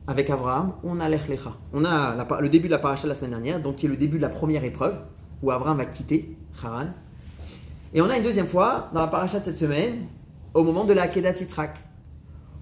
avec 0.07 0.29
Abraham 0.29 0.73
on 0.83 0.99
a 0.99 1.09
Lech 1.09 1.27
Lecha. 1.27 1.53
On 1.73 1.85
a 1.85 2.15
le 2.41 2.49
début 2.49 2.67
de 2.67 2.71
la 2.73 2.79
paracha 2.79 3.07
la 3.07 3.15
semaine 3.15 3.31
dernière, 3.31 3.61
donc 3.61 3.75
qui 3.75 3.85
est 3.85 3.89
le 3.89 3.97
début 3.97 4.17
de 4.17 4.21
la 4.21 4.29
première 4.29 4.63
épreuve, 4.63 4.95
où 5.41 5.51
Abraham 5.51 5.77
va 5.77 5.85
quitter 5.85 6.37
Haran. 6.63 6.87
Et 7.93 8.01
on 8.01 8.09
a 8.09 8.17
une 8.17 8.23
deuxième 8.23 8.47
fois, 8.47 8.89
dans 8.93 9.01
la 9.01 9.07
paracha 9.07 9.39
de 9.39 9.45
cette 9.45 9.59
semaine, 9.59 10.07
au 10.53 10.63
moment 10.63 10.83
de 10.83 10.93
la 10.93 11.07
Kedat 11.07 11.33
Yitzhak, 11.33 11.77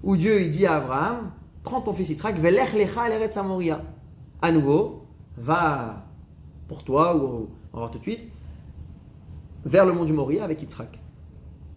où 0.02 0.16
Dieu 0.16 0.42
il 0.42 0.50
dit 0.50 0.66
à 0.66 0.76
Abraham 0.76 1.30
Prends 1.62 1.80
ton 1.80 1.92
fils 1.92 2.10
Yitzhak, 2.10 2.38
velech 2.38 2.72
lecha 2.74 3.06
el 3.06 3.12
eretz 3.12 3.36
Moria. 3.36 3.82
À 4.40 4.50
nouveau, 4.50 5.06
va 5.36 6.06
pour 6.66 6.82
toi, 6.82 7.16
ou 7.16 7.48
on 7.72 7.80
va 7.80 7.88
tout 7.88 7.98
de 7.98 8.02
suite, 8.02 8.32
vers 9.64 9.86
le 9.86 9.92
mont 9.92 10.04
du 10.04 10.12
Moria 10.12 10.42
avec 10.42 10.60
Yitzhak. 10.60 10.98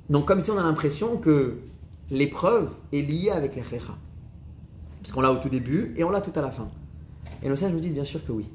Donc, 0.10 0.28
comme 0.28 0.42
si 0.42 0.50
on 0.52 0.58
a 0.58 0.64
l'impression 0.64 1.18
que 1.18 1.60
l'épreuve 2.10 2.76
est 2.92 3.02
liée 3.02 3.32
avec 3.32 3.56
l'Ech 3.56 3.72
Lecha. 3.72 3.96
Parce 5.02 5.12
qu'on 5.12 5.22
l'a 5.22 5.32
au 5.32 5.38
tout 5.38 5.50
début 5.50 5.94
et 5.98 6.04
on 6.04 6.10
l'a 6.10 6.22
tout 6.22 6.38
à 6.38 6.42
la 6.42 6.52
fin. 6.52 6.68
Et 7.44 7.50
nos 7.50 7.56
sages 7.56 7.74
nous 7.74 7.80
disent 7.80 7.94
bien 7.94 8.04
sûr 8.04 8.26
que 8.26 8.32
oui. 8.32 8.48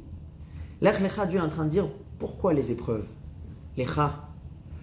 L'Ech 0.81 1.01
Lecha, 1.01 1.27
Dieu 1.27 1.39
est 1.39 1.43
en 1.43 1.49
train 1.49 1.65
de 1.65 1.71
dire 1.71 1.89
pourquoi 2.19 2.53
les 2.53 2.71
épreuves 2.71 3.07
Lecha. 3.77 4.30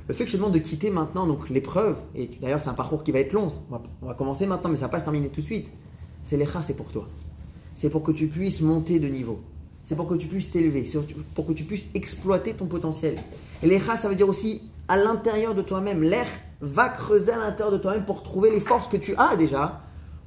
Le 0.08 0.14
fait 0.14 0.24
que 0.24 0.30
je 0.30 0.36
te 0.36 0.38
demande 0.41 0.53
de 0.53 0.60
quitter 0.60 0.89
maintenant 0.89 1.28
donc 1.28 1.49
l'épreuve, 1.49 1.97
et 2.16 2.30
d'ailleurs 2.41 2.62
c'est 2.62 2.70
un 2.70 2.74
parcours 2.74 3.03
qui 3.03 3.12
va 3.12 3.20
être 3.20 3.34
long, 3.34 3.49
on 4.01 4.05
va, 4.05 4.14
commencer 4.14 4.45
maintenant 4.45 4.70
mais 4.70 4.78
ça 4.78 4.84
va 4.86 4.89
pas 4.89 4.99
se 4.99 5.03
terminer 5.03 5.30
tout 5.30 5.41
de 5.41 5.45
suite. 5.45 5.68
C'est 6.24 6.38
Lecha, 6.38 6.62
c'est 6.62 6.76
pour 6.76 6.88
toi. 6.88 7.08
C'est 7.74 7.89
pour 7.89 8.03
que 8.03 8.12
tu 8.12 8.28
puisses 8.28 8.62
monter 8.62 8.99
de 8.99 9.08
niveau. 9.08 9.39
C'est 9.84 9.95
pour 9.95 10.08
que 10.08 10.16
tu 10.16 10.28
puisses 10.28 10.49
t'élever. 10.49 10.86
C'est 10.86 10.99
pour 11.36 11.45
que 11.45 11.53
tu 11.53 11.64
puisses 11.64 11.88
exploiter 11.93 12.53
ton 12.53 12.66
potentiel. 12.66 13.18
Et 13.64 13.68
l'Echa, 13.68 13.95
ça 13.95 14.10
veut 14.10 14.16
dire 14.16 14.28
aussi 14.28 14.64
à 14.89 14.97
l'intérieur 14.97 15.55
de 15.55 15.62
toi-même. 15.62 16.01
L'Ech 16.01 16.28
va 16.60 16.89
creuser 16.89 17.32
à 17.32 17.38
l'intérieur 17.38 17.72
de 17.72 17.78
toi-même 17.78 18.03
pour 18.05 18.24
trouver 18.24 18.49
les 18.49 18.60
forces 18.60 18.88
que 18.88 18.97
tu 18.97 19.16
as 19.18 19.36
déjà 19.38 19.82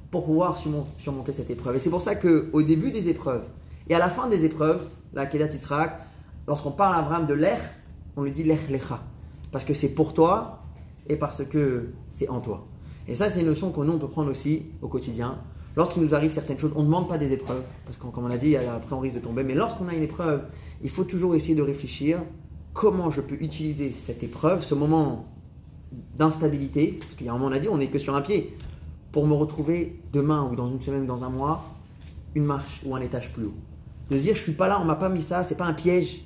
pour 0.09 0.25
pouvoir 0.25 0.57
surmon- 0.57 0.85
surmonter 0.97 1.33
cette 1.33 1.49
épreuve. 1.49 1.75
Et 1.75 1.79
c'est 1.79 1.89
pour 1.89 2.01
ça 2.01 2.15
qu'au 2.15 2.61
début 2.63 2.91
des 2.91 3.09
épreuves 3.09 3.43
et 3.89 3.95
à 3.95 3.99
la 3.99 4.09
fin 4.09 4.27
des 4.27 4.45
épreuves, 4.45 4.87
la 5.13 5.25
Kedat 5.25 5.47
Yitzhak, 5.53 5.99
lorsqu'on 6.47 6.71
parle 6.71 6.95
à 6.95 6.99
Abraham 6.99 7.25
de 7.27 7.33
l'Ech, 7.33 7.59
on 8.15 8.23
lui 8.23 8.31
dit 8.31 8.43
l'Ech 8.43 8.69
Lecha. 8.69 9.03
Parce 9.51 9.65
que 9.65 9.73
c'est 9.73 9.89
pour 9.89 10.13
toi 10.13 10.59
et 11.07 11.15
parce 11.15 11.43
que 11.45 11.89
c'est 12.09 12.29
en 12.29 12.39
toi. 12.39 12.67
Et 13.07 13.15
ça, 13.15 13.29
c'est 13.29 13.41
une 13.41 13.47
notion 13.47 13.73
nous, 13.75 13.91
on 13.91 13.99
peut 13.99 14.07
prendre 14.07 14.31
aussi 14.31 14.67
au 14.81 14.87
quotidien. 14.87 15.37
Lorsqu'il 15.75 16.03
nous 16.03 16.13
arrive 16.13 16.31
certaines 16.31 16.59
choses, 16.59 16.71
on 16.75 16.81
ne 16.81 16.85
demande 16.85 17.07
pas 17.07 17.17
des 17.17 17.33
épreuves, 17.33 17.63
parce 17.85 17.97
que 17.97 18.05
comme 18.07 18.25
on 18.25 18.31
a 18.31 18.37
dit, 18.37 18.55
après 18.55 18.93
on 18.93 18.99
risque 18.99 19.15
de 19.15 19.21
tomber. 19.21 19.43
Mais 19.43 19.53
lorsqu'on 19.53 19.87
a 19.87 19.93
une 19.93 20.03
épreuve, 20.03 20.43
il 20.83 20.89
faut 20.89 21.03
toujours 21.03 21.33
essayer 21.35 21.55
de 21.55 21.61
réfléchir 21.61 22.19
comment 22.73 23.09
je 23.09 23.21
peux 23.21 23.35
utiliser 23.35 23.89
cette 23.89 24.23
épreuve, 24.23 24.63
ce 24.63 24.75
moment 24.75 25.25
d'instabilité, 26.17 26.97
parce 26.99 27.15
qu'il 27.15 27.25
y 27.25 27.29
a 27.29 27.33
un 27.33 27.37
moment, 27.37 27.51
on 27.51 27.55
a 27.55 27.59
dit, 27.59 27.69
on 27.69 27.77
n'est 27.77 27.87
que 27.87 27.99
sur 27.99 28.15
un 28.15 28.21
pied, 28.21 28.55
pour 29.11 29.27
me 29.27 29.33
retrouver 29.33 29.99
demain 30.13 30.47
ou 30.49 30.55
dans 30.55 30.67
une 30.69 30.79
semaine 30.81 31.03
ou 31.03 31.05
dans 31.05 31.23
un 31.23 31.29
mois, 31.29 31.65
une 32.35 32.45
marche 32.45 32.81
ou 32.85 32.95
un 32.95 33.01
étage 33.01 33.33
plus 33.33 33.45
haut. 33.45 33.53
De 34.09 34.17
se 34.17 34.23
dire, 34.23 34.35
je 34.35 34.41
suis 34.41 34.53
pas 34.53 34.67
là, 34.67 34.79
on 34.81 34.85
m'a 34.85 34.95
pas 34.95 35.09
mis 35.09 35.21
ça, 35.21 35.43
c'est 35.43 35.55
pas 35.55 35.65
un 35.65 35.73
piège. 35.73 36.21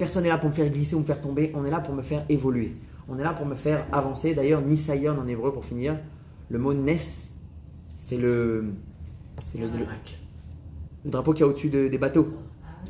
Personne 0.00 0.22
n'est 0.22 0.30
là 0.30 0.38
pour 0.38 0.48
me 0.48 0.54
faire 0.54 0.70
glisser 0.70 0.94
ou 0.94 1.00
me 1.00 1.04
faire 1.04 1.20
tomber, 1.20 1.52
on 1.54 1.62
est 1.66 1.70
là 1.70 1.78
pour 1.80 1.94
me 1.94 2.00
faire 2.00 2.24
évoluer. 2.30 2.72
On 3.06 3.18
est 3.18 3.22
là 3.22 3.34
pour 3.34 3.44
me 3.44 3.54
faire 3.54 3.84
avancer. 3.92 4.34
D'ailleurs, 4.34 4.62
Nisayon 4.62 5.18
en 5.18 5.28
hébreu, 5.28 5.52
pour 5.52 5.62
finir, 5.62 5.98
le 6.48 6.58
mot 6.58 6.72
Nes, 6.72 6.96
c'est 7.98 8.16
le, 8.16 8.64
c'est 9.52 9.58
le, 9.58 9.66
le, 9.66 9.84
le 11.04 11.10
drapeau 11.10 11.34
qui 11.34 11.42
est 11.42 11.44
au-dessus 11.44 11.68
de- 11.68 11.88
des 11.88 11.98
bateaux. 11.98 12.28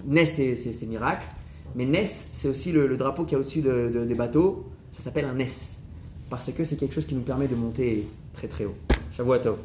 Nes, 0.06 0.24
c'est, 0.24 0.54
c'est- 0.54 0.72
c'est 0.72 0.86
miracle. 0.86 1.26
Mais 1.74 1.84
Nes, 1.84 2.06
c'est 2.06 2.46
aussi 2.48 2.70
le, 2.70 2.86
le 2.86 2.96
drapeau 2.96 3.24
qui 3.24 3.34
est 3.34 3.38
au-dessus 3.38 3.60
de- 3.60 3.90
de- 3.92 4.04
des 4.04 4.14
bateaux. 4.14 4.66
Ça 4.92 5.02
s'appelle 5.02 5.24
un 5.24 5.34
Nes. 5.34 5.48
Parce 6.28 6.52
que 6.52 6.62
c'est 6.64 6.76
quelque 6.76 6.94
chose 6.94 7.06
qui 7.06 7.16
nous 7.16 7.22
permet 7.22 7.48
de 7.48 7.56
monter 7.56 8.06
très 8.34 8.46
très 8.46 8.66
haut. 8.66 8.76
Shavuot 9.16 9.38
Tov. 9.38 9.56